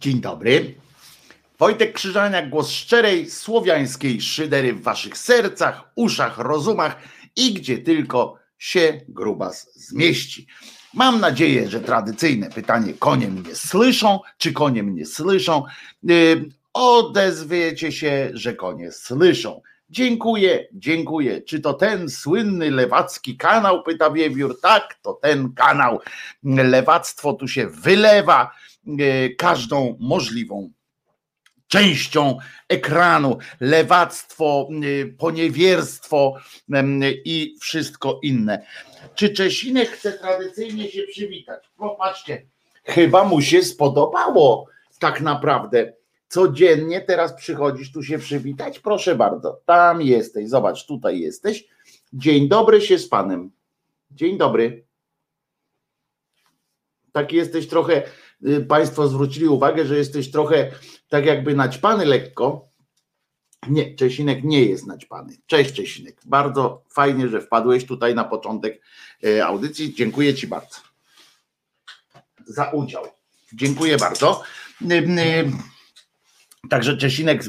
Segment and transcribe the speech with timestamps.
[0.00, 0.74] Dzień dobry.
[1.58, 6.96] Wojtek Krzyżaniak, głos szczerej, słowiańskiej szydery w waszych sercach, uszach, rozumach
[7.36, 10.46] i gdzie tylko się grubas zmieści.
[10.94, 15.64] Mam nadzieję, że tradycyjne pytanie, konie mnie słyszą, czy konie mnie słyszą?
[16.02, 19.62] Yy, odezwiecie się, że konie słyszą.
[19.90, 21.42] Dziękuję, dziękuję.
[21.42, 23.82] Czy to ten słynny lewacki kanał?
[23.82, 24.60] Pyta Wiewiór.
[24.60, 26.00] Tak, to ten kanał.
[26.44, 28.50] Lewactwo tu się wylewa
[29.38, 30.70] każdą możliwą
[31.70, 36.34] częścią ekranu, lewactwo, yy, poniewierstwo
[37.24, 38.66] i wszystko inne.
[39.14, 41.70] Czy Czesinek chce tradycyjnie się przywitać?
[41.76, 42.46] Popatrzcie,
[42.84, 44.66] chyba mu się spodobało
[44.98, 45.92] tak naprawdę.
[46.28, 48.78] Codziennie teraz przychodzisz tu się przywitać?
[48.78, 51.64] Proszę bardzo, tam jesteś, zobacz, tutaj jesteś.
[52.12, 53.50] Dzień dobry się z panem.
[54.10, 54.84] Dzień dobry.
[57.12, 58.02] Tak jesteś trochę,
[58.68, 60.70] Państwo zwrócili uwagę, że jesteś trochę
[61.08, 62.68] tak jakby naćpany lekko.
[63.68, 65.36] Nie, Czesinek nie jest naćpany.
[65.46, 68.82] Cześć Czesinek, bardzo fajnie, że wpadłeś tutaj na początek
[69.24, 69.94] y, audycji.
[69.94, 70.90] Dziękuję Ci bardzo
[72.50, 73.04] za udział.
[73.52, 74.42] Dziękuję bardzo.
[76.66, 77.42] Y, Także Czesinek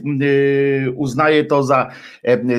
[0.95, 1.91] uznaje to za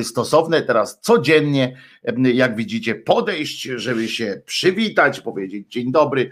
[0.03, 1.77] stosowne teraz codziennie,
[2.17, 6.29] jak widzicie, podejść, żeby się przywitać, powiedzieć dzień dobry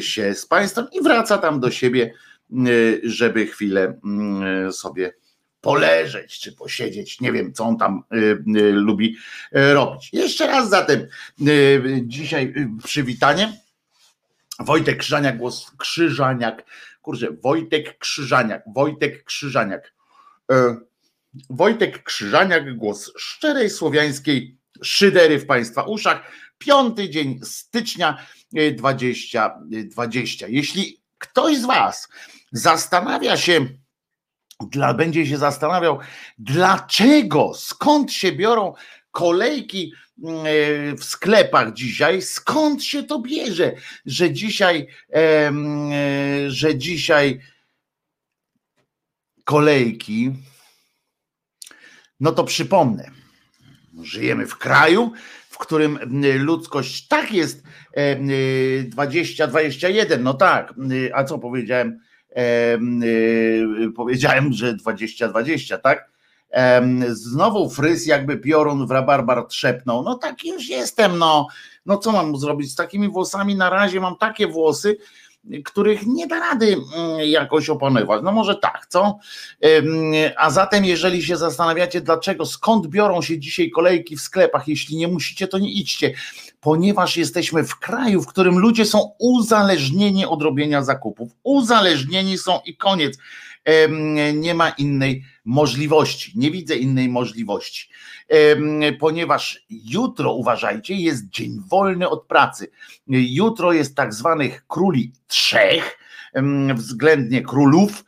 [0.00, 2.14] się z Państwem i wraca tam do siebie,
[3.04, 4.00] żeby chwilę
[4.72, 5.14] sobie
[5.60, 7.20] poleżeć czy posiedzieć.
[7.20, 8.02] Nie wiem, co on tam
[8.72, 9.16] lubi
[9.52, 10.10] robić.
[10.12, 11.06] Jeszcze raz zatem
[12.02, 12.54] dzisiaj
[12.84, 13.52] przywitanie.
[14.58, 16.64] Wojtek Krzyżaniak, głos Krzyżaniak
[17.04, 19.94] kurczę, Wojtek Krzyżaniak, Wojtek Krzyżaniak.
[20.52, 20.76] E,
[21.50, 26.32] Wojtek Krzyżaniak, głos szczerej słowiańskiej szydery w Państwa uszach.
[26.58, 28.26] Piąty dzień stycznia
[28.76, 30.46] 2020.
[30.48, 32.08] Jeśli ktoś z Was
[32.52, 33.68] zastanawia się,
[34.70, 35.98] dla, będzie się zastanawiał,
[36.38, 38.74] dlaczego, skąd się biorą
[39.10, 39.96] kolejki e,
[40.98, 43.72] w sklepach dzisiaj, skąd się to bierze,
[44.06, 45.52] że dzisiaj, e,
[46.48, 47.40] że dzisiaj
[49.44, 50.32] kolejki,
[52.20, 53.10] no to przypomnę,
[54.02, 55.12] żyjemy w kraju,
[55.50, 55.98] w którym
[56.38, 57.62] ludzkość tak jest
[58.96, 60.74] 20-21, no tak,
[61.14, 62.00] a co powiedziałem?
[63.96, 66.13] Powiedziałem, że 20-20, tak?
[67.08, 70.02] Znowu fryz jakby piorun w rabarbar trzepnął.
[70.02, 71.46] No tak już jestem, no.
[71.86, 73.54] No co mam zrobić z takimi włosami?
[73.54, 74.96] Na razie mam takie włosy,
[75.64, 78.20] których nie da rady mm, jakoś opanować.
[78.24, 79.18] No może tak, co?
[80.36, 85.08] A zatem, jeżeli się zastanawiacie, dlaczego, skąd biorą się dzisiaj kolejki w sklepach, jeśli nie
[85.08, 86.14] musicie, to nie idźcie,
[86.60, 91.30] ponieważ jesteśmy w kraju, w którym ludzie są uzależnieni od robienia zakupów.
[91.42, 93.18] Uzależnieni są i koniec.
[94.34, 96.32] Nie ma innej możliwości.
[96.36, 97.88] Nie widzę innej możliwości,
[98.98, 102.70] ponieważ jutro, uważajcie, jest dzień wolny od pracy.
[103.06, 105.98] Jutro jest tak zwanych króli trzech,
[106.74, 108.04] względnie królów,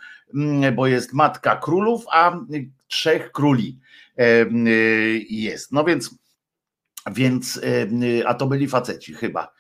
[0.75, 2.41] bo jest matka królów, a
[2.87, 3.79] trzech króli
[5.31, 5.73] jest.
[5.73, 6.19] No więc,
[7.13, 7.61] więc
[8.27, 9.56] a to byli faceci chyba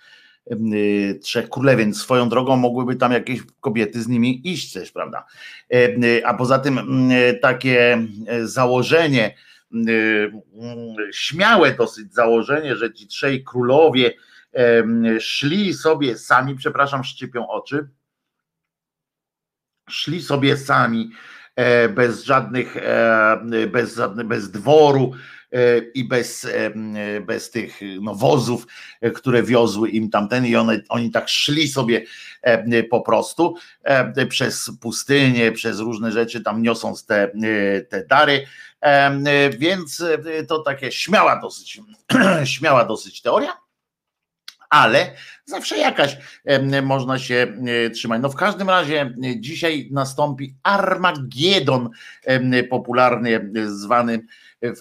[1.22, 1.94] trzech Królewien.
[1.94, 5.26] Swoją drogą mogłyby tam jakieś kobiety z nimi iść też, prawda?
[5.74, 8.06] Y, a poza tym y, takie
[8.44, 9.34] założenie,
[11.12, 14.14] śmiałe dosyć założenie, że ci trzej królowie
[15.20, 17.88] szli sobie sami, przepraszam, szczypią oczy,
[19.88, 21.10] szli sobie sami
[21.56, 25.35] e, bez żadnych, e, bez, bez dworu, E,
[25.94, 26.70] i bez, e,
[27.20, 28.66] bez tych no, wozów,
[29.00, 32.04] e, które wiozły im tamten i one, oni tak szli sobie
[32.90, 33.54] po prostu
[34.28, 37.30] przez pustynię, przez różne rzeczy, tam niosąc te,
[37.88, 38.46] te dary,
[39.58, 40.04] więc
[40.48, 41.80] to takie śmiała dosyć,
[42.44, 43.65] śmiała dosyć teoria,
[44.70, 45.12] ale
[45.44, 46.16] zawsze jakaś
[46.82, 47.46] można się
[47.94, 48.22] trzymać.
[48.22, 51.90] No w każdym razie dzisiaj nastąpi Armagedon
[52.70, 54.20] popularny zwany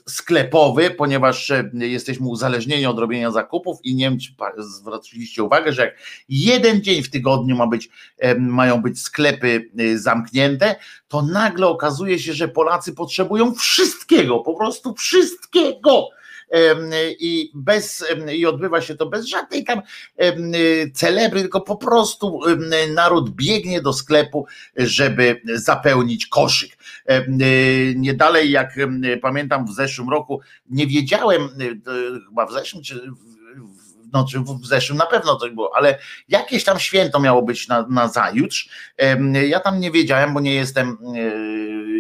[0.06, 5.82] sklepowy, ponieważ e, jesteśmy uzależnieni od robienia zakupów i nie wiem, czy zwróciliście uwagę, że
[5.82, 5.98] jak
[6.30, 7.90] jeden dzień w tygodniu ma być,
[8.38, 10.76] mają być sklepy e, zamknięte,
[11.08, 16.10] to nagle okazuje się, że Polacy potrzebują wszystkiego, po prostu wszystkiego
[17.20, 19.82] i bez i odbywa się to bez żadnej tam
[20.94, 22.40] celebry, tylko po prostu
[22.94, 24.46] naród biegnie do sklepu,
[24.76, 26.78] żeby zapełnić koszyk.
[27.96, 28.76] Nie dalej jak
[29.22, 31.50] pamiętam w zeszłym roku, nie wiedziałem,
[32.30, 33.10] chyba w zeszłym czy
[34.16, 35.98] no czy w zeszłym na pewno coś było, ale
[36.30, 38.70] jakieś tam święto miało być na, na zajutrz.
[39.48, 40.98] Ja tam nie wiedziałem, bo nie jestem,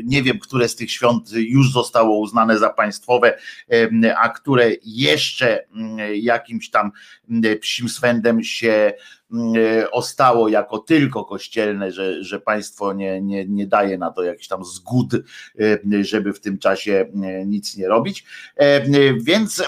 [0.03, 3.37] nie wiem, które z tych świąt już zostało uznane za państwowe,
[4.17, 5.65] a które jeszcze
[6.13, 6.91] jakimś tam
[7.61, 8.93] psim swędem się
[9.91, 14.65] ostało jako tylko kościelne, że, że państwo nie, nie, nie daje na to jakiś tam
[14.65, 15.11] zgód,
[16.01, 17.05] żeby w tym czasie
[17.45, 18.25] nic nie robić.
[19.21, 19.63] Więc,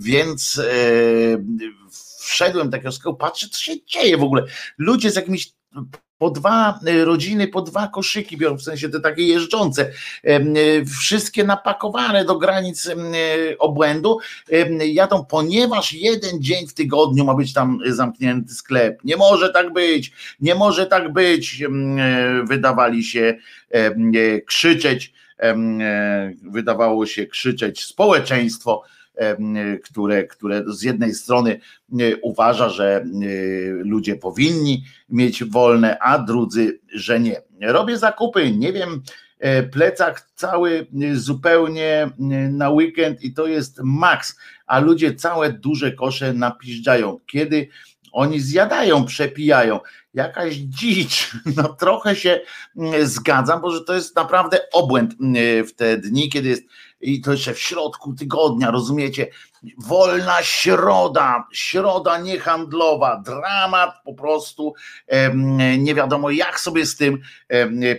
[0.00, 0.60] więc
[2.20, 4.44] wszedłem takiego sklepu, patrzę, co się dzieje w ogóle.
[4.78, 5.52] Ludzie z jakimiś
[6.18, 9.90] po dwa y, rodziny, po dwa koszyki biorą, w sensie te takie jeżdżące,
[10.24, 12.94] y, wszystkie napakowane do granic y,
[13.58, 14.18] obłędu,
[14.86, 19.04] jadą, ponieważ jeden dzień w tygodniu ma być tam zamknięty sklep.
[19.04, 21.64] Nie może tak być, nie może tak być,
[22.44, 23.34] wydawali się
[24.46, 25.12] krzyczeć,
[26.42, 28.82] wydawało się krzyczeć społeczeństwo,
[29.84, 31.60] które, które z jednej strony
[32.22, 33.04] uważa, że
[33.84, 37.42] ludzie powinni mieć wolne, a drudzy, że nie.
[37.60, 39.02] Robię zakupy, nie wiem,
[39.38, 42.10] e, plecak cały zupełnie
[42.50, 44.36] na weekend i to jest maks,
[44.66, 47.20] a ludzie całe duże kosze napiżdżają.
[47.26, 47.68] Kiedy
[48.16, 49.80] oni zjadają, przepijają.
[50.14, 51.30] Jakaś dzicz.
[51.56, 52.40] No trochę się
[53.02, 55.14] zgadzam, bo że to jest naprawdę obłęd
[55.66, 56.64] w te dni, kiedy jest
[57.00, 59.26] i to jeszcze w środku tygodnia, rozumiecie?
[59.78, 64.74] Wolna środa, środa niehandlowa, dramat po prostu.
[65.78, 67.18] Nie wiadomo, jak sobie z tym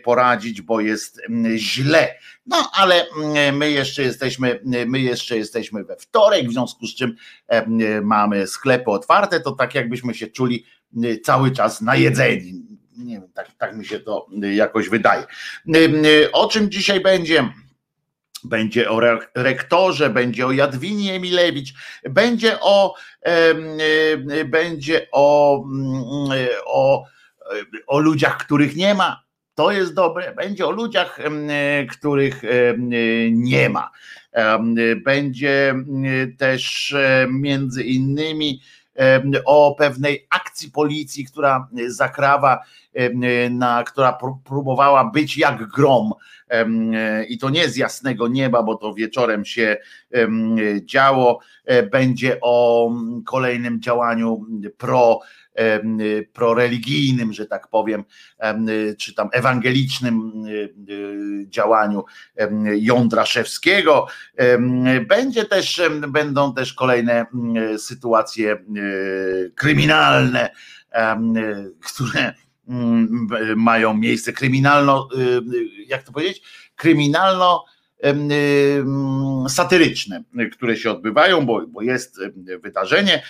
[0.03, 1.21] poradzić, bo jest
[1.55, 2.15] źle.
[2.45, 3.05] No ale
[3.53, 7.15] my jeszcze jesteśmy, my jeszcze jesteśmy we wtorek, w związku z czym
[8.03, 10.65] mamy sklepy otwarte, to tak jakbyśmy się czuli
[11.23, 12.53] cały czas na jedzeni.
[12.97, 15.23] Nie wiem, tak, tak mi się to jakoś wydaje.
[16.33, 17.49] O czym dzisiaj będzie?
[18.43, 19.01] Będzie o
[19.35, 21.73] rektorze, będzie o Jadwinie Emilewicz,
[22.09, 22.95] będzie o,
[24.45, 27.05] będzie o, mm, o,
[27.87, 29.23] o ludziach, których nie ma.
[29.55, 30.35] To jest dobre.
[30.35, 31.19] Będzie o ludziach,
[31.89, 32.41] których
[33.31, 33.91] nie ma.
[35.05, 35.75] Będzie
[36.37, 36.95] też
[37.29, 38.61] między innymi
[39.45, 42.59] o pewnej akcji policji, która zakrawa,
[43.51, 46.13] na, która próbowała być jak grom
[47.29, 49.77] i to nie z jasnego nieba, bo to wieczorem się
[50.81, 51.39] działo.
[51.65, 52.91] E, będzie o
[53.25, 54.45] kolejnym działaniu
[54.77, 55.19] pro
[56.33, 58.03] proreligijnym, że tak powiem,
[58.97, 60.31] czy tam ewangelicznym
[61.47, 62.05] działaniu
[62.75, 64.07] Jądraszewskiego.
[65.07, 67.25] Będzie też, będą też kolejne
[67.77, 68.57] sytuacje
[69.55, 70.49] kryminalne,
[71.81, 72.33] które
[73.55, 75.09] mają miejsce kryminalno,
[75.87, 76.41] jak to powiedzieć,
[76.75, 77.65] kryminalno
[79.49, 82.19] satyryczne, które się odbywają, bo, bo jest
[82.63, 83.23] wydarzenie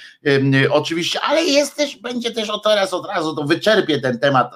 [0.70, 4.52] oczywiście, ale jest też, będzie też o teraz od razu, to wyczerpię ten temat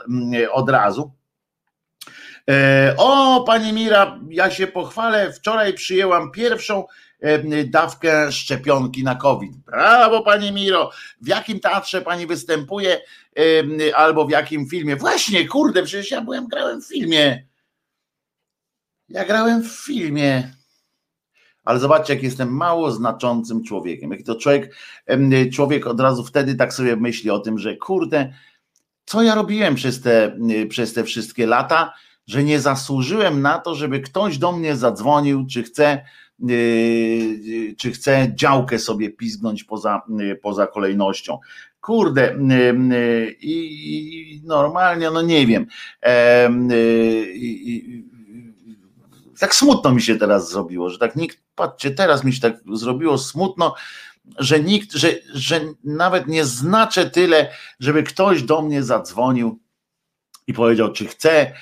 [0.52, 1.12] od razu.
[2.50, 6.86] E, o, pani Mira, ja się pochwalę, wczoraj przyjęłam pierwszą
[7.66, 9.58] dawkę szczepionki na COVID.
[9.58, 10.92] Brawo, pani Miro.
[11.22, 13.02] W jakim teatrze pani występuje
[13.96, 14.96] albo w jakim filmie?
[14.96, 17.51] Właśnie, kurde, przecież ja byłem, grałem w filmie.
[19.12, 20.54] Ja grałem w filmie.
[21.64, 24.12] Ale zobaczcie, jak jestem mało znaczącym człowiekiem.
[24.12, 24.76] Jak to człowiek,
[25.54, 28.34] człowiek od razu wtedy tak sobie myśli o tym, że kurde,
[29.06, 30.38] co ja robiłem przez te,
[30.70, 31.94] przez te wszystkie lata,
[32.28, 36.06] że nie zasłużyłem na to, żeby ktoś do mnie zadzwonił, czy chce,
[37.78, 40.02] czy chce działkę sobie pizgnąć poza,
[40.42, 41.40] poza kolejnością.
[41.82, 42.36] Kurde,
[43.42, 45.66] i normalnie, no nie wiem.
[47.36, 48.11] I,
[49.42, 53.18] tak smutno mi się teraz zrobiło, że tak nikt, patrzcie, teraz mi się tak zrobiło
[53.18, 53.76] smutno,
[54.40, 59.60] że nikt, że, że nawet nie znaczę tyle, żeby ktoś do mnie zadzwonił
[60.48, 61.54] i powiedział, czy chce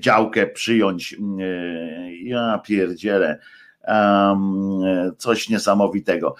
[0.00, 1.16] działkę przyjąć.
[2.22, 3.38] Ja pierdzielę.
[5.18, 6.34] Coś niesamowitego.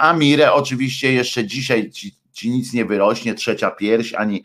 [0.00, 4.44] A Mirę oczywiście jeszcze dzisiaj ci, ci nic nie wyrośnie, trzecia pierś, ani,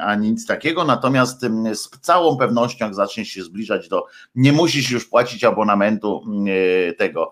[0.00, 1.40] ani nic takiego, natomiast
[1.72, 6.24] z całą pewnością, jak zaczniesz się zbliżać do, nie musisz już płacić abonamentu
[6.98, 7.30] tego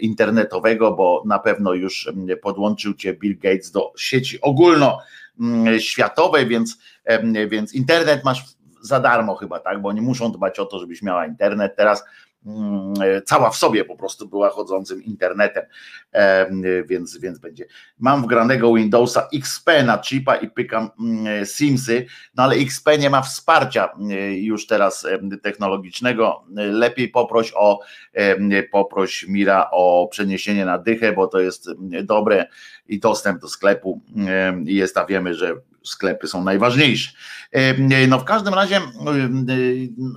[0.00, 6.78] internetowego, bo na pewno już podłączył cię Bill Gates do sieci ogólnoświatowej, więc,
[7.48, 8.44] więc internet masz
[8.80, 11.76] za darmo chyba, tak, bo nie muszą dbać o to, żebyś miała internet.
[11.76, 12.04] Teraz,
[12.46, 12.94] mm,
[13.26, 15.64] cała w sobie po prostu była chodzącym internetem,
[16.86, 17.64] więc, więc będzie.
[17.98, 23.22] Mam wgranego Windowsa XP na chipa i pykam mm, Simsy, no ale XP nie ma
[23.22, 23.88] wsparcia
[24.30, 25.06] już teraz
[25.42, 26.44] technologicznego.
[26.54, 27.80] Lepiej poproś o
[28.70, 31.68] poproś Mira o przeniesienie na dychę, bo to jest
[32.04, 32.46] dobre
[32.86, 34.00] i dostęp do sklepu
[34.64, 37.12] jest, a wiemy, że sklepy są najważniejsze.
[38.08, 38.80] No w każdym razie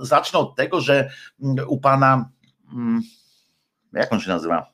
[0.00, 1.10] zacznę od tego, że
[1.66, 2.30] u pana,
[2.72, 3.02] mm,
[3.92, 4.71] jak on się nazywa?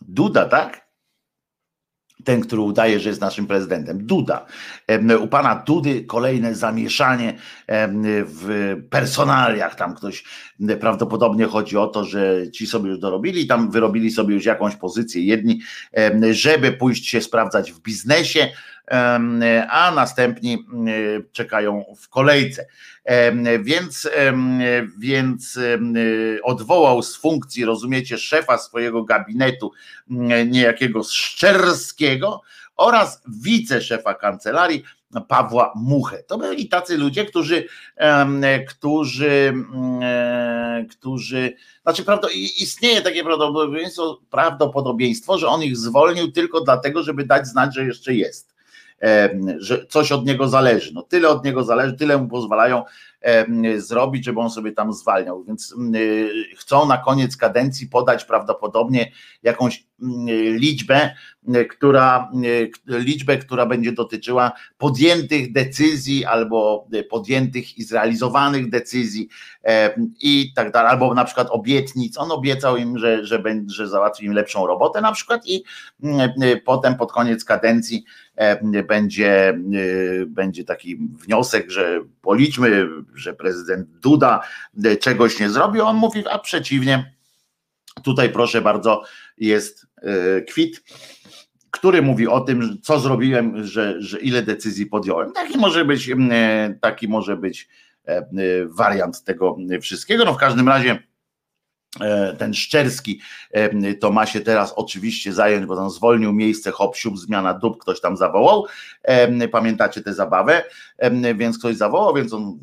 [0.00, 0.88] Duda, tak?
[2.24, 4.06] ten, który udaje, że jest naszym prezydentem.
[4.06, 4.46] Duda.
[5.20, 7.38] U pana Dudy kolejne zamieszanie
[8.24, 9.74] w personaliach.
[9.74, 10.24] Tam ktoś
[10.80, 15.22] prawdopodobnie chodzi o to, że ci sobie już dorobili, tam wyrobili sobie już jakąś pozycję
[15.22, 15.60] jedni,
[16.30, 18.48] żeby pójść się sprawdzać w biznesie,
[19.70, 20.66] a następni
[21.32, 22.66] czekają w kolejce.
[23.60, 24.10] Więc,
[24.98, 25.58] więc
[26.42, 29.72] odwołał z funkcji, rozumiecie, szefa swojego gabinetu,
[30.46, 32.42] niejakiego Szczerskiego
[32.76, 34.82] oraz wiceszefa kancelarii
[35.28, 36.22] Pawła Muchę.
[36.22, 37.68] To byli tacy ludzie, którzy,
[38.68, 39.52] którzy,
[40.90, 42.28] którzy, znaczy prawda,
[42.58, 48.14] istnieje takie prawdopodobieństwo, prawdopodobieństwo, że on ich zwolnił tylko dlatego, żeby dać znać, że jeszcze
[48.14, 48.57] jest
[49.58, 50.94] że coś od niego zależy.
[50.94, 52.82] No tyle od niego zależy, tyle mu pozwalają
[53.76, 55.44] zrobić, żeby on sobie tam zwalniał.
[55.44, 55.74] Więc
[56.56, 59.88] chcą na koniec kadencji podać prawdopodobnie jakąś
[60.52, 61.10] liczbę,
[61.70, 62.30] która
[62.86, 69.28] liczbę, która będzie dotyczyła podjętych decyzji albo podjętych i zrealizowanych decyzji
[70.20, 72.18] i tak dalej, albo na przykład obietnic.
[72.18, 75.64] On obiecał im, że, że, że załatwi im lepszą robotę na przykład i
[76.64, 78.04] potem pod koniec kadencji
[78.88, 79.58] będzie,
[80.26, 84.40] będzie taki wniosek, że policzmy, że prezydent Duda
[85.00, 85.86] czegoś nie zrobił.
[85.86, 87.14] On mówi, a przeciwnie,
[88.02, 89.02] tutaj proszę bardzo,
[89.38, 90.82] jest e, kwit,
[91.70, 95.32] który mówi o tym, co zrobiłem, że, że ile decyzji podjąłem.
[95.32, 97.68] Taki może być, e, taki może być
[98.04, 98.26] e,
[98.66, 100.24] wariant tego wszystkiego.
[100.24, 101.08] No w każdym razie
[102.38, 103.20] ten Szczerski
[104.00, 108.16] to ma się teraz oczywiście zająć, bo tam zwolnił miejsce, hop, zmiana dób, ktoś tam
[108.16, 108.66] zawołał.
[109.52, 110.64] Pamiętacie tę zabawę?
[111.34, 112.58] Więc ktoś zawołał, więc on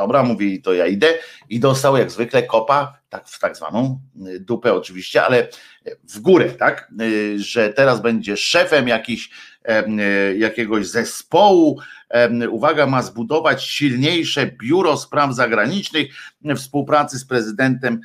[0.00, 1.06] dobra, mówi, to ja idę.
[1.48, 5.48] I dostał jak zwykle kopa, tak w tak zwaną y, dupę oczywiście, ale
[6.14, 9.30] w górę, tak, y, że teraz będzie szefem jakiś,
[9.68, 11.80] y, jakiegoś zespołu,
[12.50, 16.14] uwaga, ma zbudować silniejsze biuro spraw zagranicznych
[16.44, 18.00] w współpracy z prezydentem,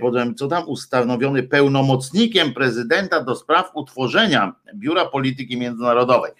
[0.00, 6.32] potem co tam ustanowiony pełnomocnikiem prezydenta do spraw utworzenia Biura Polityki Międzynarodowej.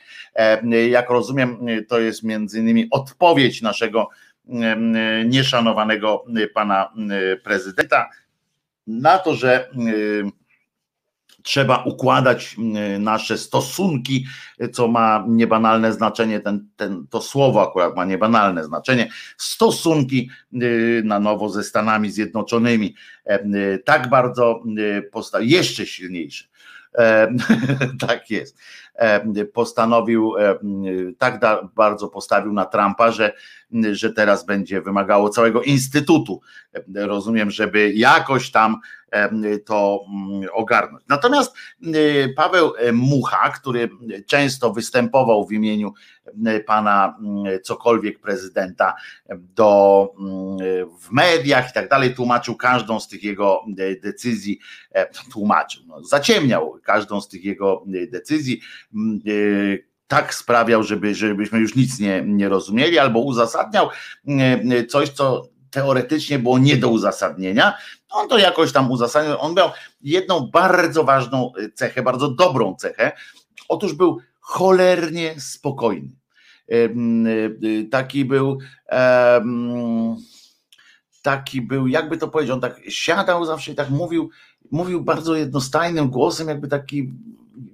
[0.91, 1.59] Jak rozumiem,
[1.89, 4.09] to jest między innymi odpowiedź naszego
[5.25, 6.25] nieszanowanego
[6.55, 6.93] pana
[7.45, 8.11] prezydenta
[8.87, 9.71] na to, że
[11.43, 12.57] trzeba układać
[12.99, 14.27] nasze stosunki,
[14.73, 20.31] co ma niebanalne znaczenie, ten, ten, to słowo akurat ma niebanalne znaczenie, stosunki
[21.05, 22.95] na nowo ze Stanami Zjednoczonymi.
[23.85, 24.63] Tak bardzo
[25.13, 26.45] postawić, jeszcze silniejsze.
[28.09, 28.59] tak jest.
[29.53, 30.35] Postanowił,
[31.19, 31.41] tak
[31.75, 33.33] bardzo postawił na Trumpa, że,
[33.93, 36.41] że teraz będzie wymagało całego instytutu.
[36.95, 38.77] Rozumiem, żeby jakoś tam
[39.65, 41.05] to mm, ogarnąć.
[41.09, 41.57] Natomiast
[41.87, 43.91] y, Paweł Mucha, który
[44.27, 45.93] często występował w imieniu
[46.67, 48.95] pana mm, cokolwiek prezydenta
[49.29, 50.59] do, mm,
[51.01, 53.65] w mediach i tak dalej, tłumaczył każdą z tych jego
[54.03, 54.59] decyzji,
[54.93, 58.61] e, tłumaczył, no, zaciemniał każdą z tych jego decyzji
[59.27, 63.89] y, tak sprawiał, żeby, żebyśmy już nic nie, nie rozumieli, albo uzasadniał
[64.89, 67.75] coś, co teoretycznie było nie do uzasadnienia,
[68.11, 69.41] on to jakoś tam uzasadniał.
[69.41, 73.13] On miał jedną bardzo ważną cechę, bardzo dobrą cechę.
[73.69, 76.09] Otóż był cholernie spokojny.
[77.91, 78.59] Taki był,
[81.23, 84.31] taki był, jakby to powiedział, on tak siadał zawsze i tak mówił,
[84.71, 87.13] mówił bardzo jednostajnym głosem, jakby taki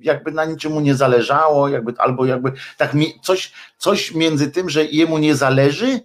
[0.01, 5.19] jakby na niczemu nie zależało, jakby, albo jakby tak coś, coś między tym, że jemu
[5.19, 6.01] nie zależy,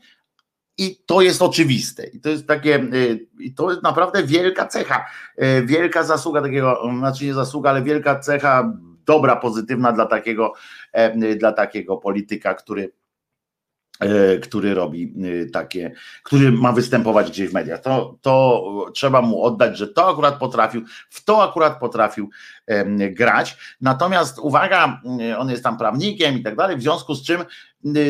[0.78, 2.08] i to jest oczywiste.
[2.08, 5.06] I to jest takie, y, i to jest naprawdę wielka cecha,
[5.44, 8.74] y, wielka zasługa takiego, znaczy nie zasługa, ale wielka cecha,
[9.06, 10.54] dobra, pozytywna dla takiego,
[10.92, 12.92] e, dla takiego polityka, który
[14.42, 15.14] który robi
[15.44, 15.92] e, takie,
[16.24, 17.82] który ma występować gdzieś w mediach.
[17.82, 22.30] To, to trzeba mu oddać, że to akurat potrafił, w to akurat potrafił
[23.12, 23.58] grać.
[23.82, 27.42] Natomiast uwaga, e, on jest tam prawnikiem i tak dalej, w związku z czym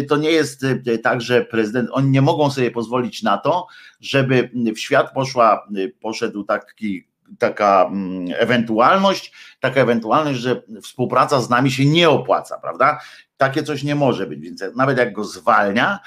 [0.08, 0.66] to nie jest
[1.04, 3.68] tak, że prezydent, oni nie mogą sobie pozwolić na to,
[4.02, 5.68] żeby w świat poszła,
[6.02, 7.09] poszedł taki
[7.40, 13.00] taka mm, ewentualność, taka ewentualność, że współpraca z nami się nie opłaca, prawda?
[13.38, 16.00] Takie coś nie może być, więc nawet jak go zwalnia,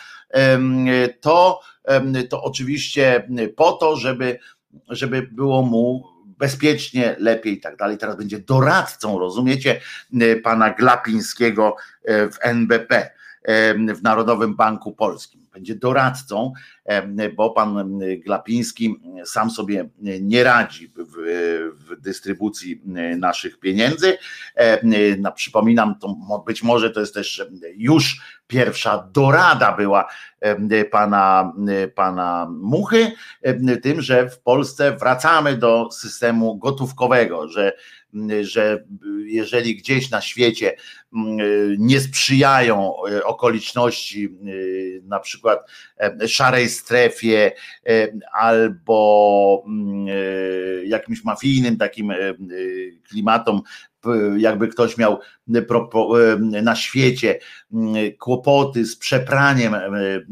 [1.20, 1.60] to,
[2.28, 4.38] to oczywiście po to, żeby,
[4.88, 6.04] żeby było mu
[6.38, 7.98] bezpiecznie, lepiej i tak dalej.
[7.98, 9.80] Teraz będzie doradcą, rozumiecie,
[10.42, 13.10] pana Glapińskiego e, w NBP,
[13.94, 16.52] w Narodowym Banku Polskim będzie doradcą,
[17.36, 19.88] bo pan Glapiński sam sobie
[20.20, 21.02] nie radzi w,
[21.74, 22.82] w dystrybucji
[23.18, 24.18] naszych pieniędzy.
[25.34, 27.46] Przypominam, to być może to jest też
[27.76, 30.08] już pierwsza dorada była
[30.90, 31.52] pana,
[31.94, 33.12] pana Muchy,
[33.82, 37.72] tym, że w Polsce wracamy do systemu gotówkowego, że
[38.40, 38.84] że
[39.24, 40.76] jeżeli gdzieś na świecie
[41.78, 44.38] nie sprzyjają e, okoliczności,
[45.04, 45.70] na przykład
[46.28, 47.52] szarej strefie
[48.32, 50.06] albo mm,
[50.86, 52.12] jakimś mafijnym takim
[53.08, 53.62] klimatom,
[54.36, 55.18] jakby ktoś miał
[56.62, 57.38] na świecie
[58.18, 59.74] kłopoty z przepraniem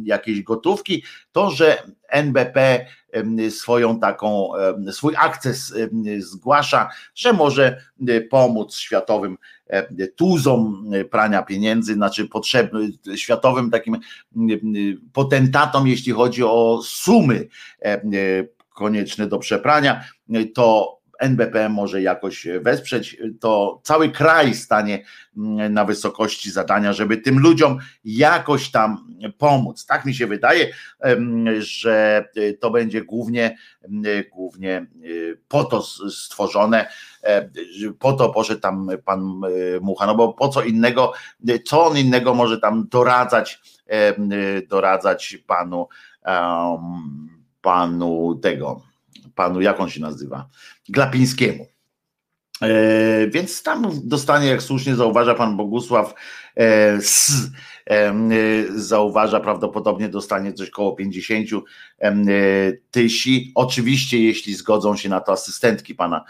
[0.02, 2.86] jakiejś gotówki, to że NBP
[3.50, 4.50] swoją taką,
[4.92, 5.74] swój akces
[6.18, 7.82] zgłasza, że może
[8.30, 9.36] pomóc światowym
[10.16, 13.96] tuzom prania pieniędzy, znaczy potrzebnym, światowym takim
[15.12, 17.48] potentatom, jeśli chodzi o sumy
[18.74, 20.04] konieczne do przeprania,
[20.54, 25.04] to NBP może jakoś wesprzeć, to cały kraj stanie
[25.36, 29.86] mm, na wysokości zadania, żeby tym ludziom jakoś tam pomóc.
[29.86, 30.72] Tak mi się wydaje,
[31.58, 32.28] że
[32.60, 33.56] to będzie głównie,
[34.32, 34.86] głównie
[35.48, 36.86] po to stworzone,
[37.98, 39.40] po to poszedł tam pan
[39.80, 41.12] Mucha, no bo po co innego,
[41.64, 43.60] co on innego może tam doradzać,
[44.68, 45.88] doradzać panu,
[47.62, 48.89] panu tego
[49.34, 50.48] panu, jak on się nazywa,
[50.88, 51.66] Glapińskiemu.
[52.62, 56.14] E, więc tam dostanie, jak słusznie zauważa pan Bogusław,
[56.56, 57.32] e, s,
[57.90, 58.14] e,
[58.74, 61.48] zauważa, prawdopodobnie dostanie coś koło 50
[62.00, 62.12] e,
[62.90, 63.52] tysi.
[63.54, 66.24] Oczywiście, jeśli zgodzą się na to asystentki pana,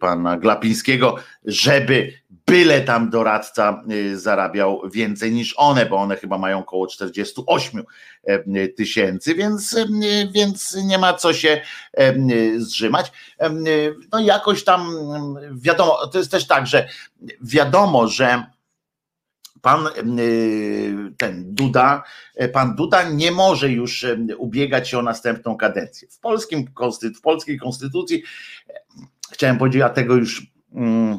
[0.00, 2.12] pana Glapińskiego, żeby
[2.50, 7.84] byle tam doradca y, zarabiał więcej niż one, bo one chyba mają około 48
[8.24, 9.86] e, tysięcy, więc, e,
[10.32, 11.60] więc nie ma co się
[11.94, 12.14] e,
[12.56, 13.12] zrzymać.
[14.12, 14.94] No jakoś tam
[15.52, 16.88] wiadomo, to jest też tak, że
[17.42, 18.44] wiadomo, że
[19.62, 19.88] pan
[21.18, 22.02] ten Duda,
[22.52, 24.06] pan Duda nie może już
[24.38, 26.08] ubiegać się o następną kadencję.
[26.08, 26.66] W, polskim,
[27.18, 28.22] w polskiej konstytucji
[29.32, 31.18] chciałem powiedzieć, a tego już mm,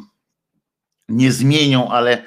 [1.09, 2.23] nie zmienią, ale,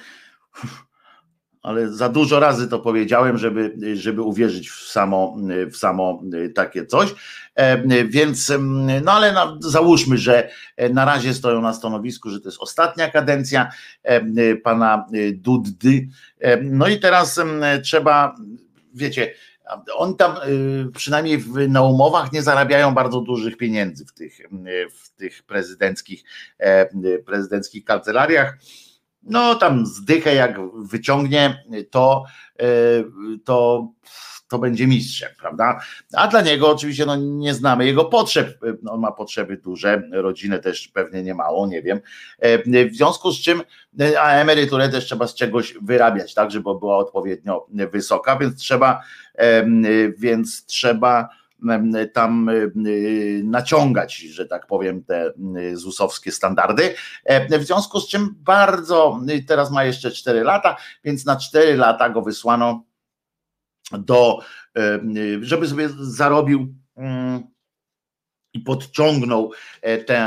[1.63, 5.37] ale za dużo razy to powiedziałem, żeby, żeby uwierzyć w samo,
[5.71, 6.23] w samo
[6.55, 7.15] takie coś.
[7.55, 8.53] E, więc,
[9.05, 10.51] no ale na, załóżmy, że
[10.91, 13.71] na razie stoją na stanowisku, że to jest ostatnia kadencja
[14.03, 16.09] e, pana Duddy.
[16.39, 17.41] E, no i teraz
[17.83, 18.35] trzeba,
[18.95, 19.35] wiecie,
[19.95, 20.37] oni tam
[20.95, 24.39] przynajmniej na umowach nie zarabiają bardzo dużych pieniędzy w tych,
[24.91, 26.25] w tych prezydenckich,
[27.27, 28.59] prezydenckich kancelariach.
[29.23, 32.25] No tam zdychę jak wyciągnie, to,
[32.61, 32.67] e,
[33.45, 33.89] to,
[34.55, 35.81] to będzie mistrzem, prawda?
[36.13, 38.59] A dla niego oczywiście no, nie znamy jego potrzeb.
[38.89, 42.01] On ma potrzeby duże, rodzinę też pewnie nie mało, nie wiem.
[42.39, 43.63] E, w związku z czym,
[44.01, 49.03] e, a emeryturę też trzeba z czegoś wyrabiać, tak, żeby była odpowiednio wysoka, więc trzeba,
[50.19, 51.29] więc trzeba
[52.13, 52.51] tam
[53.45, 55.33] naciągać, że tak powiem, te
[55.75, 56.95] ZUS-owskie standardy.
[57.25, 62.11] E, w związku z czym bardzo, teraz ma jeszcze 4 lata, więc na 4 lata
[62.11, 62.85] go wysłano
[63.93, 64.39] do,
[65.41, 66.75] żeby sobie zarobił
[68.53, 70.19] i podciągnął e, tę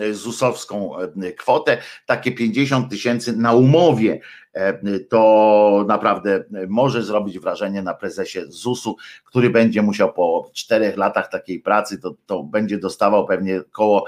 [0.00, 0.92] e, ZUS-owską
[1.38, 4.49] kwotę, takie 50 tysięcy na umowie E,
[5.08, 11.60] to naprawdę może zrobić wrażenie na prezesie ZUS-u, który będzie musiał po czterech latach takiej
[11.60, 14.04] pracy, to, to będzie dostawał pewnie około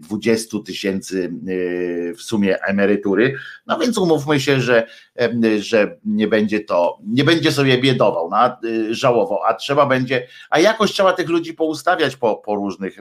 [0.00, 3.34] 20 tysięcy e, w sumie emerytury.
[3.66, 4.86] No więc umówmy się, że,
[5.20, 8.56] e, że nie będzie to, nie będzie sobie biedował, no,
[8.90, 12.98] żałował, a trzeba będzie, a jakoś trzeba tych ludzi poustawiać po, po różnych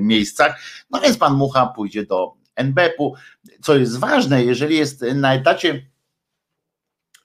[0.00, 0.60] miejscach.
[0.90, 3.14] No więc pan Mucha pójdzie do NBP-u,
[3.60, 5.86] co jest ważne, jeżeli jest na etacie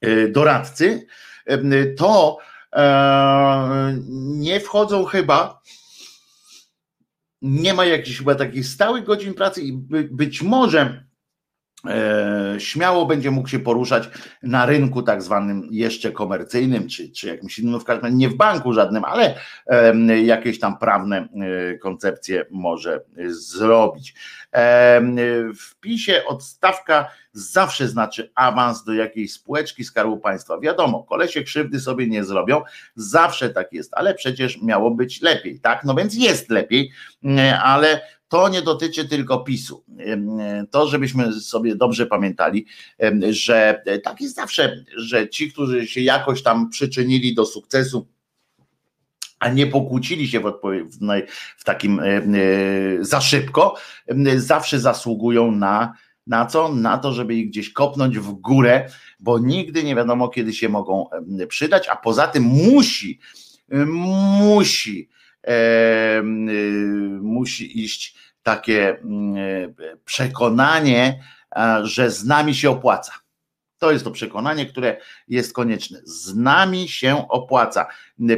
[0.01, 1.07] e, doradcy,
[1.97, 2.37] to
[4.37, 5.61] nie wchodzą chyba
[7.41, 9.71] nie ma jakichś chyba takich stałych godzin pracy i
[10.11, 11.03] być może
[11.85, 14.09] e, śmiało będzie mógł się poruszać
[14.43, 18.35] na rynku tak zwanym jeszcze komercyjnym, czy, czy jakimś innym, w każdym razie nie w
[18.35, 19.35] banku żadnym, ale
[19.67, 24.15] e, jakieś tam prawne e, koncepcje może zrobić.
[25.59, 30.59] W PiSie odstawka zawsze znaczy awans do jakiejś spółeczki Skarbu Państwa.
[30.59, 32.61] Wiadomo, kolesie krzywdy sobie nie zrobią,
[32.95, 35.83] zawsze tak jest, ale przecież miało być lepiej, tak?
[35.83, 36.91] No więc jest lepiej,
[37.63, 39.83] ale to nie dotyczy tylko PiSu.
[40.71, 42.65] To, żebyśmy sobie dobrze pamiętali,
[43.29, 48.07] że tak jest zawsze, że ci, którzy się jakoś tam przyczynili do sukcesu,
[49.39, 50.53] a nie pokłócili się w,
[51.57, 52.01] w takim
[52.99, 53.75] za szybko,
[54.37, 55.93] zawsze zasługują na
[56.27, 56.69] na co?
[56.69, 61.09] Na to, żeby ich gdzieś kopnąć w górę, bo nigdy nie wiadomo, kiedy się mogą
[61.47, 63.19] przydać, a poza tym musi,
[63.85, 65.09] musi,
[65.47, 66.21] e,
[67.21, 68.97] musi iść takie
[70.05, 71.23] przekonanie,
[71.83, 73.11] że z nami się opłaca.
[73.77, 75.99] To jest to przekonanie, które jest konieczne.
[76.03, 77.87] Z nami się opłaca.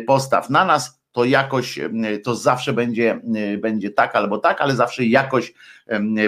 [0.08, 1.80] Postaw na nas, to jakoś,
[2.24, 3.22] to zawsze będzie,
[3.58, 5.54] będzie tak albo tak, ale zawsze jakoś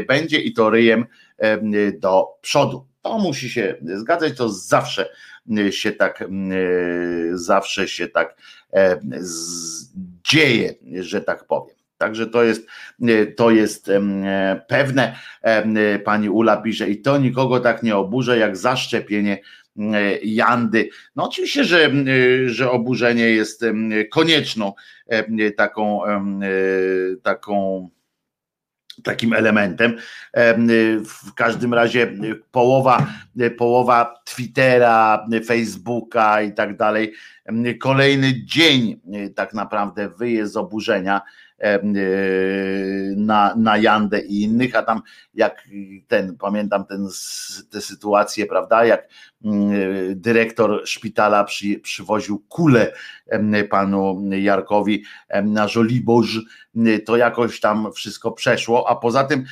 [0.08, 1.06] będzie i to ryjem
[2.00, 2.88] do przodu.
[3.02, 5.10] To musi się zgadzać, to zawsze
[5.69, 6.24] się tak,
[7.34, 8.36] zawsze się tak
[10.24, 11.76] dzieje, że tak powiem.
[12.02, 12.68] Także to jest,
[13.36, 13.92] to jest
[14.68, 15.16] pewne.
[16.06, 19.38] Pani Ula pisze, i to nikogo tak nie oburza, jak zaszczepienie
[20.24, 20.90] Jandy.
[21.16, 21.92] No oczywiście, że,
[22.46, 23.66] że oburzenie jest
[24.12, 24.74] konieczną
[25.58, 26.02] taką,
[27.24, 27.90] taką
[29.04, 29.98] takim elementem.
[31.06, 32.14] W każdym razie
[32.52, 33.08] połowa,
[33.58, 37.14] połowa Twittera, Facebooka i tak dalej.
[37.80, 39.02] Kolejny dzień
[39.36, 41.22] tak naprawdę wyje z oburzenia
[43.15, 45.02] na, na Jandę i innych, a tam
[45.34, 45.67] jak
[46.08, 47.08] ten, pamiętam ten,
[47.69, 49.08] tę sytuację, prawda, jak
[49.45, 49.71] mm,
[50.15, 52.93] dyrektor szpitala przy, przywoził kulę
[53.69, 55.04] panu Jarkowi
[55.43, 56.39] na Żoliborz,
[57.06, 59.43] to jakoś tam wszystko przeszło, a poza tym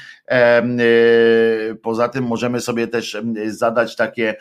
[1.82, 3.18] poza tym możemy sobie też
[3.48, 4.36] zadać takie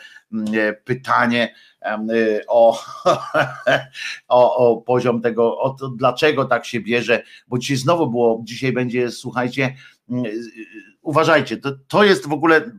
[0.83, 1.68] pytanie, Y,
[2.47, 2.79] o,
[4.27, 8.73] o, o poziom tego, o to, dlaczego tak się bierze, bo dzisiaj znowu było, dzisiaj
[8.73, 9.75] będzie, słuchajcie,
[10.09, 10.31] mm, y,
[11.01, 12.71] uważajcie, to, to jest w ogóle,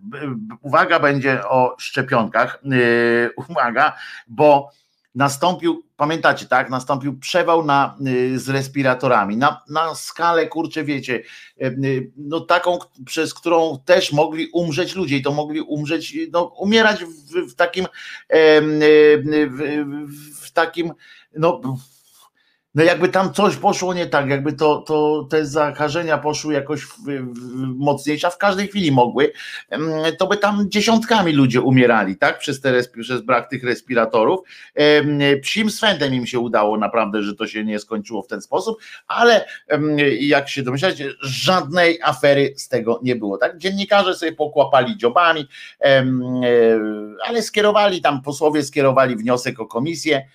[0.60, 3.96] uwaga będzie o szczepionkach, y, uwaga,
[4.28, 4.70] bo
[5.14, 11.22] nastąpił, pamiętacie, tak, nastąpił przewał na, y, z respiratorami, na, na skalę, kurczę, wiecie,
[11.62, 16.44] y, y, no taką, przez którą też mogli umrzeć ludzie i to mogli umrzeć, no
[16.44, 17.86] umierać w, w takim,
[18.30, 19.56] w,
[20.40, 20.92] w takim,
[21.36, 21.60] no
[22.74, 26.96] no jakby tam coś poszło nie tak, jakby to, to te zakażenia poszły jakoś w,
[26.98, 27.34] w,
[27.76, 29.32] mocniejsze, a w każdej chwili mogły,
[30.18, 34.40] to by tam dziesiątkami ludzie umierali, tak, przez, te, przez brak tych respiratorów.
[35.42, 39.46] Psim swędem im się udało naprawdę, że to się nie skończyło w ten sposób, ale
[40.20, 43.58] jak się domyślacie, żadnej afery z tego nie było, tak.
[43.58, 45.48] Dziennikarze sobie pokłapali dziobami,
[45.84, 46.04] e,
[47.26, 50.26] ale skierowali tam, posłowie skierowali wniosek o komisję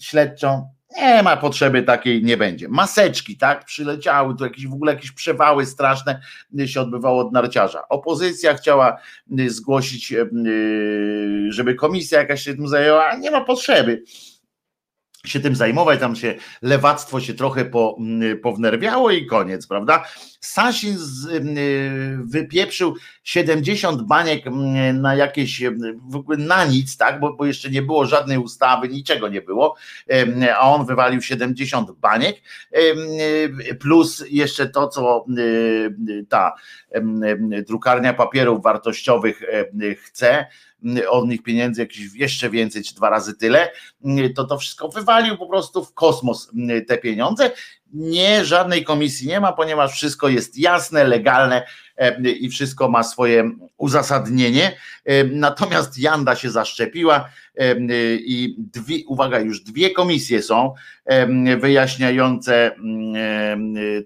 [0.00, 2.68] śledczą, nie ma potrzeby takiej, nie będzie.
[2.68, 6.20] Maseczki, tak, przyleciały, tu jakieś w ogóle jakieś przewały straszne
[6.66, 7.88] się odbywało od narciarza.
[7.88, 8.98] Opozycja chciała
[9.40, 14.02] y, zgłosić, y, y, żeby komisja jakaś się tym zajęła, nie ma potrzeby
[15.26, 17.98] się tym zajmować, tam się lewactwo się trochę po,
[18.42, 20.04] pownerwiało i koniec, prawda?
[20.40, 24.44] Sasin z, y, wypieprzył 70 baniek
[24.94, 25.62] na jakieś,
[26.08, 29.76] w ogóle na nic, tak, bo, bo jeszcze nie było żadnej ustawy, niczego nie było,
[30.58, 32.36] a on wywalił 70 baniek,
[33.80, 35.26] plus jeszcze to, co
[36.28, 36.54] ta
[37.66, 39.42] drukarnia papierów wartościowych
[39.96, 40.46] chce,
[41.08, 43.70] od nich pieniędzy jakieś jeszcze więcej, czy dwa razy tyle,
[44.34, 46.50] to to wszystko wywalił po prostu w kosmos
[46.88, 47.50] te pieniądze
[47.92, 51.62] nie, żadnej komisji nie ma, ponieważ wszystko jest jasne, legalne
[51.96, 54.76] e, i wszystko ma swoje uzasadnienie.
[55.04, 57.74] E, natomiast Janda się zaszczepiła e,
[58.14, 60.74] i dwie, uwaga, już dwie komisje są
[61.58, 62.70] wyjaśniające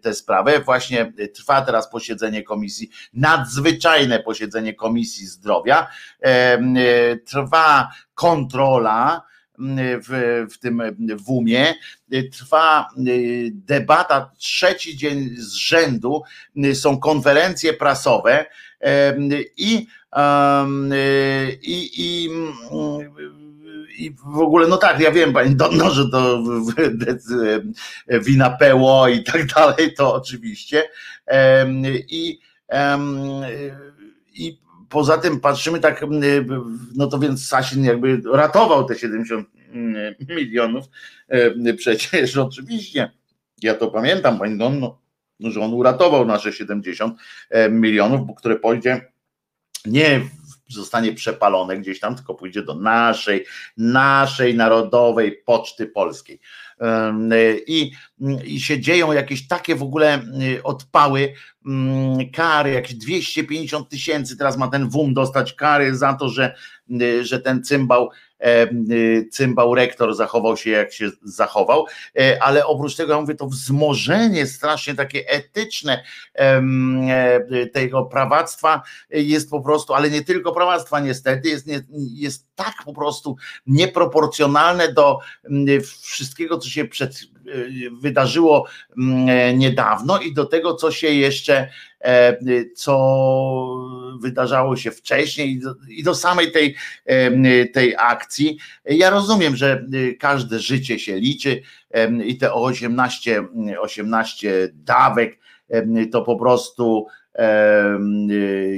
[0.03, 0.61] tę sprawę.
[0.61, 5.87] Właśnie trwa teraz posiedzenie komisji, nadzwyczajne posiedzenie Komisji Zdrowia.
[7.25, 9.23] Trwa kontrola
[9.59, 10.83] w, w tym
[11.27, 11.75] WUMie.
[12.33, 16.23] Trwa y, debata trzeci dzień z rzędu,
[16.64, 18.47] y, są konferencje prasowe
[19.57, 19.87] i,
[21.62, 22.31] i, i
[23.99, 26.42] i w ogóle, no tak, ja wiem, pani Donno, że to
[28.25, 30.83] wina PO i tak dalej, to oczywiście.
[32.09, 32.38] I,
[34.35, 36.05] i poza tym patrzymy tak,
[36.96, 39.49] no to więc Sasin jakby ratował te 70
[40.29, 40.85] milionów,
[41.77, 43.11] przecież oczywiście,
[43.62, 44.99] ja to pamiętam, pani Donno,
[45.40, 47.18] że on uratował nasze 70
[47.70, 49.12] milionów, które pójdzie
[49.87, 50.20] nie
[50.68, 53.44] zostanie przepalone gdzieś tam, tylko pójdzie do naszej,
[53.77, 56.40] naszej narodowej poczty polskiej.
[57.67, 57.93] I,
[58.45, 60.23] I się dzieją jakieś takie w ogóle
[60.65, 61.33] odpały,
[62.33, 66.55] kary, jakieś 250 tysięcy, teraz ma ten WUM dostać kary za to, że,
[67.23, 68.26] że ten cymbał y,
[69.33, 71.87] cymbał rektor zachował się jak się zachował,
[72.18, 79.51] e, ale oprócz tego ja mówię, to wzmożenie strasznie takie etyczne e, tego prawactwa jest
[79.51, 85.18] po prostu, ale nie tylko prawactwa niestety, jest, jest tak po prostu nieproporcjonalne do
[86.03, 87.20] wszystkiego, co się przed,
[88.01, 88.66] wydarzyło
[89.55, 91.68] niedawno i do tego, co się jeszcze
[92.07, 92.37] E,
[92.75, 92.96] co
[94.20, 96.75] wydarzało się wcześniej i do, i do samej tej,
[97.07, 98.26] e, tej akcji.
[98.85, 99.87] Ja rozumiem, że
[100.21, 101.62] każde życie się liczy
[102.25, 103.45] i te 18,
[103.81, 105.39] 18 dawek
[106.12, 107.07] to po prostu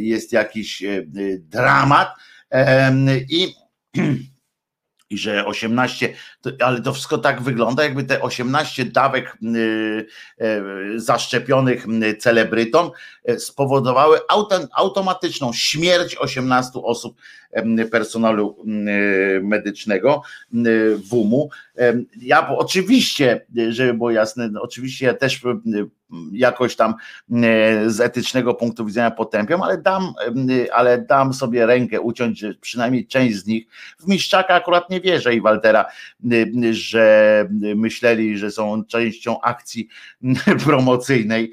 [0.01, 0.83] jest jakiś
[1.39, 2.09] dramat.
[3.31, 3.55] I
[5.11, 10.07] i że 18, to, ale to wszystko tak wygląda, jakby te 18 dawek y,
[10.43, 11.87] y, zaszczepionych
[12.19, 12.91] celebrytom
[13.31, 14.19] y, spowodowały
[14.75, 17.21] automatyczną śmierć 18 osób
[17.91, 18.57] personelu
[19.43, 20.23] medycznego
[21.11, 21.51] WUM-u.
[22.21, 25.41] Ja oczywiście, żeby było jasne, no, oczywiście ja też
[26.33, 26.95] jakoś tam
[27.87, 30.13] z etycznego punktu widzenia potępiam, ale dam,
[30.73, 33.67] ale dam sobie rękę uciąć, że przynajmniej część z nich,
[33.99, 35.85] w Miszczaka akurat nie wierzę i Waltera,
[36.71, 39.89] że myśleli, że są częścią akcji
[40.65, 41.53] promocyjnej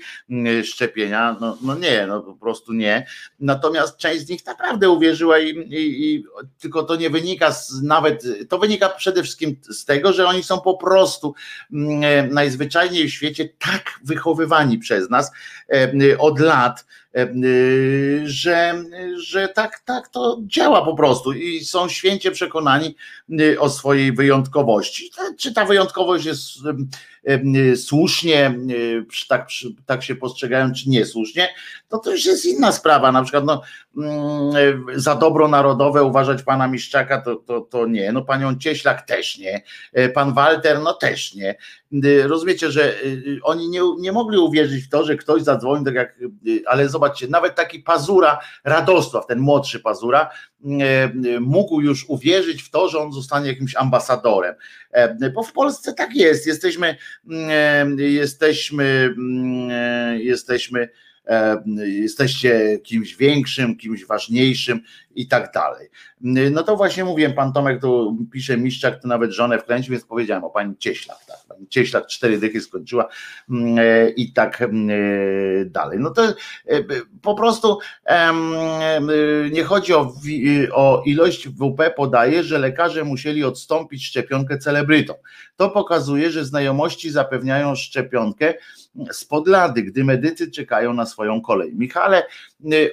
[0.64, 1.38] szczepienia.
[1.42, 3.06] No, no nie, no po prostu nie.
[3.40, 6.24] Natomiast część z nich naprawdę uwierzyła i, i,
[6.60, 10.62] tylko to nie wynika z nawet, to wynika przede wszystkim z tego, że oni są
[10.62, 11.34] po prostu
[12.32, 15.32] najzwyczajniej w świecie tak wychowywani przez nas
[16.20, 16.86] od lat,
[18.26, 18.84] że,
[19.18, 22.96] że tak, tak to działa po prostu i są święcie przekonani
[23.60, 25.12] o swojej wyjątkowości.
[25.38, 26.42] Czy ta wyjątkowość jest
[27.76, 28.60] słusznie,
[29.30, 29.48] tak,
[29.86, 31.50] tak się postrzegają, czy niesłusznie,
[31.90, 33.12] to to już jest inna sprawa.
[33.12, 33.62] Na przykład no,
[33.98, 39.38] mm, za dobro narodowe uważać pana Miszczaka to, to, to nie, no panią Cieślak też
[39.38, 41.56] nie, e, pan Walter no też nie.
[42.28, 46.20] Rozumiecie, że y, oni nie, nie mogli uwierzyć w to, że ktoś zadzwoni, tak jak,
[46.48, 50.30] y, ale zobaczcie, nawet taki Pazura, Radosław, ten młodszy Pazura,
[51.42, 54.56] mógł już uwierzyć w to, że on zostanie jakimś ambasadorem.
[55.34, 56.48] Bo w Polsce tak jest.
[56.48, 56.96] Jesteśmy,
[57.98, 59.16] jesteśmy,
[60.18, 60.90] jesteśmy
[61.86, 64.80] jesteście kimś większym, kimś ważniejszym
[65.16, 65.90] i tak dalej.
[66.52, 70.44] No to właśnie mówiłem, pan Tomek tu pisze Miszczak, to nawet żonę wkręcił, więc powiedziałem
[70.44, 73.08] o pani Cieślak, tak, pani Cieślak cztery dychy skończyła
[73.50, 76.00] mm, e, i tak mm, e, dalej.
[76.00, 76.34] No to e,
[77.22, 77.80] po prostu
[79.52, 80.14] nie chodzi o,
[80.74, 85.16] o ilość WP, podaje, że lekarze musieli odstąpić szczepionkę celebrytom.
[85.56, 88.54] To pokazuje, że znajomości zapewniają szczepionkę
[89.12, 91.74] spod lady, gdy medycy czekają na swoją kolej.
[91.76, 92.24] Michale,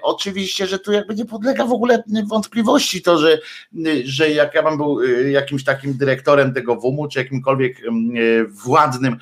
[0.03, 3.38] oczywiście, że tu jakby nie podlega w ogóle wątpliwości to, że,
[4.05, 9.17] że jak ja bym był y, jakimś takim dyrektorem tego WUM-u, czy jakimkolwiek y, władnym,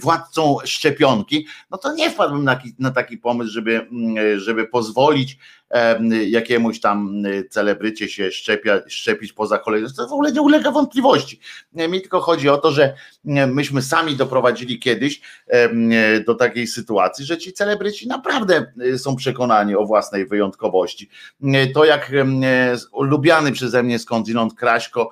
[0.00, 3.86] władcą szczepionki, no to nie wpadłbym na, na taki pomysł, żeby,
[4.36, 5.38] żeby pozwolić
[6.26, 9.88] jakiemuś tam celebrycie się szczepia, szczepić poza kolejną.
[9.96, 11.40] To w ogóle nie ulega wątpliwości.
[11.72, 12.94] Mi tylko chodzi o to, że
[13.46, 15.20] myśmy sami doprowadzili kiedyś
[16.26, 21.10] do takiej sytuacji, że ci celebryci naprawdę y, są przekonani o własnej wyjątkowości.
[21.74, 22.12] To jak
[23.00, 25.10] lubiany przeze mnie skądinąd Kraśko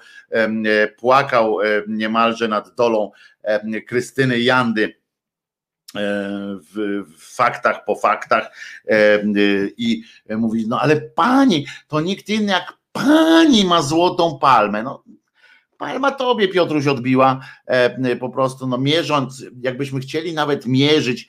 [0.98, 3.10] płakał niemalże nad dolą
[3.86, 4.94] Krystyny Jandy,
[5.94, 8.50] w faktach po faktach
[9.76, 14.82] i mówi, no ale pani, to nikt inny jak pani ma złotą palmę.
[14.82, 15.04] No,
[15.78, 17.40] palma tobie Piotruś odbiła
[18.20, 21.28] po prostu, no mierząc, jakbyśmy chcieli nawet mierzyć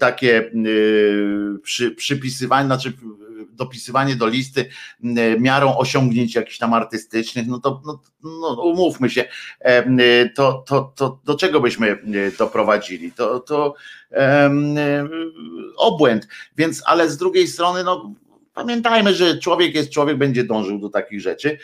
[0.00, 0.50] takie
[1.62, 2.92] przy, przypisywanie, znaczy
[3.50, 4.68] dopisywanie do listy
[5.38, 9.24] miarą osiągnięć jakichś tam artystycznych, no to no, no, umówmy się,
[10.34, 11.98] to, to, to do czego byśmy
[12.38, 13.12] doprowadzili?
[13.12, 13.74] To, to
[14.10, 14.76] um,
[15.76, 16.28] obłęd.
[16.56, 18.14] Więc, ale z drugiej strony, no
[18.54, 21.58] pamiętajmy, że człowiek jest człowiek, będzie dążył do takich rzeczy,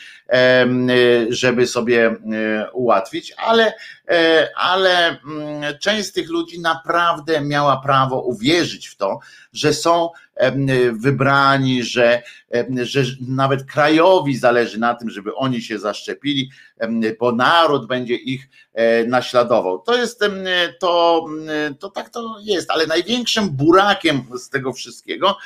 [1.29, 2.17] żeby sobie
[2.73, 3.73] ułatwić, ale,
[4.57, 5.19] ale
[5.81, 9.19] część z tych ludzi naprawdę miała prawo uwierzyć w to,
[9.53, 10.11] że są
[10.93, 12.23] wybrani, że,
[12.83, 16.51] że nawet krajowi zależy na tym, żeby oni się zaszczepili,
[17.21, 19.79] bo naród będzie ich e, naśladował.
[19.79, 20.21] To jest
[20.81, 21.27] to,
[21.79, 25.37] to tak to jest, ale największym burakiem z tego wszystkiego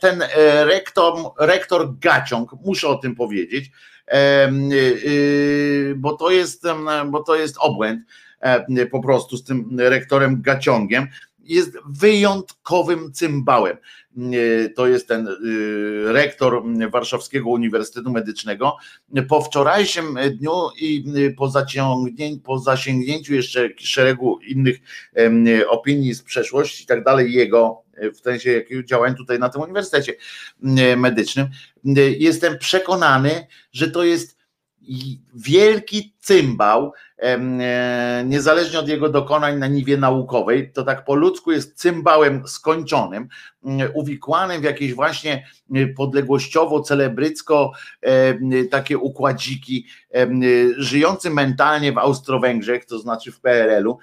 [0.00, 3.70] ten e, rektor, rektor Gaciąg, muszę o tym powiedzieć,
[4.14, 6.62] y, bo to jest,
[7.06, 8.00] bo to jest obłęd
[8.90, 11.08] po prostu z tym rektorem Gaciągiem
[11.44, 13.76] jest wyjątkowym cymbałem.
[14.76, 18.76] To jest ten y, rektor Warszawskiego Uniwersytetu Medycznego.
[19.28, 21.04] Po wczorajszym dniu i
[21.36, 24.76] po, zaciągnięciu, po zasięgnięciu jeszcze szeregu innych
[25.68, 27.82] opinii z przeszłości i tak dalej, jego
[28.14, 30.14] w sensie jakiego działań tutaj na tym Uniwersytecie
[30.96, 31.46] Medycznym,
[32.18, 34.43] jestem przekonany, że to jest
[35.34, 41.78] wielki cymbał, e, niezależnie od jego dokonań na niwie naukowej, to tak po ludzku jest
[41.78, 43.28] cymbałem skończonym,
[43.94, 45.46] uwikłanym w jakieś właśnie
[45.96, 47.72] podległościowo, celebrycko
[48.70, 49.86] takie układziki,
[50.76, 53.98] żyjący mentalnie w Austro-Węgrzech, to znaczy w PRL-u,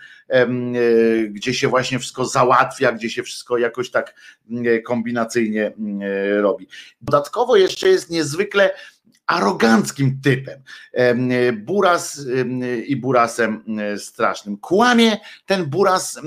[1.30, 4.16] gdzie się właśnie wszystko załatwia, gdzie się wszystko jakoś tak
[4.86, 5.72] kombinacyjnie
[6.42, 6.68] robi.
[7.02, 8.72] Dodatkowo jeszcze jest niezwykle
[9.28, 10.64] aroganckim typem.
[11.54, 12.26] Buras
[12.86, 13.64] i burasem
[13.98, 14.58] strasznym.
[14.58, 16.20] Kłamie ten buras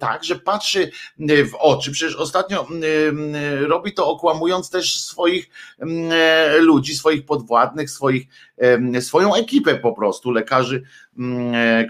[0.00, 0.90] tak, że patrzy
[1.50, 1.90] w oczy.
[1.90, 2.66] Przecież ostatnio
[3.66, 5.50] robi to okłamując też swoich
[6.58, 8.26] ludzi, swoich podwładnych, swoich,
[9.00, 10.82] swoją ekipę po prostu, lekarzy,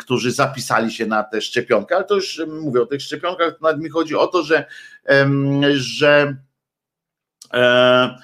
[0.01, 1.97] którzy zapisali się na tę szczepionkę.
[1.97, 4.67] Ale to już mówię o tych szczepionkach, nawet mi chodzi o to, że,
[5.73, 6.37] że
[7.53, 8.19] e,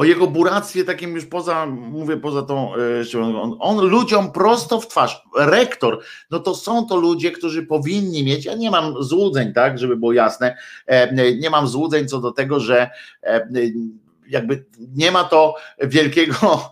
[0.00, 4.88] o jego buractwie takim już poza, mówię poza tą, e, on, on, ludziom prosto w
[4.88, 9.78] twarz, rektor, no to są to ludzie, którzy powinni mieć, ja nie mam złudzeń, tak,
[9.78, 12.90] żeby było jasne, e, nie mam złudzeń co do tego, że
[13.22, 13.48] e,
[14.28, 16.70] jakby nie ma to wielkiego,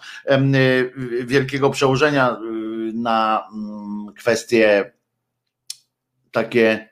[1.25, 2.37] wielkiego przełożenia
[2.95, 4.93] na mm, kwestie
[6.33, 6.89] takie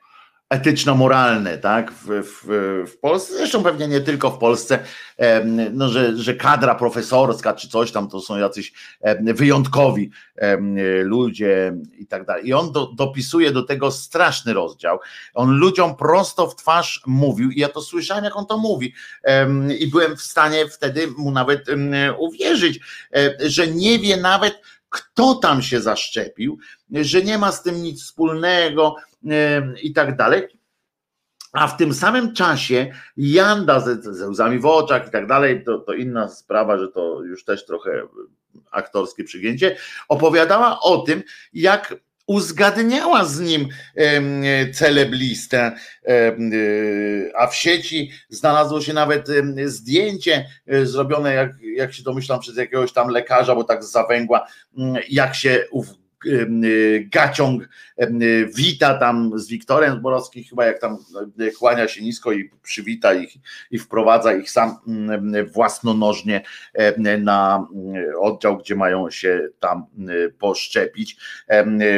[0.51, 2.45] etyczno-moralne, tak, w, w,
[2.93, 4.79] w Polsce, zresztą pewnie nie tylko w Polsce,
[5.73, 8.73] no, że, że kadra profesorska czy coś tam to są jacyś
[9.21, 10.11] wyjątkowi
[11.03, 12.49] ludzie i tak dalej.
[12.49, 14.99] I on do, dopisuje do tego straszny rozdział.
[15.35, 18.95] On ludziom prosto w twarz mówił, i ja to słyszałem, jak on to mówi,
[19.79, 21.67] i byłem w stanie wtedy mu nawet
[22.19, 22.81] uwierzyć,
[23.15, 24.61] e, że nie wie nawet,
[24.97, 26.59] kto tam się zaszczepił,
[26.91, 28.97] że nie ma z tym nic wspólnego
[29.83, 30.49] i tak dalej.
[31.53, 35.79] A w tym samym czasie Janda ze, ze łzami w oczach i tak dalej, to,
[35.79, 38.03] to inna sprawa, że to już też trochę
[38.71, 39.77] aktorskie przygięcie,
[40.09, 41.95] opowiadała o tym, jak
[42.27, 43.69] uzgadniała z nim
[44.75, 45.73] celeblistę,
[47.39, 49.29] a w sieci znalazło się nawet
[49.65, 54.47] zdjęcie e, zrobione, jak, jak się domyślam, przez jakiegoś tam lekarza, bo tak zawęgła,
[55.09, 56.06] jak się ów Y,
[57.01, 57.69] gaciąg
[58.57, 60.99] wita tam z Wiktorem Borowskim, chyba jak tam
[61.41, 63.35] y, kłania się nisko i przywita ich
[63.71, 64.77] i wprowadza ich sam
[65.53, 66.43] własnonożnie
[67.19, 67.67] na
[68.21, 69.87] oddział, gdzie mają się tam
[70.39, 71.17] poszczepić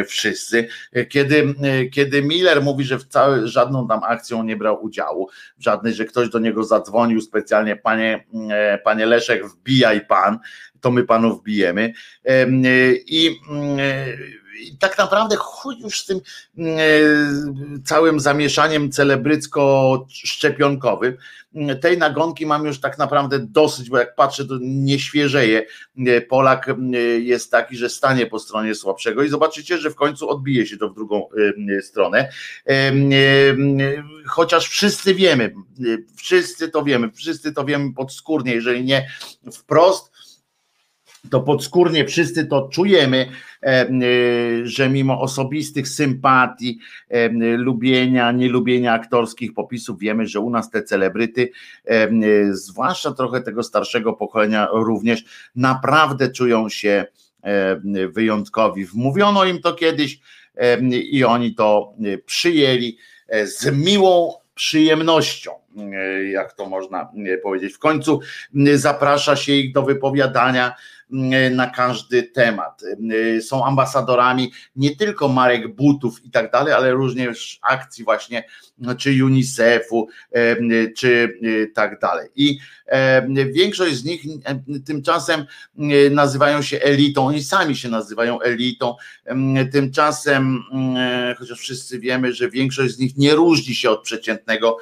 [0.07, 0.69] wszyscy.
[1.09, 1.55] Kiedy,
[1.93, 6.29] kiedy Miller mówi, że w całej, żadną tam akcją nie brał udziału, żadnej, że ktoś
[6.29, 8.25] do niego zadzwonił specjalnie, panie,
[8.85, 10.39] panie Leszek, wbijaj pan,
[10.81, 11.93] to my panów bijemy.
[13.07, 13.37] I,
[14.61, 16.21] i tak naprawdę chuj już z tym
[17.85, 21.13] całym zamieszaniem celebrycko-szczepionkowym.
[21.81, 25.67] Tej nagonki mam już tak naprawdę dosyć, bo jak patrzę, to nie świeżeje.
[26.29, 26.71] Polak
[27.19, 30.89] jest taki, że stanie po stronie słabszego i zobaczycie, że w końcu odbije się to
[30.89, 31.29] w drugą
[31.83, 32.29] stronę.
[34.27, 35.55] Chociaż wszyscy wiemy,
[36.17, 39.11] wszyscy to wiemy, wszyscy to wiemy podskórnie, jeżeli nie
[39.53, 40.18] wprost,
[41.31, 43.27] to podskórnie wszyscy to czujemy,
[43.63, 43.89] e, e,
[44.63, 51.51] że mimo osobistych sympatii, e, lubienia, nielubienia aktorskich popisów, wiemy, że u nas te celebryty,
[52.51, 55.25] zwłaszcza trochę tego starszego pokolenia, również
[55.57, 57.05] naprawdę czują się
[58.13, 58.85] wyjątkowi.
[58.85, 60.21] Wmówiono im to kiedyś
[61.11, 61.95] i oni to
[62.27, 62.99] przyjęli
[63.45, 65.51] z miłą przyjemnością,
[66.33, 67.13] jak to można
[67.43, 67.75] powiedzieć.
[67.75, 68.21] W końcu
[68.75, 70.75] zaprasza się ich do wypowiadania
[71.51, 72.83] na każdy temat.
[73.41, 78.45] Są ambasadorami nie tylko marek butów i tak dalej, ale również akcji właśnie
[78.99, 80.09] czy UNICEF-u,
[80.97, 81.39] czy
[81.75, 82.29] tak dalej.
[82.37, 82.59] I
[83.53, 84.23] większość z nich
[84.87, 85.45] tymczasem
[86.11, 88.95] nazywają się elitą, oni sami się nazywają elitą,
[89.73, 90.63] tymczasem,
[91.39, 94.79] chociaż wszyscy wiemy, że większość z nich nie różni się od przeciętnego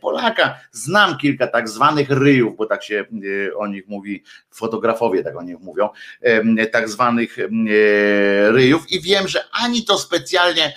[0.00, 0.58] Polaka.
[0.72, 3.04] Znam kilka tak zwanych ryjów, bo tak się
[3.56, 5.88] o nich mówi, fotografowie tak o nich mówią,
[6.72, 7.36] tak zwanych
[8.48, 10.74] ryjów i wiem, że ani to specjalnie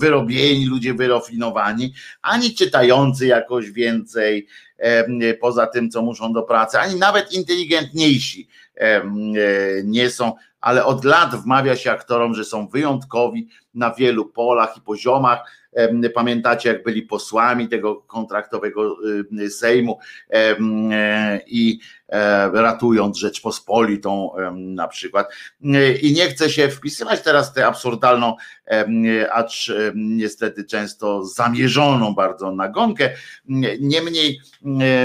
[0.00, 4.46] wyrobieni, ludzie wyrafinowani, ani czytający jakoś więcej,
[5.40, 8.48] poza tym, co muszą do pracy, ani nawet inteligentniejsi
[9.84, 14.80] nie są, ale od lat wmawia się aktorom, że są wyjątkowi na wielu polach i
[14.80, 15.61] poziomach
[16.14, 18.96] Pamiętacie, jak byli posłami tego kontraktowego
[19.40, 19.98] y, Sejmu
[21.46, 25.32] i e, ratując Rzeczpospolitą na przykład.
[26.02, 28.36] I nie chcę się wpisywać teraz tę absurdalną,
[29.32, 33.10] acz niestety często zamierzoną bardzo nagonkę.
[33.80, 34.40] Niemniej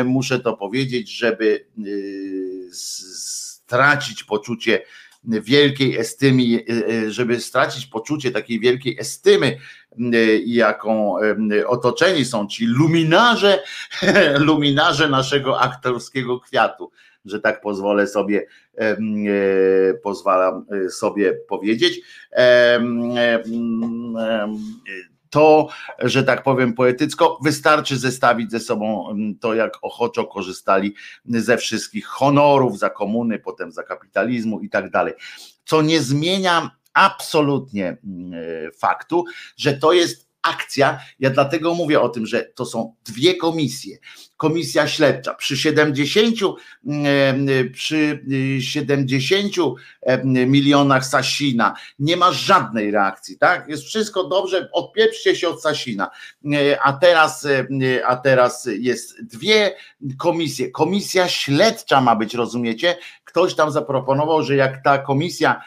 [0.05, 4.82] muszę to powiedzieć, żeby y, stracić poczucie
[5.24, 9.59] wielkiej estymy, y, żeby stracić poczucie takiej wielkiej estymy Y,
[10.45, 11.15] jaką
[11.67, 13.63] otoczeni są ci luminarze,
[14.39, 16.91] luminarze naszego aktorskiego kwiatu,
[17.25, 18.45] że tak pozwolę sobie,
[18.77, 18.97] e,
[20.03, 22.01] pozwalam e, sobie powiedzieć.
[25.29, 25.67] To,
[25.99, 30.95] że tak powiem poetycko, wystarczy zestawić ze sobą to, jak ochoczo korzystali
[31.25, 35.13] ze wszystkich honorów za komuny, potem za kapitalizmu i tak dalej.
[35.65, 39.25] Co nie zmienia absolutnie mm, e, faktu,
[39.57, 40.99] że to jest akcja.
[41.19, 43.97] Ja dlatego mówię o tym, że to są dwie komisje.
[44.37, 46.35] Komisja śledcza przy 70
[46.85, 48.23] mm, e, przy
[48.59, 49.53] 70
[50.01, 53.69] e, milionach Sasina nie ma żadnej reakcji, tak?
[53.69, 56.09] Jest wszystko dobrze, odpieprzcie się od Sasina.
[56.83, 57.47] A teraz
[58.05, 59.75] a teraz jest dwie
[60.17, 60.71] komisje.
[60.71, 62.97] Komisja śledcza ma być, rozumiecie?
[63.23, 65.61] Ktoś tam zaproponował, że jak ta komisja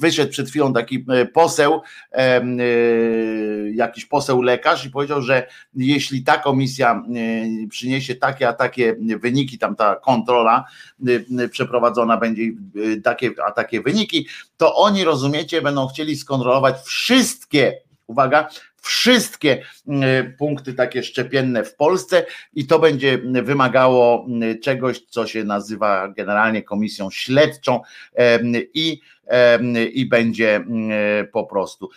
[0.00, 1.80] wyszedł przed chwilą taki e, poseł,
[2.12, 2.42] e,
[3.74, 7.02] jakiś poseł lekarz i powiedział, że jeśli ta komisja
[7.64, 10.64] e, przyniesie takie a takie wyniki, tam ta kontrola
[11.50, 12.42] przeprowadzona będzie
[13.04, 18.48] takie a takie wyniki, to oni rozumiecie, będą chcieli skontrolować wszystkie uwaga,
[18.82, 19.62] wszystkie
[20.38, 24.26] punkty takie szczepienne w Polsce i to będzie wymagało
[24.62, 27.80] czegoś, co się nazywa generalnie komisją śledczą
[28.74, 29.00] i
[29.92, 30.64] i będzie
[31.32, 31.88] po prostu.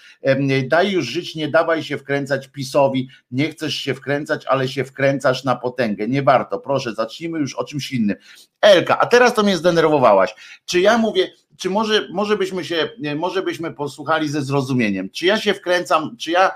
[0.67, 5.43] Daj już żyć, nie dawaj się wkręcać PiSowi, nie chcesz się wkręcać, ale się wkręcasz
[5.43, 6.07] na potęgę.
[6.07, 8.17] Nie warto, proszę, zacznijmy już o czymś innym.
[8.61, 10.35] Elka, a teraz to mnie zdenerwowałaś.
[10.65, 11.29] Czy ja mówię,
[11.59, 16.31] czy może, może byśmy się, może byśmy posłuchali ze zrozumieniem, czy ja się wkręcam, czy
[16.31, 16.51] ja,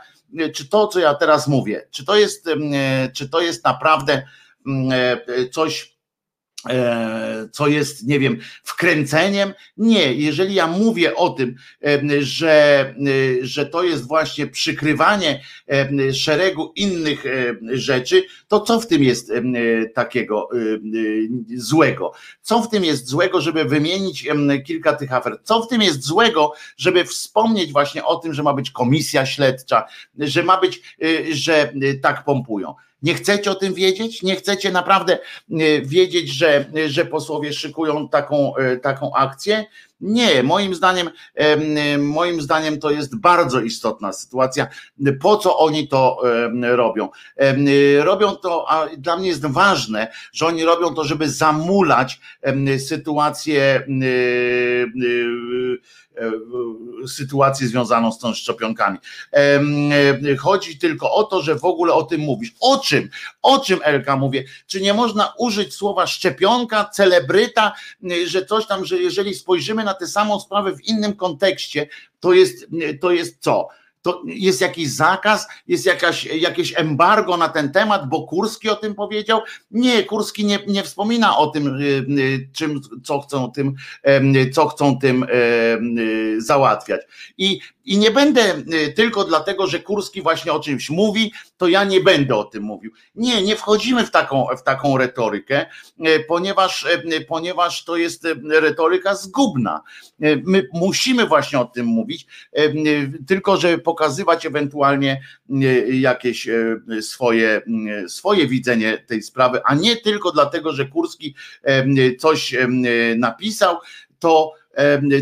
[0.53, 2.49] czy to, co ja teraz mówię, czy to jest,
[3.13, 4.23] czy to jest naprawdę
[5.51, 5.92] coś E,
[7.51, 9.53] co jest, nie wiem, wkręceniem.
[9.77, 11.55] Nie, jeżeli ja mówię o tym,
[12.19, 12.79] że,
[13.41, 15.41] e, że to jest właśnie przykrywanie
[16.13, 17.23] szeregu innych
[17.73, 19.31] rzeczy, to co w tym jest
[19.93, 20.49] takiego
[21.55, 22.11] złego?
[22.41, 24.27] Co w tym jest złego, żeby wymienić
[24.65, 25.37] kilka tych afer?
[25.43, 29.85] Co w tym jest złego, żeby wspomnieć właśnie o tym, że ma być komisja śledcza,
[30.19, 32.75] że ma być, e, że tak pompują?
[33.03, 34.23] Nie chcecie o tym wiedzieć?
[34.23, 35.13] Nie chcecie naprawdę
[35.51, 39.65] e, wiedzieć, że, że posłowie szykują taką, e, taką akcję?
[40.03, 41.09] Nie, moim zdaniem,
[41.99, 44.67] moim zdaniem to jest bardzo istotna sytuacja.
[45.21, 46.21] Po co oni to
[46.61, 47.09] robią?
[47.99, 52.19] Robią to, a dla mnie jest ważne, że oni robią to, żeby zamulać
[52.77, 53.83] sytuację
[56.17, 58.97] E, sytuację związaną z tą szczepionkami.
[59.33, 59.61] E,
[60.39, 62.53] chodzi tylko o to, że w ogóle o tym mówisz.
[62.59, 63.09] O czym?
[63.41, 64.43] O czym Elka mówię?
[64.67, 67.73] Czy nie można użyć słowa szczepionka, celebryta,
[68.25, 71.87] że coś tam, że jeżeli spojrzymy na tę samą sprawę w innym kontekście,
[72.19, 72.67] to jest,
[73.01, 73.67] to jest co?
[74.03, 78.95] to jest jakiś zakaz, jest jakaś, jakieś embargo na ten temat, bo Kurski o tym
[78.95, 79.41] powiedział.
[79.71, 81.83] Nie, Kurski nie, nie wspomina o tym, y,
[82.19, 83.75] y, czym, co chcą tym,
[84.53, 87.01] co chcą tym y, załatwiać.
[87.37, 88.63] I i nie będę
[88.95, 91.31] tylko dlatego, że Kurski właśnie o czymś mówi,
[91.63, 92.91] to ja nie będę o tym mówił.
[93.15, 95.65] Nie, nie wchodzimy w taką, w taką retorykę,
[96.07, 99.81] y, ponieważ, y, ponieważ to jest retoryka zgubna.
[100.19, 102.27] My musimy właśnie o tym mówić,
[103.27, 105.21] tylko żeby pokazywać ewentualnie
[105.91, 106.47] jakieś
[107.01, 107.61] swoje,
[108.07, 111.35] swoje widzenie tej sprawy, a nie tylko dlatego, że Kurski
[112.19, 112.55] coś
[113.17, 113.77] napisał,
[114.19, 114.51] to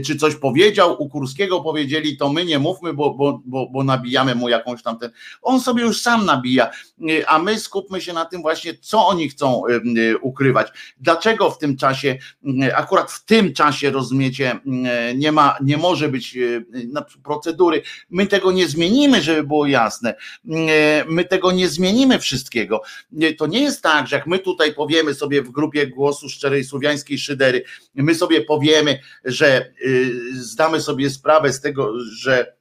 [0.05, 4.35] czy coś powiedział, u Kurskiego powiedzieli, to my nie mówmy, bo, bo, bo, bo nabijamy
[4.35, 5.11] mu jakąś tam ten.
[5.41, 6.71] On sobie już sam nabija,
[7.27, 9.63] a my skupmy się na tym właśnie, co oni chcą
[10.21, 10.67] ukrywać.
[10.99, 12.17] Dlaczego w tym czasie,
[12.75, 14.59] akurat w tym czasie, rozumiecie,
[15.15, 16.37] nie ma, nie może być
[17.23, 17.81] procedury.
[18.09, 20.15] My tego nie zmienimy, żeby było jasne.
[21.07, 22.81] My tego nie zmienimy wszystkiego.
[23.37, 27.19] To nie jest tak, że jak my tutaj powiemy sobie w grupie głosu szczerej słowiańskiej
[27.19, 27.63] szydery,
[27.95, 32.55] my sobie powiemy, że że y, zdamy sobie sprawę z tego, że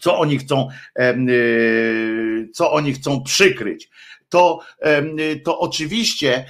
[0.00, 0.68] co oni chcą,
[1.00, 3.90] y, co oni chcą przykryć.
[4.28, 4.60] To,
[5.44, 6.46] to oczywiście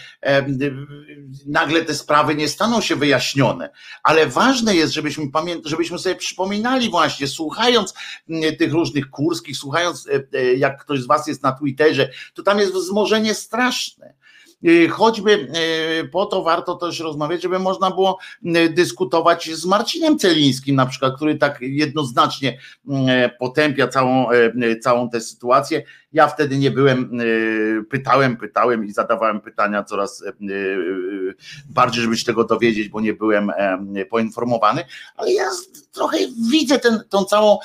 [1.47, 3.70] nagle te sprawy nie staną się wyjaśnione,
[4.03, 7.94] ale ważne jest, żebyśmy, pamiętali, żebyśmy sobie przypominali właśnie, słuchając
[8.59, 12.59] tych różnych kurskich, słuchając, e, e, jak ktoś z Was jest na Twitterze, to tam
[12.59, 14.26] jest wzmożenie straszne Y,
[14.91, 15.49] choćby
[16.03, 20.87] y, po to warto też rozmawiać, żeby można było y, dyskutować z Marcinem Celińskim na
[20.87, 22.59] przykład, który tak jednoznacznie
[23.39, 24.27] potępia całą,
[24.83, 25.83] całą tę sytuację.
[26.17, 27.19] Ja wtedy nie byłem,
[27.91, 30.25] pytałem, pytałem i zadawałem pytania coraz
[31.69, 33.53] bardziej, żeby się tego dowiedzieć, bo nie byłem
[34.11, 34.85] poinformowany,
[35.17, 35.45] ale ja
[35.93, 36.19] trochę
[36.51, 37.59] widzę ten, tą całą,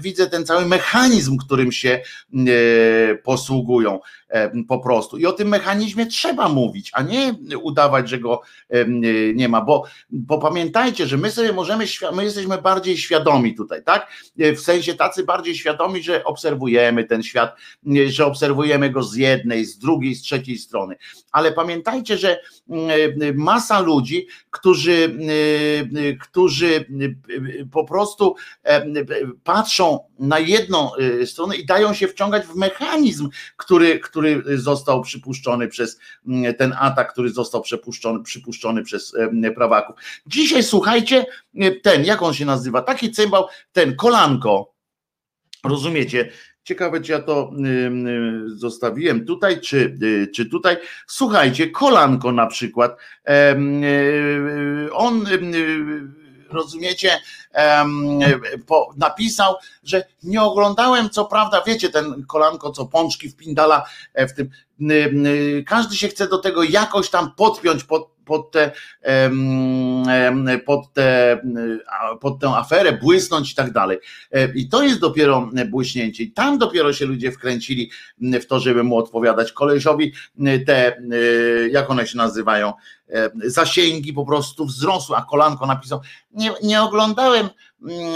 [0.00, 2.00] widzę ten cały mechanizm, którym się
[3.22, 4.00] posługują
[4.68, 5.18] po prostu.
[5.18, 8.42] I o tym mechanizmie trzeba mówić, a nie udawać, że go
[9.34, 14.06] nie ma, bo, bo pamiętajcie, że my sobie możemy, my jesteśmy bardziej świadomi tutaj, tak?
[14.36, 17.56] W sensie tacy bardziej świadomi, że obserwujemy ten świat,
[18.06, 20.96] że obserwujemy go z jednej, z drugiej, z trzeciej strony.
[21.32, 22.40] Ale pamiętajcie, że
[23.34, 25.18] masa ludzi, którzy,
[26.20, 26.84] którzy
[27.72, 28.34] po prostu
[29.44, 30.90] patrzą na jedną
[31.24, 37.12] stronę i dają się wciągać w mechanizm, który, który został przypuszczony przez mm, ten atak,
[37.12, 39.14] który został przepuszczony, przypuszczony przez
[39.54, 39.96] prawaków.
[40.26, 41.26] Dzisiaj słuchajcie,
[41.82, 44.72] ten, jak on się nazywa, taki cymbał, ten kolanko,
[45.64, 46.30] rozumiecie,
[46.64, 47.50] Ciekawe, czy ja to
[48.46, 50.76] zostawiłem tutaj, czy, y, czy tutaj.
[51.06, 52.96] Słuchajcie, kolanko na przykład.
[54.92, 55.26] On
[56.52, 57.20] rozumiecie,
[58.96, 63.84] napisał, że nie oglądałem, co prawda, wiecie, ten kolanko, co pączki wpindala
[64.14, 64.50] e, w tym,
[65.66, 68.70] każdy się chce do tego jakoś tam podpiąć pod, pod, te,
[70.66, 71.40] pod, te,
[72.20, 73.98] pod tę aferę, błysnąć i tak dalej.
[74.32, 76.24] E, I to jest dopiero błyśnięcie.
[76.24, 79.52] I tam dopiero się ludzie wkręcili w to, żeby mu odpowiadać.
[79.52, 80.12] Kolesiowi
[80.66, 81.02] te, e,
[81.70, 82.74] jak one się nazywają, e,
[83.44, 86.00] zasięgi po prostu wzrosły, a kolanko napisał,
[86.30, 87.48] nie, nie oglądałem
[87.82, 88.14] mm,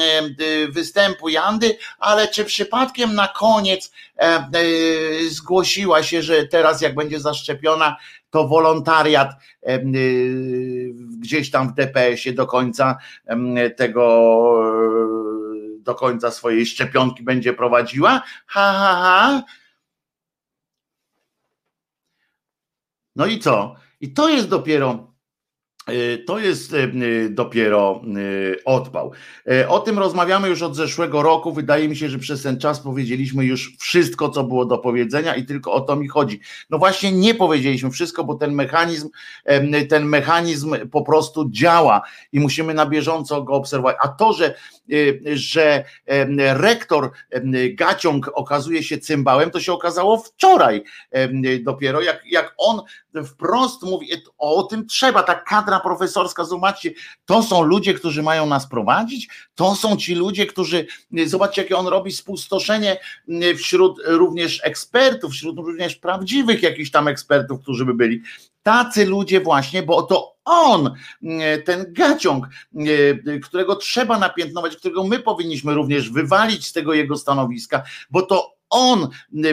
[0.71, 3.93] występu Jandy, ale czy przypadkiem na koniec
[5.29, 7.97] zgłosiła się, że teraz jak będzie zaszczepiona,
[8.31, 9.31] to wolontariat
[11.19, 12.99] gdzieś tam w DPS-ie do końca
[13.77, 14.05] tego
[15.79, 18.23] do końca swojej szczepionki będzie prowadziła.
[18.47, 19.43] Ha, ha, ha.
[23.17, 23.77] No i co?
[24.05, 25.15] I to jest dopiero
[25.91, 28.03] Y, to jest y, y, dopiero
[28.65, 29.13] odpał.
[29.69, 31.53] O tym rozmawiamy już od zeszłego roku.
[31.53, 35.45] Wydaje mi się, że przez ten czas powiedzieliśmy już wszystko, co było do powiedzenia i
[35.45, 36.41] tylko o to mi chodzi.
[36.71, 39.09] No właśnie nie powiedzieliśmy wszystko, bo ten mechanizm,
[39.89, 42.03] ten mechanizm po prostu działa
[42.33, 43.97] i musimy na bieżąco go obserwować.
[44.01, 44.55] A to, że,
[45.35, 45.85] że
[46.39, 47.11] rektor
[47.75, 50.85] Gaciąg okazuje się cymbałem, to się okazało wczoraj
[51.61, 52.81] dopiero, jak, jak on
[53.27, 54.09] wprost mówi,
[54.39, 56.91] o tym trzeba, ta kadra profesorska, zobaczcie,
[57.25, 60.87] to są ludzie, którzy mają nas prowadzić, to są ci ludzie, którzy,
[61.27, 62.97] zobaczcie jakie on robi spustoszenie
[63.57, 68.23] wśród również ekspertów, wśród również prawdziwych jakichś tam ekspertów, którzy by byli.
[68.65, 70.95] Tacy ludzie właśnie, bo to on,
[71.65, 72.47] ten gaciąg,
[73.43, 79.09] którego trzeba napiętnować, którego my powinniśmy również wywalić z tego jego stanowiska, bo to on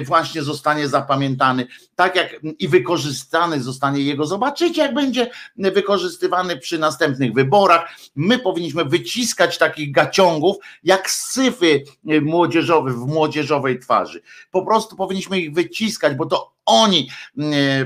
[0.06, 4.26] właśnie zostanie zapamiętany, tak jak i wykorzystany zostanie jego.
[4.26, 7.90] Zobaczycie, jak będzie wykorzystywany przy następnych wyborach.
[8.16, 11.84] My powinniśmy wyciskać takich gaciągów, jak syfy
[12.22, 14.22] młodzieżowe w młodzieżowej twarzy.
[14.52, 17.10] Po prostu powinniśmy ich wyciskać, bo to oni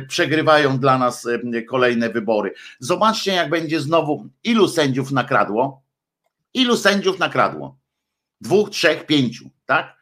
[0.07, 1.27] przegrywają dla nas
[1.69, 2.53] kolejne wybory.
[2.79, 5.81] Zobaczcie, jak będzie znowu, ilu sędziów nakradło?
[6.53, 7.77] Ilu sędziów nakradło?
[8.41, 9.95] Dwóch, trzech, pięciu, tak?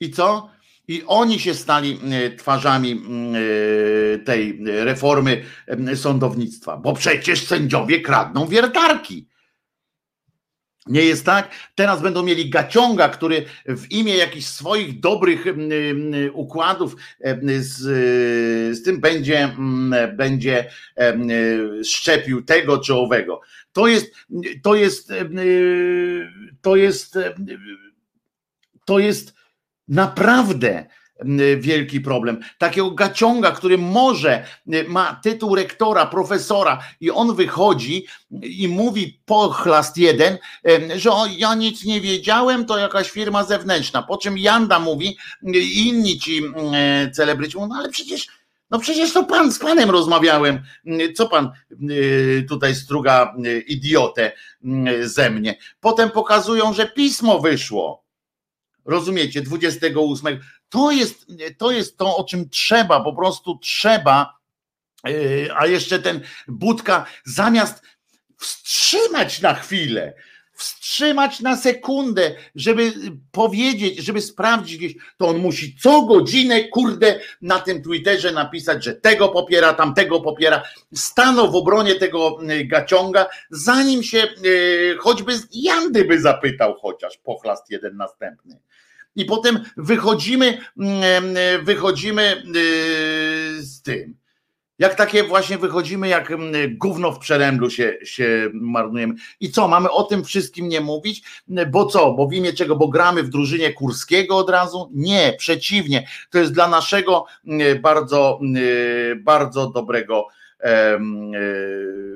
[0.00, 0.54] I co?
[0.88, 5.44] I oni się stali e, twarzami e, tej reformy
[5.94, 9.28] sądownictwa, bo przecież sędziowie kradną wiertarki.
[10.86, 11.50] Nie jest tak?
[11.74, 15.44] Teraz będą mieli gaciąga, który w imię jakichś swoich dobrych
[16.32, 16.96] układów
[17.58, 17.76] z,
[18.78, 19.56] z tym będzie,
[20.16, 20.70] będzie
[21.84, 23.40] szczepił tego czy owego.
[23.72, 24.14] To jest,
[24.62, 25.12] to jest,
[26.62, 27.18] to jest,
[28.84, 29.34] to jest
[29.88, 30.86] naprawdę
[31.58, 32.40] wielki problem.
[32.58, 34.44] Takiego gaciąga, który może
[34.88, 38.06] ma tytuł rektora, profesora i on wychodzi
[38.42, 40.38] i mówi pochlast jeden,
[40.96, 44.02] że ja nic nie wiedziałem, to jakaś firma zewnętrzna.
[44.02, 45.16] Po czym Janda mówi,
[45.74, 46.42] inni ci
[47.12, 48.26] celebryci mówią, no ale przecież
[48.70, 50.62] no przecież to pan z panem rozmawiałem.
[51.16, 51.50] Co pan
[52.48, 53.34] tutaj struga
[53.66, 54.32] idiotę
[55.02, 55.56] ze mnie?
[55.80, 58.03] Potem pokazują, że pismo wyszło.
[58.84, 60.40] Rozumiecie, 28.
[60.68, 61.26] To jest,
[61.58, 64.38] to jest to, o czym trzeba, po prostu trzeba,
[65.06, 67.82] yy, a jeszcze ten Budka zamiast
[68.38, 70.14] wstrzymać na chwilę,
[70.54, 72.92] wstrzymać na sekundę, żeby
[73.32, 78.94] powiedzieć, żeby sprawdzić gdzieś, to on musi co godzinę, kurde, na tym Twitterze napisać, że
[78.94, 80.62] tego popiera, tamtego popiera.
[80.94, 87.70] Stanął w obronie tego yy, gaciąga, zanim się yy, choćby Jandy by zapytał chociaż pochlast
[87.70, 88.58] jeden następny
[89.16, 92.42] i potem wychodzimy, mm, wychodzimy e,
[93.62, 94.16] z tym.
[94.78, 99.14] Jak takie właśnie wychodzimy, jak mm, gówno w przeręblu się, się marnujemy.
[99.40, 101.22] I co, mamy o tym wszystkim nie mówić?
[101.70, 104.90] Bo co, bo w imię czego, bo gramy w drużynie Kurskiego od razu?
[104.94, 106.08] Nie, przeciwnie.
[106.30, 108.40] To jest dla naszego mm, bardzo,
[109.24, 110.26] bardzo dobrego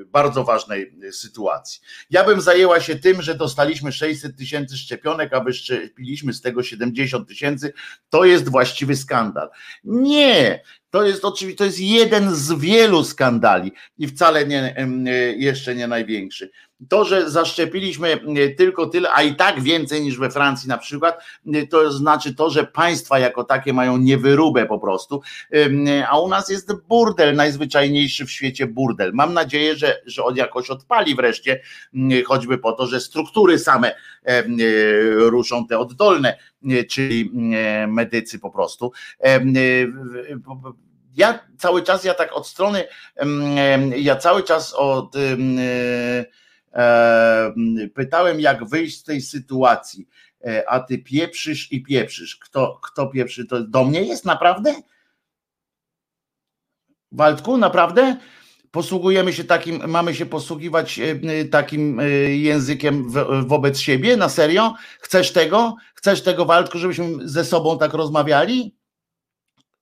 [0.05, 1.81] bardzo ważnej sytuacji.
[2.09, 7.27] Ja bym zajęła się tym, że dostaliśmy 600 tysięcy szczepionek, a wyszczepiliśmy z tego 70
[7.27, 7.73] tysięcy.
[8.09, 9.49] To jest właściwy skandal.
[9.83, 14.75] Nie, to jest oczywiście, to jest jeden z wielu skandali i wcale nie,
[15.37, 16.51] jeszcze nie największy.
[16.89, 18.19] To, że zaszczepiliśmy
[18.57, 21.23] tylko tyle, a i tak więcej niż we Francji na przykład,
[21.69, 25.21] to znaczy to, że państwa jako takie mają niewyrubę po prostu,
[26.09, 29.11] a u nas jest burdel, najzwyczajniejszy w świecie burdel.
[29.13, 31.61] Mam nadzieję, że, że on jakoś odpali wreszcie,
[32.25, 33.95] choćby po to, że struktury same
[35.15, 36.37] ruszą te oddolne,
[36.89, 37.31] czyli
[37.87, 38.91] medycy po prostu
[41.15, 42.83] ja cały czas, ja tak od strony,
[43.95, 45.15] ja cały czas od
[47.95, 50.07] pytałem, jak wyjść z tej sytuacji,
[50.45, 52.35] e, a ty pieprzysz i pieprzysz.
[52.35, 54.75] Kto, kto pieprzy, to do mnie jest naprawdę?
[57.11, 58.17] Waldku, naprawdę?
[58.71, 63.09] Posługujemy się takim, mamy się posługiwać e, takim e, językiem
[63.47, 64.17] wobec siebie?
[64.17, 64.75] Na serio?
[64.99, 65.75] Chcesz tego?
[65.95, 68.75] Chcesz tego, Waldku, żebyśmy ze sobą tak rozmawiali?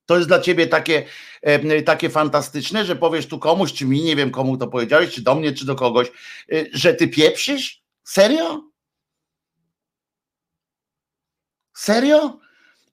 [0.06, 1.06] To jest dla ciebie takie,
[1.42, 5.22] e, takie fantastyczne, że powiesz tu komuś, czy mi, nie wiem komu to powiedziałeś, czy
[5.22, 7.84] do mnie, czy do kogoś, e, że ty pieprzysz?
[8.04, 8.64] Serio?
[11.74, 12.40] Serio?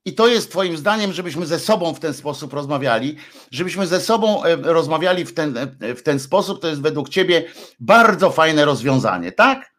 [0.05, 3.15] I to jest Twoim zdaniem, żebyśmy ze sobą w ten sposób rozmawiali,
[3.51, 5.55] żebyśmy ze sobą e, rozmawiali w ten,
[5.95, 7.43] w ten sposób, to jest według Ciebie
[7.79, 9.71] bardzo fajne rozwiązanie, tak?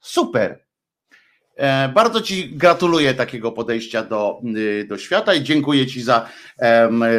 [0.00, 0.66] Super.
[1.56, 6.28] E, bardzo Ci gratuluję takiego podejścia do, y, do świata i dziękuję Ci za,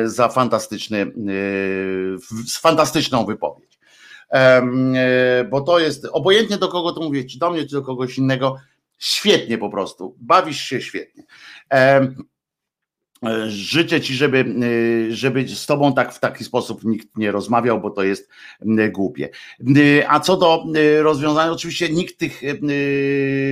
[0.06, 2.18] za fantastyczny, y,
[2.62, 3.78] fantastyczną wypowiedź.
[4.32, 8.18] E, bo to jest obojętnie do kogo to mówię, czy do mnie, czy do kogoś
[8.18, 8.56] innego,
[8.98, 10.16] świetnie po prostu.
[10.20, 11.24] Bawisz się świetnie.
[13.26, 14.38] E, życzę ci, żeby,
[15.10, 18.30] e, żeby z tobą tak w taki sposób nikt nie rozmawiał, bo to jest
[18.92, 19.30] głupie.
[20.08, 20.66] A co do
[21.02, 22.42] rozwiązania, oczywiście nikt tych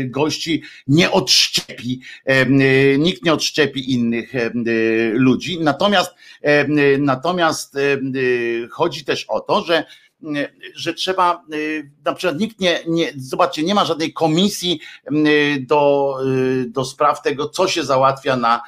[0.06, 2.02] gości nie odszczepi,
[3.00, 4.34] nikt nie odszczepi innych
[5.14, 5.60] ludzi.
[5.60, 6.12] Natomiast,
[7.00, 7.78] natomiast
[8.72, 9.86] chodzi też o to, że
[10.76, 11.43] że trzeba,
[12.05, 14.80] na przykład nikt nie, nie, zobaczcie, nie ma żadnej komisji
[15.59, 16.15] do,
[16.67, 18.61] do spraw tego, co się załatwia na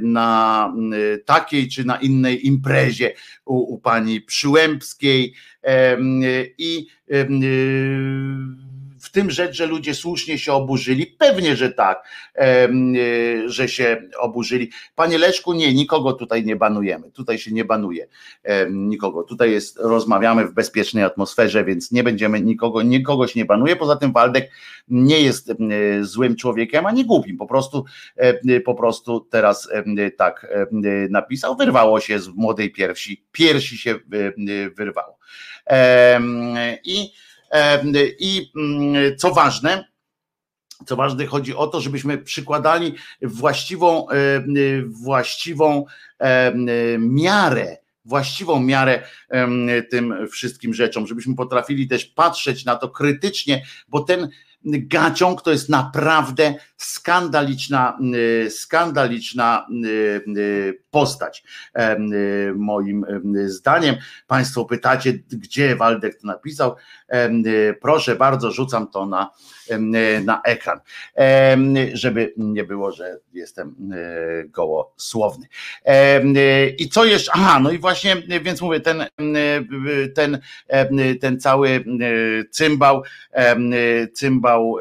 [0.00, 0.72] na
[1.24, 5.34] takiej czy na innej imprezie u, u pani Przyłębskiej.
[6.58, 6.86] I
[9.10, 11.06] w tym rzecz, że ludzie słusznie się oburzyli?
[11.06, 12.68] Pewnie, że tak, e,
[13.46, 14.70] że się oburzyli.
[14.94, 17.10] Panie Leszku, nie, nikogo tutaj nie banujemy.
[17.10, 18.06] Tutaj się nie banuje
[18.70, 19.22] nikogo.
[19.22, 23.76] Tutaj jest, rozmawiamy w bezpiecznej atmosferze, więc nie będziemy nikogo, nikogo się nie banuje.
[23.76, 24.50] Poza tym Waldek
[24.88, 25.52] nie jest
[26.00, 27.36] złym człowiekiem, ani głupim.
[27.36, 27.84] Po prostu,
[28.64, 29.68] po prostu teraz
[30.16, 30.46] tak
[31.10, 31.56] napisał.
[31.56, 33.24] Wyrwało się z młodej piersi.
[33.32, 33.94] Piersi się
[34.76, 35.18] wyrwało.
[36.84, 37.10] I
[38.18, 39.84] i mm, co ważne,
[40.86, 44.06] co ważne, chodzi o to, żebyśmy przykładali właściwą,
[44.86, 45.84] właściwą
[46.98, 49.02] miarę, właściwą miarę
[49.90, 54.28] tym wszystkim rzeczom, żebyśmy potrafili też patrzeć na to krytycznie, bo ten
[54.64, 57.98] Gaciąg to jest naprawdę skandaliczna,
[58.48, 59.66] skandaliczna
[60.90, 61.44] postać.
[62.54, 63.06] Moim
[63.46, 63.96] zdaniem.
[64.26, 66.76] Państwo pytacie, gdzie Waldek to napisał.
[67.80, 69.30] Proszę bardzo, rzucam to na,
[70.24, 70.80] na ekran,
[71.92, 73.76] żeby nie było, że jestem
[74.48, 75.46] gołosłowny.
[76.78, 77.32] I co jeszcze?
[77.34, 79.04] Aha, no i właśnie, więc mówię, ten,
[80.14, 80.40] ten,
[81.20, 81.84] ten cały
[82.50, 83.02] cymbał,
[84.14, 84.76] cymbał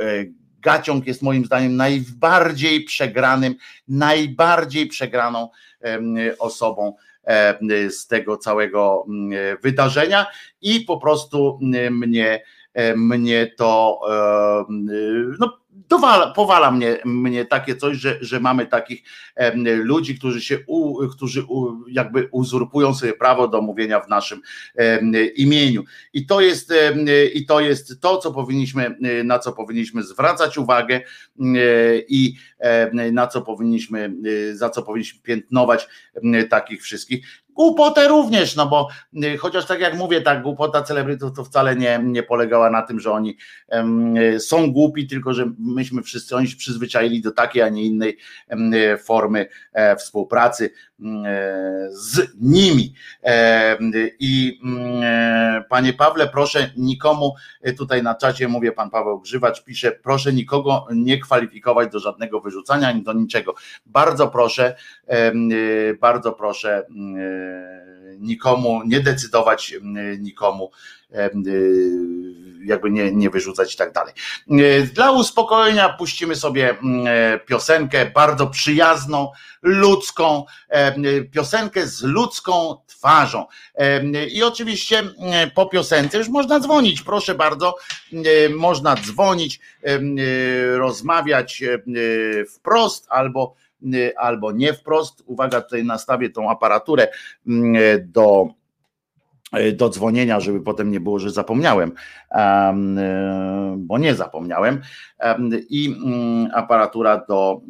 [0.62, 3.55] Gaciąg jest moim zdaniem najbardziej przegranym,
[3.88, 5.49] najbardziej przegraną
[6.39, 6.95] osobą
[7.89, 9.05] z tego całego
[9.64, 10.26] wydarzenia.
[10.62, 11.60] I po prostu
[11.91, 12.43] mnie,
[12.95, 13.99] mnie to
[15.39, 15.59] no,
[15.90, 19.04] dowala, powala mnie, mnie takie coś, że, że mamy takich
[19.64, 24.42] ludzi, którzy się u, którzy u, jakby uzurpują sobie prawo do mówienia w naszym
[25.36, 25.84] imieniu.
[26.14, 26.74] I to jest
[27.34, 31.02] i to jest to, co powinniśmy, na co powinniśmy zwracać uwagę
[32.08, 32.34] i
[33.12, 34.14] na co powinniśmy,
[34.54, 35.88] za co powinniśmy piętnować
[36.50, 37.28] takich wszystkich.
[37.60, 38.88] Głupotę również, no bo
[39.24, 42.99] y, chociaż tak jak mówię, tak głupota celebrytów to wcale nie, nie polegała na tym,
[42.99, 43.38] że oni
[43.68, 48.18] um, są głupi, tylko że myśmy wszyscy oni się przyzwyczaili do takiej, a nie innej
[48.49, 48.72] um,
[49.03, 51.24] formy e, współpracy um,
[51.91, 52.93] z nimi.
[53.24, 53.78] E,
[54.20, 54.62] I
[55.03, 57.36] e, panie Pawle, proszę nikomu
[57.78, 62.88] tutaj na czacie mówię, pan Paweł Grzywacz pisze, proszę nikogo nie kwalifikować do żadnego wyrzucania
[62.88, 63.55] ani do niczego.
[63.86, 64.76] Bardzo proszę,
[65.99, 66.86] bardzo proszę
[68.20, 69.74] nikomu, nie decydować
[70.20, 70.72] nikomu,
[72.66, 74.14] jakby nie, nie wyrzucać i tak dalej.
[74.93, 76.76] Dla uspokojenia puścimy sobie
[77.45, 79.32] piosenkę bardzo przyjazną,
[79.62, 80.45] ludzką,
[81.32, 83.45] piosenkę z ludzką twarzą.
[84.32, 85.04] I oczywiście
[85.56, 87.76] po piosence już można dzwonić, proszę bardzo,
[88.56, 89.60] można dzwonić,
[90.78, 91.64] rozmawiać
[92.56, 93.56] wprost albo
[94.18, 95.24] albo nie wprost.
[95.26, 97.08] Uwaga, tutaj nastawię tą aparaturę
[97.48, 97.74] mm,
[98.12, 98.59] do y,
[99.74, 102.36] do dzwonienia, żeby potem nie było, że zapomniałem, y,
[103.78, 104.82] bo nie zapomniałem.
[105.70, 107.62] I mm, aparatura do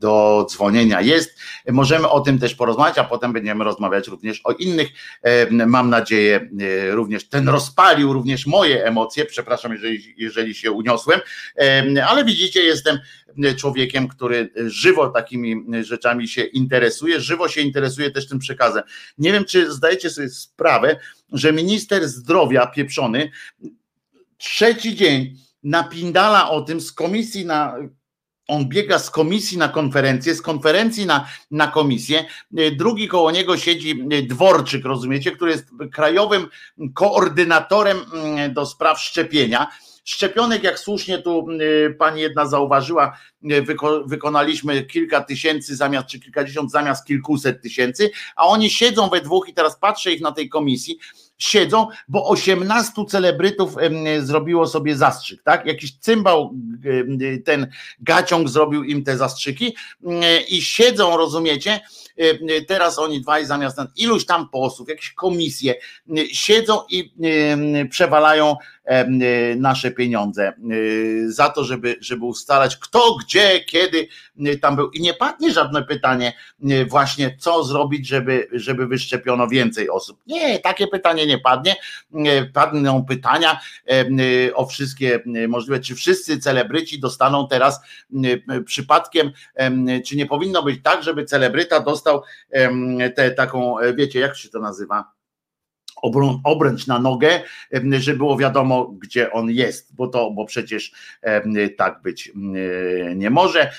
[0.00, 1.38] do dzwonienia jest.
[1.68, 4.88] Możemy o tym też porozmawiać, a potem będziemy rozmawiać również o innych.
[5.50, 9.24] Mam nadzieję, e, również ten rozpalił również moje emocje.
[9.24, 11.20] Przepraszam, jeżeli, jeżeli się uniosłem,
[12.08, 12.98] ale widzicie, jestem
[13.56, 18.82] człowiekiem, który żywo takimi rzeczami się interesuje, żywo się interesuje też tym przekazem.
[19.18, 20.96] Nie wiem, czy zdajecie sobie sprawę,
[21.32, 23.30] że minister zdrowia pieprzony
[24.38, 27.76] trzeci dzień napindala o tym z komisji na
[28.50, 32.24] on biega z komisji na konferencję, z konferencji na, na komisję.
[32.76, 36.48] Drugi koło niego siedzi Dworczyk, rozumiecie, który jest krajowym
[36.94, 39.66] koordynatorem mm, do spraw szczepienia.
[40.04, 43.18] Szczepionek, jak słusznie tu y, pani jedna zauważyła,
[43.52, 49.20] y, wyko wykonaliśmy kilka tysięcy zamiast, czy kilkadziesiąt zamiast kilkuset tysięcy, a oni siedzą we
[49.20, 50.98] dwóch i teraz patrzę ich na tej komisji
[51.40, 53.76] siedzą, bo 18 celebrytów
[54.20, 55.66] zrobiło sobie zastrzyk, tak?
[55.66, 56.54] Jakiś cymbał,
[57.44, 57.70] ten
[58.00, 59.76] gaciąg zrobił im te zastrzyki
[60.48, 61.80] i siedzą, rozumiecie?
[62.68, 65.74] Teraz oni dwaj zamiast iluś tam posłów, jakieś komisje
[66.32, 67.12] siedzą i
[67.90, 68.56] przewalają
[69.56, 70.52] nasze pieniądze
[71.26, 74.08] za to, żeby, żeby ustalać kto, gdzie, kiedy
[74.60, 74.90] tam był.
[74.90, 76.32] I nie padnie żadne pytanie
[76.88, 80.20] właśnie co zrobić, żeby, żeby wyszczepiono więcej osób.
[80.26, 81.76] Nie, takie pytanie nie padnie.
[82.52, 83.60] Padną pytania
[84.54, 87.80] o wszystkie możliwe, czy wszyscy celebryci dostaną teraz
[88.64, 89.32] przypadkiem,
[90.06, 92.22] czy nie powinno być tak, żeby celebryta dostał
[93.16, 95.19] tę taką, wiecie, jak się to nazywa?
[96.44, 97.42] Obręcz na nogę,
[97.98, 100.92] żeby było wiadomo, gdzie on jest, bo to, bo przecież
[101.76, 102.32] tak być
[103.16, 103.72] nie może.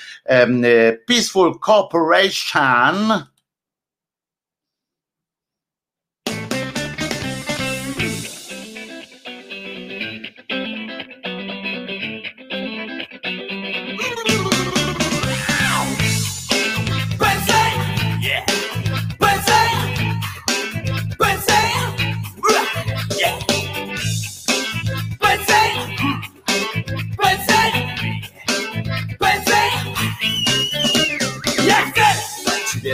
[1.06, 3.24] Peaceful Cooperation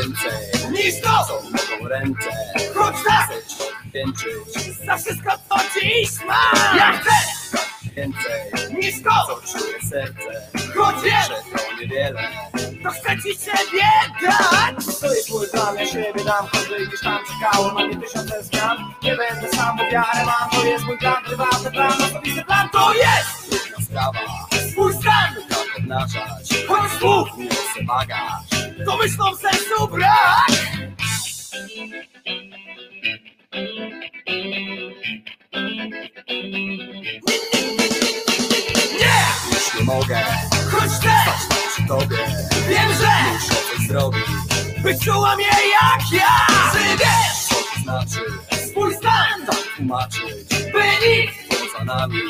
[0.03, 0.33] więcej.
[0.71, 2.31] Niż to, co mogą ręce.
[2.75, 3.31] Choć tak!
[3.85, 6.77] Wdzięczyć za wszystko, co dziś mam.
[6.77, 7.11] Ja chcę
[7.97, 8.33] więcej.
[8.79, 10.49] Niż to, co czuje serce.
[11.05, 12.23] Wiem, że to niewiele,
[12.83, 13.89] to chcę ci siebie
[14.23, 15.01] dać.
[15.01, 18.77] To jest mój plan, ja siebie dam, choćby gdzieś tam czekało na mnie tysiące zmian.
[19.03, 22.95] Nie będę sam, bo wiarę mam, to jest mój plan, prywatny plan, osobisty plan, to
[22.95, 23.59] jest!
[23.83, 24.21] sprawa.
[24.71, 25.35] Swój stan
[25.79, 30.49] obnażać Choć słów nie bagaż To myślą sensu brak
[38.99, 39.19] Nie!
[39.53, 40.19] Już nie mogę.
[40.71, 42.17] Choć też przy tobie.
[42.69, 44.25] Wiem, że muszę coś zrobić.
[44.83, 46.47] By czuła mnie jak ja!
[46.73, 48.21] Czy wiesz, co to znaczy?
[48.71, 50.49] Swój stan tak tłumaczyć.
[50.73, 52.21] By nikt poza nami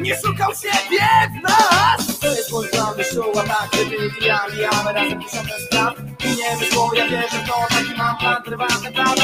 [0.00, 2.18] Nie szukał siebie w nas.
[2.18, 5.94] To jest mój plan, wyszuła tak, kiedy wybijamy, a my razem piszemy spraw.
[6.24, 9.14] I nie wyszło, ja wierzę w to, taki mam plan, prywatny plan.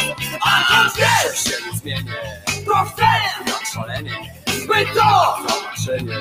[0.41, 3.03] A wiesz, się nie zmienię To chcę
[3.47, 4.17] jak szalenie.
[4.47, 6.21] By to zobaczenie.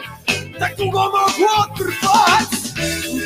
[0.60, 2.50] Tak długo mogło trwać.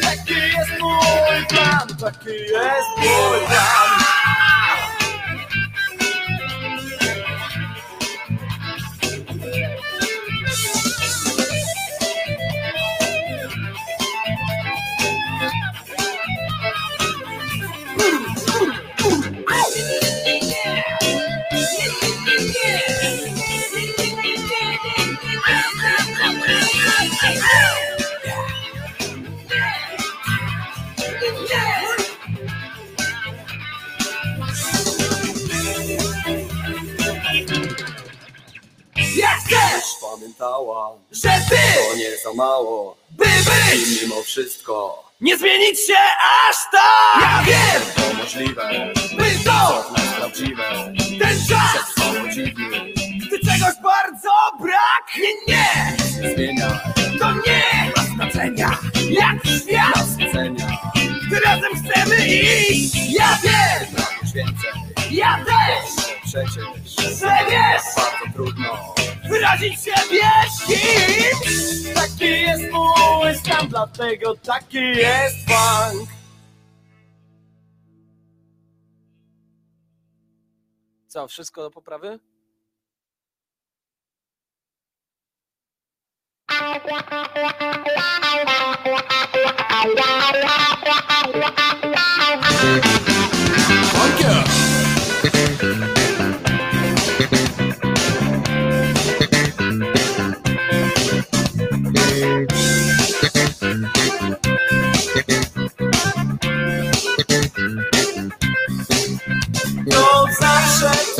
[0.02, 3.89] Taki jest mój plan, taki jest mój plan
[45.50, 45.98] zmienić się
[46.50, 47.49] aż tak
[74.00, 76.10] dlatego taki jest funk
[81.08, 82.20] Co, wszystko do poprawy?
[95.60, 95.99] To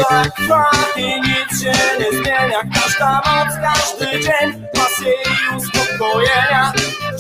[0.04, 6.74] tak trwa i nic się nie zmienia Każda noc, każdy dzień pasje i uspokojenia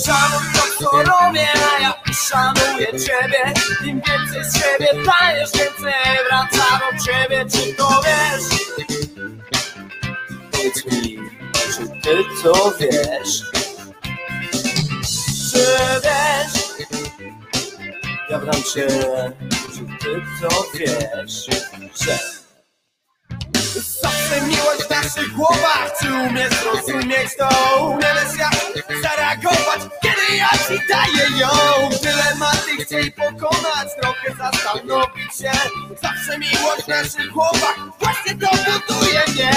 [0.05, 3.53] Szanuj to co robię, a ja szanuję ciebie
[3.85, 8.59] Im więcej z siebie dajesz, więcej wraca do ciebie Czy to wiesz?
[10.51, 11.17] Powiedz mi,
[11.53, 13.43] czy ty to wiesz?
[15.51, 15.65] Czy
[16.03, 16.63] wiesz?
[18.29, 18.87] Ja wręcz się,
[19.73, 21.45] czy ty to wiesz,
[22.05, 22.38] że
[23.79, 25.91] Zawsze miłość w naszych głowach.
[26.01, 27.49] Czy umiesz zrozumieć to?
[27.85, 31.49] Umiesz jak zareagować Kiedy ja ci daję ją.
[32.03, 35.51] Dylematy chciej pokonać Trochę zastanowić się.
[36.01, 39.51] Zawsze miłość w naszych głowach Właśnie to buduje mnie.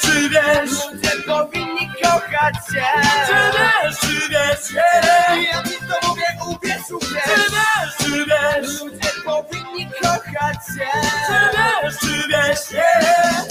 [0.00, 2.84] Czy wiesz, Ludzie powinni kochać się.
[3.26, 4.82] Czy wiesz, czy wiesz,
[5.52, 7.24] Ja ci to mówię, uwierz, uwierz.
[7.24, 9.09] Czy wiesz, czy wiesz, Ludzie
[10.10, 10.90] kochać się.
[11.26, 12.82] Czy wiesz, czy wiesz,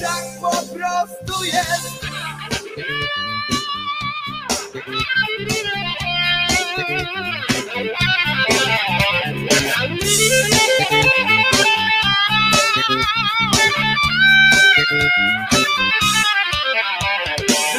[0.01, 1.99] Tak po prostu jest.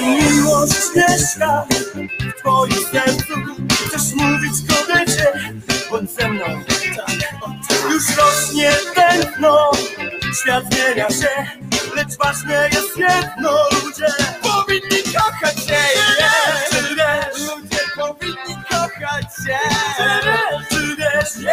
[0.00, 1.66] Miłość mieszka
[2.24, 3.34] w twoim sercu.
[3.86, 5.32] Chcesz mówić kobiecie,
[5.90, 6.44] bądź ze mną
[8.00, 9.70] Już rośnie tętno,
[10.42, 11.28] świat zmienia się
[11.96, 14.06] Lecz ważne jest jedno, ludzie
[14.42, 15.76] Powinni kochać się.
[16.70, 19.58] Czy wiesz, Ludzie powinni kochać się.
[19.96, 21.52] Czy wiesz, czy wiesz,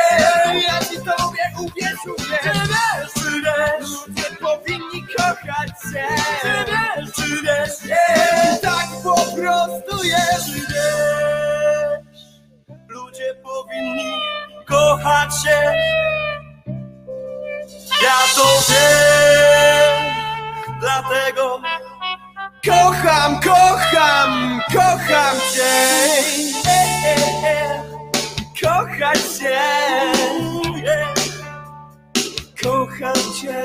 [0.68, 6.08] Ja ci to mówię, uwierz, czy wiesz, czy wiesz, Ludzie powinni kochać się.
[6.42, 7.98] Czy wiesz, czy wiesz,
[8.62, 10.46] Tak po prostu jest.
[10.46, 11.37] Czy wiesz,
[13.18, 14.14] ludzie powinni
[14.66, 15.74] kochać się.
[18.04, 20.14] Ja to wiem,
[20.80, 21.62] dlatego
[22.66, 25.74] Kocham, kocham, kocham cię
[28.62, 29.60] Kochać się
[30.88, 31.14] e,
[32.64, 33.64] kocham cię.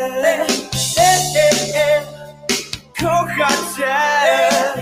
[3.01, 4.82] Kochać cię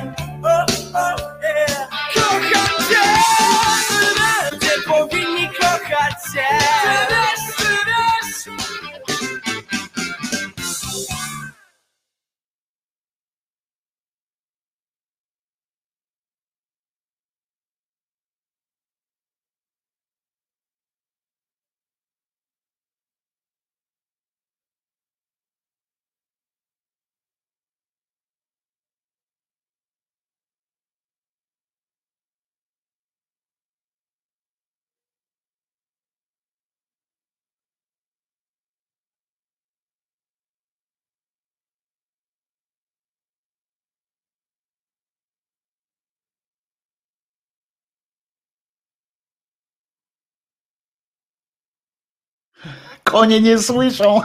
[53.11, 54.21] Konie nie słyszą.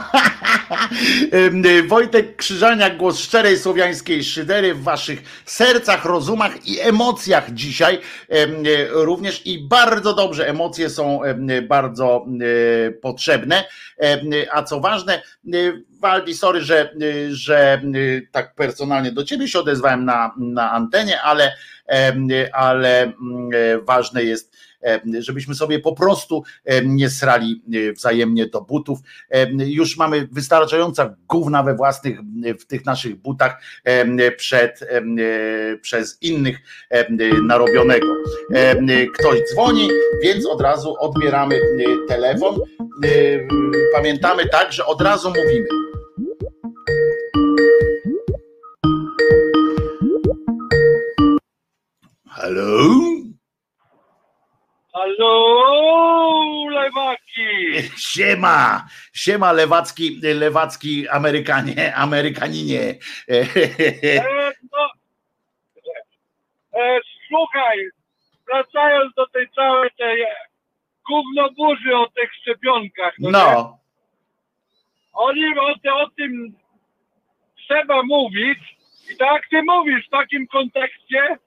[1.66, 8.00] Y, Wojtek Krzyżaniak, głos szczerej słowiańskiej szydery w waszych sercach, rozumach i emocjach dzisiaj y,
[8.90, 12.26] również i bardzo dobrze, emocje są y, bardzo
[13.02, 13.64] potrzebne,
[14.52, 15.22] a co ważne,
[16.00, 16.94] Waldi, sorry, że,
[17.30, 17.82] że
[18.32, 21.52] tak personalnie do ciebie się odezwałem na, na antenie, ale,
[22.52, 23.50] ale mm,
[23.84, 24.56] ważne jest,
[25.18, 28.98] żebyśmy sobie po prostu em, nie srali y, wzajemnie do butów.
[29.66, 32.18] Już mamy wystarczająca gówna we własnych,
[32.60, 33.62] w tych naszych butach
[34.36, 34.80] przed,
[35.80, 36.58] przez innych
[37.42, 38.06] narobionego.
[39.14, 39.88] Ktoś dzwoni,
[40.22, 41.60] więc od razu odbieramy
[42.08, 42.60] telefon.
[43.92, 45.66] Pamiętamy tak, że od razu mówimy.
[52.28, 53.15] Halo?
[54.96, 57.82] Halo, lewaki!
[58.12, 62.80] Siema, siema lewacki, lewacki Amerykanie, Amerykaninie.
[63.28, 63.44] E,
[64.72, 64.88] no,
[66.80, 67.78] e, słuchaj,
[68.46, 70.34] wracając do tej całej tej e,
[71.08, 73.30] gównoburzy o tych szczepionkach, no?
[73.30, 73.78] No,
[75.12, 76.54] Oni o, te, o tym
[77.56, 78.58] trzeba mówić
[79.12, 81.38] i tak ty mówisz w takim kontekście,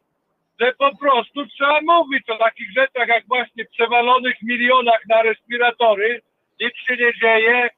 [0.59, 6.21] że po prostu trzeba mówić o takich rzeczach jak właśnie przewalonych milionach na respiratory,
[6.61, 7.69] nic się nie dzieje,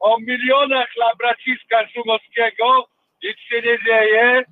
[0.00, 2.88] o milionach dla braciska Szumowskiego,
[3.22, 4.44] nic się nie dzieje,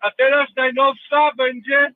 [0.00, 1.92] a teraz najnowsza będzie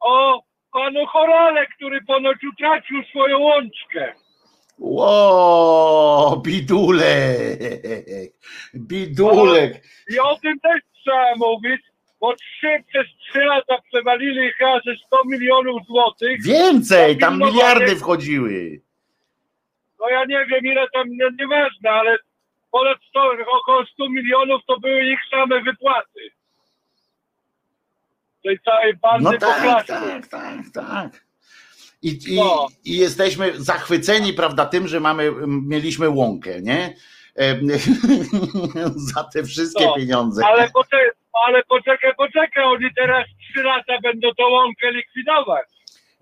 [0.00, 4.12] o panu Chorale, który ponoć utracił swoją łączkę.
[4.78, 7.58] ło, bidulek,
[8.74, 9.82] bidulek.
[10.08, 11.91] I o tym też trzeba mówić,
[12.22, 16.42] bo trzy, przez trzy lata przewalili chyba ze 100 milionów złotych.
[16.44, 18.80] Więcej, tam miliardy wchodziły.
[20.00, 22.18] No ja nie wiem ile tam, no, nieważne, ale
[22.70, 23.20] ponad 100,
[23.60, 26.20] około 100 milionów to były ich same wypłaty.
[28.44, 29.86] Tej całej bandy No tak, klasie.
[29.86, 31.24] tak, tak, tak.
[32.02, 32.66] I, i, No.
[32.84, 36.94] I jesteśmy zachwyceni, prawda, tym, że mamy, mieliśmy łąkę, nie?
[37.34, 37.60] Em,
[39.14, 40.46] Za te wszystkie No, pieniądze.
[40.46, 41.08] Ale poczekaj,
[41.46, 45.66] ale poczekaj, poczekaj, oni teraz 3 lata będą tą łąkę likwidować.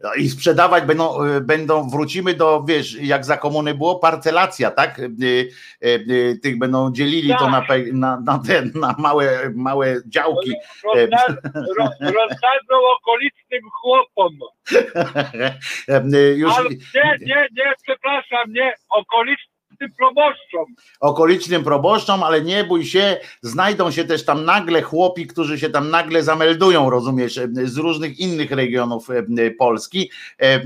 [0.02, 4.98] No I sprzedawać będą, y, będą, wrócimy do, wiesz, jak za komuny było, parcelacja, tak?
[4.98, 5.48] Y,
[5.84, 7.50] y, Tych będą dzielili to Tak.
[7.50, 10.52] na, pe- na, na, te, na małe, małe działki.
[10.84, 10.92] Ro,
[12.18, 14.38] rozdadzą okolicznym chłopom.
[16.36, 19.49] Już Ale nie, nie, nie, przepraszam, nie, okolicznym
[19.88, 20.74] proboszczom.
[21.00, 25.90] okolicznym proboszczom, ale nie bój się, znajdą się też tam nagle chłopi, którzy się tam
[25.90, 30.60] nagle zameldują, rozumiesz, z różnych innych regionów e, Polski, e,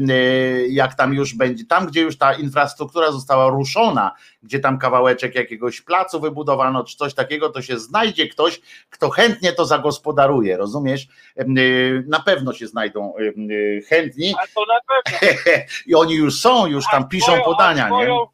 [0.68, 4.12] jak tam już będzie, tam gdzie już ta infrastruktura została ruszona,
[4.42, 8.60] gdzie tam kawałeczek jakiegoś placu wybudowano, czy coś takiego, to się znajdzie ktoś,
[8.90, 11.08] kto chętnie to zagospodaruje, rozumiesz?
[11.36, 11.44] E,
[12.06, 15.28] Na pewno się znajdą e, chętni A to na pewno.
[15.86, 18.33] i oni już są, już tam piszą podania, nie?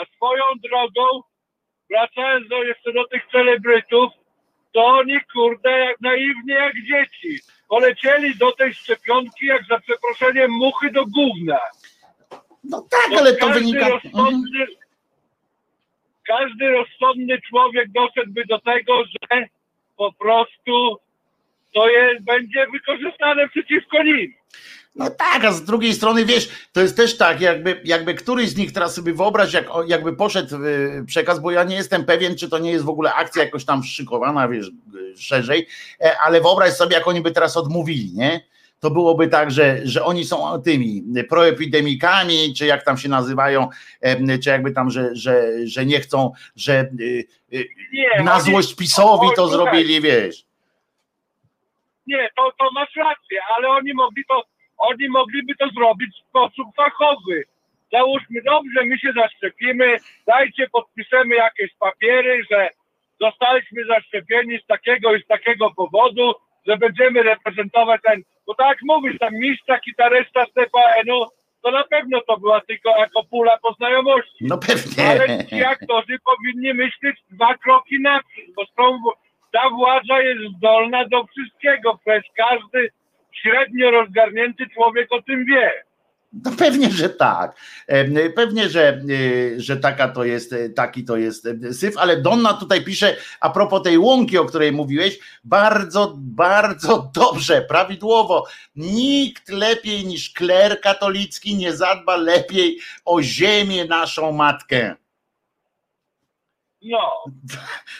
[0.00, 1.22] A swoją drogą,
[1.90, 4.12] wracając do, jeszcze do tych celebrytów,
[4.72, 7.42] to oni kurde jak naiwnie jak dzieci.
[7.68, 11.60] Polecieli do tej szczepionki jak za przeproszeniem muchy do gówna.
[12.64, 13.86] No tak, Bo ale to wynika...
[13.86, 14.00] Mhm.
[14.02, 14.66] Rozsądny,
[16.26, 19.46] Każdy rozsądny człowiek doszedłby do tego, że
[19.96, 20.96] po prostu
[21.74, 24.34] to jest, będzie wykorzystane przeciwko nim.
[24.94, 28.56] No tak, a z drugiej strony wiesz, to jest też tak, jakby, jakby któryś z
[28.56, 32.48] nich teraz sobie wyobraź, jak, jakby poszedł y, przekaz, bo ja nie jestem pewien, czy
[32.48, 35.66] to nie jest w ogóle akcja jakoś tam szykowana, wiesz, y, szerzej,
[36.00, 38.40] e, ale wyobraź sobie, jak oni by teraz odmówili, nie?
[38.80, 43.68] To byłoby tak, że, że oni są tymi proepidemikami, czy jak tam się nazywają,
[44.42, 47.26] czy jakby tam, że, że, że nie chcą, że y,
[47.92, 50.44] Nie, na oni- złość PiSowi to zrobili, wiesz.
[52.06, 54.42] Nie, to, to masz rację, ale oni mogli to,
[54.80, 57.44] oni mogliby to zrobić w sposób fachowy.
[57.92, 62.68] załóżmy dobrze, my się zaszczepimy, dajcie, podpiszemy jakieś papiery, że
[63.20, 66.32] zostaliśmy zaszczepieni z takiego i z takiego powodu,
[66.66, 71.26] że będziemy reprezentować ten, bo tak mówisz, tam mistrza, gitarysta z TVN-u,
[71.62, 74.36] to na pewno to była tylko jako pula po znajomości.
[74.40, 75.08] No pewnie.
[75.08, 78.98] Ale ci aktorzy powinni myśleć dwa kroki naprzód, bo są,
[79.52, 81.98] ta władza jest zdolna do wszystkiego.
[82.04, 82.90] Przecież każdy
[83.42, 85.72] średnio rozgarnięty człowiek o tym wie.
[86.32, 87.56] No pewnie, że tak.
[88.36, 92.52] Pewnie, że, y, że taka to jest, y, taki to jest y, syf, ale Donna
[92.54, 98.46] tutaj pisze a propos tej łąki, o której mówiłeś, bardzo, bardzo dobrze, prawidłowo.
[98.76, 104.96] Nikt lepiej niż kler katolicki nie zadba lepiej o ziemię naszą matkę.
[106.82, 107.24] No.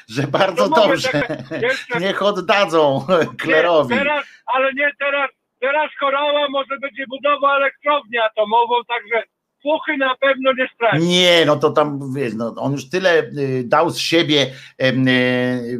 [0.08, 1.08] Że bardzo mówię, dobrze.
[1.08, 3.06] tak, jeszcze- Niech oddadzą
[3.38, 3.94] klerowi.
[3.94, 4.24] Nie, teraz,
[4.54, 9.22] ale nie teraz, teraz Chorała może będzie budował elektrownię atomową, także
[9.62, 11.06] fuchy na pewno nie straci.
[11.06, 14.46] Nie, no to tam wiesz, no, on już tyle y, dał z siebie
[14.82, 15.78] y, y,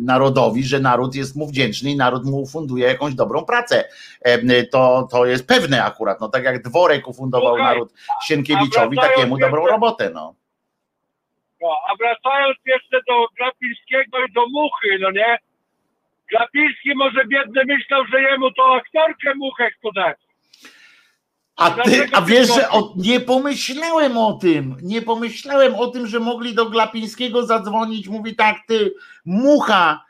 [0.00, 3.84] narodowi, że naród jest mu wdzięczny i naród mu ufunduje jakąś dobrą pracę.
[4.72, 6.20] To, to jest pewne akurat.
[6.20, 7.92] No tak jak Dworek ufundował Słuchaj, naród
[8.24, 10.10] Sienkiewiczowi, takiemu dobrą robotę.
[10.14, 10.39] No.
[11.60, 15.38] No, a wracając jeszcze do Glapińskiego i do Muchy, no nie?
[16.30, 20.16] Glapiński może biedny myślał, że jemu to aktorkę Muchę chce dać.
[21.56, 26.20] A, ty, a wiesz, że o, nie pomyślałem o tym, nie pomyślałem o tym, że
[26.20, 28.94] mogli do Glapińskiego zadzwonić, mówi tak, ty
[29.24, 30.04] mucha,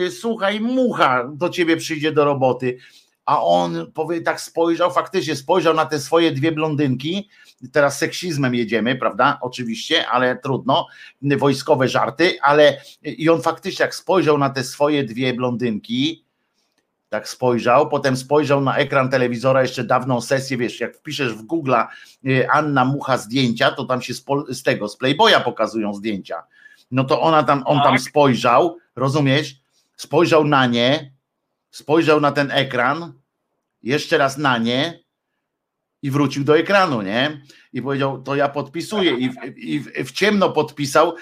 [0.00, 2.78] y, słuchaj, mucha do ciebie przyjdzie do roboty,
[3.26, 7.28] a on powie, tak spojrzał, faktycznie spojrzał na te swoje dwie blondynki,
[7.72, 10.86] teraz seksizmem jedziemy, prawda, oczywiście, ale trudno,
[11.22, 16.24] wojskowe żarty, ale i on faktycznie jak spojrzał na te swoje dwie blondynki,
[17.08, 21.86] tak spojrzał, potem spojrzał na ekran telewizora, jeszcze dawną sesję, wiesz, jak wpiszesz w Google'a
[22.26, 26.42] y, Anna Mucha zdjęcia, to tam się z, z tego, z Playboya pokazują zdjęcia.
[26.90, 28.00] No to ona tam, on tam Tak.
[28.00, 29.56] spojrzał, rozumiesz?
[29.96, 31.13] Spojrzał na nie,
[31.74, 33.12] spojrzał na ten ekran,
[33.82, 35.00] jeszcze raz na nie
[36.02, 37.40] i wrócił do ekranu, nie?
[37.72, 39.10] I powiedział, to ja podpisuję.
[39.10, 41.14] I w, i w, w ciemno podpisał,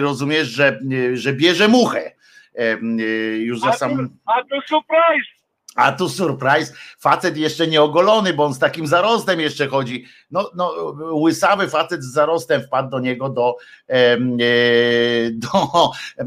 [0.00, 0.78] rozumiesz, że,
[1.14, 2.12] że bierze muchę.
[2.54, 4.08] Em, y, Już za sam.
[4.26, 5.37] a tu surprise!
[5.78, 10.04] A tu surprise, facet jeszcze nieogolony, bo on z takim zarostem jeszcze chodzi.
[10.30, 10.74] No, no
[11.12, 13.56] łysawy facet z zarostem wpadł do niego do,
[13.88, 14.18] e,
[15.30, 16.26] do, e,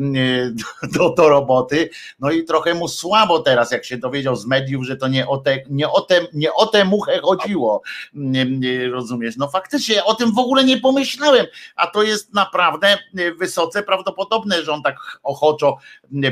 [0.93, 1.89] do, do, roboty.
[2.19, 5.37] No i trochę mu słabo teraz, jak się dowiedział z mediów, że to nie o
[5.37, 7.81] te, nie o te, nie o tę muchę chodziło.
[8.15, 9.37] E, Rozumiesz?
[9.37, 11.45] No faktycznie o tym w ogóle nie pomyślałem,
[11.75, 12.97] a to jest naprawdę
[13.39, 15.77] wysoce prawdopodobne, że on tak ochoczo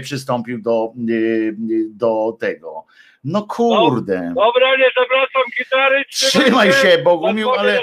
[0.02, 0.94] przystąpił do,
[1.90, 2.86] do tego.
[3.24, 4.34] No kurde.
[4.36, 6.06] Dobra, nie zawracam gitary.
[6.10, 7.80] Trzymaj się, Bogumił, ale-.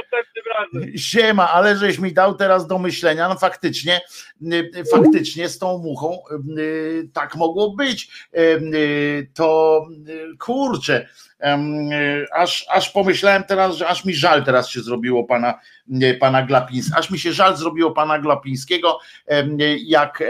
[0.96, 4.00] Siema, ale żeś mi dał teraz do myślenia, no faktycznie,
[4.90, 6.18] faktycznie z tą muchą
[7.12, 8.08] tak mogło być.
[8.38, 9.86] Y, To
[10.38, 11.08] kurczę,
[12.32, 15.60] aż, aż pomyślałem teraz, że aż mi żal teraz się zrobiło pana,
[16.20, 18.98] pana Glapińskiego, aż mi się żal zrobiło pana Glapińskiego,
[19.86, 20.22] jak,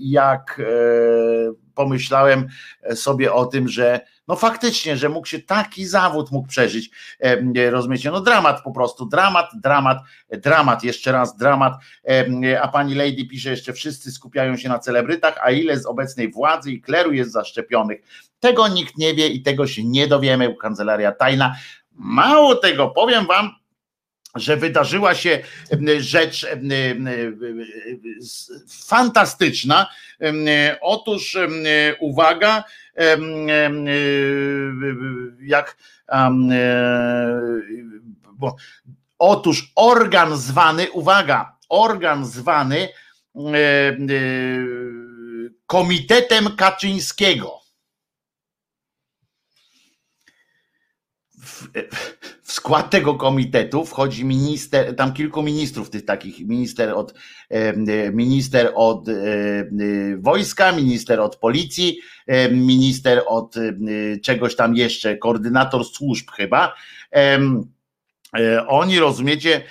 [0.00, 2.48] jak e, pomyślałem
[2.94, 8.10] sobie o tym, że no faktycznie, że mógł się taki zawód mógł przeżyć, em, rozumiecie,
[8.10, 9.98] no dramat po prostu, dramat, dramat,
[10.30, 11.74] dramat, jeszcze raz dramat,
[12.62, 16.72] a pani Lady pisze jeszcze, wszyscy skupiają się na celebrytach, a ile z obecnej władzy
[16.72, 18.00] i kleru jest zaszczepionych,
[18.40, 21.54] tego nikt nie wie i tego się nie dowiemy, kancelaria tajna,
[21.92, 23.50] mało tego, powiem wam,
[24.34, 25.38] że wydarzyła się
[25.98, 26.46] rzecz
[28.68, 29.88] fantastyczna.
[30.80, 31.36] Otóż
[32.00, 32.64] uwaga,
[35.40, 35.76] jak
[38.32, 38.56] bo,
[39.18, 42.88] otóż organ zwany, uwaga, organ zwany e,
[43.38, 43.96] e,
[45.66, 47.63] Komitetem Kaczyńskiego.
[51.44, 51.68] W,
[52.42, 57.14] w skład tego komitetu wchodzi minister, tam kilku ministrów tych takich, minister od,
[57.50, 57.72] e,
[58.12, 59.12] minister od e,
[60.18, 63.54] wojska, minister od policji, e, minister od
[64.22, 66.74] czegoś tam jeszcze, koordynator służb chyba.
[68.68, 69.62] Oni, rozumiecie,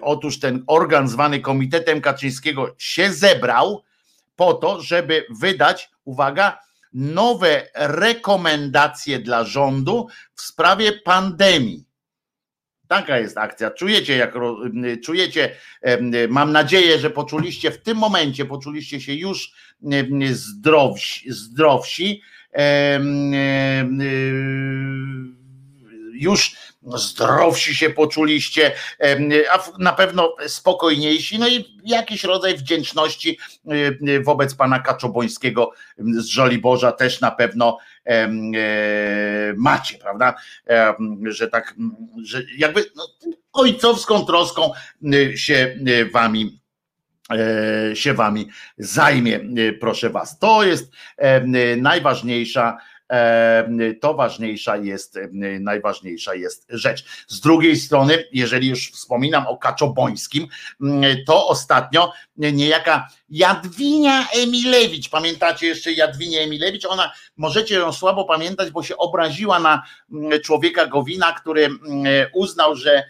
[0.00, 3.82] otóż ten organ zwany Komitetem Kaczyńskiego się zebrał
[4.36, 6.58] po to, żeby wydać, uwaga,
[6.92, 11.84] nowe rekomendacje dla rządu w sprawie pandemii.
[12.88, 13.70] Taka jest akcja.
[13.70, 14.34] Czujecie, jak
[15.04, 15.56] czujecie,
[16.28, 19.52] mam nadzieję, że poczuliście w tym momencie, poczuliście się już
[20.32, 22.22] zdrowsi, zdrowsi
[26.12, 28.72] już zdrowsi się poczuliście,
[29.52, 33.38] a na pewno spokojniejsi, no i jakiś rodzaj wdzięczności
[34.24, 37.78] wobec pana Kaczobońskiego z Żoliborza też na pewno
[39.56, 40.34] macie, prawda?
[41.24, 41.74] Że tak,
[42.22, 43.08] że jakby no,
[43.52, 44.72] ojcowską troską
[45.36, 45.78] się
[46.12, 46.60] wami
[47.94, 48.48] się wami
[48.78, 49.40] zajmie,
[49.80, 50.38] proszę was.
[50.38, 50.92] To jest
[51.76, 52.76] najważniejsza
[54.00, 55.18] to ważniejsza jest,
[55.60, 57.04] najważniejsza jest rzecz.
[57.28, 60.46] Z drugiej strony, jeżeli już wspominam o Kaczobońskim,
[61.26, 66.84] to ostatnio niejaka Jadwinia Emilewicz, pamiętacie jeszcze Jadwinię Emilewicz?
[66.84, 69.82] Ona, możecie ją słabo pamiętać, bo się obraziła na
[70.44, 71.68] człowieka Gowina, który
[72.34, 73.02] uznał, że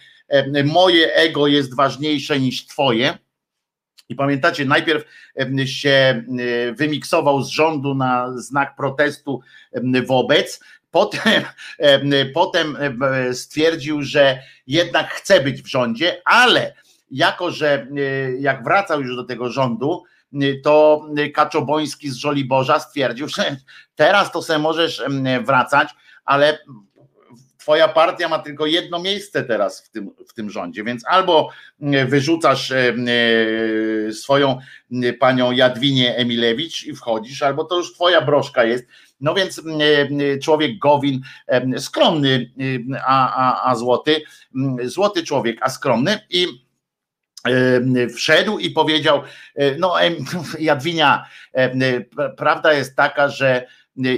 [0.64, 3.18] moje ego jest ważniejsze niż twoje
[4.10, 5.04] i pamiętacie, najpierw
[5.64, 6.24] się
[6.72, 9.40] wymiksował z rządu na znak protestu
[10.06, 10.60] wobec,
[10.90, 11.42] potem,
[12.34, 12.76] potem
[13.32, 16.74] stwierdził, że jednak chce być w rządzie, ale
[17.10, 17.86] jako, że
[18.38, 20.02] jak wracał już do tego rządu,
[20.62, 23.56] to Kaczoboński z Żoliborza stwierdził, że
[23.94, 25.02] teraz to se możesz
[25.44, 25.88] wracać,
[26.24, 26.58] ale
[27.60, 31.50] twoja partia ma tylko jedno miejsce teraz w tym, w tym rządzie, więc albo
[31.80, 32.94] mm, wyrzucasz e,
[34.08, 34.58] e, swoją
[35.20, 38.86] panią Jadwinię Emilewicz i wchodzisz, albo to już twoja broszka jest.
[39.20, 39.62] No więc
[40.42, 41.20] człowiek Gowin,
[41.78, 42.50] skromny,
[43.06, 44.22] a, a, a złoty,
[44.82, 46.46] złoty człowiek, a skromny i
[48.14, 49.22] wszedł i powiedział,
[49.54, 49.94] e, no
[50.58, 51.26] Jadwinia,
[52.36, 53.66] prawda jest taka, że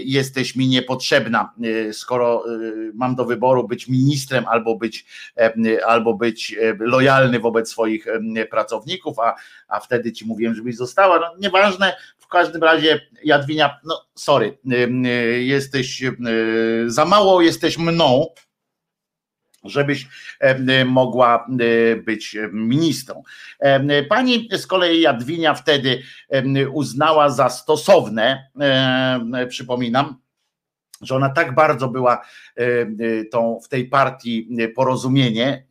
[0.05, 1.53] jesteś mi niepotrzebna,
[1.89, 2.61] e, skoro e,
[2.95, 5.07] mam do wyboru być ministrem albo być,
[5.39, 8.07] e, albo być lojalny wobec swoich
[8.51, 9.35] pracowników, a,
[9.69, 11.19] a wtedy ci mówiłem, żebyś została.
[11.19, 14.59] No, nieważne, w każdym razie Jadwinia, no sorry,
[15.41, 16.05] jesteś
[16.87, 18.27] za mało jesteś mną,
[19.65, 20.09] żebyś
[20.87, 21.47] mogła
[22.05, 23.23] być ministrą.
[24.09, 26.03] Pani z kolei Jadwinia wtedy
[26.73, 28.51] uznała za stosowne,
[29.49, 30.23] przypominam,
[31.01, 32.23] że ona tak bardzo była
[33.33, 35.67] tą w tej partii porozumienie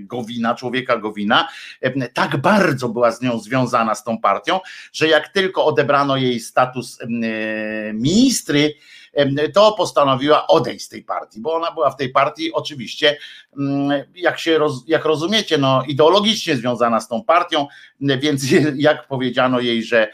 [0.00, 1.48] Gowina, człowieka Gowina,
[2.14, 4.60] tak bardzo była z nią związana z tą partią,
[4.92, 6.98] że jak tylko odebrano jej status
[7.94, 8.74] ministry,
[9.54, 13.16] to postanowiła odejść z tej partii, bo ona była w tej partii oczywiście,
[13.58, 17.66] mm, jak się jak rozumiecie, no ideologicznie związana z tą partią,
[18.00, 18.42] więc
[18.76, 20.08] jak powiedziano jej, że,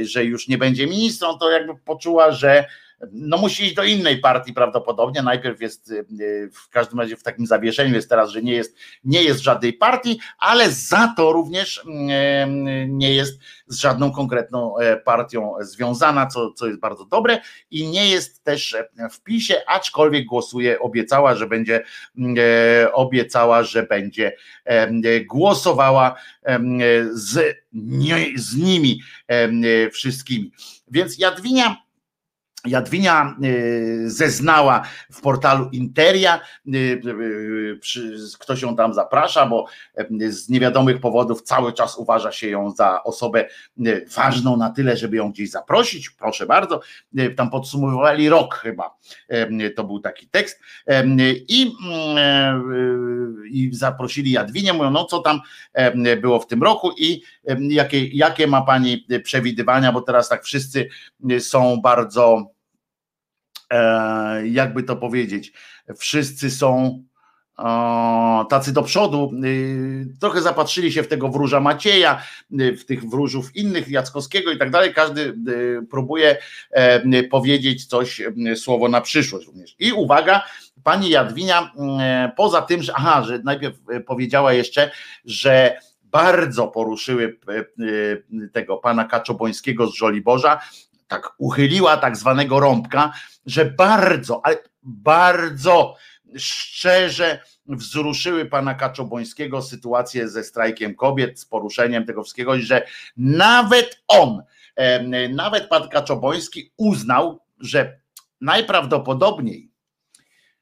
[0.00, 2.64] że już nie będzie ministrą, to jakby poczuła, że
[3.12, 5.22] no musi iść do innej partii prawdopodobnie.
[5.22, 8.76] Najpierw jest y, y, w każdym razie w takim zawieszeniu jest teraz, że nie jest,
[9.04, 14.78] nie jest w żadnej partii, ale za to również mm, nie jest z żadną konkretną
[14.78, 17.40] e, partią związana, co, co jest bardzo dobre
[17.70, 18.76] i nie jest też
[19.10, 21.84] w PiSie, aczkolwiek głosuje, obiecała, że będzie
[22.18, 24.32] mm, e, obiecała, że będzie
[25.24, 26.14] głosowała
[27.12, 27.56] z,
[28.36, 29.00] z nimi
[29.92, 30.52] wszystkimi.
[30.90, 31.76] Więc Jadwinia
[32.66, 34.82] Jadwinia y, zeznała
[35.12, 39.66] w portalu Interia, y, y, ktoś ją tam zaprasza, bo
[40.28, 43.48] z niewiadomych powodów cały czas uważa się ją za osobę
[44.16, 46.10] ważną na tyle, żeby ją gdzieś zaprosić.
[46.10, 46.80] Proszę bardzo,
[47.36, 48.96] tam podsumowywali rok chyba,
[49.76, 50.60] to był taki tekst.
[51.48, 51.72] I,
[53.50, 55.40] i zaprosili Jadwinię, mówią, no co tam
[56.20, 57.22] było w tym roku i
[57.60, 60.88] jakie, jakie ma pani przewidywania, bo teraz tak wszyscy
[61.38, 62.49] są bardzo
[64.44, 65.52] jakby to powiedzieć,
[65.96, 67.02] wszyscy są
[68.50, 72.22] tacy do przodu, y, trochę zapatrzyli się w tego wróża Macieja,
[72.60, 75.34] y, w tych wróżów innych, Jackowskiego i tak dalej, każdy
[75.90, 76.36] próbuje
[76.70, 78.22] e, powiedzieć coś,
[78.56, 79.76] słowo na przyszłość również.
[79.78, 80.44] I uwaga,
[80.82, 81.72] pani Jadwinia,
[82.36, 83.76] poza tym, że aha, że najpierw
[84.06, 84.90] powiedziała jeszcze,
[85.24, 87.38] że bardzo poruszyły
[88.52, 90.60] tego pana Kaczobońskiego z Żoliborza,
[91.10, 93.12] tak uchyliła tak zwanego rąbka,
[93.46, 95.96] że bardzo, ale bardzo
[96.36, 104.02] szczerze wzruszyły pana Kaczobońskiego sytuację ze strajkiem kobiet, z poruszeniem tego wszystkiego, i że nawet
[104.08, 104.42] on,
[105.30, 108.00] nawet pan Kaczoboński uznał, że
[108.40, 109.70] najprawdopodobniej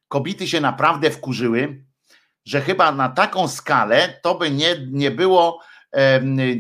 [0.09, 1.85] kobiety się naprawdę wkurzyły,
[2.45, 5.61] że chyba na taką skalę to by nie, nie było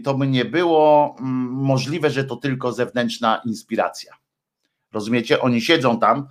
[0.04, 4.12] to by nie było mm, możliwe, że to tylko zewnętrzna inspiracja.
[4.92, 5.40] Rozumiecie?
[5.40, 6.28] Oni siedzą tam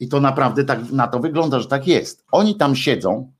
[0.00, 2.24] i to naprawdę tak na to wygląda, że tak jest.
[2.32, 3.32] Oni tam siedzą,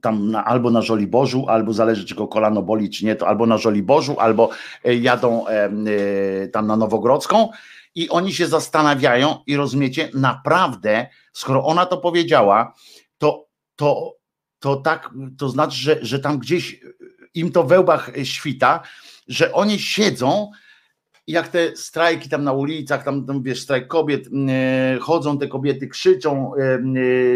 [0.00, 3.46] tam na, albo na Żoliborzu, albo zależy czy go kolano boli, czy nie, to albo
[3.46, 4.50] na Żoliborzu, albo
[4.84, 5.70] e, jadą e,
[6.42, 7.48] e, tam na Nowogrodzką
[7.94, 12.74] I oni się zastanawiają i rozumiecie, naprawdę, skoro ona to powiedziała,
[13.18, 13.46] to,
[13.76, 14.14] to,
[14.60, 16.80] to tak, to znaczy, że, że tam gdzieś
[17.34, 18.82] im to we łbach świta,
[19.28, 20.50] że oni siedzą,
[21.26, 25.88] jak te strajki tam na ulicach, tam, tam wiesz, strajk kobiet, e, chodzą te kobiety,
[25.88, 26.78] krzyczą e,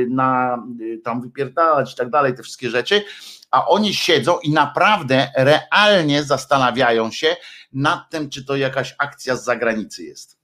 [0.09, 0.62] na
[1.05, 3.05] tam wypierdalać i tak dalej, te wszystkie rzeczy,
[3.51, 7.36] a oni siedzą i naprawdę realnie zastanawiają się
[7.72, 10.43] nad tym, czy to jakaś akcja z zagranicy jest.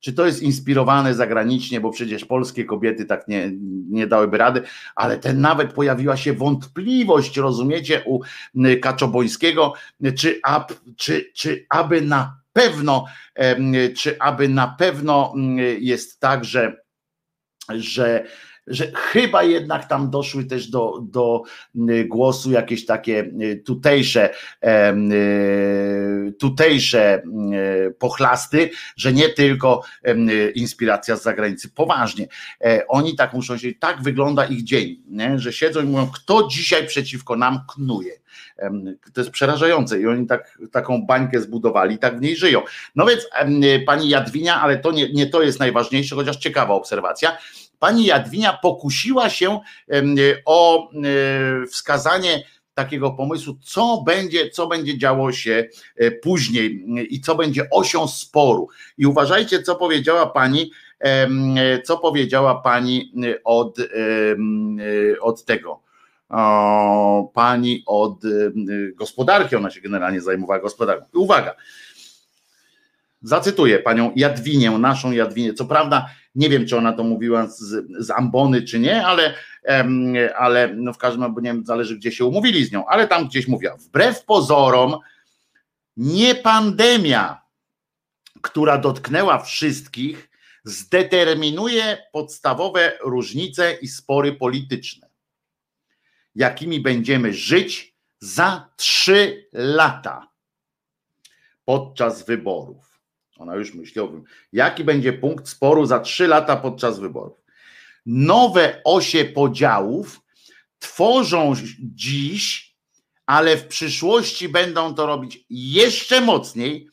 [0.00, 3.50] Czy to jest inspirowane zagranicznie, bo przecież polskie kobiety tak nie,
[3.90, 4.62] nie dałyby rady,
[4.94, 8.20] ale ten nawet pojawiła się wątpliwość, rozumiecie, u
[8.82, 9.72] Kaczobońskiego,
[10.18, 13.04] czy, ab, czy, czy aby na pewno,
[13.96, 15.34] czy aby na pewno
[15.78, 16.76] jest tak, że,
[17.68, 18.24] że
[18.70, 21.42] że chyba jednak tam doszły też do, do
[21.90, 24.30] y, głosu jakieś takie y, tutejsze,
[24.64, 27.22] y, tutejsze
[27.98, 29.82] pochlasty, że nie tylko
[30.54, 31.68] inspiracja z zagranicy.
[31.68, 32.28] Poważnie.
[32.64, 35.38] E, oni tak muszą się, tak wygląda ich dzień, nie?
[35.38, 38.20] że siedzą i mówią, kto dzisiaj przeciwko nam knuje.
[39.14, 42.62] To jest przerażające i oni tak, taką bańkę zbudowali, tak w niej żyją.
[42.96, 43.28] No więc
[43.86, 47.36] pani Jadwinia, ale to nie, nie to jest najważniejsze, chociaż ciekawa obserwacja
[47.80, 49.60] pani Jadwinia pokusiła się
[50.46, 52.44] o e, wskazanie
[52.74, 58.68] takiego pomysłu, co będzie, co będzie działo się e, później i co będzie osią sporu.
[58.98, 60.70] I uważajcie, co powiedziała pani,
[61.84, 63.12] co powiedziała pani
[63.44, 63.78] od,
[65.20, 65.80] od tego.
[67.34, 68.20] Pani od
[68.94, 71.06] gospodarki, ona się generalnie zajmowała gospodarką.
[71.14, 71.54] Uwaga,
[73.22, 75.54] zacytuję panią Jadwinię, naszą Jadwinię.
[75.54, 79.34] Co prawda, nie wiem, czy ona to mówiła z, z ambony, czy nie, ale,
[80.36, 83.28] ale no w każdym razie, nie wiem, zależy, gdzie się umówili z nią, ale tam
[83.28, 83.76] gdzieś mówiła.
[83.76, 84.96] Wbrew pozorom,
[85.96, 87.42] nie pandemia,
[88.40, 90.30] która dotknęła wszystkich,
[90.64, 95.08] zdeterminuje podstawowe różnice i spory polityczne,
[96.34, 100.28] jakimi będziemy żyć za trzy lata
[101.64, 102.89] podczas wyborów.
[103.40, 107.38] Ona już tym, jaki będzie punkt sporu za trzy lata podczas wyborów.
[108.06, 110.20] Nowe osie podziałów
[110.78, 112.74] tworzą dziś,
[113.26, 116.88] ale w przyszłości będą to robić jeszcze mocniej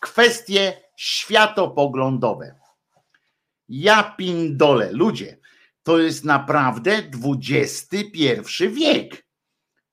[0.00, 2.54] kwestie światopoglądowe.
[3.68, 5.38] Ja pindole, ludzie,
[5.82, 9.26] to jest naprawdę XXI wiek.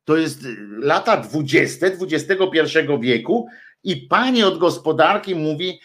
[0.03, 0.39] To jest
[0.77, 3.47] lata 20 XXI wieku
[3.83, 5.79] i pani od gospodarki mówi,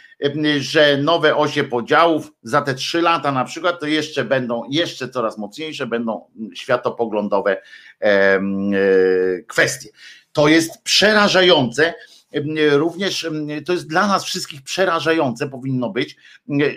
[0.58, 5.38] że nowe osie podziałów za te trzy lata na przykład to jeszcze będą, jeszcze coraz
[5.38, 7.62] mocniejsze będą światopoglądowe
[8.00, 8.40] e,
[9.46, 9.88] kwestie.
[10.32, 11.94] To jest przerażające.
[12.70, 13.30] Również
[13.66, 16.16] to jest dla nas wszystkich przerażające, powinno być,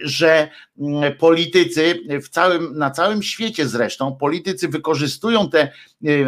[0.03, 0.49] że
[1.19, 5.71] politycy w całym, na całym świecie zresztą, politycy wykorzystują tę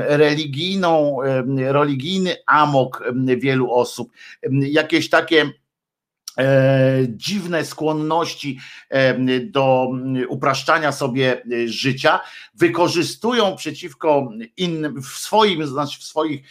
[0.07, 1.17] religijną,
[1.57, 3.03] religijny amok
[3.37, 4.11] wielu osób,
[4.51, 5.60] jakieś takie E,
[7.07, 8.59] dziwne skłonności
[8.89, 9.87] e, do
[10.29, 12.19] upraszczania sobie życia
[12.55, 16.41] wykorzystują przeciwko innym w swoim, znaczy w swoich,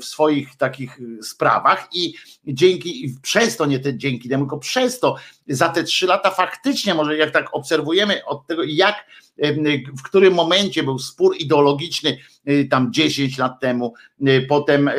[0.00, 2.14] w swoich takich sprawach i
[2.46, 5.16] dzięki przez to, nie te, dzięki temu, tylko przez to
[5.48, 9.04] za te trzy lata faktycznie może jak tak obserwujemy od tego jak
[9.98, 12.18] w którym momencie był spór ideologiczny
[12.48, 13.94] y, tam 10 lat temu,
[14.28, 14.90] y, potem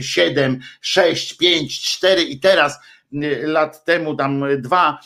[0.00, 2.78] 7, 6, 5, 4 i teraz
[3.12, 5.00] y, lat temu, tam dwa,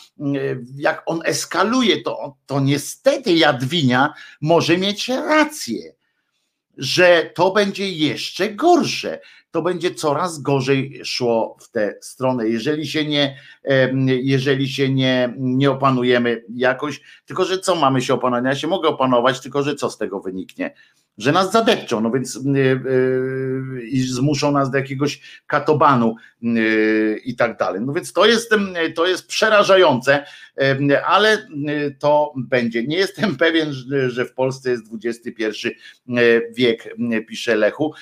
[0.77, 5.95] jak on eskaluje, to, to niestety Jadwinia może mieć rację,
[6.77, 9.21] że to będzie jeszcze gorsze
[9.55, 13.39] to będzie coraz gorzej szło w tę stronę, jeżeli się nie,
[14.23, 18.45] jeżeli się nie, nie opanujemy jakoś, tylko że co mamy się opanować?
[18.45, 20.75] Ja się mogę opanować, tylko że co z tego wyniknie?
[21.19, 22.81] Że nas zadepczą, no więc yy,
[23.75, 27.81] yy, i zmuszą nas do jakiegoś katobanu yy, i tak dalej.
[27.81, 28.51] No więc to jest,
[28.95, 30.25] to jest przerażające,
[31.07, 31.49] ale
[31.99, 32.87] to będzie.
[32.87, 33.73] Nie jestem pewien,
[34.07, 35.69] że w Polsce jest XXI
[36.57, 36.95] wiek,
[37.29, 37.95] pisze Lechu.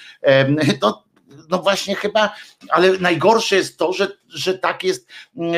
[0.81, 1.12] To
[1.51, 2.35] no właśnie chyba,
[2.69, 5.07] ale najgorsze jest to, że, że tak jest
[5.37, 5.53] mm,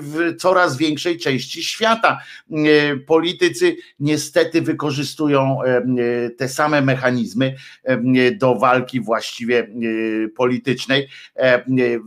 [0.00, 2.18] w coraz większej części świata.
[2.50, 5.96] Mm, politycy niestety wykorzystują mm,
[6.36, 7.54] te same mechanizmy
[8.38, 9.68] do walki właściwie
[10.36, 11.08] politycznej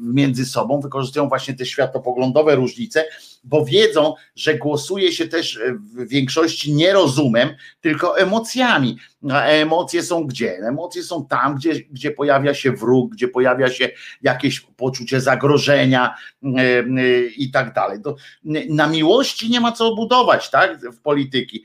[0.02, 3.06] między sobą, wykorzystują właśnie te światopoglądowe różnice
[3.48, 5.60] bo wiedzą, że głosuje się też
[5.96, 7.50] w większości nie rozumem,
[7.82, 8.98] tylko emocjami.
[9.32, 10.58] A emocje są gdzie?
[10.58, 13.90] Emocje są tam, gdzie, gdzie pojawia się wróg, gdzie pojawia się
[14.22, 16.16] jakieś poczucie zagrożenia
[17.38, 18.00] i tak dalej.
[18.70, 20.80] Na miłości nie ma co budować, tak?
[20.92, 21.64] W polityki.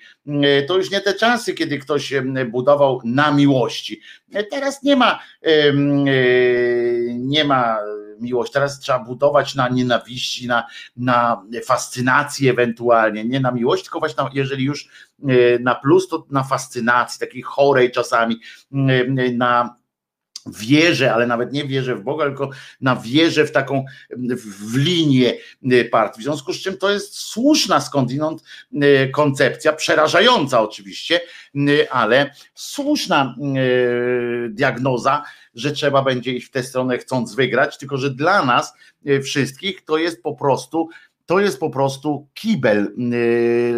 [0.69, 2.15] To już nie te czasy, kiedy ktoś
[2.51, 4.01] budował na miłości.
[4.51, 5.21] Teraz nie ma,
[7.15, 7.77] nie ma
[8.23, 8.53] miłość.
[8.53, 10.67] Teraz trzeba budować na nienawiści, na,
[10.97, 14.89] na fascynacji ewentualnie, nie na miłość, tylko właśnie na, jeżeli już
[15.29, 18.41] e, na plus, to na fascynacji, takiej chorej czasami,
[18.73, 19.83] e, na
[20.47, 22.51] wierzę, ale nawet nie wierzę w Boga, tylko
[22.81, 23.85] na wierzę w taką
[24.37, 25.33] w linię
[25.71, 26.21] e, partii.
[26.21, 28.43] W związku z czym to jest słuszna skądinąd
[29.13, 31.21] koncepcja, przerażająca oczywiście,
[31.91, 33.37] ale słuszna
[34.51, 35.23] diagnoza,
[35.55, 38.75] że trzeba będzie iść w tę stronę chcąc wygrać, tylko że dla nas
[39.07, 40.89] e, wszystkich to jest po prostu
[41.27, 42.79] to jest po prostu kibel.
[42.79, 43.17] E,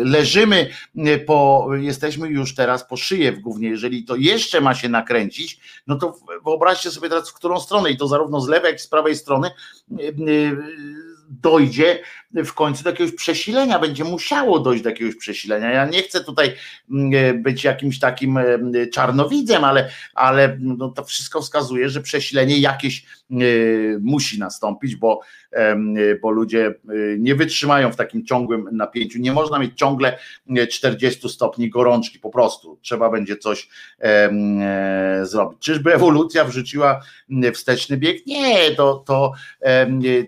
[0.04, 3.68] leżymy e, po, jesteśmy już teraz po szyję w głównie.
[3.68, 7.96] Jeżeli to jeszcze ma się nakręcić, no to wyobraźcie sobie teraz, w którą stronę i
[7.96, 9.50] to zarówno z lewej, jak i z prawej strony
[11.28, 12.02] dojdzie
[12.34, 15.70] w końcu do jakiegoś przesilenia, będzie musiało dojść do jakiegoś przesilenia.
[15.70, 16.52] Ja nie chcę tutaj
[16.90, 22.58] mm, e, być jakimś takim e, czarnowidzem, ale, ale no to wszystko wskazuje, że przesilenie
[22.58, 23.34] jakieś e,
[24.00, 25.20] musi nastąpić, bo,
[26.22, 26.74] bo ludzie
[27.18, 29.18] nie wytrzymają w takim ciągłym napięciu.
[29.18, 30.18] Nie można mieć ciągle
[30.70, 33.68] 40 stopni gorączki, po prostu trzeba będzie coś
[35.22, 35.58] zrobić.
[35.60, 37.00] Czyżby ewolucja wrzuciła
[37.54, 38.26] wsteczny bieg?
[38.26, 39.32] Nie, to, to,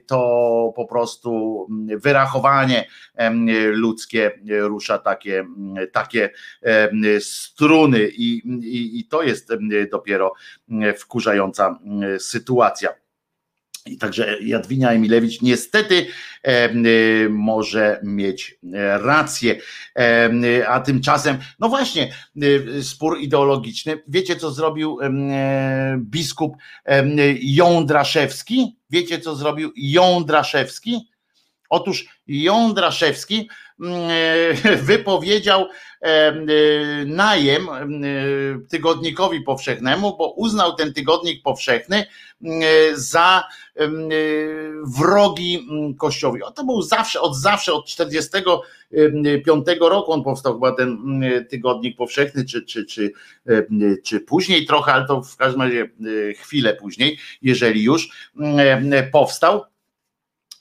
[0.07, 1.66] to po prostu
[1.98, 2.89] wyrachowanie
[3.73, 5.47] ludzkie rusza takie,
[5.93, 6.31] takie
[7.20, 9.52] struny i, i, i to jest
[9.90, 10.32] dopiero
[10.97, 11.78] wkurzająca
[12.18, 12.90] sytuacja.
[13.86, 16.06] I także Jadwinia Emilewicz niestety
[16.43, 18.59] e, może mieć
[19.01, 19.56] rację.
[19.98, 22.12] E, a tymczasem, no właśnie,
[22.78, 24.02] e, spór ideologiczny.
[24.09, 25.10] Wiecie, co zrobił e,
[25.98, 26.56] biskup
[27.40, 28.77] Jądraszewski?
[28.90, 31.09] Wiecie, co zrobił Jądraszewski?
[31.70, 33.48] Otóż Jądraszewski
[33.80, 33.94] mm,
[34.64, 36.34] e, wypowiedział e, e,
[37.06, 37.68] najem
[38.68, 42.06] tygodnikowi powszechnemu, bo uznał ten tygodnik powszechny
[42.94, 43.44] za
[44.98, 45.68] wrogi
[45.98, 46.40] Kościołowi.
[46.55, 50.98] To był zawsze, od zawsze, od 45 roku on powstał chyba ten
[51.51, 53.12] tygodnik powszechny, czy, czy, czy,
[54.05, 55.90] czy później trochę, ale to w każdym razie
[56.36, 58.30] chwilę później, jeżeli już
[59.12, 59.64] powstał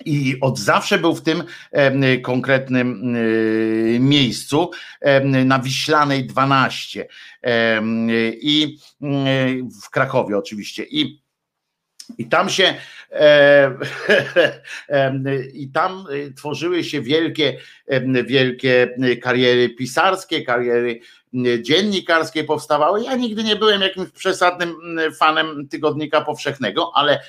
[0.06, 1.44] i od zawsze był w tym
[2.22, 3.18] konkretnym
[4.00, 4.72] miejscu
[5.46, 7.08] na Wiślanej 12
[8.42, 8.78] i
[9.84, 10.84] w Krakowie oczywiście.
[10.84, 11.22] I,
[12.18, 12.76] i tam się
[15.54, 16.06] i tam
[16.36, 17.58] tworzyły się wielkie,
[18.26, 21.00] wielkie kariery pisarskie, kariery
[21.62, 23.03] dziennikarskie powstawały.
[23.03, 24.76] Ja nigdy nie byłem jakimś przesadnym
[25.20, 27.20] fanem tygodnika powszechnego, ale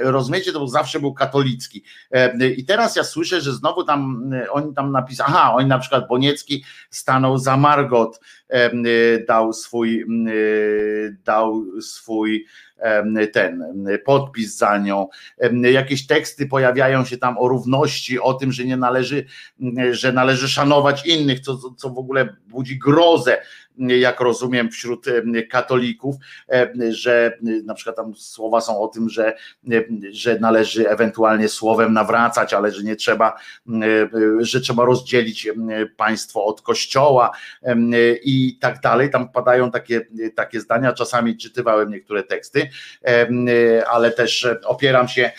[0.00, 1.82] rozumiecie, to zawsze był katolicki.
[2.10, 5.78] E, I teraz ja słyszę, że znowu tam e, oni tam napisali, aha, oni na
[5.78, 8.70] przykład Boniecki stanął za Margot, e,
[9.18, 10.06] dał swój,
[11.24, 12.46] dał swój
[13.32, 13.64] ten
[14.04, 15.08] podpis za nią.
[15.72, 19.24] Jakieś teksty pojawiają się tam o równości, o tym, że nie należy,
[19.90, 23.35] że należy szanować innych, co, co w ogóle budzi grozę
[23.78, 25.06] jak rozumiem, wśród
[25.50, 26.14] katolików,
[26.88, 29.34] że na przykład tam słowa są o tym, że,
[30.10, 33.36] że należy ewentualnie słowem nawracać, ale że nie trzeba,
[34.40, 35.48] że trzeba rozdzielić
[35.96, 37.30] państwo od kościoła
[38.24, 39.10] i tak dalej.
[39.10, 42.68] Tam padają takie, takie zdania, czasami czytywałem niektóre teksty,
[43.90, 45.30] ale też opieram się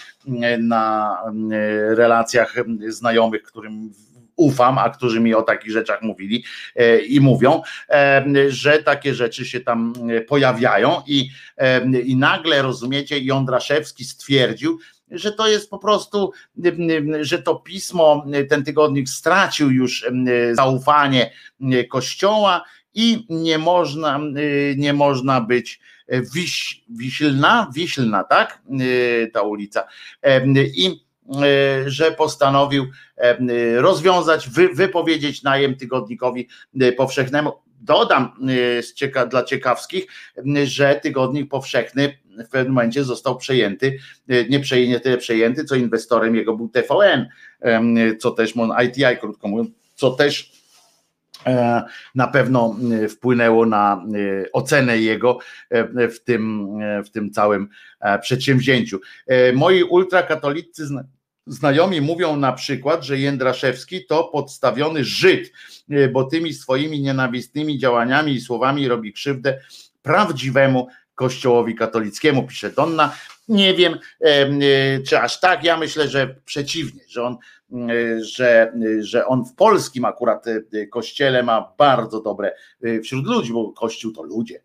[0.59, 1.17] na
[1.89, 2.55] relacjach
[2.87, 3.93] znajomych, którym
[4.37, 6.43] ufam, a którzy mi o takich rzeczach mówili
[6.75, 11.29] e, i mówią, e, że takie rzeczy się tam e, pojawiają i,
[12.05, 14.79] i nagle, rozumiecie, Jądraszewski stwierdził,
[15.11, 16.31] że to jest po prostu,
[17.21, 20.05] że to pismo, ten tygodnik stracił już
[20.53, 21.31] zaufanie
[21.89, 24.19] Kościoła i nie można,
[24.75, 25.79] nie można być
[26.33, 28.61] wiś, wiślna, wiślna, tak?
[29.33, 29.87] Ta ulica.
[30.75, 31.06] I
[31.85, 32.87] że postanowił
[33.75, 36.47] rozwiązać, wy, wypowiedzieć najem tygodnikowi
[36.81, 37.53] e, powszechnemu.
[37.81, 38.31] Dodam
[39.01, 40.07] e, dla ciekawskich,
[40.63, 43.97] że tygodnik powszechny w pewnym momencie został przejęty,
[44.29, 47.25] e, nie, przejęty, nie tyle przejęty, co inwestorem jego był TVN,
[48.19, 48.53] co też
[48.85, 50.57] ITI, krótko mówiąc, co też
[52.15, 52.75] na pewno
[53.09, 54.05] wpłynęło na
[54.53, 55.39] ocenę jego
[55.95, 56.67] w tym,
[57.05, 57.69] w tym całym
[58.21, 58.99] przedsięwzięciu.
[59.53, 60.85] Moi ultrakatolicy
[61.47, 65.51] Znajomi mówią na przykład, że Jędraszewski to podstawiony Żyd,
[65.89, 69.59] e, bo tymi swoimi nienawistnymi działaniami i słowami robi krzywdę
[70.01, 73.13] prawdziwemu Kościołowi katolickiemu, pisze Donna.
[73.47, 74.49] Nie wiem, e,
[75.01, 75.63] czy aż tak.
[75.63, 77.37] Ja myślę, że przeciwnie, że on,
[77.89, 80.45] e, że, że on w polskim akurat
[80.91, 82.55] kościele ma bardzo dobre
[83.03, 84.61] wśród ludzi, bo kościół to ludzie,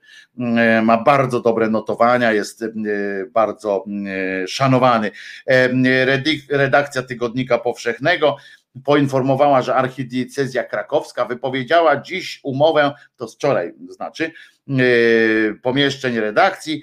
[0.83, 2.65] ma bardzo dobre notowania, jest
[3.33, 3.85] bardzo
[4.47, 5.11] szanowany.
[6.51, 8.37] Redakcja Tygodnika Powszechnego
[8.85, 14.33] poinformowała, że archidiecezja krakowska wypowiedziała dziś umowę, to z wczoraj znaczy,
[15.63, 16.83] pomieszczeń redakcji,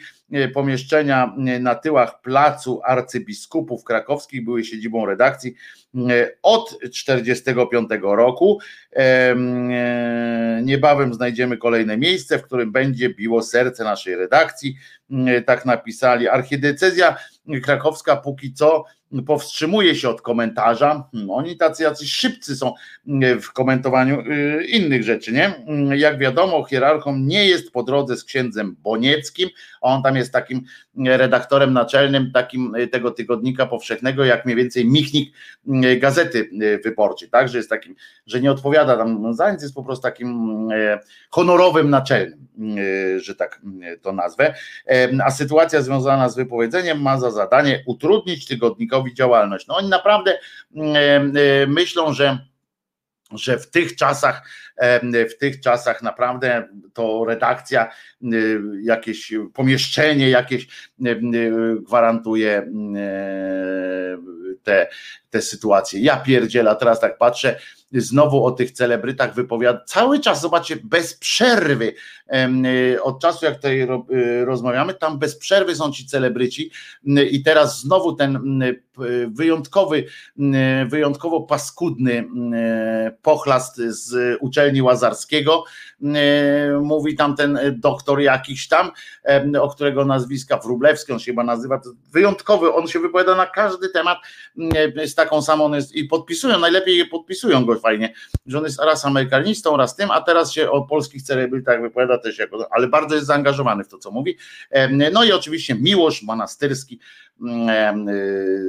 [0.54, 5.54] pomieszczenia na tyłach placu arcybiskupów krakowskich były siedzibą redakcji
[6.44, 8.60] od 1945 roku.
[10.62, 14.78] Niebawem znajdziemy kolejne miejsce, w którym będzie biło serce naszej redakcji.
[15.46, 16.28] Tak napisali.
[16.28, 17.18] Archidiecezja
[17.64, 18.86] krakowska póki co
[19.26, 21.04] powstrzymuje się od komentarza.
[21.12, 22.74] Hmm, oni tacy jacyś szybcy są
[23.08, 25.56] mm, w komentowaniu y, innych rzeczy, nie?
[25.56, 29.50] Mm, jak wiadomo, hierarchą nie jest po drodze z księdzem Bonieckim,
[29.82, 30.62] on tam jest takim
[30.98, 35.34] redaktorem naczelnym takim y, tego tygodnika powszechnego, jak mniej więcej Michnik
[35.68, 36.50] y, Gazety
[36.84, 37.50] Wyborczej, tak?
[37.50, 37.96] Że jest takim,
[38.28, 40.50] że nie odpowiada tam za nic, jest po prostu takim
[41.30, 42.48] honorowym naczelnym,
[43.18, 43.62] że tak
[44.02, 44.54] to nazwę.
[45.26, 49.68] A sytuacja związana z wypowiedzeniem ma za zadanie utrudnić tygodnikowi działalność.
[49.68, 50.40] No oni naprawdę
[50.76, 52.50] mm, e, e, myślą, że
[53.32, 57.92] że w tych czasach, e, w tych czasach naprawdę to redakcja,
[58.82, 60.68] jakieś pomieszczenie jakieś
[61.88, 62.72] gwarantuje
[64.64, 64.88] te,
[65.30, 66.00] te sytuacje.
[66.02, 67.60] Ja pierdzielę, teraz tak patrzę,
[67.92, 71.94] znowu o tych celebrytach wypowiada, cały czas, zobaczcie, bez przerwy,
[73.02, 73.88] od czasu jak tutaj
[74.46, 76.72] rozmawiamy, tam bez przerwy są ci celebryci
[77.32, 78.62] i teraz znowu ten
[79.28, 80.06] wyjątkowy,
[80.88, 82.28] wyjątkowo paskudny
[83.22, 85.64] pochlast z uczelni Łazarskiego,
[86.82, 88.92] mówi tam ten doktor jakiś tam,
[89.62, 91.82] o którego nazwiska Wrublewski, on się chyba nazywa,
[92.12, 94.18] wyjątkowy, on się wypowiada na każdy temat
[95.06, 98.14] z taką samą, i podpisują, najlepiej je podpisują go fajnie,
[98.46, 102.40] że on jest raz amerykanistą, raz tym, a teraz się o polskich celebrytach wypowiada też
[102.40, 104.38] jako, ale bardzo jest zaangażowany w to, co mówi.
[105.12, 107.00] No i oczywiście Miłosz Monastyrski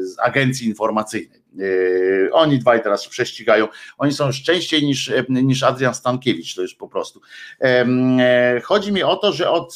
[0.01, 1.41] z agencji informacyjnej.
[1.59, 3.69] E, oni dwaj teraz prześcigają.
[3.99, 7.21] Oni są szczęściej niż, niż Adrian Stankiewicz, to już po prostu.
[7.61, 9.75] E, chodzi mi o to, że od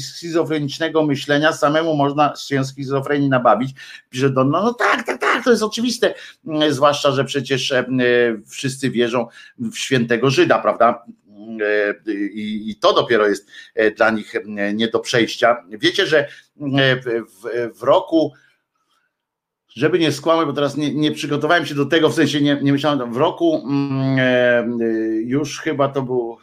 [0.00, 3.70] schizofrenicznego myślenia samemu można się schizofrenii nabawić.
[4.10, 6.14] Pisze Don, no, no tak, tak, tak, to jest oczywiste,
[6.70, 7.74] zwłaszcza, że przecież
[8.48, 9.26] wszyscy wierzą
[9.58, 11.04] w świętego Żyda, prawda?
[12.34, 13.48] I, i to dopiero jest
[13.96, 14.34] dla nich
[14.74, 15.56] nie do przejścia.
[15.68, 18.32] Wiecie, że w, w roku
[19.76, 22.72] żeby nie skłamać, bo teraz nie, nie, przygotowałem się do tego, w sensie nie, nie
[22.72, 24.64] myślałem, w roku mm, e,
[25.22, 26.38] już chyba to był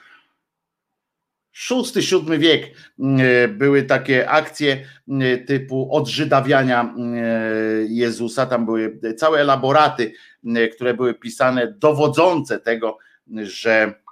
[1.51, 6.95] siódmy wiek mm, e, były takie akcje mm, typu odżydawiania
[7.88, 10.14] Jezusa, tam były całe elaboraty,
[10.76, 12.97] które były pisane, dowodzące tego,
[13.43, 14.02] że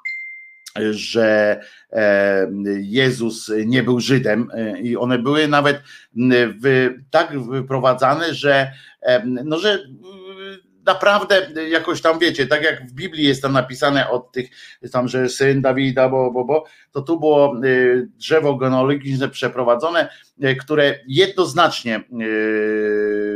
[0.91, 1.60] że
[1.91, 2.48] e,
[2.80, 5.81] Jezus nie był Żydem e, i one były nawet
[7.10, 8.72] tak wyprowadzane, że,
[9.02, 9.80] e, no, że
[10.85, 14.49] naprawdę jakoś tam wiecie, tak jak w Biblii jest tam napisane od tych
[14.91, 17.56] tam, że syn Dawida, bo, bo, bo to tu było
[18.18, 20.10] drzewo genealogiczne przeprowadzone,
[20.59, 22.03] które jednoznacznie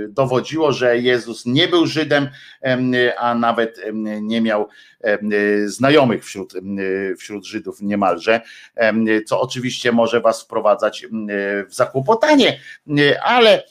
[0.10, 2.30] dowodziło, że Jezus nie był Żydem,
[3.18, 3.82] a nawet
[4.22, 4.68] nie miał
[5.66, 6.54] znajomych wśród,
[7.18, 8.42] wśród Żydów niemalże,
[9.26, 11.06] co oczywiście może was wprowadzać
[11.70, 12.60] w zakłopotanie,
[13.24, 13.64] ale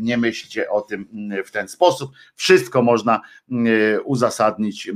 [0.00, 1.06] nie myślcie o tym
[1.44, 2.10] w ten sposób.
[2.36, 3.20] Wszystko można
[4.04, 4.90] uzasadnić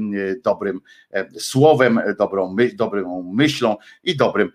[0.45, 0.81] dobrym
[1.39, 4.53] słowem, dobrą, dobrą myślą i dobrym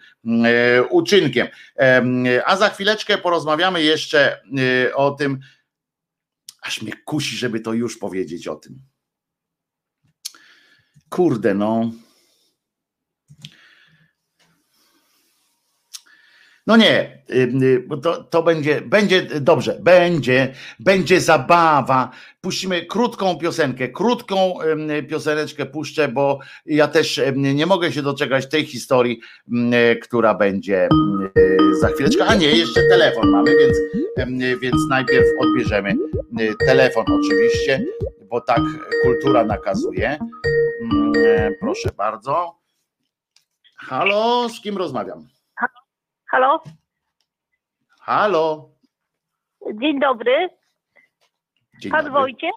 [0.89, 1.47] uczynkiem.
[2.45, 4.41] A za chwileczkę porozmawiamy jeszcze
[4.95, 5.39] o tym,
[6.61, 8.81] aż mnie kusi, żeby to już powiedzieć o tym.
[11.09, 11.91] Kurde, no.
[16.69, 17.23] No nie,
[17.87, 22.11] bo to, to będzie, będzie dobrze, będzie, będzie zabawa.
[22.41, 24.53] Puścimy krótką piosenkę, krótką
[25.09, 29.19] pioseneczkę puszczę, bo ja też nie mogę się doczekać tej historii,
[30.01, 30.89] która będzie
[31.81, 32.25] za chwileczkę.
[32.25, 33.77] A nie, jeszcze telefon mamy, więc,
[34.61, 35.93] więc najpierw odbierzemy
[36.65, 37.85] telefon oczywiście,
[38.29, 38.61] bo tak
[39.03, 40.17] kultura nakazuje.
[41.59, 42.55] Proszę bardzo.
[43.77, 45.38] Halo, z kim rozmawiam?
[46.31, 46.63] Halo?
[48.01, 48.69] Halo.
[49.81, 50.49] Dzień dobry.
[51.81, 52.19] Dzień Pan dobry.
[52.19, 52.51] Wojciech?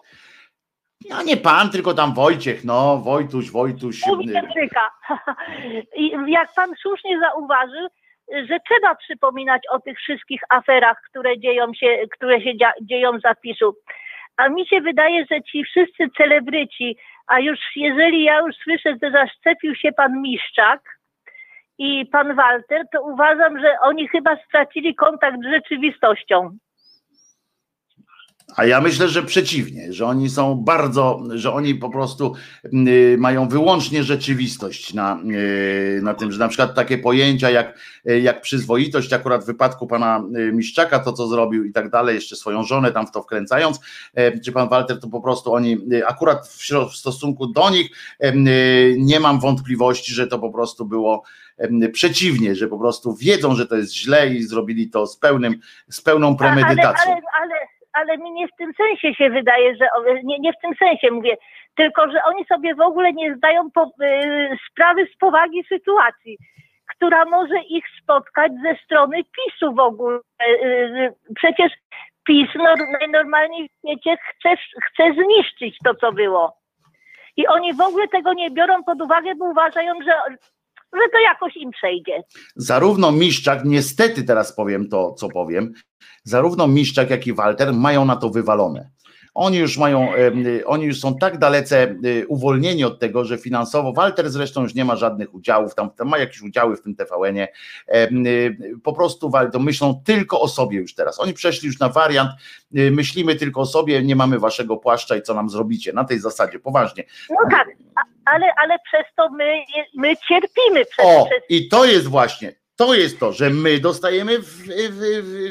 [1.09, 4.01] No nie pan, tylko tam Wojciech, no, Wojtuś, Wojtuś.
[5.97, 7.87] I jak pan słusznie zauważył,
[8.31, 12.51] że trzeba przypominać o tych wszystkich aferach, które dzieją się, które się
[12.81, 13.75] dzieją za PiSu.
[14.37, 16.97] A mi się wydaje, że ci wszyscy celebryci,
[17.27, 20.92] a już jeżeli ja już słyszę, że zaszczepił się pan Miszczak
[21.77, 26.57] i pan Walter, to uważam, że oni chyba stracili kontakt z rzeczywistością.
[28.55, 32.33] A ja myślę, że przeciwnie, że oni są bardzo, że oni po prostu
[32.65, 35.19] y, mają wyłącznie rzeczywistość na,
[35.97, 37.79] y, na tym, że na przykład takie pojęcia jak,
[38.09, 40.23] y, jak przyzwoitość, akurat w wypadku pana
[40.53, 43.79] Miszczaka, to co zrobił i tak dalej, jeszcze swoją żonę tam w to wkręcając,
[44.19, 45.77] y, czy pan Walter, to po prostu oni,
[46.07, 47.89] akurat w, w stosunku do nich
[48.97, 51.23] nie mam wątpliwości, że to po prostu było
[51.93, 55.53] przeciwnie, że po prostu wiedzą, że to jest źle i zrobili to z, pełnym,
[55.89, 57.11] z pełną Ale, premedytacją.
[57.11, 57.55] ale, ale,
[57.93, 59.85] ale mi nie w tym sensie się wydaje, że
[60.23, 61.37] nie, nie w tym sensie mówię,
[61.75, 66.37] tylko że oni sobie w ogóle nie zdają po, y, sprawy z powagi sytuacji,
[66.95, 70.19] która może ich spotkać ze strony PiSu w ogóle.
[70.47, 71.71] Y, y, przecież
[72.27, 74.55] PiS nor- najnormalniej w świecie chce,
[74.85, 76.57] chce zniszczyć to, co było.
[77.37, 80.13] I oni w ogóle tego nie biorą pod uwagę, bo uważają, że,
[80.93, 82.23] że to jakoś im przejdzie.
[82.55, 85.73] zarówno Miszczak, niestety teraz powiem to, co powiem,
[86.23, 88.89] zarówno Miszczak, jak i Walter mają na to wywalone.
[89.33, 93.93] Oni już mają, y, oni już są tak dalece y, uwolnieni od tego, że finansowo,
[93.93, 97.47] Walter zresztą już nie ma żadnych udziałów, tam, tam ma jakieś udziały w tym TVN-ie,
[97.95, 101.19] y, po prostu Walter myślą tylko o sobie już teraz.
[101.19, 102.31] Oni przeszli już na wariant,
[102.71, 106.59] myślimy tylko o sobie, nie mamy waszego płaszcza i co nam zrobicie, na tej zasadzie,
[106.59, 107.03] poważnie.
[107.29, 107.67] No tak,
[108.25, 109.63] ale, ale przez to my,
[109.95, 110.85] my cierpimy.
[110.85, 115.01] Przez, O, przez, i to jest właśnie, to jest to, że my dostajemy w, w,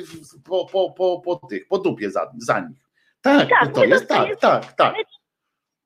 [0.01, 2.79] w, po, po, po, po tych, po dupie za, za nich.
[3.23, 4.95] Tak, Tak, to my jest tak, tak, tak.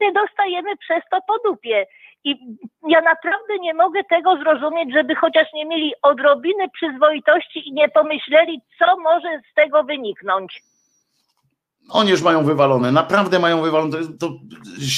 [0.01, 1.87] my dostajemy przez to po dupie.
[2.25, 2.37] I
[2.89, 8.61] ja naprawdę nie mogę tego zrozumieć, żeby chociaż nie mieli odrobiny przyzwoitości i nie pomyśleli,
[8.79, 10.63] co może z tego wyniknąć.
[11.89, 13.91] Oni już mają wywalone, naprawdę mają wywalone.
[13.91, 14.39] To, to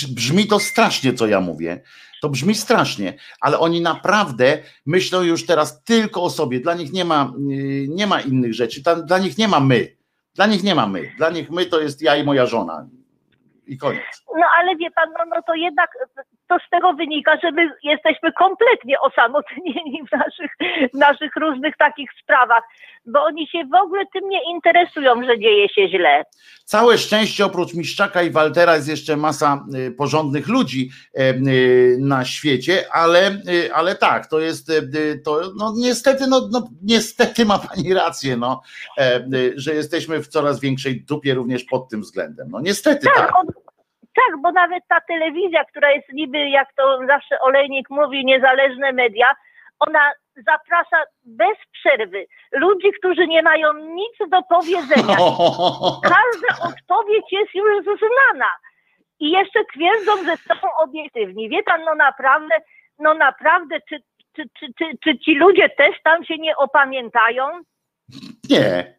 [0.08, 1.82] brzmi to strasznie, co ja mówię.
[2.22, 6.60] To brzmi strasznie, ale oni naprawdę myślą już teraz tylko o sobie.
[6.60, 8.82] Dla nich nie ma, yy, nie ma innych rzeczy.
[8.82, 9.96] Dla, dla nich nie ma my.
[10.34, 11.10] Dla nich nie ma my.
[11.16, 12.88] Dla nich my to jest ja i moja żona.
[13.66, 14.02] I koniec.
[14.36, 15.90] No ale wie pan, no, no to jednak
[16.48, 20.50] to z tego wynika, że my jesteśmy kompletnie osamotnieni w naszych,
[20.94, 22.62] naszych różnych takich sprawach,
[23.06, 26.24] bo oni się w ogóle tym nie interesują, że dzieje się źle.
[26.64, 32.24] Całe szczęście oprócz Miszczaka i Waltera jest jeszcze masa y, porządnych ludzi e, y, na
[32.24, 37.58] świecie, ale, y, ale tak, to jest y, to no niestety, no, no niestety ma
[37.58, 38.62] pani rację, no,
[38.98, 42.48] e, y, że jesteśmy w coraz większej dupie również pod tym względem.
[42.50, 43.16] No niestety tak.
[43.16, 43.67] Tak,
[44.18, 49.34] tak, bo nawet ta telewizja, która jest niby, jak to zawsze Olejnik mówi, niezależne media,
[49.78, 50.12] ona
[50.46, 55.16] zaprasza bez przerwy ludzi, którzy nie mają nic do powiedzenia.
[56.14, 58.50] Każda odpowiedź jest już znana.
[59.20, 61.48] I jeszcze twierdzą, że są obiektywni.
[61.48, 62.54] Wie pan, no naprawdę,
[62.98, 63.96] no naprawdę, czy,
[64.36, 67.48] czy, czy, czy, czy ci ludzie też tam się nie opamiętają?
[68.50, 68.97] Nie.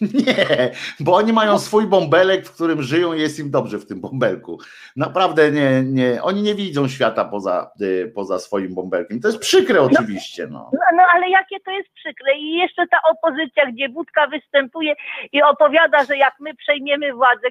[0.26, 0.70] Nie,
[1.00, 4.58] bo oni mają swój bąbelek, w którym żyją i jest im dobrze w tym bąbelku.
[4.96, 9.20] Naprawdę nie, nie, oni nie widzą świata poza, y, poza swoim bąbelkiem.
[9.20, 10.70] To jest przykre oczywiście, no.
[10.72, 12.38] No, no ale jakie to jest przykre.
[12.38, 14.94] I jeszcze ta opozycja, gdzie Budka występuje
[15.32, 17.48] i opowiada, że jak my przejmiemy władzę,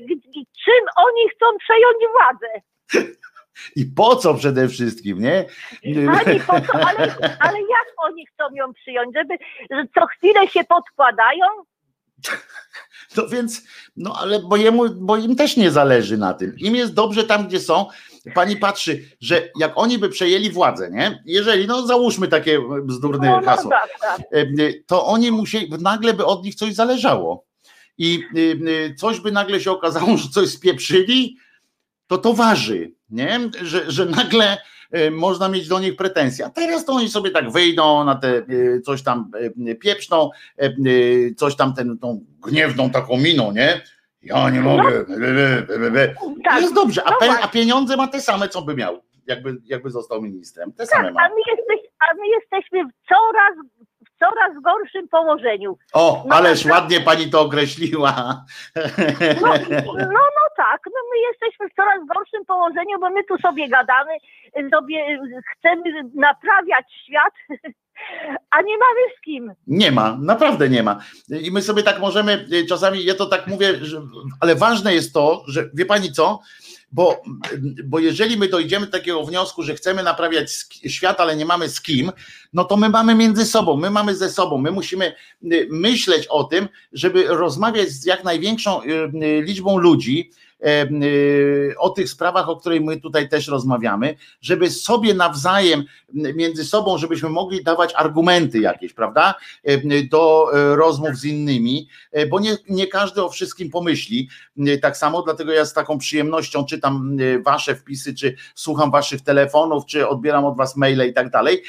[0.64, 2.48] czym oni chcą przejąć władzę?
[3.76, 5.46] I po co przede wszystkim, nie?
[6.10, 9.16] Ani po co, ale, ale jak oni chcą ją przyjąć?
[9.16, 9.38] Żeby
[9.72, 11.46] że co chwilę się podkładają?
[13.18, 13.64] No więc,
[13.96, 16.54] no ale bo, jemu, bo im też nie zależy na tym.
[16.58, 17.86] Im jest dobrze tam, gdzie są.
[18.36, 21.24] Pani patrzy, że jak oni by przejęli władzę, nie?
[21.26, 23.72] Jeżeli, no załóżmy takie bzdurne No, no hasło,
[24.32, 24.46] e,
[24.88, 27.46] to oni musieli, nagle by od nich coś zależało.
[27.98, 28.24] I
[28.98, 31.38] coś by nagle się okazało, że coś spieprzyli,
[32.08, 33.40] to to waży, nie?
[33.62, 34.58] Że, że nagle
[35.12, 36.46] można mieć do nich pretensje.
[36.46, 39.32] A teraz to oni sobie tak wyjdą na te y, coś tam
[39.68, 40.30] y, pieprzną,
[40.62, 43.82] y, y, coś tam ten, tą gniewną taką miną, nie?
[44.24, 45.06] Ja nie mogę.
[45.06, 46.16] be, be, be.
[46.44, 46.62] tak.
[46.62, 49.90] Jest dobrze, a, No pe, a pieniądze ma te same, co by miał, jakby, jakby
[49.90, 50.72] został ministrem.
[50.74, 51.22] Te same Tak, ma.
[51.22, 53.54] a my, jesteś, a my jesteśmy coraz,
[54.22, 55.78] coraz gorszym położeniu.
[55.94, 56.72] O, No ależ tak.
[56.72, 58.46] ładnie pani to określiła.
[59.42, 59.54] No,
[59.98, 64.12] no, no tak, no my jesteśmy w coraz gorszym położeniu, bo my tu sobie gadamy,
[64.74, 65.20] sobie
[65.58, 65.84] chcemy
[66.16, 67.34] naprawiać świat,
[68.52, 69.54] a nie mamy z kim.
[69.68, 71.00] Nie ma, naprawdę nie ma.
[71.42, 74.02] I my sobie tak możemy, czasami ja to tak mówię, że,
[74.40, 76.40] ale ważne jest to, że wie pani co,
[76.92, 77.22] bo,
[77.84, 80.52] bo jeżeli my dojdziemy do takiego wniosku, że chcemy naprawiać
[80.88, 82.12] świat, ale nie mamy z kim,
[82.54, 85.14] no to my mamy między sobą, my mamy ze sobą, my musimy
[85.44, 88.88] y, myśleć o tym, żeby rozmawiać z jak największą y,
[89.24, 90.32] y, liczbą ludzi,
[91.78, 95.84] o tych sprawach, o których my tutaj też rozmawiamy, żeby sobie nawzajem,
[96.14, 99.36] między sobą, żebyśmy mogli dawać argumenty jakieś, prawda,
[100.10, 104.30] do e, rozmów z innymi, e, bo nie, nie każdy o wszystkim pomyśli.
[104.82, 110.08] Tak samo, dlatego ja z taką przyjemnością czytam wasze wpisy, czy słucham waszych telefonów, czy
[110.08, 111.64] odbieram od was maile i tak dalej,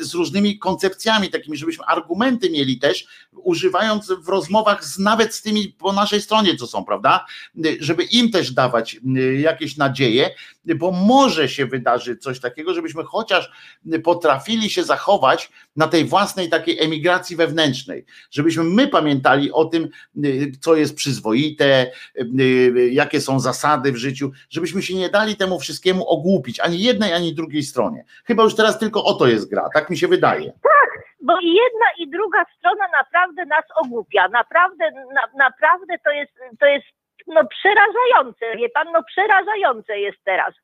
[0.00, 5.68] z różnymi koncepcjami takimi, żebyśmy argumenty mieli też, używając w rozmowach z, nawet z tymi
[5.68, 7.26] po naszej stronie, co są, prawda,
[7.80, 10.30] żeby im też dawać y, jakieś nadzieje,
[10.76, 13.50] bo może się wydarzyć coś takiego, żebyśmy chociaż
[14.04, 19.88] potrafili się zachować na tej własnej takiej emigracji wewnętrznej, żebyśmy my pamiętali o tym,
[20.24, 21.90] y, co jest przyzwoite,
[22.40, 27.12] y, jakie są zasady w życiu, żebyśmy się nie dali temu wszystkiemu ogłupić, ani jednej,
[27.12, 28.04] ani drugiej stronie.
[28.24, 30.52] Chyba już teraz tylko o to jest gra, tak mi się wydaje.
[30.52, 34.28] Tak, bo i jedna i druga strona naprawdę nas ogłupia.
[34.28, 36.86] Naprawdę, na, naprawdę to jest, to jest
[37.28, 40.54] no przerażające, wie pan, no przerażające jest teraz.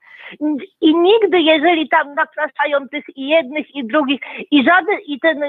[0.81, 4.20] I nigdy, jeżeli tam napraszają tych i jednych i drugich
[4.51, 5.41] i żaden, i ten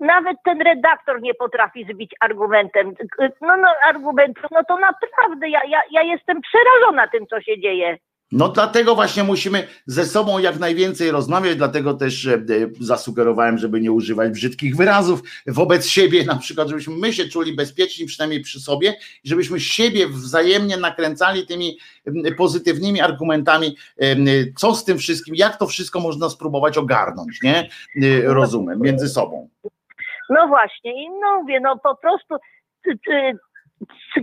[0.00, 2.94] nawet ten redaktor nie potrafi zbić argumentem,
[3.40, 7.98] no, no argumentów, no to naprawdę ja, ja, ja jestem przerażona tym, co się dzieje.
[8.32, 12.44] No dlatego właśnie musimy ze sobą jak najwięcej rozmawiać, dlatego też e,
[12.80, 18.06] zasugerowałem, żeby nie używać brzydkich wyrazów wobec siebie, na przykład, żebyśmy my się czuli bezpieczni
[18.06, 18.94] przynajmniej przy sobie,
[19.24, 21.78] żebyśmy siebie wzajemnie nakręcali tymi
[22.36, 23.76] pozytywnymi argumentami,
[24.56, 27.68] co z tym wszystkim, jak to wszystko można spróbować ogarnąć, nie?
[28.02, 29.48] E, rozumiem, między sobą.
[30.30, 32.34] No właśnie, i no mówię, no po prostu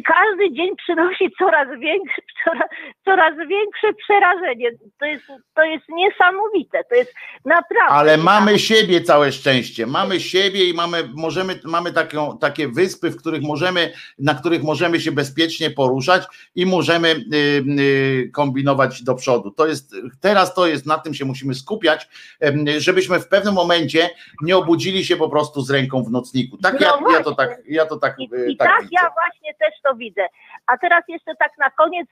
[0.05, 2.69] każdy dzień przynosi coraz większe, coraz,
[3.05, 4.71] coraz większe przerażenie.
[4.99, 5.23] To jest,
[5.55, 7.13] to jest niesamowite, to jest
[7.45, 7.93] naprawdę.
[7.93, 13.17] Ale mamy siebie całe szczęście, mamy siebie i mamy, możemy, mamy taką, takie wyspy, w
[13.17, 16.23] których możemy, na których możemy się bezpiecznie poruszać
[16.55, 17.37] i możemy y,
[17.79, 19.51] y, kombinować do przodu.
[19.51, 22.07] To jest, teraz to jest, na tym się musimy skupiać,
[22.43, 24.09] y, żebyśmy w pewnym momencie
[24.41, 26.57] nie obudzili się po prostu z ręką w nocniku.
[26.57, 29.50] Tak no ja, ja, to tak, ja to tak, I, i tak, tak ja właśnie
[29.59, 30.21] też to widzę.
[30.67, 32.07] A teraz jeszcze tak na koniec,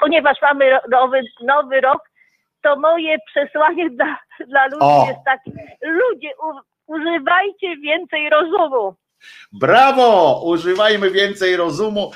[0.00, 2.02] ponieważ mamy nowy, nowy rok,
[2.62, 5.06] to moje przesłanie dla, dla ludzi o.
[5.08, 5.50] jest takie,
[5.82, 8.96] ludzie u, używajcie więcej rozumu.
[9.52, 10.42] Brawo!
[10.44, 12.12] Używajmy więcej rozumu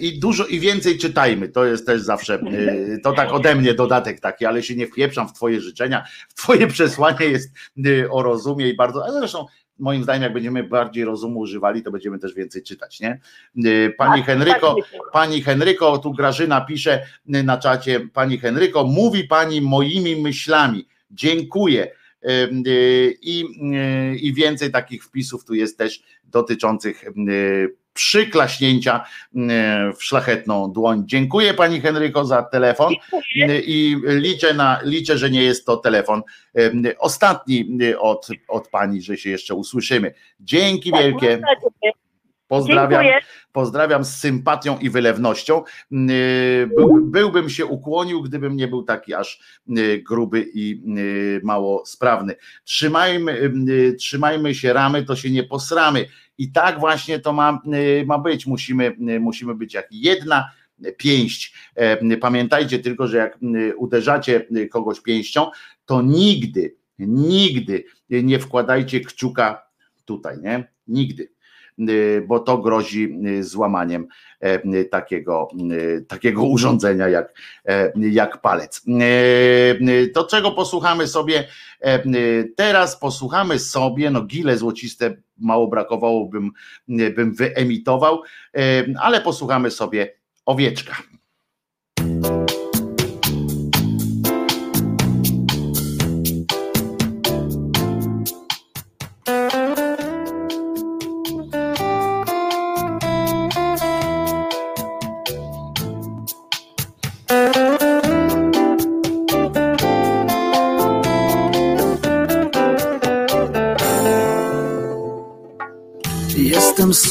[0.00, 1.48] i dużo i więcej czytajmy.
[1.48, 5.28] To jest też zawsze, y, to tak ode mnie dodatek taki, ale się nie wpieprzam
[5.28, 6.04] w Twoje życzenia.
[6.36, 7.50] Twoje przesłanie jest
[7.86, 9.46] y, o rozumie i bardzo, ale zresztą
[9.82, 13.20] moim zdaniem, jak będziemy bardziej rozumu używali, to będziemy też więcej czytać, nie?
[13.98, 19.60] Pani tak, Henryko, tak, pani Henryko, tu Grażyna pisze na czacie, pani Henryko, mówi pani
[19.60, 20.88] moimi myślami.
[21.10, 21.92] Dziękuję.
[23.22, 23.44] I,
[24.20, 27.04] I więcej takich wpisów tu jest też dotyczących
[27.92, 29.04] przyklaśnięcia
[29.96, 31.02] w szlachetną dłoń.
[31.06, 32.94] Dziękuję Pani Henryko za telefon
[33.66, 36.22] i liczę, na, liczę, że nie jest to telefon
[36.98, 40.14] ostatni od, od Pani, że się jeszcze usłyszymy.
[40.40, 41.42] Dzięki tak, wielkie.
[42.48, 43.04] Pozdrawiam,
[43.52, 45.62] pozdrawiam z sympatią i wylewnością.
[46.76, 49.60] Był, byłbym się ukłonił, gdybym nie był taki aż
[50.08, 50.82] gruby i
[51.42, 52.34] mało sprawny.
[52.64, 53.52] Trzymajmy,
[53.98, 56.06] trzymajmy się ramy, to się nie posramy.
[56.38, 57.62] I tak właśnie to ma,
[58.06, 58.46] ma być.
[58.46, 60.50] Musimy, musimy być jak jedna
[60.96, 61.54] pięść.
[62.20, 63.38] Pamiętajcie tylko, że jak
[63.76, 65.50] uderzacie kogoś pięścią,
[65.86, 69.62] to nigdy, nigdy nie wkładajcie kciuka
[70.04, 70.72] tutaj, nie?
[70.86, 71.41] Nigdy Y,
[72.26, 74.06] bo to grozi y, złamaniem
[74.40, 77.34] e, takiego, y, takiego urządzenia jak,
[77.64, 78.82] e, jak palec.
[79.00, 81.48] E, to czego posłuchamy sobie
[82.56, 82.98] teraz?
[82.98, 86.50] Posłuchamy sobie, no gile złociste mało brakowało, bym,
[86.88, 88.22] bym wyemitował,
[89.00, 90.14] ale posłuchamy sobie
[90.46, 90.96] owieczka.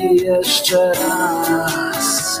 [0.00, 2.40] I jeszcze raz.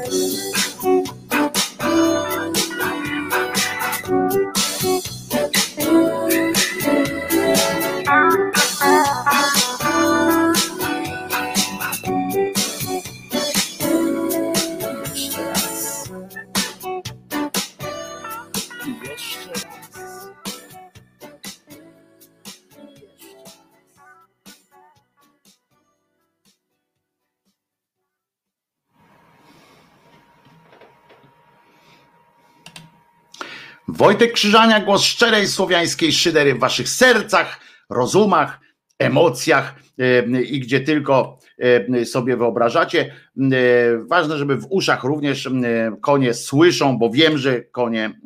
[34.01, 37.59] Wojtek Krzyżania, głos szczerej słowiańskiej szydery w waszych sercach,
[37.89, 38.59] rozumach,
[38.99, 42.99] emocjach e, i gdzie tylko e, sobie wyobrażacie.
[43.01, 43.51] E,
[44.07, 45.49] Ważne, żeby w uszach również
[46.01, 48.19] konie słyszą, bo wiem, że konie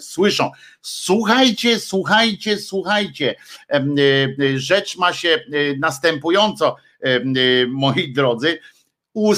[0.00, 0.50] słyszą.
[0.82, 3.34] Słuchajcie, słuchajcie, słuchajcie.
[4.56, 5.44] Rzecz ma się
[5.78, 6.76] następująco,
[7.68, 8.58] moi drodzy
[9.18, 9.34] u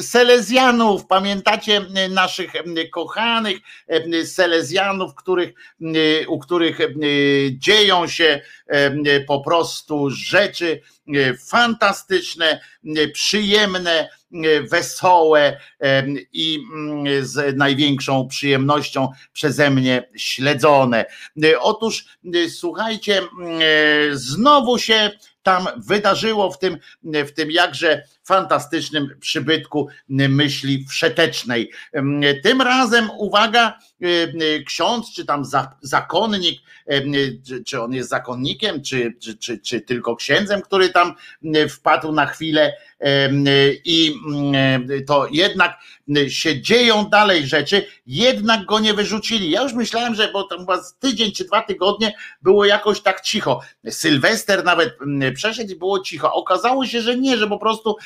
[0.00, 5.54] Selezjanów, pamiętacie e, naszych e, kochanych e, Selezjanów, których,
[6.28, 6.78] u których
[7.50, 8.40] dzieją się
[9.26, 10.80] po prostu rzeczy
[11.50, 12.60] fantastyczne,
[13.12, 14.08] przyjemne,
[14.70, 15.60] wesołe
[16.32, 21.04] i mm, z największą przyjemnością przeze mnie śledzone.
[21.60, 22.04] Otóż
[22.48, 23.22] słuchajcie,
[24.12, 25.10] znowu się
[25.42, 28.02] tam wydarzyło w tym, w tym jakże
[28.34, 31.70] fantastycznym przybytku myśli wszetecznej.
[32.42, 33.78] Tym razem, uwaga,
[34.66, 36.60] ksiądz, czy tam za- zakonnik,
[37.66, 41.14] czy- on jest zakonnikiem, czy, czy, czy, czy tylko księdzem, który tam
[41.68, 42.72] wpadł na chwilę
[43.84, 44.14] i
[45.06, 45.78] to jednak
[46.28, 49.50] się dzieją dalej rzeczy, jednak go nie wyrzucili.
[49.50, 53.60] Ja już myślałem, że bo tam chyba tydzień czy dwa tygodnie było jakoś tak cicho.
[53.90, 54.98] Sylwester nawet
[55.34, 56.32] przeszedł i było cicho.
[56.32, 57.96] Okazało się, że nie, że po prostu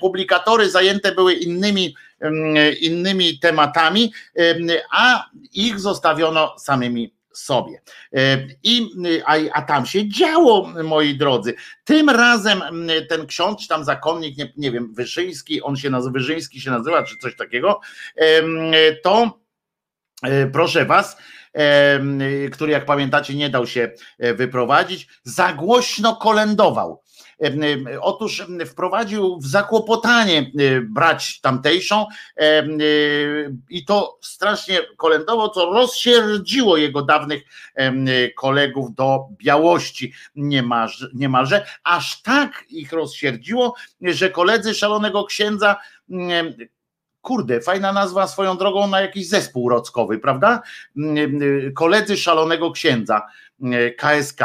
[0.00, 7.80] publikatory zajęte były innymi, mm, innymi tematami, em, a ich zostawiono samymi sobie.
[8.12, 8.90] E, I,
[9.26, 11.54] a, a tam się działo, moi drodzy.
[11.84, 16.60] Tym razem mm, ten ksiądz, tam zakonnik, nie, nie wiem, Wyszyński, on się nazywa, Wyszyński
[16.60, 17.80] się nazywa, czy coś takiego,
[19.02, 19.40] to
[20.22, 21.16] e, proszę was,
[22.52, 27.02] który jak pamiętacie nie dał się e, wyprowadzić, za głośno kolędował.
[28.00, 30.50] Otóż wprowadził w zakłopotanie
[30.88, 32.06] brać tamtejszą
[33.68, 37.42] i to strasznie kolędowo, co rozsierdziło jego dawnych
[38.36, 40.12] kolegów do białości
[41.14, 45.76] niemalże, aż tak ich rozsierdziło, że koledzy szalonego księdza
[47.20, 50.62] kurde, fajna nazwa swoją drogą na jakiś zespół rockowy, prawda?
[51.74, 53.22] Koledzy szalonego księdza
[53.96, 54.40] KSK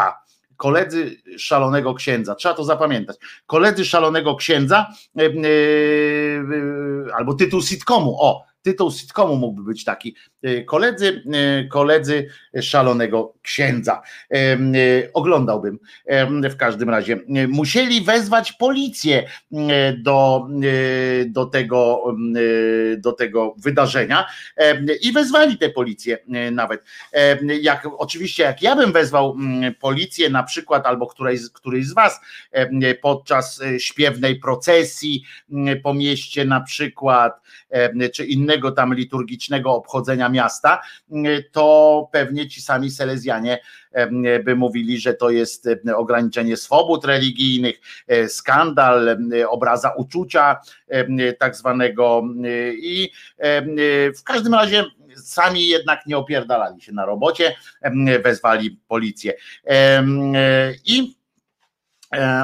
[0.62, 3.18] koledzy szalonego księdza, trzeba to zapamiętać.
[3.46, 10.16] Koledzy szalonego księdza, e, e, e, albo tytuł sitcomu, o, tytuł sitcomu mógłby być taki.
[10.66, 11.24] Koledzy,
[11.70, 12.28] koledzy
[12.62, 14.02] szalonego księdza.
[15.14, 15.80] Oglądałbym
[16.44, 17.20] w każdym razie.
[17.48, 19.24] Musieli wezwać policję
[19.98, 20.48] do,
[21.26, 22.04] do, tego,
[22.98, 24.26] do tego wydarzenia
[25.02, 26.18] i wezwali tę policję
[26.52, 26.84] nawet.
[27.62, 29.38] Jak, oczywiście, jak ja bym wezwał
[29.80, 32.20] policję na przykład, albo którejś, któryś z was
[33.02, 35.24] podczas śpiewnej procesji
[35.84, 37.42] po mieście na przykład,
[38.14, 40.82] czy innego tam liturgicznego obchodzenia miasta,
[41.52, 43.60] to pewnie ci sami Selezjanie
[44.44, 49.18] by mówili, że to jest ograniczenie swobód religijnych, e, skandal,
[49.50, 50.60] obraza uczucia
[51.40, 52.24] tak zwanego
[52.74, 53.12] i
[54.18, 54.86] w każdym razie
[55.16, 57.56] sami jednak nie opierdalali się na robocie,
[58.24, 59.34] wezwali policję.
[60.86, 61.21] I E,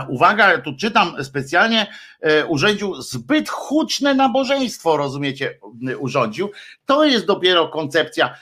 [0.09, 1.87] uwaga, tu czytam specjalnie,
[2.21, 5.59] e, urządził zbyt huczne nabożeństwo, rozumiecie,
[5.99, 6.51] urządził.
[6.85, 8.35] To jest dopiero koncepcja,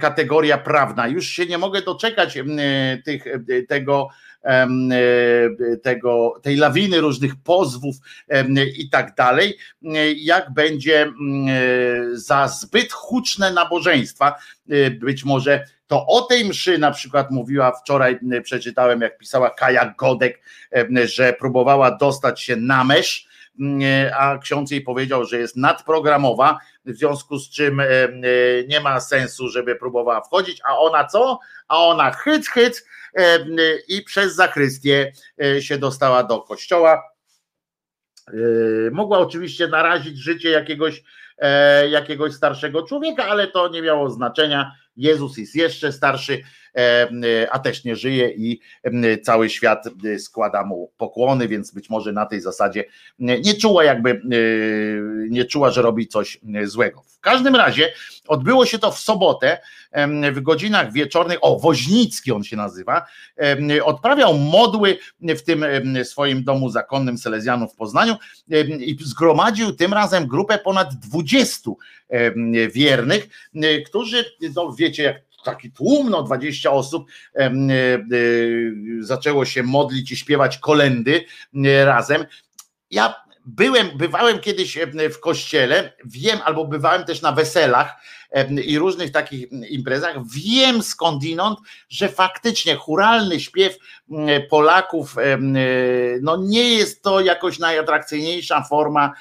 [0.00, 1.08] kategoria prawna.
[1.08, 2.38] Już się nie mogę doczekać
[3.04, 3.24] tych,
[3.68, 4.08] tego,
[5.82, 7.96] tego, tej lawiny różnych pozwów
[8.76, 9.58] i tak dalej,
[10.16, 11.12] jak będzie
[12.12, 14.34] za zbyt huczne nabożeństwa,
[14.70, 19.94] e, być może to o tej mszy na przykład mówiła wczoraj, przeczytałem, jak pisała Kaja
[19.98, 20.40] Godek,
[21.04, 23.26] że próbowała dostać się na mesz,
[24.18, 27.82] a ksiądz jej powiedział, że jest nadprogramowa, w związku z czym
[28.68, 31.38] nie ma sensu, żeby próbowała wchodzić, a ona co?
[31.68, 32.84] A ona hyc, hyc
[33.88, 35.12] i przez zakrystię
[35.42, 37.02] e, się dostała do kościoła.
[38.28, 38.32] E,
[38.92, 41.02] mogła oczywiście narazić życie jakiegoś,
[41.38, 46.42] e, jakiegoś starszego człowieka, ale to nie miało znaczenia Jezus jest jeszcze starszy,
[47.50, 48.60] a też nie żyje i
[49.22, 52.84] cały świat e, składa mu pokłony, więc być może na tej zasadzie
[53.18, 54.16] nie czuła jakby, e,
[55.28, 57.02] nie czuła, że robi coś złego.
[57.02, 57.92] W każdym razie
[58.28, 59.58] odbyło się to w sobotę
[60.32, 63.06] w godzinach wieczornych, o Woźnicki on się nazywa,
[63.84, 65.64] odprawiał modły w tym
[66.04, 68.16] swoim domu zakonnym Selezjanów w Poznaniu
[68.78, 71.70] i zgromadził tym razem grupę ponad 20
[72.72, 73.28] wiernych,
[73.86, 74.24] którzy,
[74.56, 77.52] no wiecie, jak taki tłum, no 20 osób e, e,
[79.00, 81.24] zaczęło się modlić i śpiewać kolendy
[81.84, 82.24] razem.
[82.90, 83.14] Ja
[83.46, 84.78] byłem, bywałem kiedyś
[85.14, 87.96] w kościele, wiem, albo bywałem też na weselach
[88.64, 91.58] i różnych takich imprezach, wiem skądinąd,
[91.88, 93.76] że faktycznie churalny śpiew
[94.50, 95.16] Polaków,
[96.22, 99.12] no nie jest to jakoś najatrakcyjniejsza forma,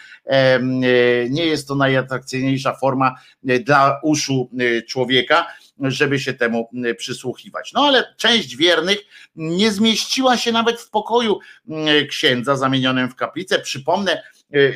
[1.30, 4.50] nie jest to najatrakcyjniejsza forma dla uszu
[4.88, 5.48] człowieka
[5.82, 7.74] żeby się temu przysłuchiwać.
[7.74, 8.98] No ale część wiernych
[9.36, 11.40] nie zmieściła się nawet w pokoju
[12.10, 13.60] księdza zamienionym w kaplicę.
[13.60, 14.24] Przypomnę,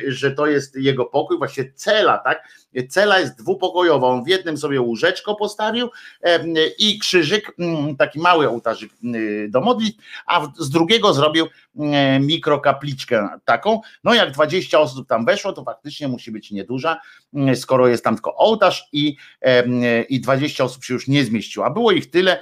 [0.08, 2.48] że to jest jego pokój, właśnie cela, tak?
[2.88, 4.06] Cela jest dwupokojowa.
[4.06, 5.90] On w jednym sobie łóżeczko postawił
[6.78, 11.46] i krzyżyk, mm, taki mały ołtarzyk y, do modlitw, a z drugiego zrobił
[12.20, 13.80] mikrokapliczkę taką.
[14.04, 17.00] No jak 20 osób tam weszło, to faktycznie musi być nieduża,
[17.34, 19.16] mm, skoro jest tam tylko ołtarz i,
[20.08, 21.66] i 20 osób się już nie zmieściło.
[21.66, 22.40] A było ich tyle,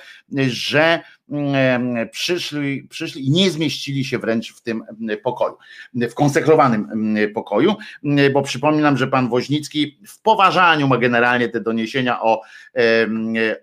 [0.49, 1.01] że
[2.11, 4.85] przyszli, przyszli i nie zmieścili się wręcz w tym
[5.23, 5.57] pokoju,
[5.94, 6.89] w konsekrowanym
[7.35, 7.74] pokoju,
[8.32, 12.43] bo przypominam, że pan Woźnicki w poważaniu ma generalnie te doniesienia o,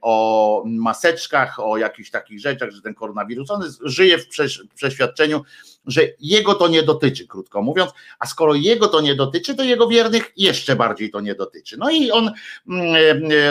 [0.02, 4.28] o maseczkach, o jakichś takich rzeczach, że ten koronawirus, on żyje w
[4.76, 5.42] przeświadczeniu,
[5.86, 9.88] że jego to nie dotyczy, krótko mówiąc, a skoro jego to nie dotyczy, to jego
[9.88, 11.78] wiernych jeszcze bardziej to nie dotyczy.
[11.78, 12.32] No i on,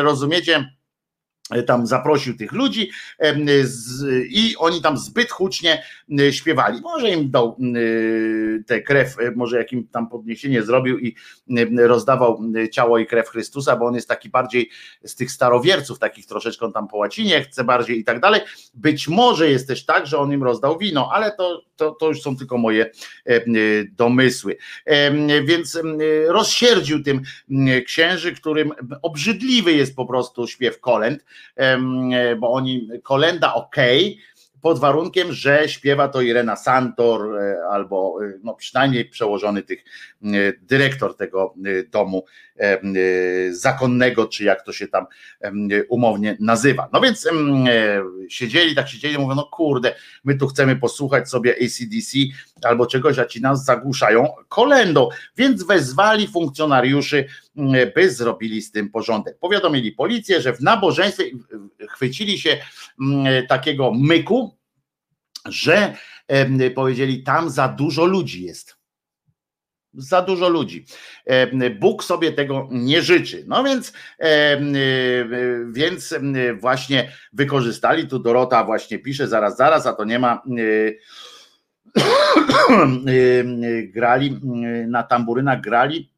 [0.01, 0.78] rozumiecie,
[1.67, 2.91] tam zaprosił tych ludzi
[4.31, 5.83] i oni tam zbyt hucznie
[6.31, 6.81] śpiewali.
[6.81, 7.57] Może im dał
[8.67, 11.15] tę krew, może jakim tam podniesienie zrobił i
[11.77, 12.43] rozdawał
[12.73, 14.71] ciało i krew Chrystusa, bo on jest taki bardziej
[15.05, 18.41] z tych starowierców, takich troszeczkę tam po łacinie chce bardziej i tak dalej.
[18.75, 22.23] Być może jest też tak, że on im rozdał wino, ale to, to, to już
[22.23, 22.91] są tylko moje
[23.93, 24.57] domysły.
[25.45, 25.79] Więc
[26.29, 27.23] rozsierdził tym
[27.87, 28.73] księży, którym
[29.03, 31.25] obrzydliwy jest po prostu śpiew kolęd,
[32.39, 33.77] bo oni kolenda ok,
[34.63, 37.39] pod warunkiem, że śpiewa to Irena Santor
[37.71, 39.85] albo no przynajmniej przełożony tych
[40.63, 41.55] dyrektor tego
[41.91, 42.25] domu
[43.51, 45.07] zakonnego, czy jak to się tam
[45.89, 46.89] umownie nazywa.
[46.93, 47.29] No więc
[48.29, 49.95] siedzieli, tak siedzieli, mówią, no kurde,
[50.25, 52.19] my tu chcemy posłuchać sobie ACDC
[52.63, 57.25] albo czegoś, a ci nas zagłuszają kolendą, więc wezwali funkcjonariuszy,
[57.95, 59.39] by zrobili z tym porządek.
[59.39, 61.25] Powiadomili policję, że w nabożeństwie
[61.89, 62.59] chwycili się
[63.49, 64.57] takiego myku,
[65.45, 65.95] że
[66.75, 68.79] powiedzieli, tam za dużo ludzi jest
[69.95, 70.85] za dużo ludzi.
[71.81, 73.45] Bóg sobie tego nie życzy.
[73.47, 73.93] No więc,
[75.73, 76.15] więc
[76.61, 80.43] właśnie wykorzystali, tu Dorota właśnie pisze, zaraz, zaraz, a to nie ma
[83.95, 84.41] grali
[84.87, 86.13] na tamburynach grali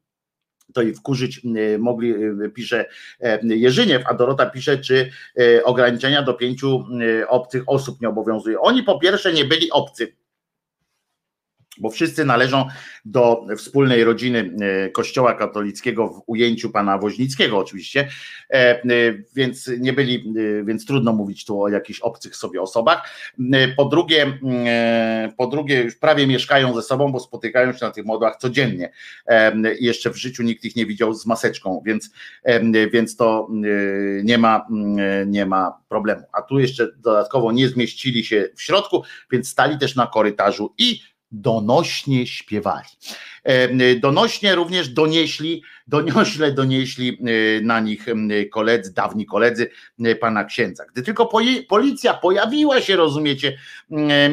[0.72, 1.40] to i wkurzyć
[1.78, 2.14] mogli,
[2.54, 2.84] pisze
[3.42, 5.10] Jerzyniew, a Dorota pisze, czy
[5.64, 6.84] ograniczenia do pięciu
[7.28, 8.60] obcych osób nie obowiązuje.
[8.60, 10.12] Oni po pierwsze nie byli obcy,
[11.80, 12.68] bo wszyscy należą
[13.04, 18.08] do wspólnej rodziny e, Kościoła katolickiego w ujęciu pana Woźnickiego oczywiście,
[18.50, 18.82] e, e,
[19.34, 20.34] więc nie byli,
[20.64, 23.10] więc trudno mówić tu o jakichś obcych sobie osobach.
[23.76, 24.38] Po drugie,
[25.36, 28.92] po drugie już prawie mieszkają ze sobą, bo spotykają się na tych modłach codziennie.
[29.80, 32.10] Jeszcze w życiu nikt ich nie widział z maseczką, więc,
[32.92, 33.48] więc to
[34.24, 34.66] nie ma,
[35.26, 36.22] nie ma problemu.
[36.32, 39.02] A tu jeszcze dodatkowo nie zmieścili się w środku,
[39.32, 41.00] więc stali też na korytarzu i
[41.32, 42.88] donośnie śpiewali.
[43.44, 48.06] E, donośnie również donieśli, doniośle donieśli e, na nich
[48.52, 49.70] koledzy, dawni koledzy
[50.20, 50.84] pana księdza.
[50.92, 51.28] Gdy tylko
[51.68, 53.58] policja pojawiła się, rozumiecie,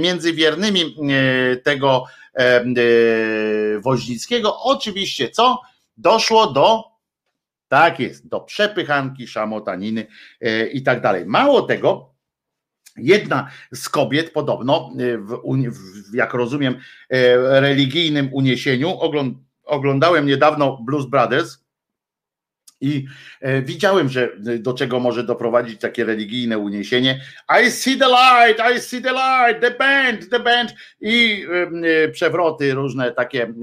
[0.02, 0.95] między wiernymi
[1.64, 2.03] tego
[3.80, 5.61] Woźnickiego, oczywiście co?
[5.98, 6.98] Doszło do
[7.68, 10.07] tak jest, do przepychanki, szamotaniny
[10.41, 11.26] e, i tak dalej.
[11.26, 12.14] Mało tego,
[12.98, 15.41] Jedna z kobiet podobno, y, w,
[16.14, 16.78] jak rozumiem, y,
[17.60, 18.94] religijnym uniesieniu,
[19.64, 21.66] oglądałem niedawno Blues Brothers
[22.81, 23.05] i
[23.41, 27.21] e, widziałem, że e, do czego może doprowadzić takie religijne uniesienie.
[27.65, 31.45] I see the light, I see the light, the band, the band i
[31.83, 33.53] e, przewroty różne takie.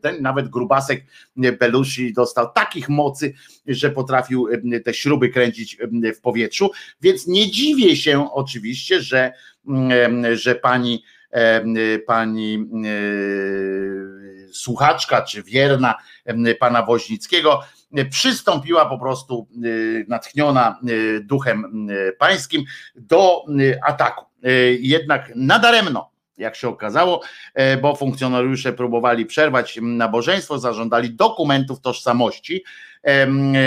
[0.00, 1.04] Ten nawet grubasek
[1.36, 3.34] Belushi dostał takich mocy,
[3.66, 4.48] że potrafił
[4.84, 5.78] te śruby kręcić
[6.16, 6.70] w powietrzu.
[7.00, 9.32] Więc nie dziwię się oczywiście, że,
[10.32, 11.04] że pani
[12.06, 12.68] pani
[14.52, 15.94] słuchaczka czy wierna
[16.58, 17.60] pana Woźnickiego
[18.10, 22.64] przystąpiła po prostu y, natchniona y, duchem y, pańskim
[22.94, 23.44] do
[23.86, 24.24] ataku.
[24.80, 27.22] Jednak nadaremno, jak się okazało,
[27.82, 32.64] bo funkcjonariusze próbowali przerwać nabożeństwo, zażądali dokumentów tożsamości,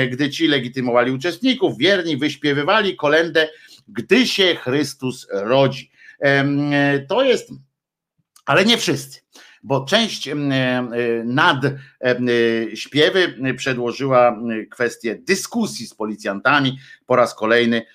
[0.10, 3.50] gdy ci legitymowali uczestników, wierni wyśpiewywali kolendę,
[3.88, 5.92] gdy się Chrystus rodzi.
[7.08, 7.50] To jest,
[8.46, 9.20] ale nie wszyscy
[9.64, 10.36] bo część e, e,
[11.24, 11.76] nad e,
[12.76, 14.40] śpiewy przedłożyła
[14.70, 16.78] kwestię dyskusji z policjantami.
[17.06, 17.86] Po raz kolejny,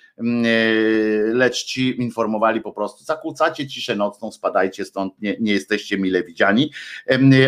[1.25, 6.71] lecz ci informowali po prostu, zakłócacie ciszę nocną, spadajcie stąd, nie, nie jesteście mile widziani,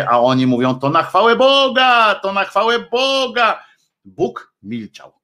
[0.10, 3.64] a oni mówią, to na chwałę Boga, to na chwałę Boga,
[4.06, 5.15] Bóg milczał.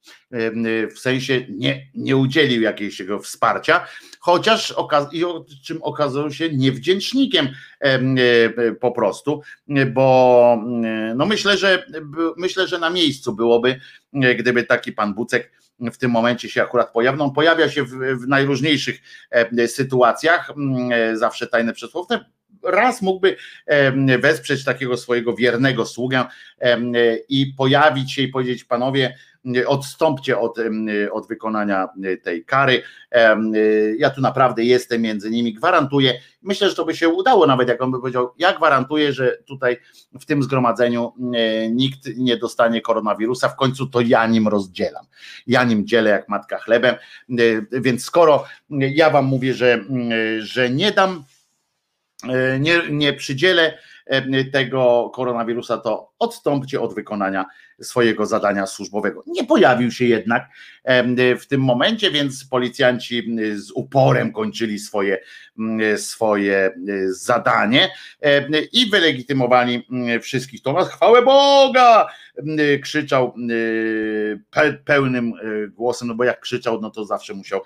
[0.95, 3.87] W sensie nie, nie udzielił jakiegoś wsparcia,
[4.19, 4.75] chociaż
[5.11, 7.49] i o czym okazał się niewdzięcznikiem
[7.79, 9.41] e, po prostu,
[9.93, 10.57] bo
[11.15, 11.85] no myślę, że
[12.37, 13.79] myślę, że na miejscu byłoby,
[14.13, 17.19] gdyby taki pan Bucek w tym momencie się akurat pojawił.
[17.19, 19.01] No, pojawia się w, w najróżniejszych
[19.67, 20.53] sytuacjach,
[21.13, 22.25] zawsze tajne przesłowne,
[22.63, 23.35] raz mógłby
[24.19, 26.25] wesprzeć takiego swojego wiernego sługę
[27.29, 29.17] i pojawić się i powiedzieć, panowie,
[29.67, 30.57] odstąpcie od,
[31.11, 31.89] od wykonania
[32.23, 32.81] tej kary.
[33.97, 36.13] Ja tu naprawdę jestem między nimi, gwarantuję.
[36.41, 39.77] Myślę, że to by się udało, nawet jak on by powiedział, ja gwarantuję, że tutaj
[40.21, 41.13] w tym zgromadzeniu
[41.71, 45.05] nikt nie dostanie koronawirusa, w końcu to ja nim rozdzielam.
[45.47, 46.95] Ja nim dzielę jak matka chlebem,
[47.71, 49.85] więc skoro ja wam mówię, że,
[50.39, 51.40] że nie dam E,
[52.59, 57.45] nie, nie przydzielę e, tego koronawirusa, to odstąpcie od wykonania
[57.81, 59.23] swojego zadania służbowego.
[59.27, 60.49] Nie pojawił się jednak
[60.83, 65.19] e, w tym momencie, więc policjanci z uporem kończyli swoje,
[65.97, 66.71] swoje
[67.07, 67.89] zadanie
[68.71, 69.87] i wylegitymowali
[70.21, 70.61] wszystkich.
[70.61, 72.07] To chwałę Boga!
[72.83, 73.33] Krzyczał
[74.85, 75.33] pełnym
[75.69, 77.61] głosem, no bo jak krzyczał, no to zawsze musiał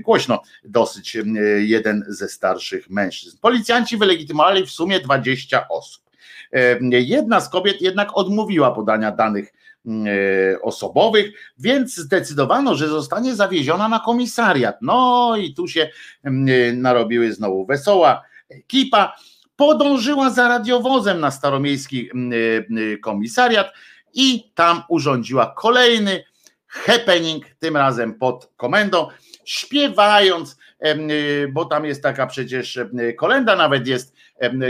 [0.00, 1.16] głośno dosyć
[1.58, 3.38] jeden ze starszych mężczyzn.
[3.40, 6.09] Policjanci wylegitymowali w sumie 20 osób.
[6.90, 9.52] Jedna z kobiet jednak odmówiła podania danych
[10.62, 14.76] osobowych, więc zdecydowano, że zostanie zawieziona na komisariat.
[14.82, 15.90] No i tu się
[16.74, 19.16] narobiły znowu wesoła ekipa.
[19.56, 22.10] Podążyła za radiowozem na staromiejski
[23.02, 23.72] komisariat
[24.14, 26.24] i tam urządziła kolejny
[26.66, 29.08] happening, tym razem pod komendą,
[29.44, 30.56] śpiewając,
[31.52, 32.78] bo tam jest taka przecież
[33.16, 34.14] kolenda, nawet jest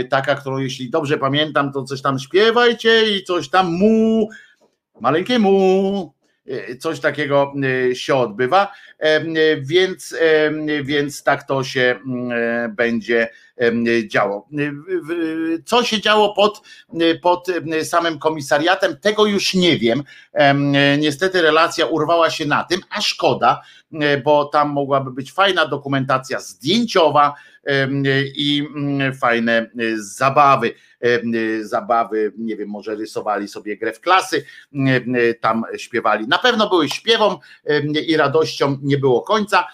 [0.09, 4.29] taka, którą jeśli dobrze pamiętam, to coś tam śpiewajcie i coś tam mu,
[5.01, 6.20] maleńkie mu, e,
[6.79, 7.53] coś takiego
[7.91, 8.71] e, się odbywa,
[9.61, 10.15] więc,
[10.83, 13.29] więc tak to się mm, będzie
[14.07, 14.47] działo.
[15.65, 16.61] Co się działo pod,
[17.21, 17.47] pod
[17.83, 20.03] samym komisariatem, tego już nie wiem.
[20.99, 23.61] Niestety relacja urwała się na tym, a szkoda,
[24.23, 27.33] bo tam mogłaby być fajna dokumentacja zdjęciowa
[28.35, 28.67] i
[29.21, 30.73] fajne zabawy.
[31.61, 34.45] Zabawy, nie wiem, może rysowali sobie grę w klasy,
[35.41, 36.27] tam śpiewali.
[36.27, 37.37] Na pewno były śpiewą
[38.07, 39.67] i radością, nie było końca.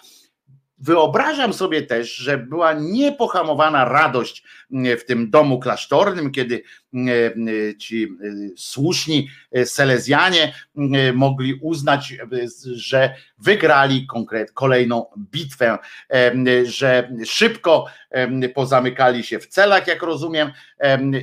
[0.80, 4.44] Wyobrażam sobie też, że była niepohamowana radość
[4.98, 6.62] w tym domu klasztornym, kiedy
[7.78, 8.08] ci
[8.56, 9.28] słuszni
[9.64, 10.52] Selezjanie
[11.14, 12.14] mogli uznać,
[12.74, 15.78] że wygrali konkret, kolejną bitwę,
[16.64, 17.86] że szybko
[18.54, 20.52] pozamykali się w celach, jak rozumiem,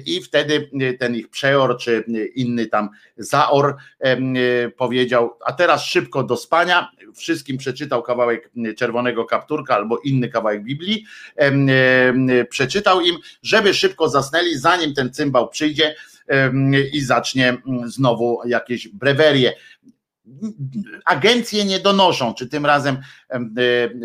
[0.05, 0.69] i wtedy
[0.99, 2.03] ten ich przeor czy
[2.35, 3.75] inny tam zaor
[4.77, 11.05] powiedział, a teraz szybko do spania, wszystkim przeczytał kawałek czerwonego kapturka albo inny kawałek Biblii,
[12.49, 15.95] przeczytał im, żeby szybko zasnęli, zanim ten cymbał przyjdzie
[16.93, 19.53] i zacznie znowu jakieś brewerie
[21.05, 22.97] agencje nie donoszą, czy tym razem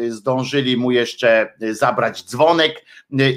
[0.09, 2.85] zdążyli mu jeszcze zabrać dzwonek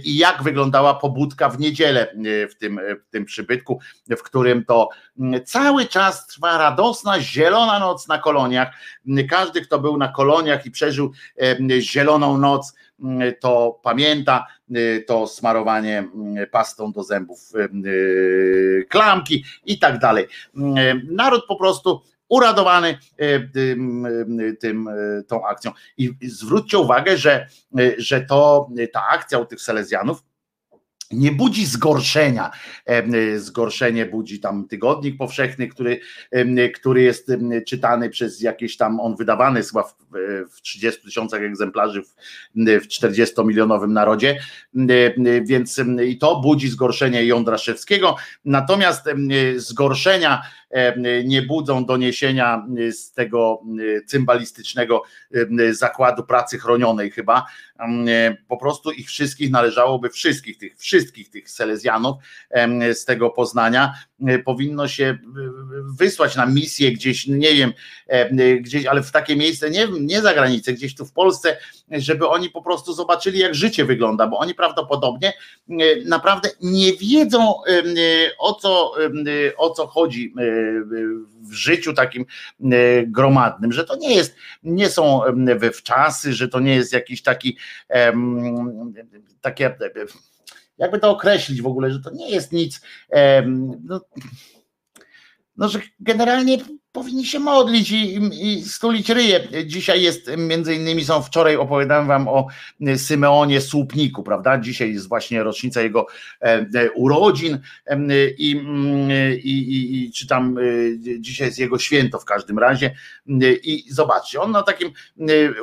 [0.03, 2.15] i jak wyglądała pobudka w niedzielę
[2.51, 3.79] w tym, w tym przybytku,
[4.09, 4.89] w którym to
[5.45, 8.75] cały czas trwa radosna, zielona noc na koloniach.
[9.29, 11.11] Każdy, kto był na koloniach i przeżył
[11.79, 12.73] zieloną noc,
[13.39, 14.47] to pamięta
[15.07, 16.07] to smarowanie
[16.51, 17.51] pastą do zębów
[18.89, 20.27] klamki i tak dalej.
[21.11, 22.97] Naród po prostu uradowany
[24.59, 24.87] tym,
[25.27, 25.71] tą akcją.
[25.97, 27.47] I zwróćcie uwagę, że,
[27.97, 30.23] że to ta akcja u tych Selezjanów
[31.13, 32.51] nie budzi zgorszenia.
[33.37, 35.99] Zgorszenie budzi tam tygodnik powszechny, który,
[36.75, 37.31] który jest
[37.67, 39.95] czytany przez jakieś tam, on wydawany chyba w,
[40.51, 42.15] w 30 tysiącach egzemplarzy w,
[42.55, 44.39] w 40-milionowym narodzie,
[45.43, 48.15] więc i to budzi zgorszenie Jądraszewskiego.
[48.45, 49.05] Natomiast
[49.55, 50.41] zgorszenia
[51.23, 53.61] nie budzą doniesienia z tego
[54.07, 55.01] cymbalistycznego
[55.71, 57.45] zakładu pracy chronionej chyba.
[58.47, 62.15] Po prostu ich wszystkich należałoby, wszystkich tych, wszystkich tych Selezjanów
[62.93, 63.93] z tego Poznania
[64.45, 65.17] powinno się
[65.97, 67.73] wysłać na misję gdzieś, nie wiem,
[68.61, 71.57] gdzieś, ale w takie miejsce, nie, nie za granicę, gdzieś tu w Polsce,
[71.91, 75.33] żeby oni po prostu zobaczyli, jak życie wygląda, bo oni prawdopodobnie
[76.05, 77.53] naprawdę nie wiedzą
[78.39, 78.93] o co,
[79.57, 80.33] o co chodzi
[81.41, 82.25] w życiu takim
[83.07, 85.21] gromadnym, że to nie jest, nie są
[85.57, 87.57] wywczasy, że to nie jest jakiś taki
[89.41, 89.75] takie
[90.77, 92.81] jakby to określić w ogóle, że to nie jest nic,
[93.83, 94.01] no,
[95.57, 96.57] no że generalnie
[96.93, 99.47] powinni się modlić i, i stulić ryje.
[99.65, 102.47] Dzisiaj jest, między innymi są, wczoraj opowiadałem wam o
[102.97, 104.57] Symeonie Słupniku, prawda?
[104.57, 106.07] Dzisiaj jest właśnie rocznica jego
[106.41, 107.59] e, e, urodzin
[108.37, 108.51] i,
[109.43, 110.61] i, i, i czy tam e,
[111.19, 112.95] dzisiaj jest jego święto w każdym razie
[113.63, 114.91] i zobaczcie, on na takim,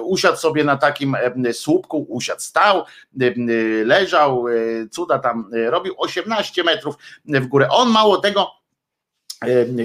[0.00, 1.16] usiadł sobie na takim
[1.52, 2.84] słupku, usiadł, stał,
[3.84, 4.44] leżał,
[4.90, 6.94] cuda tam robił 18 metrów
[7.24, 7.68] w górę.
[7.70, 8.59] On mało tego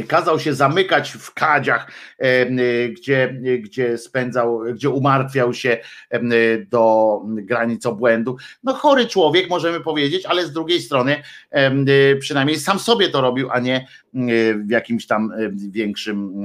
[0.08, 1.92] kazał się zamykać w kadziach,
[2.90, 5.78] gdzie, gdzie spędzał, gdzie umartwiał się
[6.68, 8.38] do granic obłędu.
[8.64, 11.24] No chory człowiek, możemy powiedzieć, ale z drugiej strony
[12.20, 13.88] przynajmniej sam sobie to robił, a nie
[14.66, 16.44] w jakimś tam większym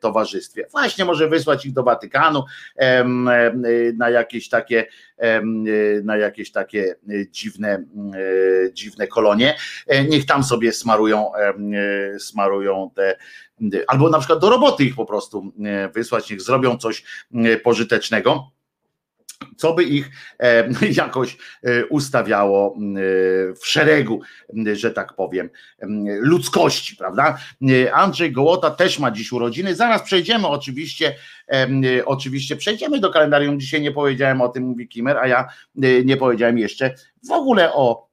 [0.00, 0.66] towarzystwie.
[0.70, 2.44] Właśnie może wysłać ich do Watykanu
[3.94, 4.86] na jakieś takie
[6.04, 6.94] na jakieś takie
[7.30, 7.84] dziwne,
[8.72, 9.56] dziwne kolonie.
[10.08, 11.30] Niech tam sobie smarują,
[12.18, 13.16] smarują te
[13.86, 15.52] albo na przykład do roboty ich po prostu
[15.94, 17.04] wysłać, niech zrobią coś
[17.62, 18.50] pożytecznego
[19.56, 20.68] co by ich e,
[21.04, 22.78] jakoś e, ustawiało e,
[23.54, 24.20] w szeregu,
[24.72, 25.50] że tak powiem,
[26.20, 27.38] ludzkości, prawda?
[27.92, 29.74] Andrzej Gołota też ma dziś urodziny.
[29.74, 31.14] Zaraz przejdziemy oczywiście,
[32.04, 33.60] oczywiście przejdziemy do kalendarium.
[33.60, 35.48] Dzisiaj nie powiedziałem o tym, mówi Kimer, a ja
[36.04, 36.94] nie powiedziałem jeszcze
[37.28, 38.08] w ogóle o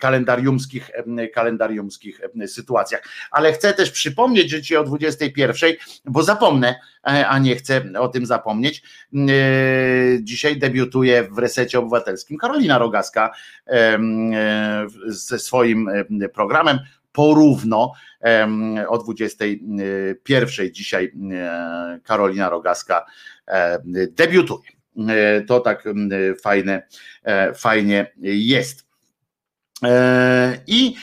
[0.00, 0.90] kalendariumskich,
[1.34, 3.02] kalendariumskich sytuacjach.
[3.30, 5.72] Ale chcę też przypomnieć, że dzisiaj o 21,
[6.04, 6.74] bo zapomnę,
[7.06, 8.82] e, a nie chcę o tym zapomnieć.
[10.20, 13.30] Dzisiaj debiutuje w resecie obywatelskim Karolina Rogaska
[13.66, 13.98] e,
[15.06, 15.88] ze swoim
[16.34, 16.78] programem
[17.16, 17.92] porówno
[18.88, 21.12] o 21 dzisiaj
[22.04, 23.04] Karolina Rogaska
[24.08, 24.70] debiutuje.
[25.46, 25.84] To tak
[26.42, 26.82] fajne,
[27.54, 28.86] fajnie jest.
[30.66, 30.94] I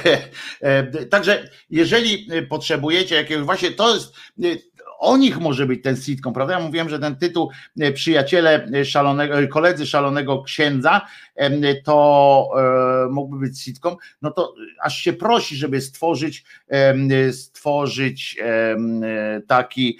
[1.10, 4.14] także jeżeli potrzebujecie jakiegoś, właśnie to jest
[5.02, 6.54] o nich może być ten sitcom, prawda?
[6.54, 7.50] Ja mówiłem, że ten tytuł
[7.80, 11.00] e, Przyjaciele szalonego, e, koledzy szalonego księdza
[11.84, 16.44] to e, mógłby być sitcom, no to aż się prosi, żeby stworzyć
[17.32, 18.38] stworzyć
[19.46, 19.98] taki,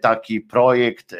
[0.00, 1.16] taki projekt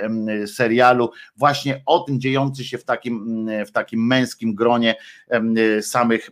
[0.47, 4.95] serialu właśnie o tym dziejący się w takim, w takim męskim gronie
[5.81, 6.31] samych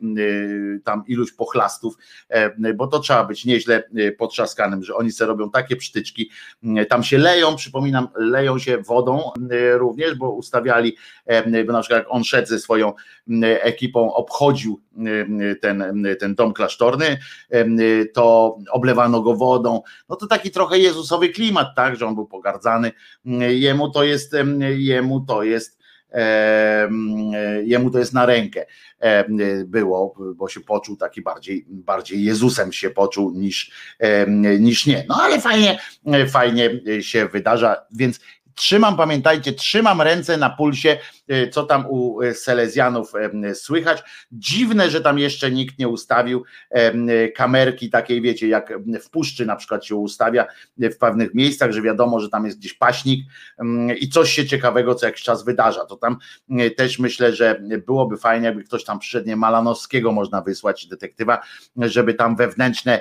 [0.85, 1.95] tam iluś pochlastów,
[2.75, 3.83] bo to trzeba być nieźle
[4.19, 6.31] potrzaskanym, że oni sobie robią takie psztyczki,
[6.89, 9.31] tam się leją, przypominam, leją się wodą
[9.73, 10.97] również, bo ustawiali,
[11.67, 12.93] bo na przykład jak on szedł ze swoją
[13.43, 14.81] ekipą, obchodził
[15.61, 17.19] ten, ten dom klasztorny,
[18.15, 22.93] to oblewano go wodą, no to taki trochę Jezusowy klimat, tak, że on był pogardzany,
[23.49, 24.37] jemu to jest,
[24.77, 25.80] jemu to jest
[27.65, 28.67] jemu to jest na rękę
[29.65, 33.73] było, bo się poczuł taki bardziej, bardziej Jezusem się poczuł niż,
[34.59, 35.05] niż nie.
[35.09, 35.79] No ale fajnie,
[36.31, 36.71] fajnie
[37.01, 38.21] się wydarza, więc
[38.61, 43.13] Trzymam, pamiętajcie, trzymam ręce na pulsie, e, co tam u e, Selezjanów
[43.55, 44.03] słychać.
[44.33, 46.45] Dziwne, że tam jeszcze nikt nie ustawił
[47.37, 48.73] kamerki takiej, wiecie, jak
[49.03, 50.47] w puszczy na przykład się ustawia
[50.79, 53.27] w pewnych miejscach, że wiadomo, że tam jest gdzieś paśnik
[54.01, 55.85] i coś się ciekawego co jakiś czas wydarza.
[55.85, 56.17] To tam
[56.77, 61.41] też myślę, że byłoby fajnie, jakby ktoś tam przyszedł, nie Malanowskiego można wysłać, detektywa,
[61.77, 63.01] żeby tam wewnętrzne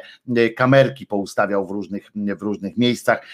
[0.55, 3.25] kamerki poustawiał w różnych, w różnych miejscach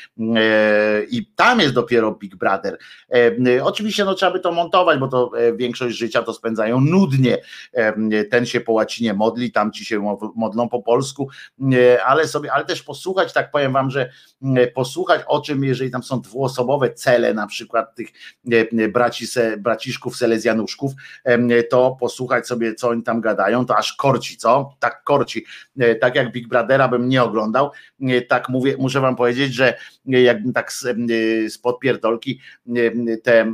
[1.10, 2.78] i tam jest dopiero Big Brother.
[3.14, 7.38] E, oczywiście no, trzeba by to montować, bo to e, większość życia to spędzają nudnie.
[7.74, 11.30] E, ten się po łacinie modli, tam ci się modlą po polsku,
[12.06, 14.10] ale sobie, ale też posłuchać, tak powiem wam, że
[14.74, 18.08] posłuchać o czym, jeżeli tam są dwuosobowe cele, na przykład tych
[18.90, 19.26] braci,
[19.58, 20.92] braciszków, selezjanuszków,
[21.70, 24.76] to posłuchać sobie, co oni tam gadają, to aż korci, co?
[24.80, 25.46] Tak korci.
[26.02, 27.72] Tak jak Big Brothera bym nie oglądał,
[28.28, 30.82] tak mówię, muszę wam powiedzieć, że jakbym tak z,
[31.54, 31.58] z
[32.06, 32.40] podpierdolki
[33.24, 33.54] te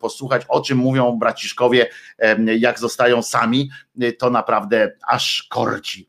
[0.00, 1.88] posłuchać, o czym mówią braciszkowie,
[2.58, 3.70] jak zostają sami,
[4.18, 6.08] to naprawdę aż korci.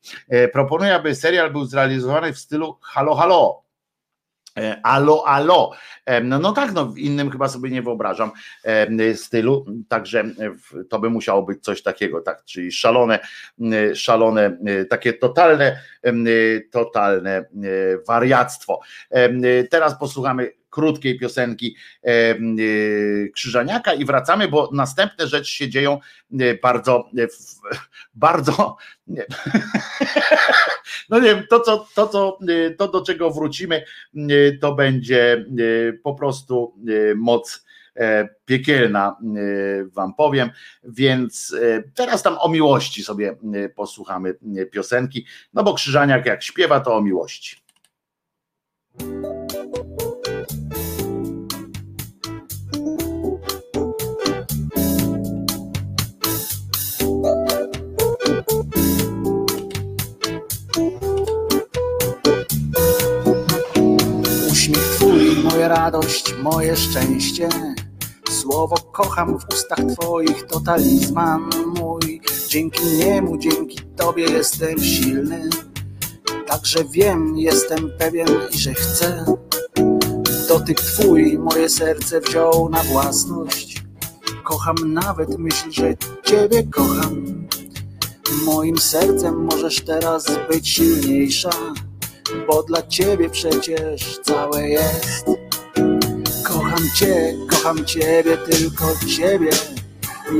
[0.53, 3.63] Proponuję, aby serial był zrealizowany w stylu halo, halo,
[4.83, 5.71] Alo, alo.
[6.23, 8.31] No, no tak, no w innym chyba sobie nie wyobrażam
[9.15, 10.23] stylu, także
[10.89, 13.19] to by musiało być coś takiego, tak, czyli szalone,
[13.95, 14.57] szalone,
[14.89, 15.81] takie totalne,
[16.71, 17.45] totalne
[18.07, 18.79] wariactwo.
[19.69, 21.75] Teraz posłuchamy krótkiej piosenki
[23.33, 25.99] Krzyżaniaka i wracamy, bo następne rzeczy się dzieją
[26.61, 27.09] bardzo,
[28.13, 28.77] bardzo
[31.09, 32.37] no nie wiem, to, co, to, co,
[32.77, 33.83] to do czego wrócimy,
[34.61, 35.45] to będzie
[36.03, 36.75] po prostu
[37.15, 39.17] moc e, piekielna,
[39.93, 40.49] wam powiem,
[40.83, 43.35] więc e, teraz tam o miłości sobie
[43.75, 44.35] posłuchamy
[44.71, 47.63] piosenki, no bo Krzyżaniak jak śpiewa, to o miłości.
[65.67, 67.49] Radość, moje szczęście.
[68.29, 71.49] Słowo kocham w ustach Twoich, to talizman
[71.79, 72.21] mój.
[72.47, 75.49] Dzięki niemu, dzięki Tobie jestem silny.
[76.47, 79.25] Także wiem, jestem pewien i że chcę.
[80.47, 83.83] Dotyk Twój moje serce wziął na własność.
[84.43, 87.47] Kocham nawet myśl, że Ciebie kocham.
[88.45, 91.49] Moim sercem możesz teraz być silniejsza,
[92.47, 95.42] bo dla Ciebie przecież całe jest.
[96.83, 98.85] Kocham Cię, kocham Ciebie, tylko
[99.17, 99.49] Ciebie.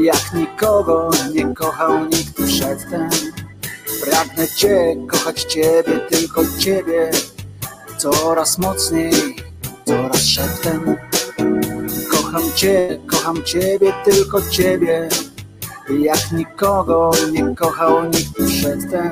[0.01, 3.09] Jak nikogo nie kochał nikt przedtem.
[4.03, 7.11] Pragnę Cię, kochać Ciebie, tylko Ciebie.
[7.97, 9.13] Coraz mocniej,
[9.85, 10.95] coraz szeptem.
[12.11, 15.09] Kocham Cię, kocham Ciebie, tylko Ciebie.
[15.99, 19.09] Jak nikogo nie kochał nikt przedtem.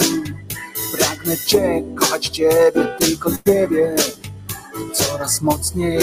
[0.98, 3.96] Pragnę Cię, kochać Ciebie, tylko Ciebie.
[4.94, 6.00] Coraz mocniej,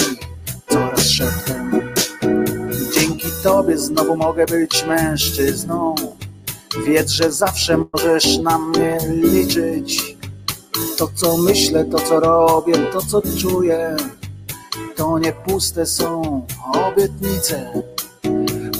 [2.94, 5.94] Dzięki tobie znowu mogę być mężczyzną.
[6.86, 10.16] Wiedz, że zawsze możesz na mnie liczyć.
[10.97, 13.97] To co myślę, to co robię, to co czuję,
[14.97, 17.72] to nie puste są obietnice.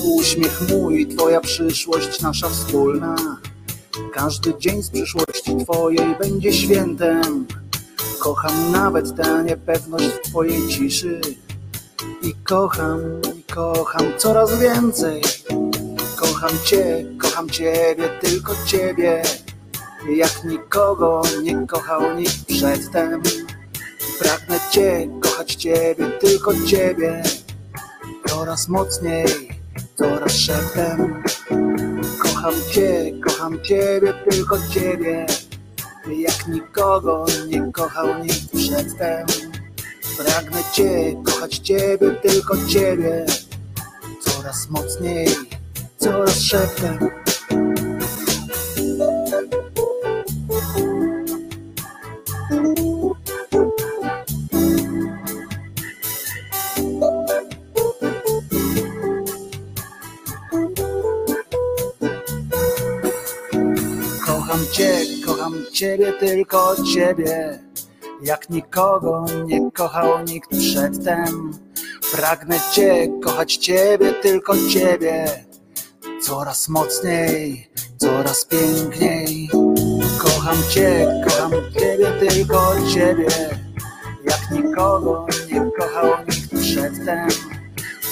[0.05, 3.17] Uśmiech mój, twoja przyszłość, nasza wspólna.
[4.13, 7.47] Każdy dzień z przyszłości twojej będzie świętem.
[8.19, 11.21] Kocham nawet tę niepewność w twojej ciszy.
[12.23, 13.01] I kocham,
[13.39, 15.23] i kocham coraz więcej.
[16.17, 19.23] Kocham cię, kocham ciebie, tylko ciebie.
[20.17, 23.23] Jak nikogo nie kochał nikt przedtem.
[24.19, 27.23] Pragnę cię, kochać ciebie, tylko ciebie.
[28.29, 29.49] Coraz mocniej,
[29.99, 31.23] coraz szeptem.
[32.23, 35.27] Kocham cię, kocham ciebie, tylko ciebie.
[36.17, 39.48] Jak nikogo nie kochał nikt przedtem.
[40.19, 43.27] Pragnę cię, kochać ciebie, tylko ciebie.
[44.21, 45.29] Coraz mocniej,
[45.97, 46.99] coraz szeptem.
[64.27, 67.68] Kocham cię, kocham ciebie, tylko ciebie.
[68.23, 71.53] Jak nikogo nie kochał nikt przedtem.
[72.13, 75.45] Pragnę cię, kochać ciebie, tylko ciebie.
[76.23, 79.51] Coraz mocniej, coraz piękniej.
[80.19, 83.27] Kocham cię, kocham ciebie, tylko ciebie.
[84.25, 87.29] Jak nikogo nie kochał nikt przedtem.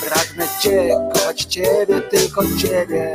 [0.08, 3.14] Pragnę cię, kochać ciebie, tylko ciebie.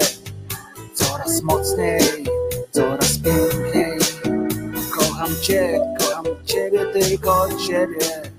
[0.94, 2.26] Coraz mocniej,
[2.72, 4.00] coraz piękniej.
[4.98, 6.11] Kocham cię, kocham
[6.46, 8.32] ciebie, tylko ciebie.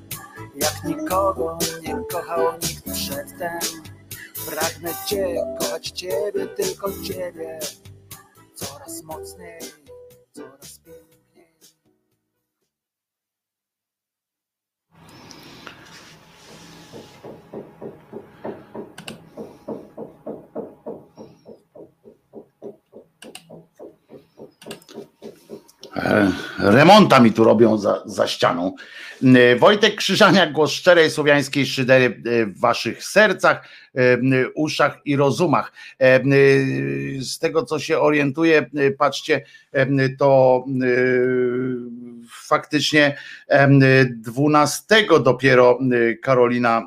[0.55, 3.59] Jak nikogo nie kochał nikt przedtem.
[4.51, 7.59] Pragnę cię, kochać ciebie, tylko ciebie.
[8.55, 9.59] Coraz mocniej,
[26.59, 28.75] Remonta mi tu robią za, za ścianą.
[29.25, 34.19] E, Wojtek Krzyżaniak, głos szczerej słowiańskiej szydery e, w waszych sercach, e,
[34.55, 35.73] uszach i rozumach.
[36.01, 36.21] E, e,
[37.21, 40.87] Z tego co się orientuję, e, patrzcie, e, to e,
[42.31, 43.17] faktycznie
[43.49, 44.85] e, 12
[45.25, 46.83] dopiero e, Karolina e,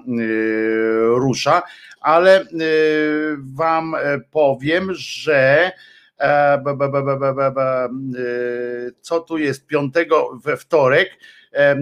[1.19, 1.63] rusza,
[2.01, 2.45] ale e,
[3.37, 5.71] wam e, powiem, że
[6.19, 6.59] E, e,
[9.01, 11.09] co tu jest piątego we wtorek
[11.51, 11.75] e,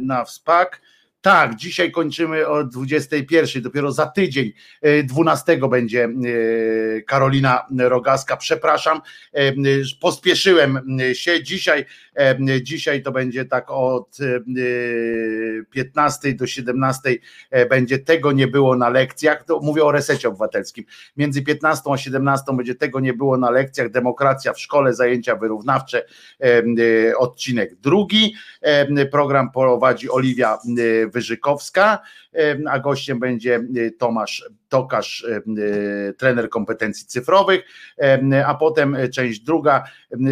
[0.00, 0.80] na wspak.
[1.22, 6.08] Tak, dzisiaj kończymy o 21, dopiero za tydzień, e, 12 będzie e,
[7.02, 8.36] Karolina Rogaska.
[8.36, 9.00] Przepraszam,
[9.32, 9.52] e,
[10.00, 10.80] pospieszyłem
[11.12, 11.42] się.
[11.42, 11.84] Dzisiaj,
[12.14, 14.24] e, dzisiaj to będzie tak od e,
[15.70, 17.10] 15 do 17
[17.50, 19.44] e, będzie tego nie było na lekcjach.
[19.44, 20.84] To mówię o resecie obywatelskim.
[21.16, 23.90] Między 15 a 17 będzie tego nie było na lekcjach.
[23.90, 26.04] Demokracja w szkole, zajęcia wyrównawcze,
[26.40, 26.62] e,
[27.08, 28.34] e, odcinek drugi.
[28.60, 31.98] E, Program prowadzi Oliwia e, Wyżykowska,
[32.70, 37.64] a gościem będzie e, Tomasz Tokarz, e, trener kompetencji cyfrowych,
[38.46, 39.84] a potem e, część druga,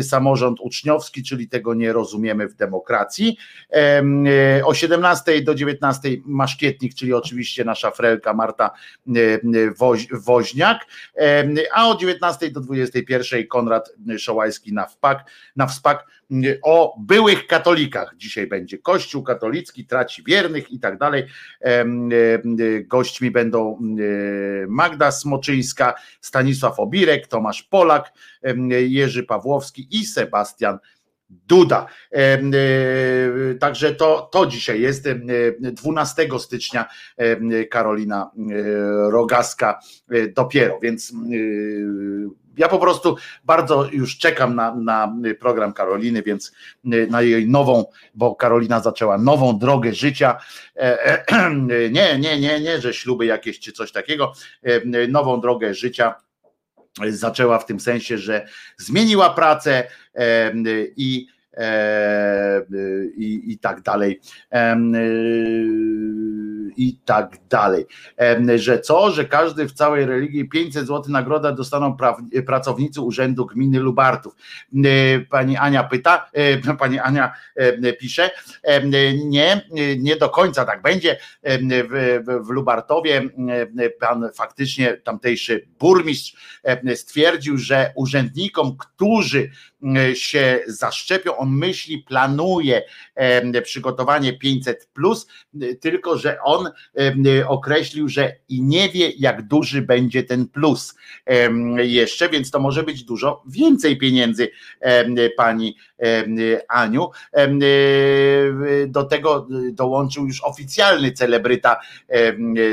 [0.02, 3.36] samorząd uczniowski, czyli tego nie rozumiemy w demokracji.
[3.72, 4.02] E,
[4.64, 8.70] O 17 do 19 Maszkietnik, czyli oczywiście nasza frelka Marta
[9.09, 9.10] e,
[9.78, 10.86] Woź, Woźniak,
[11.72, 16.06] a o 19 do 21 Konrad Szołajski na wpak, na wspak
[16.62, 18.14] o byłych katolikach.
[18.16, 21.27] Dzisiaj będzie Kościół katolicki, traci wiernych i tak dalej.
[22.85, 23.79] Gośćmi będą
[24.69, 28.12] Magda Smoczyńska, Stanisław Obirek, Tomasz Polak,
[28.89, 30.79] Jerzy Pawłowski i Sebastian
[31.31, 31.87] Duda.
[33.61, 35.27] Także to, to dzisiaj jest em,
[35.65, 36.87] e, 12 stycznia
[37.71, 38.31] Karolina
[39.11, 39.81] Rogaska
[40.11, 41.12] e, dopiero, więc
[42.56, 46.52] ja po prostu bardzo już czekam na, na program Karoliny, więc
[46.85, 50.39] na jej nową, bo Karolina zaczęła nową drogę życia.
[50.77, 51.51] E, e,
[51.90, 54.32] Nie, nie, nie, nie, że śluby jakieś czy coś takiego.
[54.62, 56.14] E, Nową drogę życia
[57.09, 58.47] zaczęła w tym sensie, że
[58.78, 59.85] zmieniła pracę
[60.97, 61.27] i
[63.16, 64.20] i, i tak dalej.
[66.77, 67.87] I tak dalej.
[68.57, 71.97] Że co, że każdy w całej religii 500 zł nagroda dostaną
[72.47, 74.35] pracownicy Urzędu Gminy Lubartów.
[75.31, 76.31] Pani Ania pyta,
[76.79, 77.33] pani Ania
[78.01, 78.31] pisze,
[79.25, 79.63] nie,
[79.99, 81.19] nie do końca tak będzie.
[81.43, 83.23] W, w Lubartowie
[84.01, 86.37] pan faktycznie tamtejszy burmistrz
[86.95, 89.51] stwierdził, że urzędnikom, którzy
[90.15, 92.83] się zaszczepią, on myśli, planuje
[93.63, 95.27] przygotowanie 500 plus,
[95.81, 96.60] tylko że on
[97.47, 100.95] określił, że i nie wie, jak duży będzie ten plus
[101.77, 104.51] jeszcze, więc to może być dużo więcej pieniędzy,
[105.37, 105.77] pani
[106.69, 107.11] Aniu.
[108.87, 111.81] Do tego dołączył już oficjalny celebryta,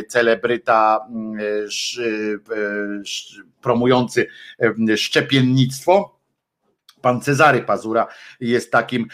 [0.07, 1.07] celebryta
[3.61, 4.27] promujący
[4.95, 6.16] szczepiennictwo
[7.07, 8.07] pan Cezary Pazura
[8.39, 9.07] jest takim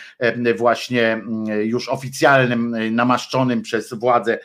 [0.57, 1.21] właśnie
[1.63, 4.39] już oficjalnym, namaszczonym przez władzę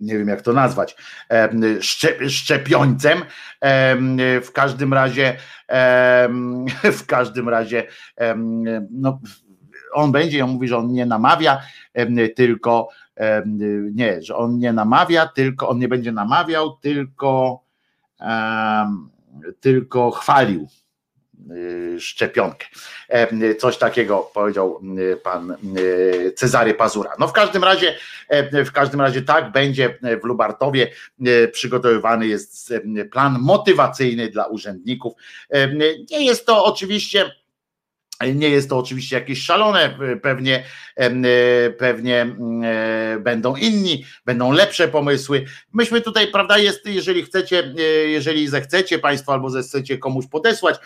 [0.00, 0.96] nie wiem jak to nazwać,
[2.28, 3.22] szczepiońcem.
[4.42, 5.36] W każdym razie,
[7.00, 7.86] w każdym razie,
[8.90, 9.20] no,
[9.92, 11.62] on będzie, on mówi, że on nie namawia,
[12.36, 12.88] tylko
[13.94, 17.60] nie, że on nie namawia, tylko on nie będzie namawiał, tylko
[19.60, 20.68] tylko chwalił
[21.50, 22.66] y, szczepionkę.
[23.08, 27.10] E, coś takiego powiedział y, pan y, Cezary Pazura.
[27.18, 27.94] No w każdym razie,
[28.28, 30.92] e, w każdym razie tak będzie w Lubartowie
[31.52, 32.74] przygotowywany jest
[33.10, 35.12] plan motywacyjny dla urzędników.
[35.50, 35.74] E,
[36.10, 37.41] nie jest to oczywiście
[38.34, 40.64] nie jest to oczywiście jakieś szalone, pewnie,
[41.78, 42.36] pewnie
[43.20, 45.44] będą inni, będą lepsze pomysły.
[45.72, 47.74] Myśmy tutaj, prawda, jest, jeżeli chcecie,
[48.06, 50.76] jeżeli zechcecie Państwo albo zechcecie komuś podesłać,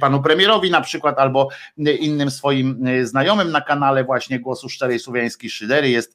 [0.00, 1.48] panu premierowi na przykład, albo
[2.00, 6.14] innym swoim znajomym na kanale właśnie Głosu Szczerej Słowiańskiej Szydery jest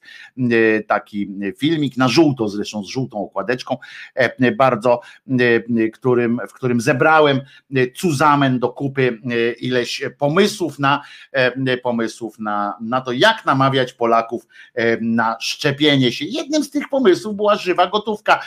[0.86, 3.76] taki filmik na żółto, zresztą z żółtą okładeczką,
[4.56, 5.00] bardzo,
[5.92, 7.40] którym, w którym zebrałem
[7.94, 9.20] cuzamen do kupy
[9.60, 11.02] ileś pomysłów, pomysłów na
[11.32, 16.24] e, pomysłów na, na to, jak namawiać Polaków e, na szczepienie się.
[16.24, 18.42] Jednym z tych pomysłów była żywa gotówka,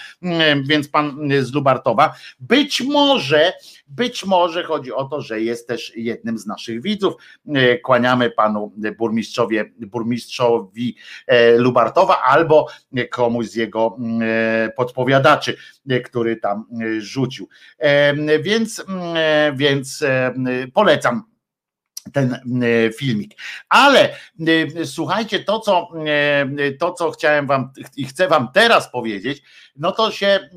[0.64, 2.14] więc pan z Lubartowa.
[2.40, 3.54] Być może,
[3.88, 7.14] być może chodzi o to, że jest też jednym z naszych widzów.
[7.48, 10.96] E, kłaniamy panu burmistrzowi, burmistrzowi
[11.58, 12.68] Lubartowa albo
[13.12, 13.98] komuś z jego
[14.76, 15.58] podpowiadaczy,
[16.06, 16.66] który tam
[17.00, 17.50] rzucił.
[18.44, 18.86] Więc,
[19.54, 20.04] więc
[20.74, 21.24] polecam
[22.14, 23.36] ten e, filmik.
[23.70, 29.42] Ale e, słuchajcie, to co, e, to, co chciałem wam i chcę wam teraz powiedzieć,
[29.76, 30.50] no to się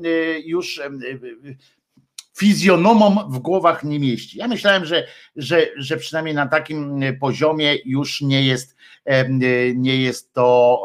[0.45, 0.81] już
[2.37, 4.37] fizjonomom w głowach nie mieści.
[4.37, 8.75] Ja myślałem, że, że, że przynajmniej na takim poziomie już nie jest,
[9.75, 10.81] nie jest to,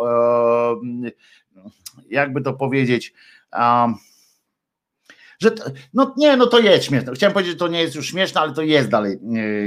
[2.11, 3.13] jakby to powiedzieć,
[5.39, 5.51] że
[5.95, 7.13] no nie, no to jest śmieszne.
[7.15, 9.19] Chciałem powiedzieć, że to nie jest już śmieszne, ale to jest dalej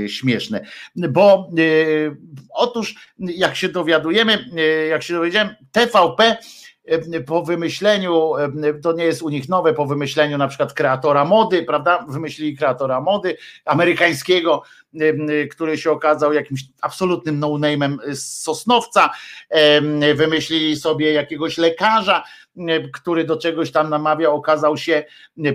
[0.05, 0.61] e, śmieszne,
[0.95, 1.63] bo e,
[2.53, 6.37] otóż jak się dowiadujemy, e, jak się dowiedziałem, TVP
[7.25, 8.31] po wymyśleniu,
[8.83, 12.05] to nie jest u nich nowe, po wymyśleniu na przykład kreatora mody, prawda?
[12.09, 14.63] Wymyślili kreatora mody amerykańskiego,
[15.51, 19.09] który się okazał jakimś absolutnym no-name'em z Sosnowca.
[20.15, 22.23] Wymyślili sobie jakiegoś lekarza,
[22.93, 25.03] który do czegoś tam namawiał, okazał się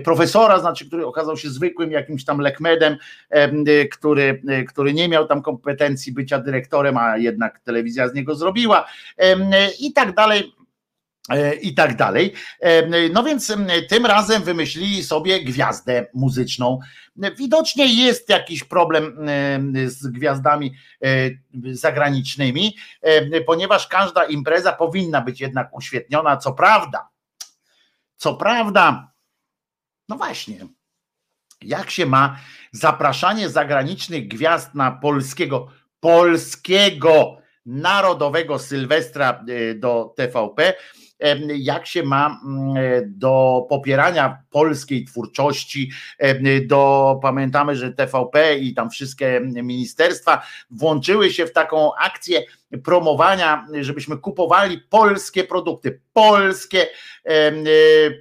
[0.03, 2.97] profesora, znaczy, który okazał się zwykłym jakimś tam lekmedem,
[3.91, 8.85] który, który nie miał tam kompetencji bycia dyrektorem, a jednak telewizja z niego zrobiła
[9.79, 10.56] i tak dalej E,
[11.61, 12.33] i tak dalej.
[12.59, 13.53] E, no więc
[13.89, 16.79] tym razem wymyślili sobie gwiazdę muzyczną.
[17.37, 19.27] Widocznie jest jakiś problem
[19.85, 20.73] z gwiazdami
[21.03, 21.07] e,
[21.71, 22.75] zagranicznymi,
[23.45, 26.37] ponieważ każda impreza powinna być jednak uświetniona.
[26.37, 27.09] Co prawda,
[28.15, 29.11] co prawda,
[30.09, 30.67] no właśnie,
[31.61, 32.39] jak się ma
[32.71, 35.67] zapraszanie zagranicznych gwiazd na polskiego,
[35.99, 39.43] polskiego narodowego Sylwestra
[39.75, 40.73] do TVP,
[41.57, 42.75] jak się ma mm,
[43.07, 45.91] do popierania polskiej twórczości,
[46.65, 50.41] do pamiętamy, że TVP i tam wszystkie ministerstwa
[50.71, 52.43] włączyły się w taką akcję
[52.83, 56.87] promowania, żebyśmy kupowali polskie produkty, polskie
[57.23, 57.51] e,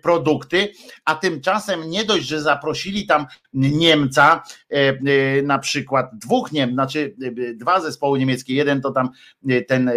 [0.03, 0.73] produkty,
[1.05, 7.15] a tymczasem nie dość, że zaprosili tam Niemca, e, e, na przykład dwóch Niem, znaczy
[7.55, 9.11] dwa zespoły niemieckie, jeden to tam
[9.69, 9.91] ten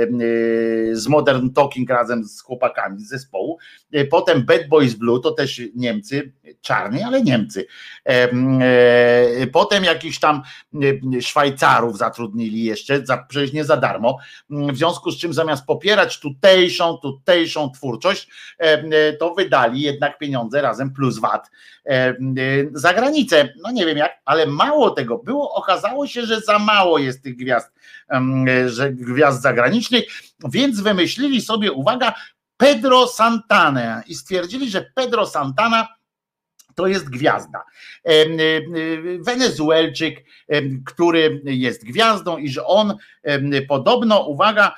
[0.92, 3.58] z Modern Talking razem z chłopakami z zespołu.
[4.12, 7.66] Potem Bad Boys Blue to też Niemcy, czarni, ale Niemcy.
[9.52, 10.42] Potem jakiś tam
[11.22, 14.18] Szwajcarów zatrudnili jeszcze, przecież nie za darmo,
[14.50, 18.30] w związku z czym zamiast popierać tutejszą, tutejszą twórczość,
[19.20, 21.52] to wydali jednak pieniądze razem plus VAT
[22.72, 23.50] za granicę.
[23.64, 27.36] No nie wiem jak, ale mało tego było, okazało się, że za mało jest tych
[27.36, 27.72] gwiazd,
[28.68, 30.04] że gwiazd zagranicznych,
[30.50, 32.14] więc wymyślili sobie, uwaga,
[32.58, 35.88] Pedro Santana i stwierdzili, że Pedro Santana
[36.80, 37.64] to jest gwiazda.
[39.20, 40.26] Wenezuelczyk,
[40.86, 42.96] który jest gwiazdą i że on
[43.68, 44.76] podobno, uwaga,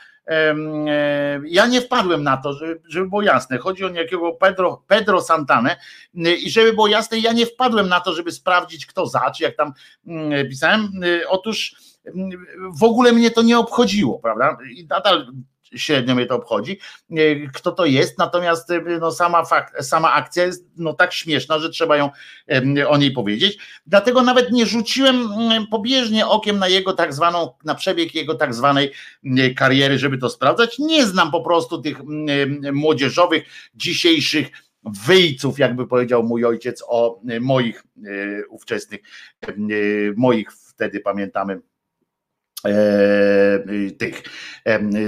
[1.45, 3.57] ja nie wpadłem na to, żeby, było jasne.
[3.57, 5.77] Chodzi o niejakiego Pedro, Pedro Santanę
[6.13, 9.55] i żeby było jasne, ja nie wpadłem na to, żeby sprawdzić, kto za, czy jak
[9.55, 9.73] tam
[10.49, 10.91] pisałem.
[11.29, 11.75] Otóż
[12.79, 14.57] w ogóle mnie to nie obchodziło, prawda?
[14.75, 15.27] I nadal
[15.75, 16.79] średnio mnie to obchodzi,
[17.11, 21.59] e, kto to jest, natomiast e, no sama, fakt, sama akcja jest no tak śmieszna,
[21.59, 22.09] że trzeba ją
[22.87, 23.57] o niej powiedzieć.
[23.85, 28.53] Dlatego nawet nie rzuciłem mm, pobieżnie okiem na jego tak zwaną, na przebieg jego tak
[28.53, 28.91] zwanej
[29.55, 30.79] kariery, żeby to sprawdzać.
[30.79, 31.97] Nie znam po prostu tych
[32.73, 33.43] młodzieżowych,
[33.75, 34.47] dzisiejszych
[34.83, 39.01] wyjców, jakby powiedział mój ojciec o moich e, ówczesnych,
[40.15, 41.59] moich wtedy pamiętamy
[43.97, 44.23] tych,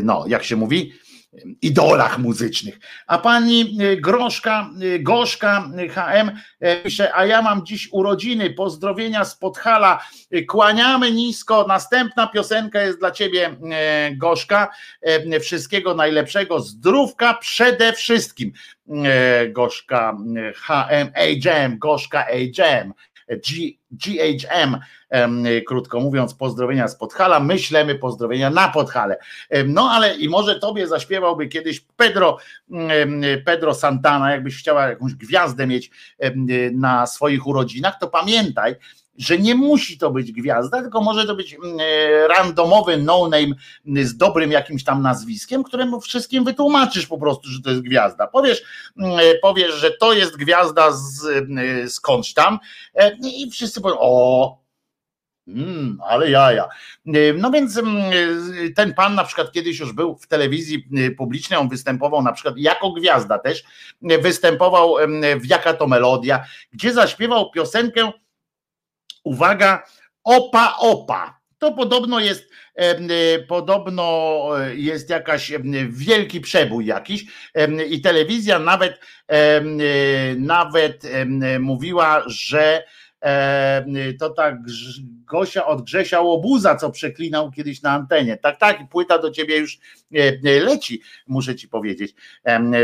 [0.03, 0.93] no jak się mówi,
[1.61, 2.79] idolach muzycznych.
[3.07, 6.31] A pani e, Groszka, e, Goszka HM
[6.83, 9.99] pisze, a ja mam dziś urodziny, pozdrowienia z Podhala,
[10.47, 13.57] kłaniamy nisko, następna piosenka jest dla ciebie
[14.17, 14.69] Goszka,
[15.41, 18.51] wszystkiego najlepszego, zdrówka przede wszystkim.
[19.49, 20.17] Goszka
[20.55, 22.25] HM, A-Jam, Goszka
[23.29, 24.79] A-Jam, GHM,
[25.67, 29.17] krótko mówiąc, pozdrowienia z Podhala, myślemy pozdrowienia na Podhale.
[29.65, 32.37] No ale i może tobie zaśpiewałby kiedyś Pedro,
[33.45, 35.91] Pedro Santana, jakbyś chciała jakąś gwiazdę mieć
[36.73, 38.75] na swoich urodzinach, to pamiętaj,
[39.17, 43.55] że nie musi to być gwiazda, tylko może to być mm, e, randomowy no-name
[44.03, 48.27] z dobrym jakimś tam nazwiskiem, któremu wszystkim wytłumaczysz po prostu, że to jest gwiazda.
[48.27, 48.63] Powiesz,
[48.97, 52.59] mm, e, powiesz że to jest gwiazda z, e, skądś tam
[53.23, 54.63] i wszyscy powiedzą, o,
[55.47, 56.69] Mm, ale jaja.
[57.37, 58.11] No więc mm,
[58.75, 60.87] ten pan na przykład kiedyś już był w telewizji
[61.17, 63.63] publicznej, on występował na przykład jako gwiazda też,
[64.01, 64.95] występował
[65.41, 68.11] w Jaka to Melodia, gdzie zaśpiewał piosenkę
[69.23, 69.83] uwaga,
[70.23, 71.39] opa, opa.
[71.57, 75.51] To podobno jest, e, podobno jest jakaś
[75.89, 77.25] wielki przebój jakiś
[77.89, 78.99] i telewizja nawet,
[80.37, 81.03] nawet
[81.59, 82.83] mówiła, że
[84.19, 84.55] to tak
[85.33, 88.37] Gosia od Grzesia Łobuza, co przeklinał kiedyś na antenie.
[88.37, 89.79] Tak, tak, płyta do ciebie już
[90.15, 92.15] e, e, leci, muszę ci powiedzieć,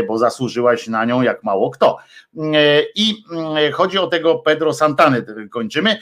[0.08, 1.96] bo zasłużyłaś na nią jak mało kto.
[2.36, 5.98] E, I mm, chodzi o tego Pedro Santany, kończymy,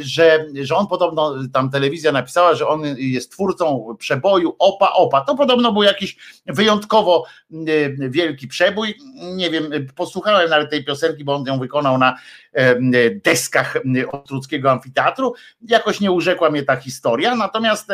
[0.00, 5.20] że, że on podobno, tam telewizja napisała, że on jest twórcą przeboju Opa Opa.
[5.20, 7.24] To podobno był jakiś wyjątkowo
[7.98, 8.94] wielki przebój.
[9.34, 12.18] Nie wiem, posłuchałem nawet tej piosenki, bo on ją wykonał na
[13.24, 13.76] deskach
[14.12, 15.34] Ostruckiego Amfiteatru
[15.68, 17.88] Jakoś nie urzekła mnie ta historia, natomiast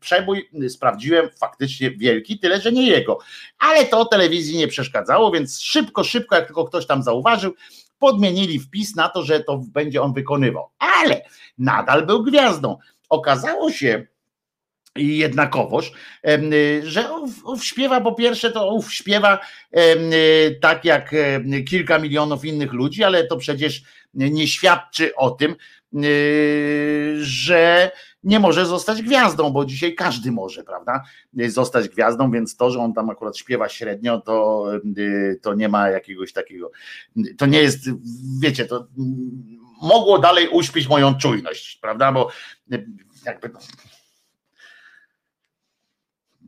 [0.00, 3.18] przebój sprawdziłem faktycznie wielki, tyle że nie jego.
[3.58, 7.54] Ale to telewizji nie przeszkadzało, więc szybko, szybko, jak tylko ktoś tam zauważył,
[7.98, 10.70] podmienili wpis na to, że to będzie on wykonywał.
[10.78, 11.22] Ale
[11.58, 12.78] nadal był gwiazdą.
[13.08, 14.06] Okazało się,
[14.96, 15.92] i jednakowoż,
[16.82, 17.08] że
[17.44, 19.38] ów śpiewa po pierwsze to ów śpiewa
[20.60, 21.14] tak jak
[21.68, 23.82] kilka milionów innych ludzi, ale to przecież
[24.14, 25.56] nie świadczy o tym,
[27.16, 27.90] że
[28.24, 31.02] nie może zostać gwiazdą, bo dzisiaj każdy może, prawda?
[31.48, 34.66] Zostać gwiazdą, więc to, że on tam akurat śpiewa średnio, to,
[34.96, 36.70] yy, to nie ma jakiegoś takiego.
[37.38, 37.80] To nie jest,
[38.40, 38.86] wiecie, to
[39.82, 42.12] mogło dalej uśpić moją czujność, prawda?
[42.12, 42.30] Bo
[43.26, 43.50] jakby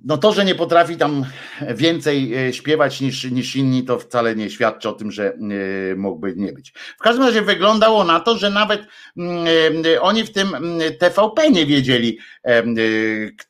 [0.05, 1.25] no to, że nie potrafi tam
[1.75, 6.35] więcej e, śpiewać niż, niż inni, to wcale nie świadczy o tym, że e, mógłby
[6.37, 6.73] nie być.
[6.99, 9.47] W każdym razie wyglądało na to, że nawet mm,
[9.95, 12.19] e, oni w tym mm, TVP nie wiedzieli,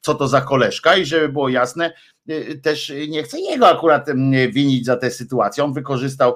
[0.00, 1.92] co to za koleżka i żeby było jasne,
[2.62, 5.64] też nie chcę jego akurat mm, winić za tę sytuację.
[5.64, 6.34] On wykorzystał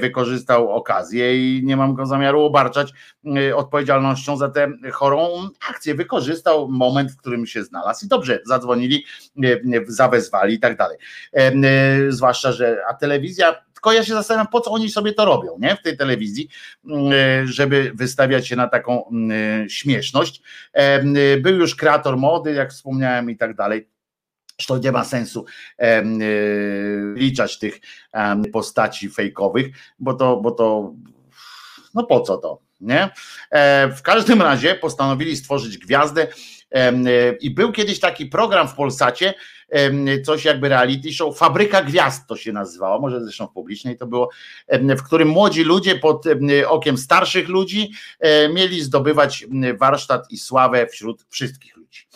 [0.00, 2.92] wykorzystał okazję i nie mam go zamiaru obarczać
[3.36, 5.94] e, odpowiedzialnością za tę chorą akcję.
[5.94, 9.04] Wykorzystał moment, w którym się znalazł i dobrze, zadzwonili,
[9.44, 10.98] e, zawezwali i tak dalej.
[12.08, 15.76] Zwłaszcza, że a telewizja tylko ja się zastanawiam, po co oni sobie to robią, nie?
[15.76, 16.48] W tej telewizji,
[17.44, 19.10] żeby wystawiać się na taką
[19.68, 20.42] śmieszność.
[21.40, 23.88] Był już kreator mody, jak wspomniałem, i tak dalej
[24.58, 25.44] Zresztą nie ma sensu
[25.78, 26.02] e,
[27.14, 27.80] liczać tych
[28.52, 29.66] postaci fejkowych,
[29.98, 30.94] bo to, bo to,
[31.94, 33.10] no po co to, nie?
[33.50, 36.26] E, w każdym razie postanowili stworzyć gwiazdę
[37.40, 39.34] i był kiedyś taki program w Polsacie,
[40.24, 44.30] coś jakby reality show, Fabryka Gwiazd to się nazywało, może zresztą w publicznej to było,
[44.68, 46.24] w którym młodzi ludzie pod
[46.66, 49.46] okiem starszych ludzi e, mieli zdobywać
[49.78, 52.06] warsztat i sławę wśród wszystkich ludzi.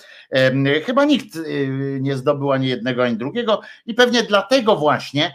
[0.85, 5.35] Chyba nikt y, nie zdobył ani jednego, ani drugiego i pewnie dlatego właśnie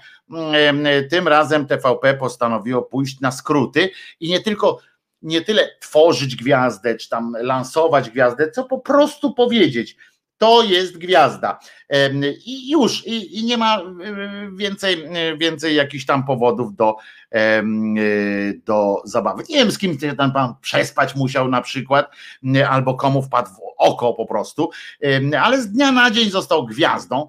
[1.09, 3.89] tym razem TVP postanowiło pójść na skróty
[4.19, 4.79] i nie tylko
[5.21, 9.95] nie tyle tworzyć gwiazdę, czy tam lansować gwiazdę, co po prostu powiedzieć,
[10.41, 11.59] to jest gwiazda.
[12.45, 13.81] I już, i, i nie ma
[14.55, 16.95] więcej, więcej jakichś tam powodów do,
[18.65, 19.43] do zabawy.
[19.49, 22.11] Nie wiem, z kim tam pan przespać musiał na przykład,
[22.69, 24.69] albo komu wpadł w oko po prostu,
[25.41, 27.27] ale z dnia na dzień został gwiazdą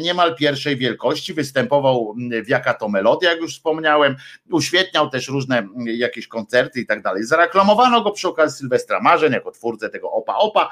[0.00, 2.14] niemal pierwszej wielkości, występował
[2.44, 4.16] w Jaka to Melodia, jak już wspomniałem,
[4.50, 7.24] uświetniał też różne jakieś koncerty i tak dalej.
[7.24, 10.68] Zareklamowano go przy okazji Sylwestra Marzeń jako twórcę tego Opa Opa,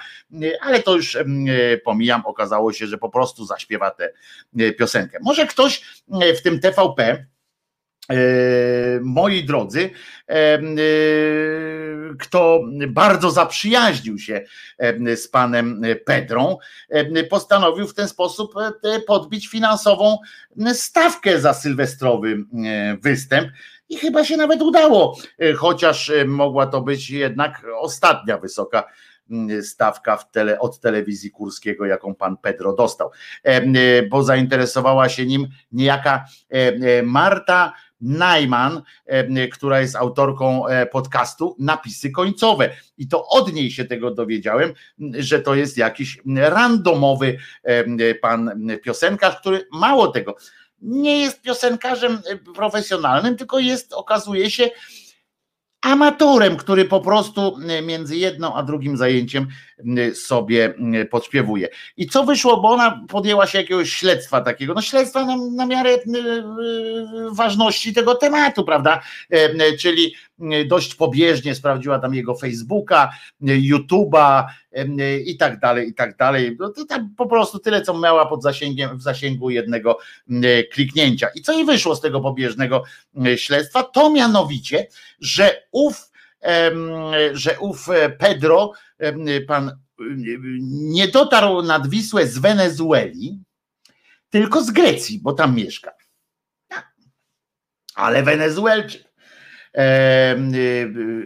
[0.61, 1.19] ale to już
[1.85, 4.13] pomijam, okazało się, że po prostu zaśpiewa tę
[4.79, 5.19] piosenkę.
[5.23, 6.03] Może ktoś
[6.39, 7.27] w tym TVP
[9.01, 9.91] moi drodzy,
[12.19, 14.45] kto bardzo zaprzyjaźnił się
[15.17, 16.59] z panem Pedrą,
[17.31, 18.55] postanowił w ten sposób
[19.07, 20.19] podbić finansową
[20.73, 22.45] stawkę za sylwestrowy
[23.03, 23.49] występ.
[23.89, 25.19] I chyba się nawet udało,
[25.57, 28.85] chociaż mogła to być jednak ostatnia wysoka
[29.63, 33.11] stawka tele, od telewizji Kurskiego, jaką pan Pedro dostał,
[34.11, 36.25] bo zainteresowała się nim niejaka
[37.05, 42.71] Marta Najman, e, która jest autorką e, podcastu Napisy Końcowe.
[42.99, 44.73] I to od niej się tego dowiedziałem,
[45.19, 50.37] że to jest jakiś randomowy e, pan piosenkarz, który mało tego,
[50.83, 52.19] nie jest piosenkarzem
[52.55, 54.71] profesjonalnym, tylko jest, okazuje się,
[55.83, 59.47] amatorem, który po prostu e, między jedną a drugim zajęciem
[59.99, 61.69] e, sobie e, podśpiewuje.
[61.97, 65.99] I co wyszło, bo ona podjęła się jakiegoś śledztwa takiego, no śledztwa na, na miarę
[67.33, 69.03] ważności tego tematu, prawda?
[69.79, 70.15] Czyli
[70.67, 73.11] dość pobieżnie sprawdziła tam jego Facebooka,
[73.43, 74.45] YouTube'a
[75.25, 76.57] i tak dalej, i tak dalej.
[76.61, 79.99] No to tam po prostu tyle, co miała pod zasięgiem, w zasięgu jednego
[80.73, 81.29] kliknięcia.
[81.35, 82.85] I co jej wyszło z tego pobieżnego
[83.37, 83.83] śledztwa?
[83.83, 84.87] To mianowicie,
[85.21, 86.11] że ów,
[87.33, 88.73] że ów e, Pedro,
[89.47, 89.79] pan
[90.71, 93.41] nie dotarł nad Wisłę z Wenezueli,
[94.31, 95.93] tylko z Grecji, bo tam mieszka.
[97.95, 99.07] Ale Wenezuelczyk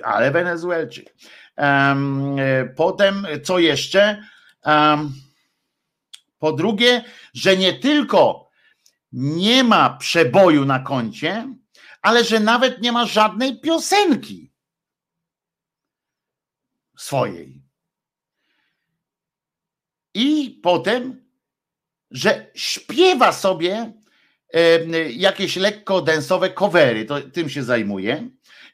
[0.04, 1.14] ale Wenezuelczyk.
[2.76, 4.24] Potem, co jeszcze?
[6.38, 8.50] Po drugie, że nie tylko
[9.12, 11.54] nie ma przeboju na koncie,
[12.02, 14.52] ale że nawet nie ma żadnej piosenki
[16.98, 17.62] swojej.
[20.14, 21.30] I potem,
[22.10, 23.92] że śpiewa sobie
[25.10, 28.30] jakieś lekko densowe covery, to tym się zajmuje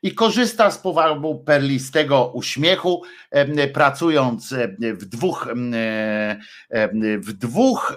[0.07, 3.03] i korzysta z powabu perlistego uśmiechu,
[3.73, 5.49] pracując w dwóch,
[7.19, 7.97] w dwóch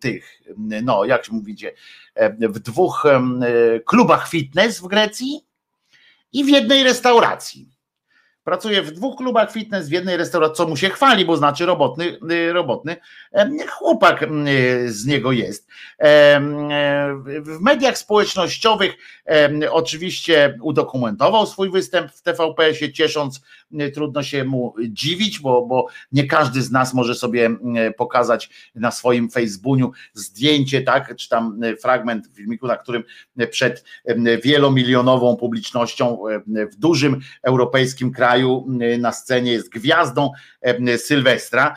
[0.00, 1.72] tych, no jak mówicie,
[2.40, 3.04] w dwóch
[3.84, 5.40] klubach fitness w Grecji
[6.32, 7.77] i w jednej restauracji.
[8.48, 12.18] Pracuje w dwóch klubach fitness, w jednej restauracji, co mu się chwali, bo znaczy robotny,
[12.32, 12.96] y, robotny
[13.68, 14.26] chłopak y,
[14.92, 15.68] z niego jest.
[17.40, 18.96] W mediach społecznościowych
[19.70, 23.42] oczywiście udokumentował swój występ w TVP-sie, ciesząc, y,
[23.94, 27.50] trudno się mu dziwić, bo, bo nie każdy z nas może sobie
[27.96, 33.04] pokazać na swoim Facebooku zdjęcie, tak, czy tam fragment filmiku, na którym
[33.50, 33.84] przed
[34.44, 36.18] wielomilionową publicznością
[36.72, 38.66] w dużym europejskim kraju
[38.98, 40.30] na scenie jest gwiazdą
[40.96, 41.76] Sylwestra,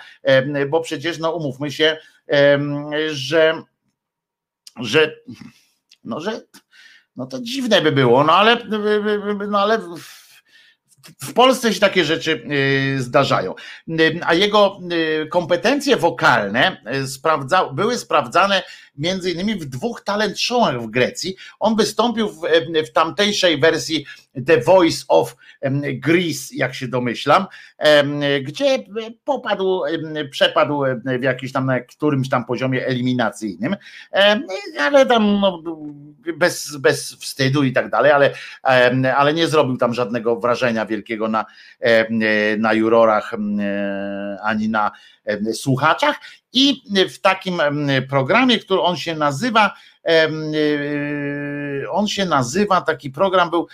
[0.70, 1.98] bo przecież no umówmy się,
[3.12, 3.64] że
[4.80, 5.16] że
[6.04, 6.42] no że
[7.16, 8.58] no to dziwne by było, no ale
[9.50, 9.80] no ale
[11.24, 12.48] w Polsce się takie rzeczy
[12.98, 13.54] zdarzają.
[14.26, 14.80] A jego
[15.30, 18.64] kompetencje wokalne sprawdza, były sprawdzane
[18.98, 21.36] między innymi w dwóch talent showach w Grecji.
[21.60, 22.42] On wystąpił w,
[22.88, 24.06] w tamtejszej wersji
[24.46, 25.36] The Voice of
[25.94, 27.46] Greece, jak się domyślam,
[28.44, 28.84] gdzie
[29.24, 29.82] popadł,
[30.32, 30.84] przepadł
[31.20, 33.76] w jakimś tam na którymś tam poziomie eliminacyjnym,
[34.80, 35.64] ale tam no,
[36.38, 38.34] bez, bez wstydu i tak dalej, ale,
[39.16, 41.46] ale nie zrobił tam żadnego wrażenia wielkiego na,
[42.58, 43.32] na jurorach
[44.44, 44.92] ani na
[45.54, 46.20] słuchaczach
[46.54, 47.62] i w takim
[48.10, 49.74] programie, który on się nazywa
[51.92, 53.68] on się nazywa, taki program był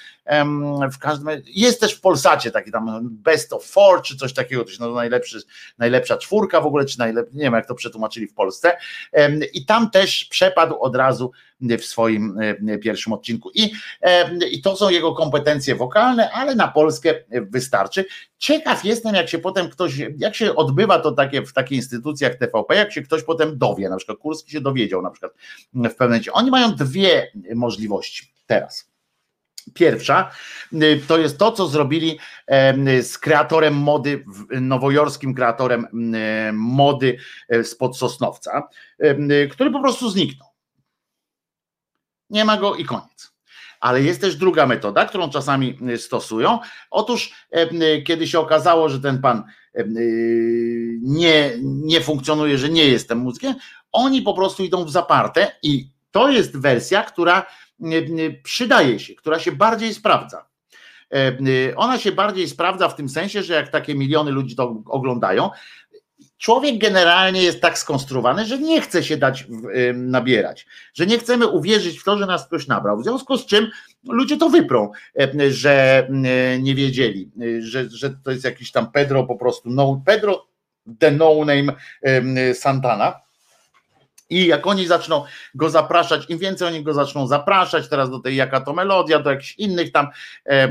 [0.91, 4.71] w każdym jest też w Polsacie taki tam Best of Four, czy coś takiego, to
[4.71, 5.41] się najlepszy,
[5.77, 8.77] najlepsza czwórka w ogóle, czy najlepszy, nie wiem jak to przetłumaczyli w Polsce.
[9.53, 11.31] I tam też przepadł od razu
[11.61, 12.39] w swoim
[12.81, 13.51] pierwszym odcinku.
[13.53, 13.71] I,
[14.51, 18.05] i to są jego kompetencje wokalne, ale na Polskę wystarczy.
[18.37, 22.75] Ciekaw jestem, jak się potem ktoś, jak się odbywa to takie w takich instytucjach TVP,
[22.75, 25.33] jak się ktoś potem dowie, na przykład Kurski się dowiedział na przykład
[25.73, 28.87] w pewnym Oni mają dwie możliwości teraz.
[29.73, 30.31] Pierwsza
[30.73, 32.19] y, to jest to, co zrobili
[33.01, 34.25] z kreatorem mody,
[34.61, 37.17] nowojorskim kreatorem y, mody
[37.53, 38.67] y, spod Sosnowca,
[39.51, 40.47] który po prostu zniknął.
[42.29, 43.33] Nie ma go i koniec.
[43.79, 46.59] Ale jest też druga metoda, którą czasami stosują.
[46.91, 47.33] Otóż,
[48.05, 49.43] kiedy się okazało, że ten pan
[51.01, 53.55] nie, nie funkcjonuje, że nie jest tym mózgiem,
[53.91, 57.45] oni po prostu idą w zaparte i to jest wersja, która
[58.43, 60.47] przydaje się, która się bardziej sprawdza.
[61.75, 65.49] Ona się bardziej sprawdza w tym sensie, że jak takie miliony ludzi to oglądają,
[66.37, 69.47] człowiek generalnie jest tak skonstruowany, że nie chce się dać
[69.93, 72.97] nabierać, że nie chcemy uwierzyć w to, że nas ktoś nabrał.
[72.97, 73.67] W związku z czym
[74.09, 74.91] ludzie to wyprą,
[75.49, 76.07] że
[76.59, 80.47] nie wiedzieli, że, że to jest jakiś tam Pedro po prostu, no, Pedro
[80.99, 81.73] the no name
[82.53, 83.26] Santana
[84.29, 85.23] i jak oni zaczną
[85.55, 89.29] go zapraszać, im więcej oni go zaczną zapraszać, teraz do tej jaka to melodia, do
[89.29, 90.07] jakichś innych tam,
[90.45, 90.67] e,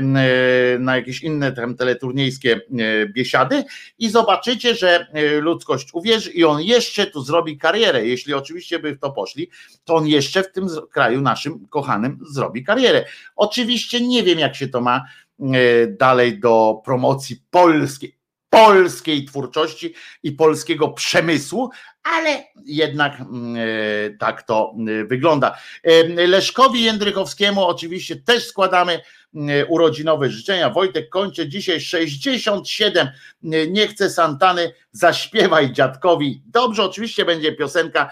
[0.79, 2.59] na jakieś inne tam teleturniejskie e,
[3.05, 3.63] biesiady
[3.99, 8.05] i zobaczycie, że e, ludzkość uwierzy i on jeszcze tu zrobi karierę.
[8.05, 9.49] Jeśli oczywiście by w to poszli,
[9.85, 13.05] to on jeszcze w tym kraju naszym kochanym zrobi karierę.
[13.35, 15.05] Oczywiście nie wiem, jak się to ma
[15.99, 18.17] dalej do promocji polskiej,
[18.49, 21.69] polskiej twórczości i polskiego przemysłu,
[22.13, 25.57] ale jednak mm, e, tak to e, wygląda.
[25.83, 29.01] E, Leszkowi Jędrychowskiemu oczywiście też składamy
[29.67, 30.69] urodzinowe życzenia.
[30.69, 33.07] Wojtek kończy dzisiaj 67.
[33.67, 36.41] Nie chcę Santany, zaśpiewaj dziadkowi.
[36.45, 38.11] Dobrze, oczywiście będzie piosenka,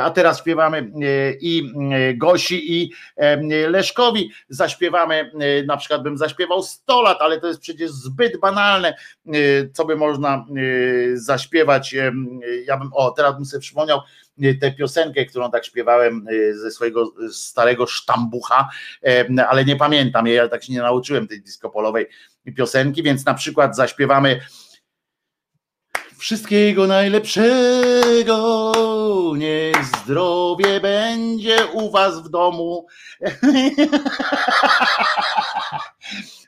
[0.00, 0.90] a teraz śpiewamy
[1.40, 1.72] i
[2.14, 2.92] Gosi i
[3.68, 4.30] Leszkowi.
[4.48, 5.30] Zaśpiewamy,
[5.66, 8.94] na przykład bym zaśpiewał 100 lat, ale to jest przecież zbyt banalne,
[9.72, 10.46] co by można
[11.14, 11.94] zaśpiewać.
[12.66, 14.00] Ja bym o, teraz bym sobie przypomniał
[14.42, 18.68] y, tę piosenkę, którą tak śpiewałem y, ze swojego starego sztambucha,
[19.48, 22.06] ale nie pamiętam jej, ja tak się nie nauczyłem tej diskopolowej
[22.56, 24.40] piosenki, więc na przykład zaśpiewamy
[26.18, 28.72] Wszystkiego najlepszego,
[29.36, 32.86] niech zdrowie będzie u was w domu.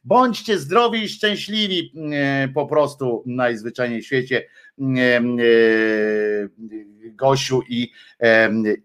[0.04, 4.44] Bądźcie zdrowi i szczęśliwi e, po prostu najzwyczajniej w świecie.
[4.80, 5.22] E, e,
[7.10, 7.92] Gosiu i,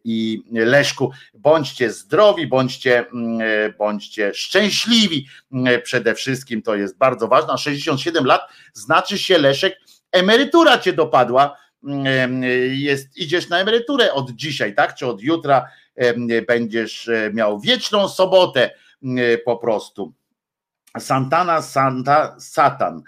[0.03, 1.11] i Leszku.
[1.33, 3.05] Bądźcie zdrowi, bądźcie,
[3.77, 5.27] bądźcie szczęśliwi
[5.83, 7.57] przede wszystkim, to jest bardzo ważne.
[7.57, 8.41] 67 lat
[8.73, 9.79] znaczy się Leszek,
[10.11, 11.57] emerytura cię dopadła,
[12.71, 14.95] jest, idziesz na emeryturę od dzisiaj, tak?
[14.95, 15.67] Czy od jutra
[16.47, 18.71] będziesz miał wieczną sobotę
[19.45, 20.13] po prostu
[20.99, 23.03] Santana Santa Satan.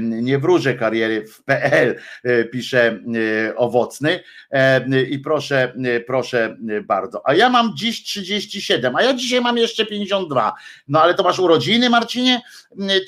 [0.00, 4.20] Nie wróżę kariery w PL, e, pisze e, owocny.
[5.10, 7.28] I proszę, e, proszę bardzo.
[7.28, 10.52] A ja mam dziś 37, a ja dzisiaj mam jeszcze 52.
[10.88, 12.40] No ale to masz urodziny, Marcinie?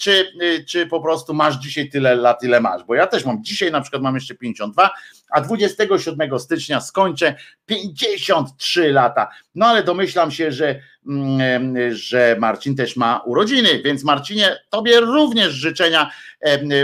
[0.01, 0.27] Czy,
[0.69, 2.85] czy po prostu masz dzisiaj tyle lat, ile masz?
[2.85, 4.91] Bo ja też mam dzisiaj na przykład mam jeszcze 52,
[5.33, 7.35] a 27 stycznia skończę
[7.67, 9.29] 53 lata.
[9.55, 15.53] No ale domyślam się, że, mm, że Marcin też ma urodziny, więc Marcinie, tobie również
[15.53, 16.11] życzenia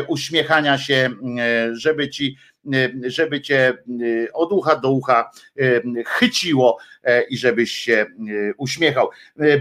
[0.08, 1.10] uśmiechania się,
[1.72, 2.36] żeby ci
[3.06, 3.78] żeby cię
[4.32, 5.30] od ucha do ucha
[6.06, 8.06] chyciło e, i żebyś się
[8.56, 9.10] uśmiechał.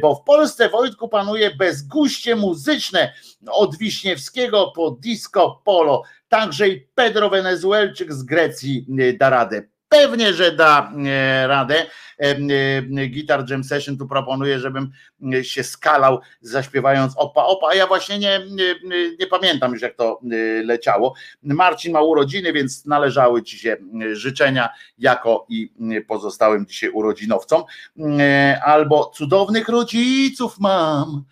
[0.02, 3.14] Bo w Polsce Wojtku panuje bezguście muzyczne
[3.48, 9.62] od Wiśniewskiego po disco polo Także i Pedro Wenezuelczyk z Grecji e, da radę.
[9.90, 11.86] Pewnie, że da e, radę.
[12.20, 12.36] E,
[13.10, 14.92] Guitar Jam Session tu proponuje, żebym
[15.42, 18.76] się skalał zaśpiewając opa opa, a ja właśnie nie, nie,
[19.20, 20.20] nie, pamiętam już jak to
[20.64, 21.14] leciało.
[21.44, 23.78] Marcin ma urodziny, więc należały ci się
[24.14, 25.72] życzenia jako i
[26.08, 27.64] pozostałym dzisiaj urodzinowcom.
[28.66, 31.24] Albo cudownych rodziców mam,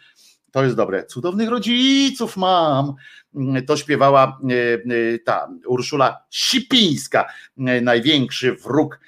[0.52, 1.06] to jest dobre.
[1.06, 2.96] Cudownych rodziców mam.
[3.68, 4.40] To śpiewała
[5.26, 9.00] ta Urszula Sipińska, największy wróg,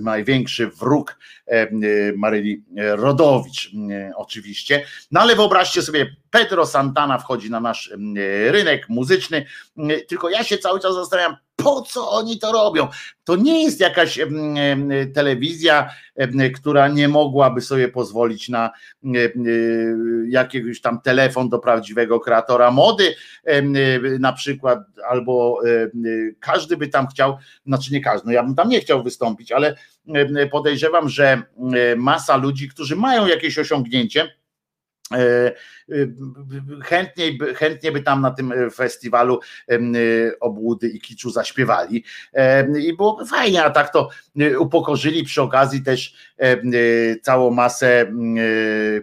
[0.00, 1.18] największy wróg
[2.16, 3.70] Maryli Rodowicz,
[4.16, 4.84] oczywiście.
[5.10, 7.92] No ale wyobraźcie sobie, Pedro Santana wchodzi na nasz
[8.48, 9.46] rynek muzyczny,
[10.08, 11.36] tylko ja się cały czas zastanawiam,
[11.68, 12.88] po co oni to robią?
[13.24, 14.18] To nie jest jakaś
[15.14, 15.90] telewizja,
[16.56, 18.70] która nie mogłaby sobie pozwolić na
[20.28, 23.14] jakiegoś tam telefon do prawdziwego kreatora mody,
[24.20, 25.60] na przykład, albo
[26.40, 29.76] każdy by tam chciał, znaczy nie każdy, no ja bym tam nie chciał wystąpić, ale
[30.50, 31.42] podejrzewam, że
[31.96, 34.37] masa ludzi, którzy mają jakieś osiągnięcie,
[36.84, 39.40] chętniej, chętnie by tam na tym e, festiwalu
[40.40, 42.04] obłudy i kiczu zaśpiewali.
[42.80, 44.08] I byłoby fajnie, a tak to
[44.58, 46.14] upokorzyli przy okazji też
[47.22, 48.12] całą masę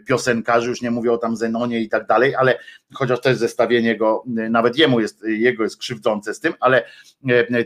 [0.07, 2.59] piosenkarzy, już nie mówię o tam Zenonie i tak dalej, ale
[2.93, 6.83] chociaż też zestawienie go, nawet jemu jest, jego jest krzywdzące z tym, ale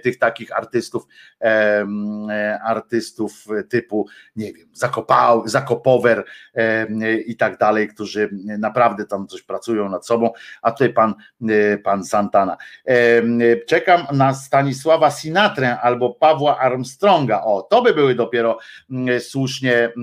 [0.03, 1.03] tych takich artystów,
[2.63, 6.23] artystów typu, nie wiem, Zakopał, Zakopower
[7.25, 10.31] i tak dalej, którzy naprawdę tam coś pracują nad sobą,
[10.61, 11.13] a tutaj pan,
[11.83, 12.57] pan Santana.
[13.67, 17.41] Czekam na Stanisława Sinatrę albo Pawła Armstronga.
[17.43, 18.57] O, to by były dopiero
[19.59, 19.93] słusznie,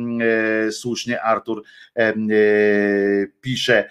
[0.70, 1.62] słusznie Artur
[3.40, 3.88] pisze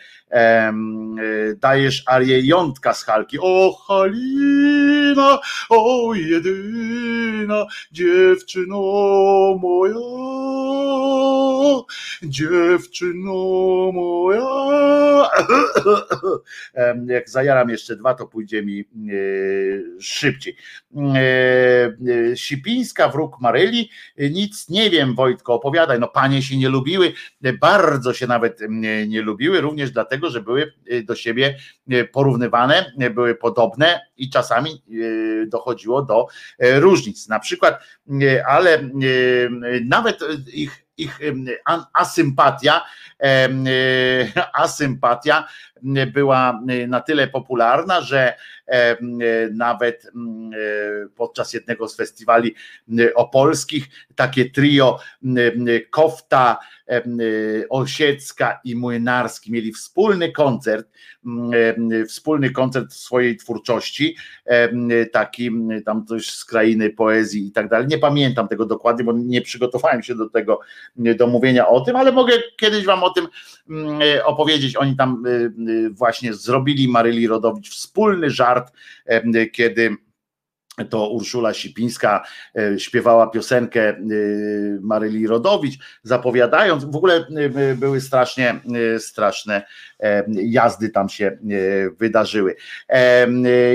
[1.59, 3.37] dajesz arię jątka z Halki.
[3.41, 8.77] O Halina, o jedyna dziewczyno
[9.61, 9.95] moja,
[12.23, 13.33] dziewczyno
[13.93, 14.45] moja.
[17.07, 18.85] Jak zajaram jeszcze dwa, to pójdzie mi e,
[20.01, 20.55] szybciej.
[20.97, 21.19] E,
[22.31, 25.99] e, Sipińska, wróg Maryli, nic nie wiem, Wojtko, opowiadaj.
[25.99, 27.13] No panie się nie lubiły,
[27.59, 28.59] bardzo się nawet
[29.07, 31.57] nie lubiły, również dlatego, że były y, do siebie
[31.93, 34.83] y, porównywane, y, były podobne i czasami
[35.47, 36.27] dochodziło do
[36.59, 37.27] różnic.
[37.27, 37.79] Na przykład,
[38.47, 38.89] ale
[39.85, 40.19] nawet
[40.53, 41.19] ich ich
[41.93, 42.81] asympatia,
[44.53, 45.47] asympatia
[46.13, 48.33] była na tyle popularna, że
[49.51, 50.11] nawet
[51.15, 52.55] podczas jednego z festiwali
[53.15, 54.99] opolskich takie trio
[55.89, 56.57] Kofta,
[57.69, 60.87] Osiecka i Młynarski mieli wspólny koncert,
[62.07, 64.15] wspólny koncert swojej twórczości,
[65.11, 65.51] taki
[65.85, 67.87] tam coś z krainy poezji i tak dalej.
[67.87, 70.59] Nie pamiętam tego dokładnie, bo nie przygotowałem się do tego,
[70.95, 73.27] do mówienia o tym, ale mogę kiedyś wam o tym
[74.23, 74.75] opowiedzieć.
[74.75, 75.23] Oni tam
[75.91, 78.73] właśnie zrobili Maryli Rodowicz wspólny żart,
[79.51, 79.95] kiedy
[80.89, 82.23] to Urszula Sipińska
[82.55, 83.95] e, śpiewała piosenkę e,
[84.81, 88.59] Maryli Rodowicz, zapowiadając, w ogóle e, były strasznie,
[88.99, 89.63] straszne
[90.27, 91.37] jazdy tam się
[91.97, 92.55] wydarzyły.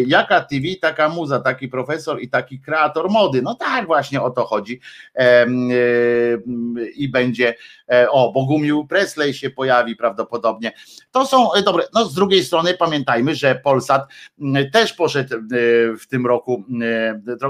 [0.06, 3.42] Jaka TV, taka muza, taki profesor i taki kreator mody.
[3.42, 4.80] No tak, właśnie o to chodzi.
[6.96, 7.54] I będzie,
[8.10, 10.72] o, Bogumił Presley się pojawi prawdopodobnie.
[11.10, 14.02] To są, dobre, no z drugiej strony pamiętajmy, że Polsat
[14.72, 15.36] też poszedł
[16.00, 16.64] w tym roku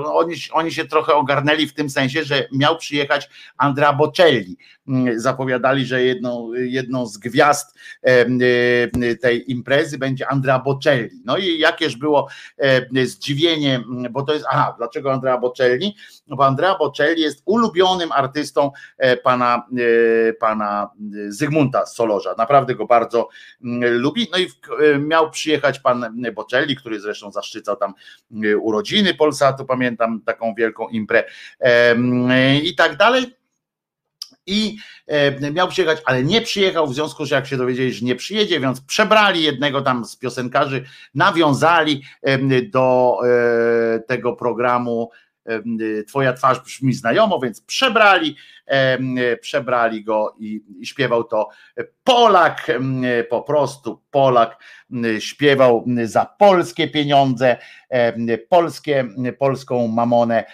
[0.05, 4.57] oni, oni się trochę ogarnęli w tym sensie, że miał przyjechać Andrea Bocelli.
[4.89, 7.79] Mm, zapowiadali, że jedną, jedną z gwiazd
[9.21, 11.23] tej imprezy będzie Andrea Bocelli.
[11.25, 12.29] No i jakież było
[13.05, 15.97] zdziwienie, mm, bo to jest, aha, dlaczego Andrea Bocelli?
[16.27, 19.67] No bo Andrea Bocelli jest ulubionym artystą e, pana,
[20.29, 20.91] e, pana
[21.29, 22.35] Zygmunta Solorza.
[22.39, 23.29] Naprawdę go bardzo
[23.65, 24.29] mm, lubi.
[24.33, 24.47] No i
[24.95, 27.95] e, miał przyjechać pan Bocelli, który zresztą zaszczycał tam
[28.61, 31.25] urodziny Polsatu, pamiętam taką wielką imprę
[32.63, 33.37] i tak dalej.
[34.47, 34.77] I
[35.53, 38.61] miał przyjechać, ale nie przyjechał, w związku z czym jak się dowiedzieli, że nie przyjedzie,
[38.61, 40.85] więc przebrali jednego tam z piosenkarzy,
[41.15, 42.03] nawiązali
[42.73, 43.19] do
[44.07, 45.11] tego programu
[46.09, 48.37] Twoja twarz brzmi znajomo, więc przebrali,
[49.41, 51.49] przebrali go i, i śpiewał to
[52.05, 52.67] Polak,
[53.31, 54.63] po prostu Polak
[55.19, 57.57] śpiewał za polskie pieniądze,
[58.49, 59.09] polskie,
[59.39, 60.45] polską mamonę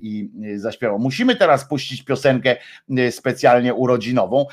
[0.00, 0.98] i zaśpiewał.
[0.98, 2.56] Musimy teraz puścić piosenkę
[3.10, 4.46] specjalnie urodzinową,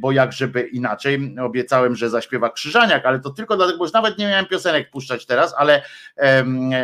[0.00, 4.18] bo jak żeby inaczej, obiecałem, że zaśpiewa Krzyżaniak, ale to tylko dlatego, bo już nawet
[4.18, 5.82] nie miałem piosenek puszczać teraz, ale,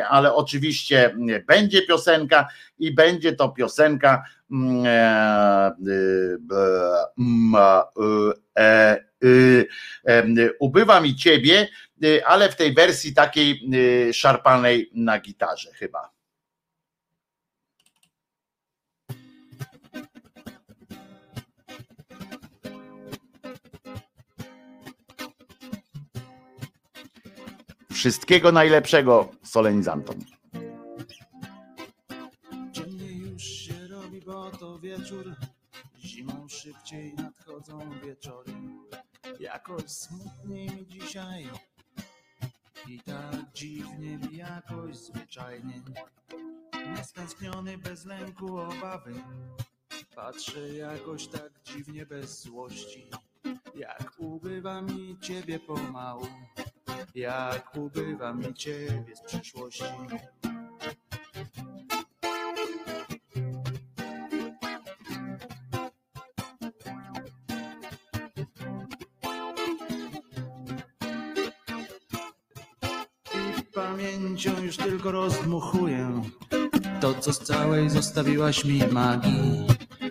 [0.08, 1.14] ale oczywiście
[1.46, 5.72] będzie piosenka i będzie to piosenka mm, e,
[8.56, 11.68] e, e, y, Ubywa mi ciebie,
[12.04, 16.18] y, ale w tej wersji takiej y, szarpanej na gitarze chyba.
[27.92, 30.37] Wszystkiego najlepszego solenizantom.
[36.48, 38.52] Szybciej nadchodzą wieczory.
[39.40, 41.48] Jakoś smutniej mi dzisiaj.
[42.88, 45.82] I tak dziwnie mi jakoś zwyczajnie.
[46.96, 49.14] Niestęskniony bez lęku obawy.
[50.14, 53.10] Patrzę jakoś tak dziwnie bez złości.
[53.74, 56.26] Jak ubywa mi ciebie pomału.
[57.14, 59.84] Jak ubywa mi ciebie z przyszłości.
[74.38, 76.22] Pamięcią już tylko rozdmuchuję
[77.00, 79.66] to, co z całej zostawiłaś mi magii.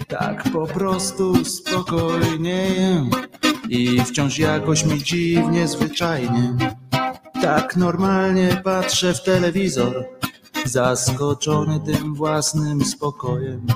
[0.07, 3.09] Tak po prostu spokojnieję
[3.69, 6.57] i wciąż jakoś mi dziwnie, zwyczajnie.
[7.41, 10.06] Tak normalnie patrzę w telewizor,
[10.65, 13.67] zaskoczony tym własnym spokojem.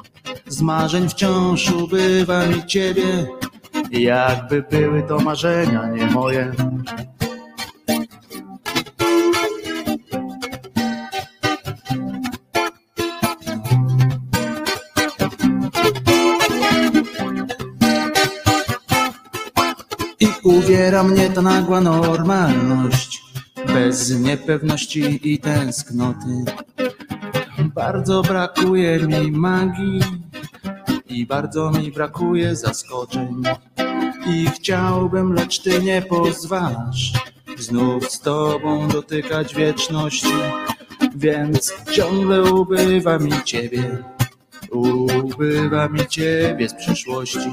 [0.48, 3.28] Z marzeń wciąż ubywa mi ciebie,
[3.92, 6.52] jakby były to marzenia nie moje.
[20.64, 23.22] Uwiera mnie ta nagła normalność,
[23.68, 26.46] bez niepewności i tęsknoty.
[27.76, 30.00] Bardzo brakuje mi magii
[31.08, 33.44] i bardzo mi brakuje zaskoczeń.
[34.28, 37.14] I chciałbym, lecz ty nie pozwalasz
[37.58, 40.34] znów z tobą dotykać wieczności,
[41.16, 43.98] więc ciągle ubywa mi ciebie,
[44.72, 47.52] ubywa mi ciebie z przyszłości.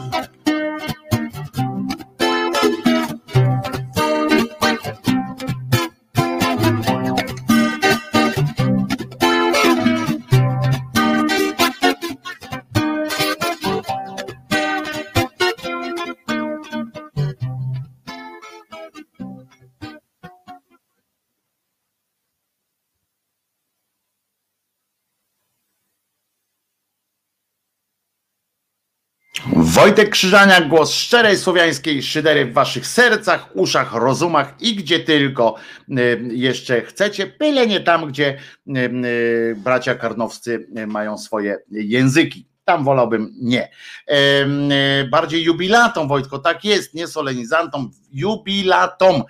[29.89, 35.55] Wojtek Krzyżaniak, głos szczerej słowiańskiej szydery w waszych sercach, uszach, rozumach i gdzie tylko
[35.89, 42.47] y, jeszcze chcecie, byle nie tam, gdzie y, y, bracia karnowscy mają swoje języki.
[42.69, 43.69] Tam wolałbym nie.
[44.09, 49.23] E, Bardziej jubilatom, Wojtko, tak jest, nie solenizantom, jubilatom.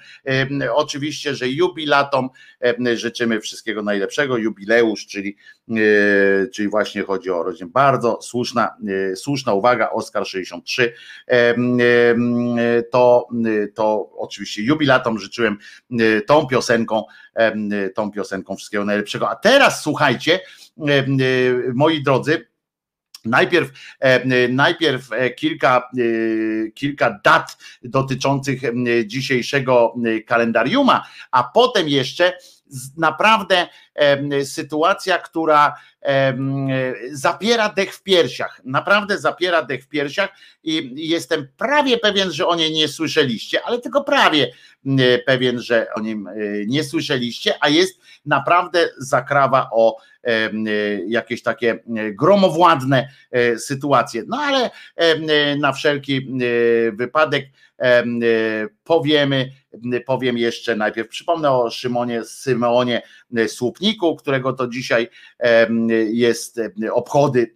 [0.75, 2.29] Oczywiście, że jubilatom
[2.95, 4.37] życzymy wszystkiego najlepszego.
[4.37, 5.37] Jubileusz, czyli,
[5.71, 5.75] e,
[6.47, 7.71] czyli właśnie chodzi o rodzinę.
[7.71, 8.77] Bardzo słuszna,
[9.13, 10.95] e, słuszna uwaga, Oskar 63.
[11.27, 12.57] Em, em,
[12.91, 13.29] To,
[13.75, 15.59] to oczywiście jubilatom życzyłem
[16.27, 17.05] tą piosenką,
[17.95, 19.31] tą piosenką wszystkiego najlepszego.
[19.31, 20.41] A teraz słuchajcie,
[21.75, 22.49] moi drodzy,
[23.25, 28.61] Najpierw, e, najpierw e, kilka, e, kilka dat dotyczących
[29.07, 29.95] dzisiejszego
[30.27, 32.33] kalendariuma, a potem jeszcze
[32.97, 33.67] naprawdę
[34.45, 35.75] sytuacja, która
[37.11, 38.61] zapiera dech w piersiach.
[38.65, 40.31] Naprawdę zapiera dech w piersiach
[40.63, 44.53] i jestem prawie pewien, że o niej nie słyszeliście, ale tylko prawie
[45.27, 46.29] pewien, że o nim
[46.67, 49.97] nie słyszeliście, a jest naprawdę zakrawa o
[51.07, 54.23] jakieś takie e, gromowładne e, sytuacje.
[54.27, 57.45] No ale e, na wszelki e, wypadek
[57.79, 58.05] e, e,
[58.85, 59.51] powiemy,
[59.93, 63.03] e, powiem jeszcze najpierw, przypomnę o Szymonie Symeonie
[63.37, 65.09] e, Słupniku, którego to dzisiaj
[65.41, 65.69] e,
[66.11, 67.55] jest, e, obchody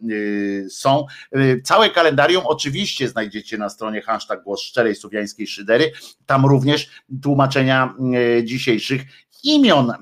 [0.67, 1.07] e, są.
[1.33, 5.93] E, Całe kalendarium oczywiście znajdziecie na stronie hashtag Głos Szczerej Słowiańskiej Szydery,
[6.27, 6.91] tam również
[7.23, 7.95] tłumaczenia
[8.39, 9.03] e, dzisiejszych
[9.43, 9.97] imion e,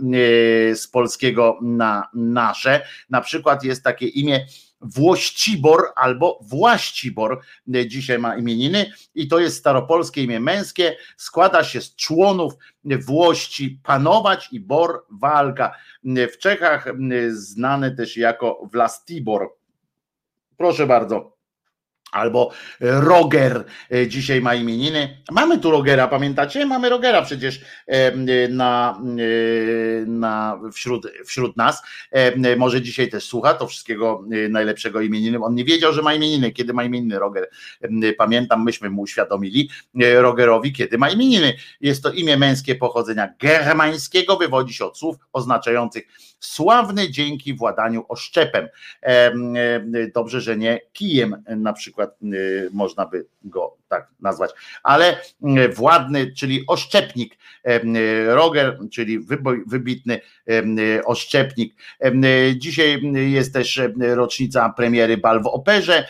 [0.75, 2.87] z polskiego na nasze.
[3.11, 4.47] Na przykład jest takie imię
[4.81, 7.41] Włościbor albo Właścibor
[7.75, 12.55] e, dzisiaj ma imieniny i to jest staropolskie imię męskie, składa się z członów
[12.85, 15.75] Włości panować i bor walka.
[16.05, 16.93] W Czechach e,
[17.31, 19.49] znany też jako Vlastibor.
[20.57, 21.40] Proszę bardzo.
[22.13, 25.23] Albo Roger e, dzisiaj ma imieniny.
[25.31, 26.67] Mamy tu Rogera, pamiętacie?
[26.67, 31.83] Mamy Rogera przecież e, na, e, na, wśród, wśród nas.
[32.11, 35.39] E, Może dzisiaj też słucha, to wszystkiego e, najlepszego imieniny.
[35.45, 37.49] On nie wiedział, że ma imieniny, kiedy ma imieniny Roger.
[37.81, 39.71] E, Pamiętam, myśmy mu uświadomili
[40.03, 41.55] e, Rogerowi, kiedy ma imieniny.
[41.81, 46.05] Jest to imię męskie pochodzenia germańskiego, wywodzi się od słów oznaczających
[46.41, 48.69] sławny dzięki władaniu oszczepem.
[49.01, 49.81] Em, e,
[50.15, 54.51] Dobrze, że nie kijem na przykład e, można by go tak nazwać,
[54.83, 55.21] ale
[55.75, 57.37] władny, czyli oszczepnik
[58.27, 59.19] Roger, czyli
[59.67, 60.21] wybitny
[61.05, 61.75] oszczepnik.
[62.57, 66.09] Dzisiaj jest też rocznica premiery Bal w Operze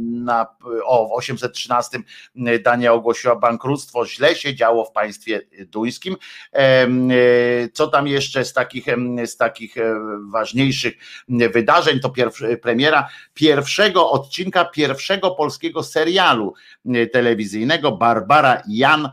[0.00, 0.46] na,
[0.84, 1.98] o, w 813
[2.64, 6.16] Dania ogłosiła bankructwo, źle się działo w państwie duńskim.
[7.72, 8.86] Co tam jeszcze z takich,
[9.24, 9.74] z takich
[10.32, 10.94] ważniejszych
[11.28, 16.54] wydarzeń, to pierwszy, premiera pierwszego odcinka pierwszego polskiego serialu
[17.12, 17.92] telewizyjnego.
[17.92, 19.08] Barbara Jan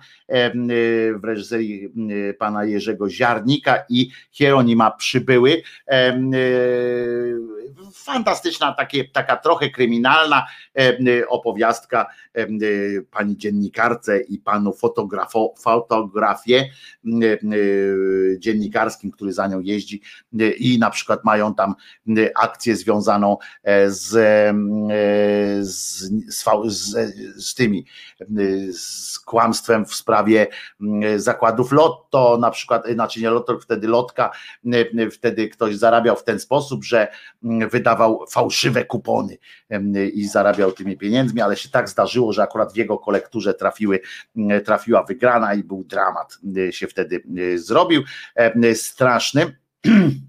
[1.16, 1.90] w reżyserii
[2.40, 5.62] pana Jerzego Ziarnika i Hieronima Przybyły.
[7.94, 10.46] Fantastyczna, takie, taka trochę kryminalna
[11.28, 12.08] opowiastka
[13.12, 16.70] pani dziennikarce i panu fotografo, fotografie
[18.38, 20.02] dziennikarskim, który za nią jeździ
[20.58, 21.76] i na przykład mają tam
[22.36, 23.38] akcję związaną
[23.88, 24.10] z,
[25.68, 26.12] z,
[26.68, 26.96] z,
[27.38, 27.86] z tymi
[28.74, 30.17] z kłamstwem w sprawie
[31.16, 34.32] zakładów lotto, na przykład, znaczy nie lotto, wtedy lotka,
[35.12, 37.08] wtedy ktoś zarabiał w ten sposób, że
[37.72, 39.38] wydawał fałszywe kupony
[40.14, 44.00] i zarabiał tymi pieniędzmi, ale się tak zdarzyło, że akurat w jego kolekturze trafiły,
[44.66, 46.40] trafiła wygrana i był dramat
[46.72, 47.24] się wtedy
[47.56, 48.04] zrobił,
[48.74, 49.58] straszny.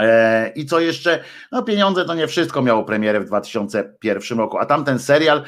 [0.00, 1.24] E, I co jeszcze?
[1.52, 5.42] No pieniądze to nie wszystko miało premierę w 2001 roku, a tamten serial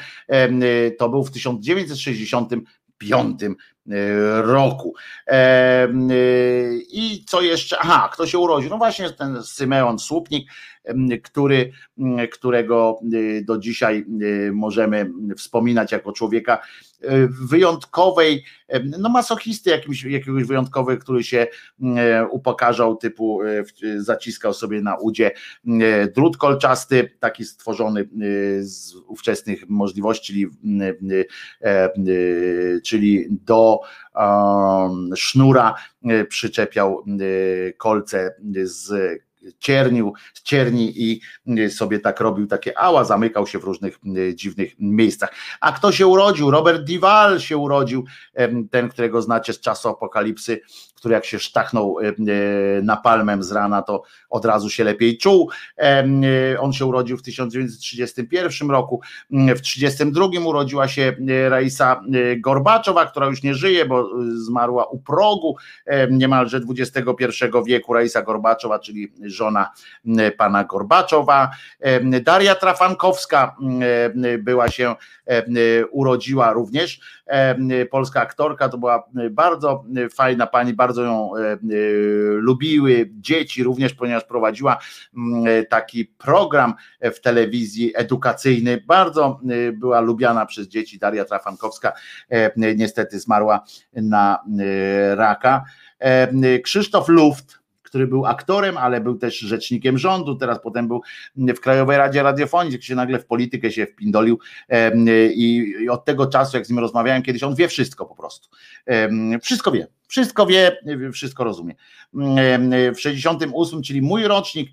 [0.97, 2.49] to był w 1965
[3.01, 3.55] E,
[4.41, 4.93] roku.
[5.27, 5.89] E, e,
[6.91, 7.77] I co jeszcze?
[7.79, 8.69] Aha, kto się urodził?
[8.69, 10.51] No właśnie ten Symeon Słupnik,
[11.23, 11.71] który,
[12.31, 12.99] którego
[13.43, 14.05] do dzisiaj
[14.53, 16.61] możemy wspominać jako człowieka
[17.49, 18.43] wyjątkowej,
[18.99, 21.47] no masochisty jakimś, jakiegoś wyjątkowy, który się
[22.31, 23.39] upokarzał, typu
[23.97, 25.31] zaciskał sobie na udzie
[26.15, 28.09] drut kolczasty, taki stworzony
[28.61, 30.47] z ówczesnych możliwości, czyli,
[32.83, 33.78] czyli do
[35.15, 38.93] sznura e, przyczepiał e, kolce z
[39.59, 41.21] ciernił, cierni i
[41.69, 43.99] sobie tak robił takie ała, zamykał się w różnych
[44.35, 45.33] dziwnych miejscach.
[45.61, 46.51] A kto się urodził?
[46.51, 48.05] Robert Dival się urodził,
[48.71, 50.61] ten, którego znacie z czasu apokalipsy,
[50.95, 52.13] który jak się sztachnął e,
[52.81, 55.49] napalmem z rana, to od razu się lepiej czuł.
[56.59, 59.01] On się urodził w 1931 roku.
[59.29, 61.15] W 1932 urodziła się
[61.49, 62.01] Raisa
[62.37, 65.55] Gorbaczowa, która już nie żyje, bo zmarła u progu
[66.11, 67.03] niemalże XXI
[67.65, 67.93] wieku.
[67.93, 69.71] Raisa Gorbaczowa, czyli żona
[70.37, 71.51] pana Gorbaczowa.
[72.23, 73.55] Daria Trafankowska
[74.39, 74.95] była się,
[75.91, 76.99] urodziła również.
[77.91, 79.83] Polska aktorka, to była bardzo
[80.13, 81.57] fajna pani, bardzo ją e,
[82.31, 84.79] lubiły, dzieci również, ponieważ prowadziła
[85.69, 89.39] taki program w telewizji edukacyjny, bardzo
[89.73, 91.93] była lubiana przez dzieci, Daria Trafankowska
[92.55, 94.43] niestety zmarła na
[95.15, 95.63] raka.
[96.63, 97.58] Krzysztof Luft,
[97.89, 101.01] który był aktorem, ale był też rzecznikiem rządu, teraz potem był
[101.35, 104.39] w Krajowej Radzie Radiofonii, jak się nagle w politykę się wpindolił
[105.35, 108.49] i od tego czasu, jak z nim rozmawiałem kiedyś, on wie wszystko po prostu.
[109.41, 109.87] Wszystko wie.
[110.07, 110.77] Wszystko wie,
[111.13, 111.75] wszystko rozumie.
[112.93, 114.69] W 68, czyli mój rocznik,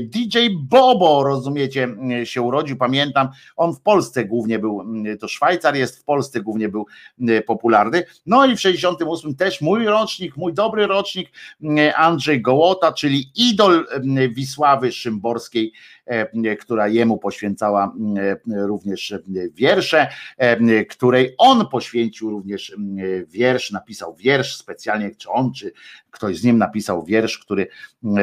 [0.00, 1.88] DJ Bobo, rozumiecie,
[2.24, 4.84] się urodził, pamiętam, on w Polsce głównie był,
[5.20, 6.86] to Szwajcar jest, w Polsce głównie był
[7.46, 8.04] popularny.
[8.26, 11.30] No i w 68 też mój rocznik, mój dobry rocznik,
[11.96, 13.86] Andrzej Gołota, czyli idol
[14.30, 15.72] Wisławy Szymborskiej,
[16.60, 19.14] która jemu poświęcała e, również
[19.54, 22.76] wiersze, e, której on poświęcił również
[23.28, 25.72] wiersz, napisał wiersz specjalnie, czy on, czy
[26.10, 27.66] ktoś z nim napisał wiersz, który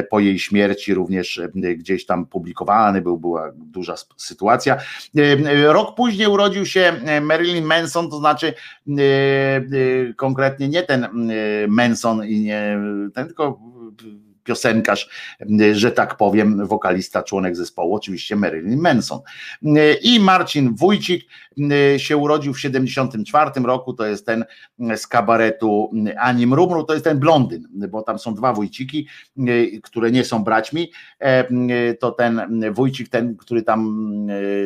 [0.10, 1.42] po jej śmierci również
[1.78, 4.78] gdzieś tam publikowany był, była duża sytuacja.
[5.66, 8.54] Rok później urodził się Marilyn Manson, to znaczy
[10.16, 11.08] konkretnie nie ten
[11.68, 12.80] Manson i nie
[13.14, 13.60] ten, tylko
[14.46, 15.10] piosenkarz,
[15.74, 19.20] że tak powiem, wokalista, członek zespołu, oczywiście Marilyn Manson.
[20.02, 21.26] I Marcin Wójcik
[21.98, 24.46] się urodził w 74 roku, to jest ten
[24.96, 29.08] z kabaretu Anim Rumru, to jest ten blondyn, bo tam są dwa Wójciki,
[29.84, 30.92] które nie są braćmi,
[32.00, 34.08] to ten Wójcik, ten, który tam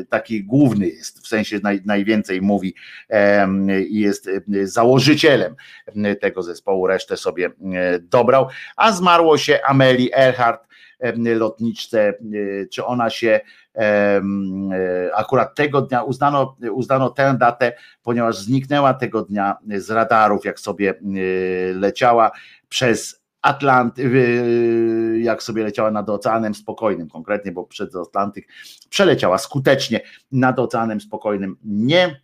[0.10, 2.76] taki główny jest, w sensie naj, najwięcej mówi
[3.90, 4.30] i jest
[4.64, 5.56] założycielem
[6.22, 7.50] tego zespołu, resztę sobie
[8.02, 10.68] dobrał, a zmarło się Ameli Earhart,
[11.36, 12.14] lotniczce,
[12.72, 13.40] czy ona się
[15.16, 17.74] akurat tego dnia uznano, uznano tę datę,
[18.04, 20.94] ponieważ zniknęła tego dnia z radarów, jak sobie
[21.74, 22.32] leciała
[22.70, 24.12] przez Atlanty,
[25.22, 28.48] jak sobie leciała nad Oceanem Spokojnym, konkretnie, bo przez Atlantyk
[28.90, 31.58] przeleciała skutecznie nad Oceanem Spokojnym.
[31.64, 32.22] Nie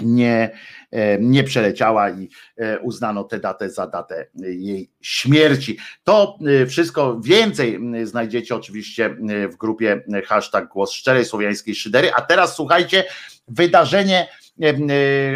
[0.00, 0.50] nie,
[0.90, 5.78] e, nie przeleciała i e, uznano tę datę za datę jej śmierci.
[6.04, 9.16] To e, wszystko więcej znajdziecie oczywiście
[9.52, 12.12] w grupie hashtag głos szczerej słowiańskiej szydery.
[12.16, 13.04] A teraz słuchajcie,
[13.48, 14.43] wydarzenie E,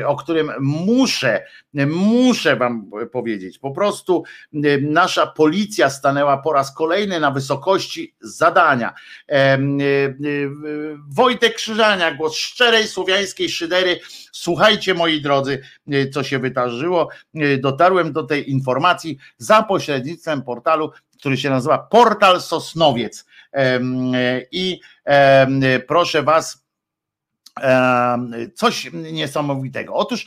[0.06, 1.44] o którym muszę,
[1.86, 3.58] muszę Wam powiedzieć.
[3.58, 4.24] Po prostu
[4.82, 8.94] nasza policja stanęła po raz kolejny na wysokości zadania.
[9.28, 9.58] E,
[11.08, 14.00] Wojtek Krzyżania, głos szczerej słowiańskiej szydery.
[14.32, 17.08] Słuchajcie, moi drodzy, e, co się wydarzyło.
[17.58, 23.26] Dotarłem do tej informacji za pośrednictwem portalu, który się nazywa Portal Sosnowiec.
[24.52, 24.80] I
[25.86, 26.67] proszę Was,
[28.54, 29.94] coś niesamowitego.
[29.94, 30.26] Otóż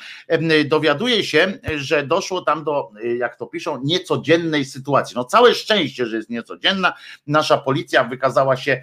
[0.66, 5.16] dowiaduje się, że doszło tam do, jak to piszą, niecodziennej sytuacji.
[5.16, 6.94] No całe szczęście, że jest niecodzienna.
[7.28, 8.82] Nasza policja wykazała się,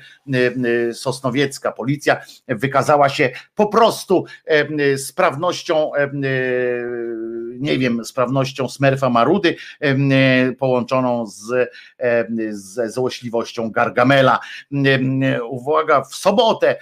[0.93, 2.17] sosnowiecka policja
[2.49, 4.25] wykazała się po prostu
[4.97, 5.91] sprawnością,
[7.59, 9.57] nie wiem, sprawnością smerfa Marudy
[10.59, 11.71] połączoną z,
[12.51, 14.39] ze złośliwością Gargamela.
[15.49, 16.79] Uwaga, w sobotę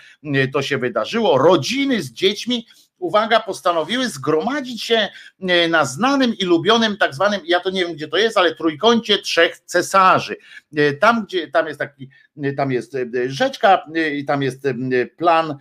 [0.52, 2.66] to się wydarzyło rodziny z dziećmi
[2.98, 5.08] uwaga, postanowiły zgromadzić się
[5.40, 8.54] e, na znanym i lubionym tak zwanym, ja to nie wiem gdzie to jest, ale
[8.54, 10.36] trójkącie trzech cesarzy.
[10.76, 12.08] E, tam, gdzie tam jest taki,
[12.56, 14.68] tam jest rzeczka i tam jest
[15.16, 15.56] plan,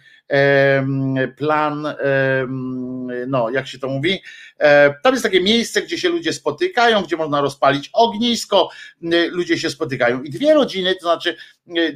[1.38, 1.88] plan,
[3.28, 4.22] no jak się to mówi,
[5.04, 8.70] tam jest takie miejsce, gdzie się ludzie spotykają, gdzie można rozpalić ognisko,
[9.32, 11.38] ludzie się spotykają i dwie rodziny, to znaczy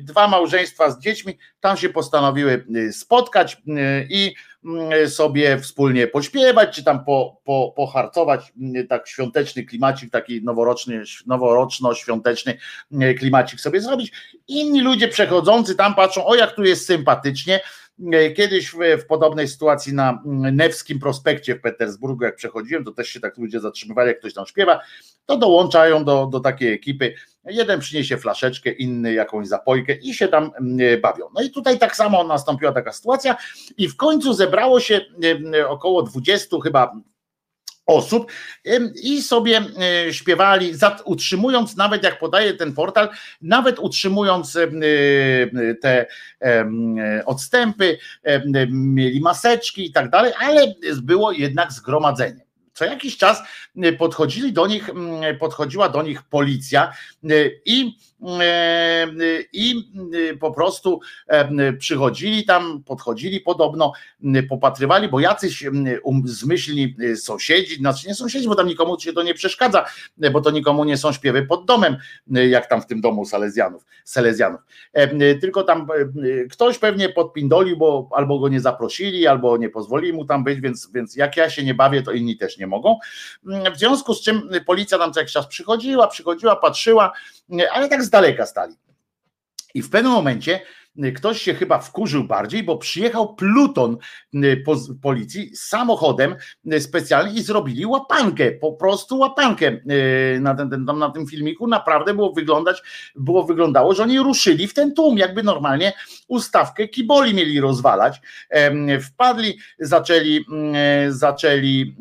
[0.01, 3.57] dwa małżeństwa z dziećmi, tam się postanowiły spotkać
[4.09, 4.33] i
[4.65, 8.53] Mm, sobie wspólnie pośpiewać, czy tam po, po, poharcować,
[8.89, 12.57] tak świąteczny klimacik, taki noworoczny, noworoczno-świąteczny
[13.17, 14.11] klimacik sobie zrobić.
[14.69, 17.59] Inni ludzie przechodzący tam patrzą, o jak tu jest sympatycznie,
[18.35, 23.37] Kiedyś w, podobnej sytuacji na Newskim Prospekcie w Petersburgu, jak przechodziłem, to też się tak
[23.37, 24.79] ludzie zatrzymywali, jak ktoś tam śpiewa,
[25.25, 27.13] to dołączają do, do takiej ekipy.
[27.45, 31.25] Jeden przyniesie flaszeczkę, inny jakąś zapojkę i się tam mm, bawią.
[31.35, 33.37] No i tutaj tak samo nastąpiła taka sytuacja
[33.77, 36.93] i w końcu zebrało się mm, około 20 chyba
[37.89, 38.31] osób
[39.03, 39.61] i sobie
[40.07, 40.73] e, śpiewali,
[41.05, 43.09] utrzymując nawet jak podaje ten portal,
[43.41, 44.67] nawet utrzymując e,
[45.81, 46.05] te
[47.25, 47.97] odstępy,
[48.69, 52.45] mieli maseczki i tak dalej, ale było jednak zgromadzenie.
[52.73, 53.41] Co jakiś czas
[53.77, 54.89] e, podchodzili do nich,
[55.39, 56.93] podchodziła do nich policja
[57.65, 58.08] i E,
[59.53, 59.91] i
[60.39, 63.93] po prostu e, przychodzili tam, podchodzili podobno,
[64.49, 65.63] popatrywali, bo jacyś
[66.03, 69.85] um, zmyślni sąsiedzi, znaczy nie sąsiedzi, bo tam nikomu się to nie przeszkadza,
[70.31, 74.61] bo to nikomu nie są śpiewy pod domem, jak tam w tym domu Salezjanów, Salezjanów.
[74.93, 75.87] E, tylko tam
[76.51, 80.91] ktoś pewnie podpindolił, bo albo go nie zaprosili, albo nie pozwolili mu tam być, więc,
[80.93, 82.97] więc jak ja się nie bawię, to inni też nie mogą.
[83.73, 87.11] W związku z czym policja tam co jakiś czas przychodziła, przychodziła, patrzyła,
[87.71, 88.75] ale tak z daleka stali.
[89.73, 90.61] I w pewnym momencie
[91.15, 93.97] ktoś się chyba wkurzył bardziej, bo przyjechał pluton
[94.35, 94.63] y,
[95.01, 96.35] policji samochodem
[96.73, 99.79] y, specjalnie i zrobili łapankę, po prostu łapankę
[100.39, 101.67] na, ten, na tym filmiku.
[101.67, 102.83] Naprawdę było wyglądać,
[103.15, 105.93] było wyglądało, że oni ruszyli w ten tłum, jakby normalnie
[106.27, 108.21] ustawkę kiboli mieli rozwalać.
[109.01, 110.45] Wpadli, zaczęli,
[111.09, 111.95] zaczęli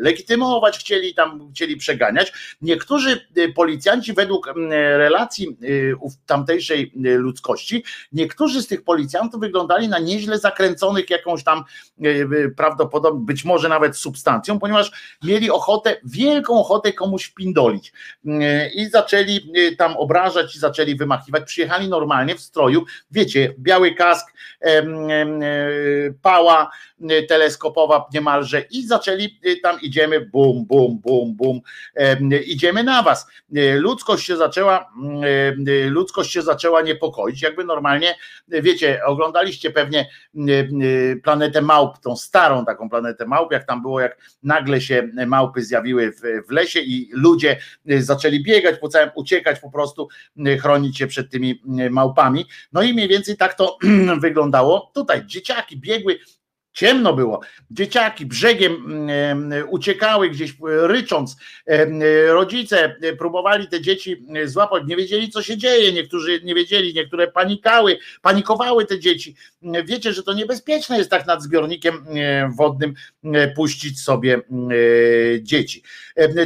[0.00, 2.56] legitymować, chcieli tam, chcieli przeganiać.
[2.62, 4.52] Niektórzy y, policjanci według
[4.96, 5.94] relacji y,
[6.26, 7.18] tamtejszej y,
[7.56, 11.64] ludzkości, niektórzy z tych policjantów wyglądali na nieźle zakręconych jakąś tam
[12.56, 14.90] prawdopodobnie, być może nawet substancją, ponieważ
[15.24, 17.92] mieli ochotę, wielką ochotę komuś pindolić
[18.74, 21.44] i zaczęli tam obrażać i zaczęli wymachiwać.
[21.44, 24.32] Przyjechali normalnie w stroju, wiecie, biały kask,
[26.22, 26.70] pała
[27.28, 31.60] teleskopowa niemalże i zaczęli tam idziemy, bum, bum, bum, bum,
[32.46, 33.26] idziemy na was.
[33.56, 34.90] E, ludzkość się zaczęła,
[35.66, 38.14] e, ludzkość się zaczęła niepokoić, jakby normalnie,
[38.48, 40.08] wiecie, oglądaliście pewnie
[41.22, 46.12] planetę małp, tą starą taką planetę małp, jak tam było, jak nagle się małpy zjawiły
[46.12, 47.56] w, w lesie i ludzie
[47.88, 50.08] e, zaczęli biegać po całym, uciekać po prostu,
[50.60, 52.46] chronić się przed tymi małpami.
[52.72, 53.78] No i mniej więcej tak to
[54.20, 54.90] wyglądało.
[54.94, 56.18] Tutaj dzieciaki biegły,
[56.76, 57.40] ciemno było.
[57.70, 61.36] Dzieciaki brzegiem mm, uciekały gdzieś rycząc.
[62.28, 65.92] Rodzice próbowali te dzieci złapać, nie wiedzieli co się dzieje.
[65.92, 69.36] Niektórzy nie wiedzieli, niektóre panikały, panikowały te dzieci.
[69.84, 72.06] Wiecie, że to niebezpieczne jest tak nad zbiornikiem
[72.56, 72.94] wodnym
[73.54, 74.40] puścić sobie
[75.40, 75.82] dzieci.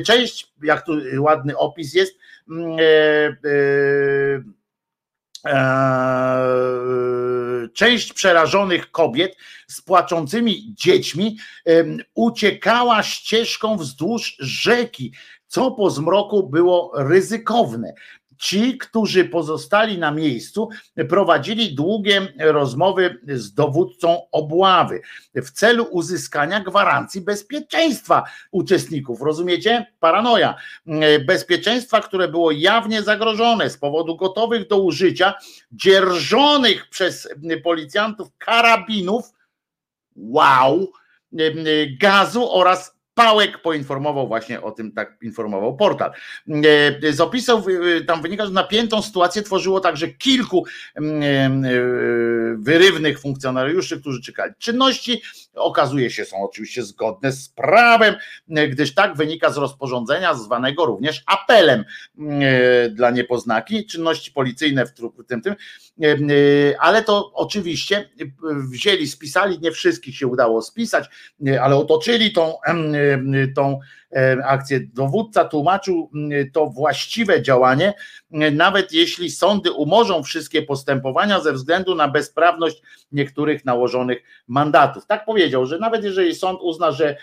[0.07, 2.19] Część, jak tu ładny opis jest,
[5.45, 9.37] Eee, część przerażonych kobiet
[9.69, 11.39] z płaczącymi dziećmi
[12.15, 15.13] uciekała ścieżką wzdłuż rzeki,
[15.47, 17.95] co po zmroku było ryzykowne.
[18.41, 20.69] Ci, którzy pozostali na miejscu,
[21.09, 25.01] prowadzili długie rozmowy z dowódcą obławy
[25.35, 29.23] w celu uzyskania gwarancji bezpieczeństwa uczestników.
[29.23, 29.87] Rozumiecie?
[30.01, 30.55] Paranoja.
[31.27, 35.35] Bezpieczeństwa, które było jawnie zagrożone z powodu gotowych do użycia,
[35.73, 37.29] dzierżonych przez
[37.65, 39.33] policjantów karabinów,
[40.17, 40.93] wow,
[42.01, 46.11] gazu oraz Pałek poinformował właśnie o tym, tak informował portal.
[47.03, 51.71] E, z opisów e, tam wynika, że napiętą sytuację tworzyło także kilku mm, e,
[52.59, 54.53] wyrywnych funkcjonariuszy, którzy czekali.
[54.59, 55.23] Czynności
[55.55, 58.15] okazuje się są oczywiście zgodne z prawem,
[58.49, 61.85] gdyż tak wynika z rozporządzenia zwanego również apelem
[62.91, 64.93] dla niepoznaki, czynności policyjne w
[65.29, 65.55] tym, tym,
[66.79, 68.11] ale to oczywiście
[68.71, 71.09] wzięli, spisali, nie wszystkich się udało spisać,
[71.61, 72.55] ale otoczyli tą
[73.57, 73.81] tą
[74.45, 74.81] akcję.
[74.95, 76.11] Dowódca tłumaczył
[76.53, 77.95] to właściwe działanie,
[78.53, 82.83] nawet jeśli sądy umorzą wszystkie postępowania ze względu na bezprawność
[83.13, 85.07] niektórych nałożonych mandatów.
[85.07, 87.17] Tak powiedział, że nawet jeżeli sąd uzna, że,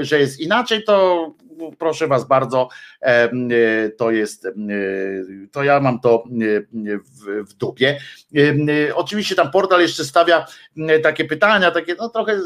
[0.00, 1.34] że jest inaczej, to
[1.78, 2.68] proszę was bardzo,
[3.98, 4.48] to jest,
[5.52, 7.98] to ja mam to w, w dupie.
[8.94, 10.46] Oczywiście tam portal jeszcze stawia
[11.02, 12.40] takie pytania, takie no trochę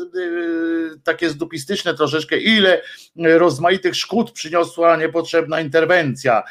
[1.04, 2.82] takie zdupistyczne troszeczkę, ile
[3.16, 6.42] rozmaitych szkód przyniosła niepotrzebna interwencja,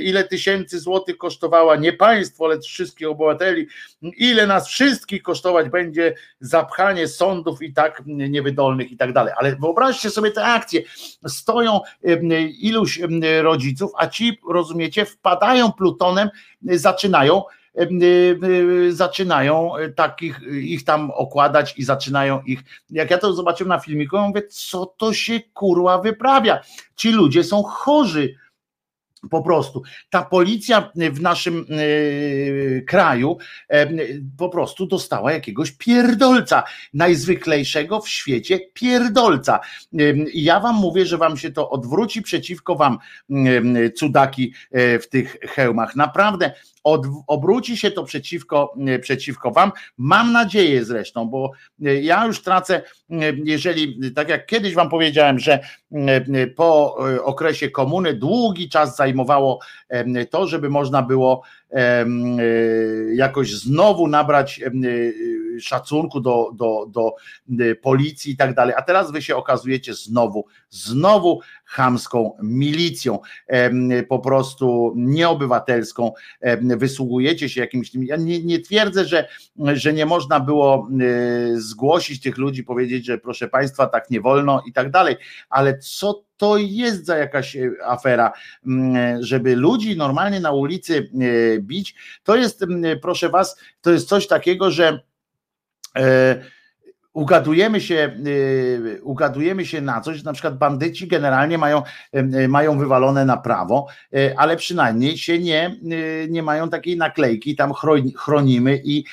[0.00, 3.66] ile tysięcy złotych kosztowała nie państwo, lecz wszystkich obywateli,
[4.02, 9.34] ile nas wszystkich kosztować będzie zapchanie sądów i tak niewydolnych i tak dalej.
[9.36, 10.82] Ale wyobraźcie sobie te akcje,
[11.28, 11.80] stoją
[12.60, 13.00] iluś
[13.42, 16.28] rodziców, a ci, rozumiecie, wpadają plutonem,
[16.62, 17.42] zaczynają
[18.90, 24.22] zaczynają takich ich tam okładać i zaczynają ich, jak ja to zobaczyłem na filmiku, ja
[24.22, 26.60] mówię, co to się kurwa wyprawia?
[26.96, 28.34] Ci ludzie są chorzy
[29.30, 33.36] po prostu ta policja w naszym e, kraju
[33.68, 33.88] e,
[34.38, 36.62] po prostu dostała jakiegoś pierdolca,
[36.94, 39.60] najzwyklejszego w świecie pierdolca.
[39.92, 39.98] E,
[40.34, 42.98] ja wam mówię, że wam się to odwróci przeciwko wam,
[43.96, 45.96] cudaki w tych hełmach.
[45.96, 46.52] Naprawdę
[46.84, 49.72] od, obróci się to przeciwko, przeciwko Wam.
[49.98, 52.82] Mam nadzieję zresztą, bo ja już tracę,
[53.44, 55.60] jeżeli, tak jak kiedyś Wam powiedziałem, że
[56.56, 59.60] po okresie komuny długi czas zajmowało
[60.30, 61.42] to, żeby można było
[63.14, 64.60] jakoś znowu nabrać
[65.60, 67.14] szacunku do, do, do
[67.82, 68.74] policji i tak dalej.
[68.76, 73.18] A teraz wy się okazujecie znowu, znowu chamską milicją,
[74.08, 76.12] po prostu nieobywatelską,
[76.60, 78.04] wysługujecie się jakimś tym.
[78.04, 79.28] Ja nie, nie twierdzę, że,
[79.74, 80.88] że nie można było
[81.54, 85.16] zgłosić tych ludzi, powiedzieć, że proszę Państwa, tak nie wolno i tak dalej,
[85.48, 88.32] ale co to jest za jakaś afera,
[89.20, 91.10] żeby ludzi normalnie na ulicy
[91.58, 92.64] bić, to jest,
[93.02, 95.00] proszę Was, to jest coś takiego, że
[95.96, 96.44] e,
[97.14, 101.82] ugadujemy się, y, ugadujemy się na coś, na przykład bandyci generalnie mają,
[102.16, 105.76] y, mają wywalone na prawo, y, ale przynajmniej się nie,
[106.28, 107.72] nie mają takiej naklejki, tam
[108.16, 109.04] chronimy i,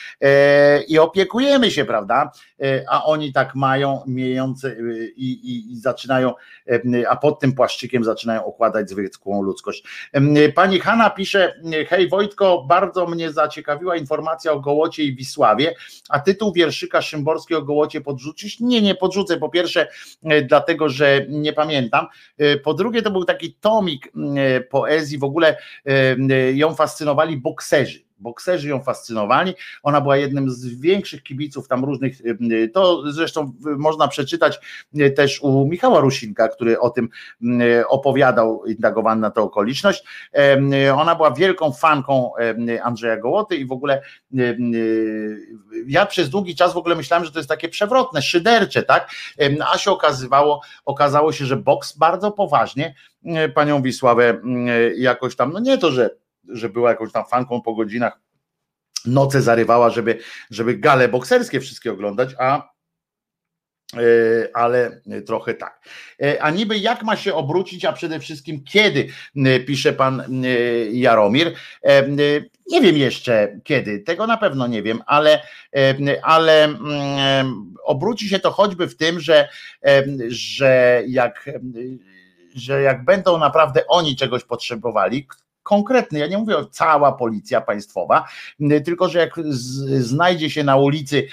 [0.88, 2.32] i opiekujemy się, prawda?
[2.90, 4.76] A oni tak mają, miejące
[5.16, 6.34] i, i, i zaczynają,
[7.10, 9.84] a pod tym płaszczykiem zaczynają okładać zwykłą ludzkość.
[10.56, 15.76] Pani Hanna pisze, hej Wojtko, bardzo mnie zaciekawiła informacja o Gołocie i Wisławie,
[16.10, 18.60] a tytuł wierszyka Szymborskiego o Gołocie podrzucić?
[18.60, 19.38] Nie, nie podrzucę.
[19.38, 19.88] Po pierwsze,
[20.24, 22.08] e, dlatego, że nie pamiętam.
[22.38, 25.58] E, po drugie, to był taki tomik e, poezji, w ogóle
[26.54, 29.54] ją fascynowali bokserzy Bokserzy ją fascynowali.
[29.84, 32.18] Ona była jednym z większych kibiców tam różnych.
[32.74, 34.60] To zresztą można przeczytać
[35.16, 37.10] też u Michała Rusinka, który o tym
[37.88, 40.04] opowiadał, indagowany na tę okoliczność.
[40.96, 42.32] Ona była wielką fanką
[42.84, 44.02] Andrzeja Gołoty i w ogóle
[45.88, 49.10] ja przez długi czas w ogóle myślałem, że to jest takie przewrotne, szydercze, tak?
[49.74, 52.96] A się okazywało, okazało się, że boks bardzo poważnie
[53.56, 54.42] panią Wisławę
[54.98, 56.10] jakoś tam, no nie to, że
[56.48, 58.20] że była jakąś tam fanką po godzinach,
[59.06, 62.72] noce zarywała, żeby, żeby gale bokserskie wszystkie oglądać, a
[64.54, 65.82] ale trochę tak.
[66.40, 69.08] A niby jak ma się obrócić, a przede wszystkim kiedy,
[69.68, 70.44] pisze pan
[70.92, 71.56] Jaromir.
[72.68, 75.44] Nie wiem jeszcze kiedy, tego na pewno nie wiem, ale,
[76.24, 76.70] ale
[77.84, 79.50] obróci się to choćby w tym, że,
[80.28, 81.50] że jak
[82.56, 85.28] że jak będą naprawdę oni czegoś potrzebowali,
[85.64, 88.28] konkretny, ja nie mówię o cała policja państwowa,
[88.86, 89.40] tylko że jak
[90.00, 91.28] znajdzie się na ulicy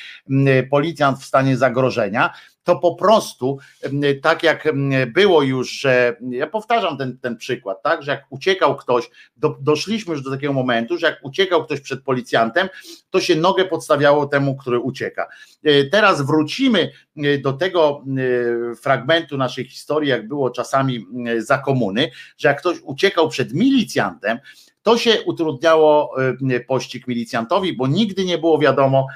[0.71, 2.35] policjant w stanie zagrożenia,
[2.69, 3.59] to po prostu
[4.23, 4.69] tak jak
[5.07, 10.13] było już, że ja powtarzam ten, ten przykład, tak, że jak uciekał ktoś, do, doszliśmy
[10.13, 12.69] już do takiego momentu, że jak uciekał ktoś przed policjantem,
[13.11, 15.29] to się nogę podstawiało temu, który ucieka.
[15.65, 18.05] E, teraz wrócimy e, do tego
[18.73, 21.07] e, fragmentu naszej historii, jak było czasami
[21.39, 24.39] za komuny, że jak ktoś uciekał przed milicjantem,
[24.83, 26.15] to się utrudniało
[26.67, 29.07] pościg milicjantowi, bo nigdy nie było wiadomo,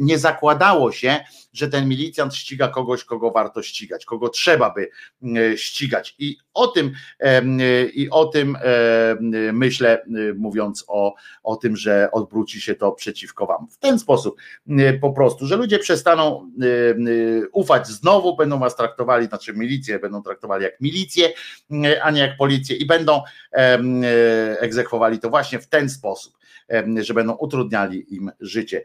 [0.00, 1.20] nie zakładało się,
[1.52, 4.90] że ten milicjant ściga kogoś, kogo warto ścigać, kogo trzeba by
[5.36, 6.14] e, ścigać.
[6.18, 6.92] I o tym,
[7.94, 8.56] i o tym
[9.52, 10.04] myślę,
[10.36, 13.68] mówiąc o, o tym, że odwróci się to przeciwko Wam.
[13.70, 14.40] W ten sposób
[15.00, 16.50] po prostu, że ludzie przestaną
[17.52, 21.32] ufać znowu, będą Was traktowali, znaczy milicję będą traktowali jak milicję,
[22.02, 23.22] a nie jak policję i będą
[24.60, 26.39] egzekwowali to właśnie w ten sposób
[27.00, 28.84] że będą utrudniali im życie.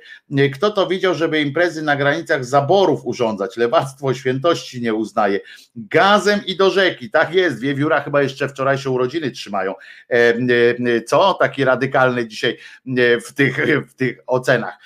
[0.54, 3.58] Kto to widział, żeby imprezy na granicach zaborów urządzać?
[3.58, 5.40] Lewactwo świętości nie uznaje.
[5.76, 7.60] Gazem i do rzeki, tak jest.
[7.60, 9.74] Wiewióra chyba jeszcze wczorajsze urodziny trzymają.
[11.08, 11.34] Co?
[11.34, 12.58] Taki radykalny dzisiaj
[13.26, 13.58] w tych,
[13.90, 14.78] w tych ocenach.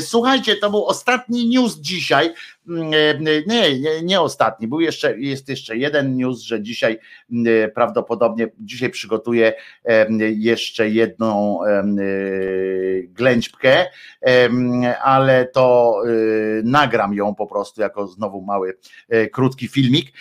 [0.00, 2.34] Słuchajcie, to był ostatni news dzisiaj.
[2.68, 4.68] Nie, nie, nie ostatni.
[4.68, 6.98] Był jeszcze, jest jeszcze jeden news, że dzisiaj
[7.74, 9.52] prawdopodobnie dzisiaj przygotuję
[10.36, 11.60] jeszcze jedną
[13.08, 13.86] ględźbkę,
[15.02, 15.96] ale to
[16.64, 18.76] nagram ją po prostu jako znowu mały,
[19.08, 20.12] e, krótki filmik,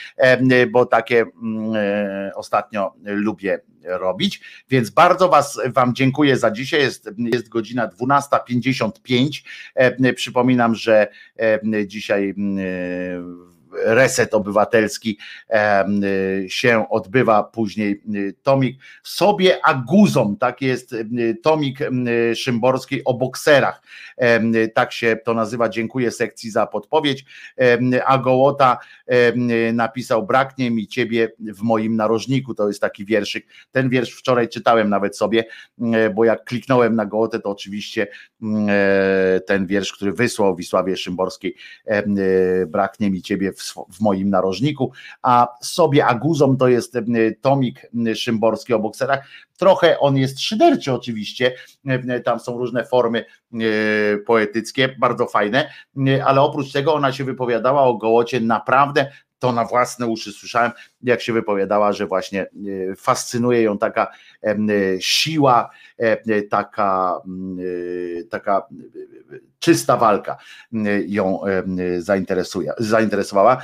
[0.72, 4.42] bo takie mm, e, ostatnio lubię robić.
[4.70, 6.82] Więc bardzo was, wam dziękuję za dzisiaj.
[6.82, 10.14] Jest, jest godzina 12.55.
[10.16, 11.08] Przypominam, że
[11.86, 12.34] dzisiaj
[13.74, 15.18] reset obywatelski
[16.48, 18.02] się odbywa później
[18.44, 18.78] tomik.
[19.04, 20.96] Sobie aguzom, tak jest
[21.44, 21.80] tomik
[22.36, 23.82] Szymborskiej o bokserach,
[24.74, 27.26] tak się to nazywa, dziękuję sekcji za podpowiedź,
[28.06, 28.78] a Gołota
[29.74, 34.90] napisał braknie mi ciebie w moim narożniku, to jest taki wierszyk, ten wiersz wczoraj czytałem
[34.90, 35.46] nawet sobie,
[36.16, 38.08] bo jak kliknąłem na Gołotę, to oczywiście
[39.46, 41.56] ten wiersz, który wysłał Wisławie Szymborskiej,
[42.68, 43.54] braknie mi ciebie
[43.94, 46.98] w moim narożniku, a sobie aguzom to jest
[47.42, 49.28] tomik szymborski o bokserach.
[49.58, 51.54] Trochę on jest szyderczy oczywiście,
[52.26, 53.26] tam są różne formy
[54.26, 55.70] poetyckie, bardzo fajne,
[56.26, 60.72] ale oprócz tego ona się wypowiadała o gołocie naprawdę to na własne uszy słyszałem,
[61.04, 62.48] jak się wypowiadała, że właśnie e,
[62.96, 64.08] fascynuje ją taka
[65.00, 65.70] siła,
[66.50, 67.22] taka,
[68.20, 68.68] e, taka
[69.60, 70.38] czysta walka
[71.08, 71.40] ją
[71.98, 73.62] zainteresuje, zainteresowała.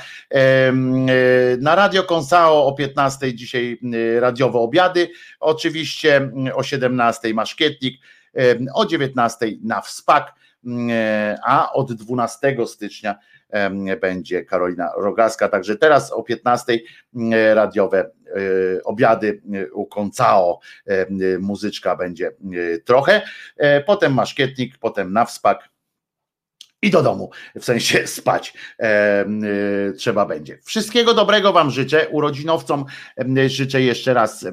[1.58, 3.78] Na Radio Konsao o 15 dzisiaj
[4.20, 5.08] radiowe obiady,
[5.40, 8.00] oczywiście o 17 maszkietnik,
[8.74, 10.34] o 19 na wspak,
[11.44, 13.18] a od 12 stycznia
[14.00, 15.48] będzie Karolina Rogaska.
[15.48, 16.78] Także teraz o 15
[17.54, 20.58] radiowe e, obiady e, u Koncao.
[21.40, 23.22] Muzyczka będzie e, trochę.
[23.86, 25.73] Potem maszkietnik, potem na wspak
[26.84, 29.24] i do domu, w sensie spać e,
[29.96, 30.58] trzeba będzie.
[30.64, 32.84] Wszystkiego dobrego Wam życzę, urodzinowcom
[33.38, 34.52] e, życzę jeszcze raz e,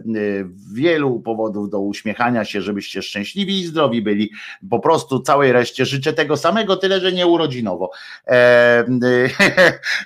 [0.74, 4.32] wielu powodów do uśmiechania się, żebyście szczęśliwi i zdrowi byli.
[4.70, 7.92] Po prostu całej reszcie życzę tego samego, tyle że nie urodzinowo.
[8.28, 8.86] E,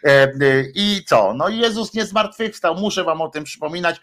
[0.76, 1.34] I co?
[1.34, 3.96] No Jezus nie zmartwychwstał, muszę Wam o tym przypominać,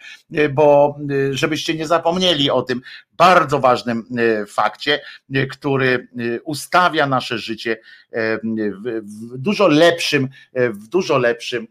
[0.51, 0.97] bo
[1.31, 2.81] żebyście nie zapomnieli o tym
[3.17, 4.03] bardzo ważnym
[4.47, 4.99] fakcie,
[5.51, 6.07] który
[6.43, 7.77] ustawia nasze życie
[8.13, 11.67] w dużo lepszym, w dużo lepszym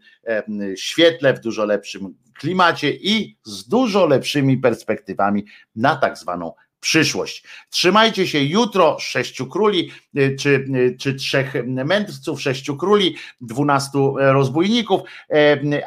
[0.75, 7.43] świetle, w dużo lepszym klimacie i z dużo lepszymi perspektywami na tak zwaną przyszłość.
[7.69, 9.91] Trzymajcie się jutro sześciu króli,
[10.39, 10.65] czy,
[10.99, 15.01] czy trzech mędrców, sześciu króli, dwunastu rozbójników,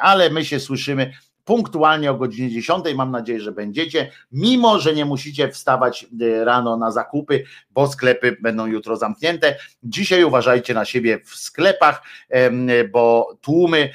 [0.01, 1.13] ale my się słyszymy
[1.47, 2.85] punktualnie o godzinie 10.
[2.95, 8.37] Mam nadzieję, że będziecie, mimo że nie musicie wstawać e, rano na zakupy, bo sklepy
[8.41, 9.55] będą jutro zamknięte.
[9.83, 12.01] Dzisiaj uważajcie na siebie w sklepach,
[12.91, 13.89] bo tłumy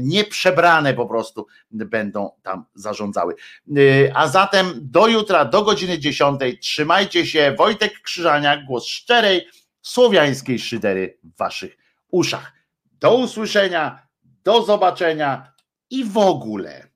[0.00, 3.34] nieprzebrane po prostu będą tam zarządzały.
[3.34, 6.40] E, a zatem do jutra, do godziny 10.
[6.60, 7.54] Trzymajcie się.
[7.58, 9.48] Wojtek Krzyżania, głos szczerej,
[9.82, 11.76] słowiańskiej szydery w waszych
[12.10, 12.52] uszach.
[13.00, 14.06] Do usłyszenia,
[14.44, 15.55] do zobaczenia
[15.90, 16.88] i w ogóle.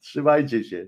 [0.00, 0.86] Trzymajcie się.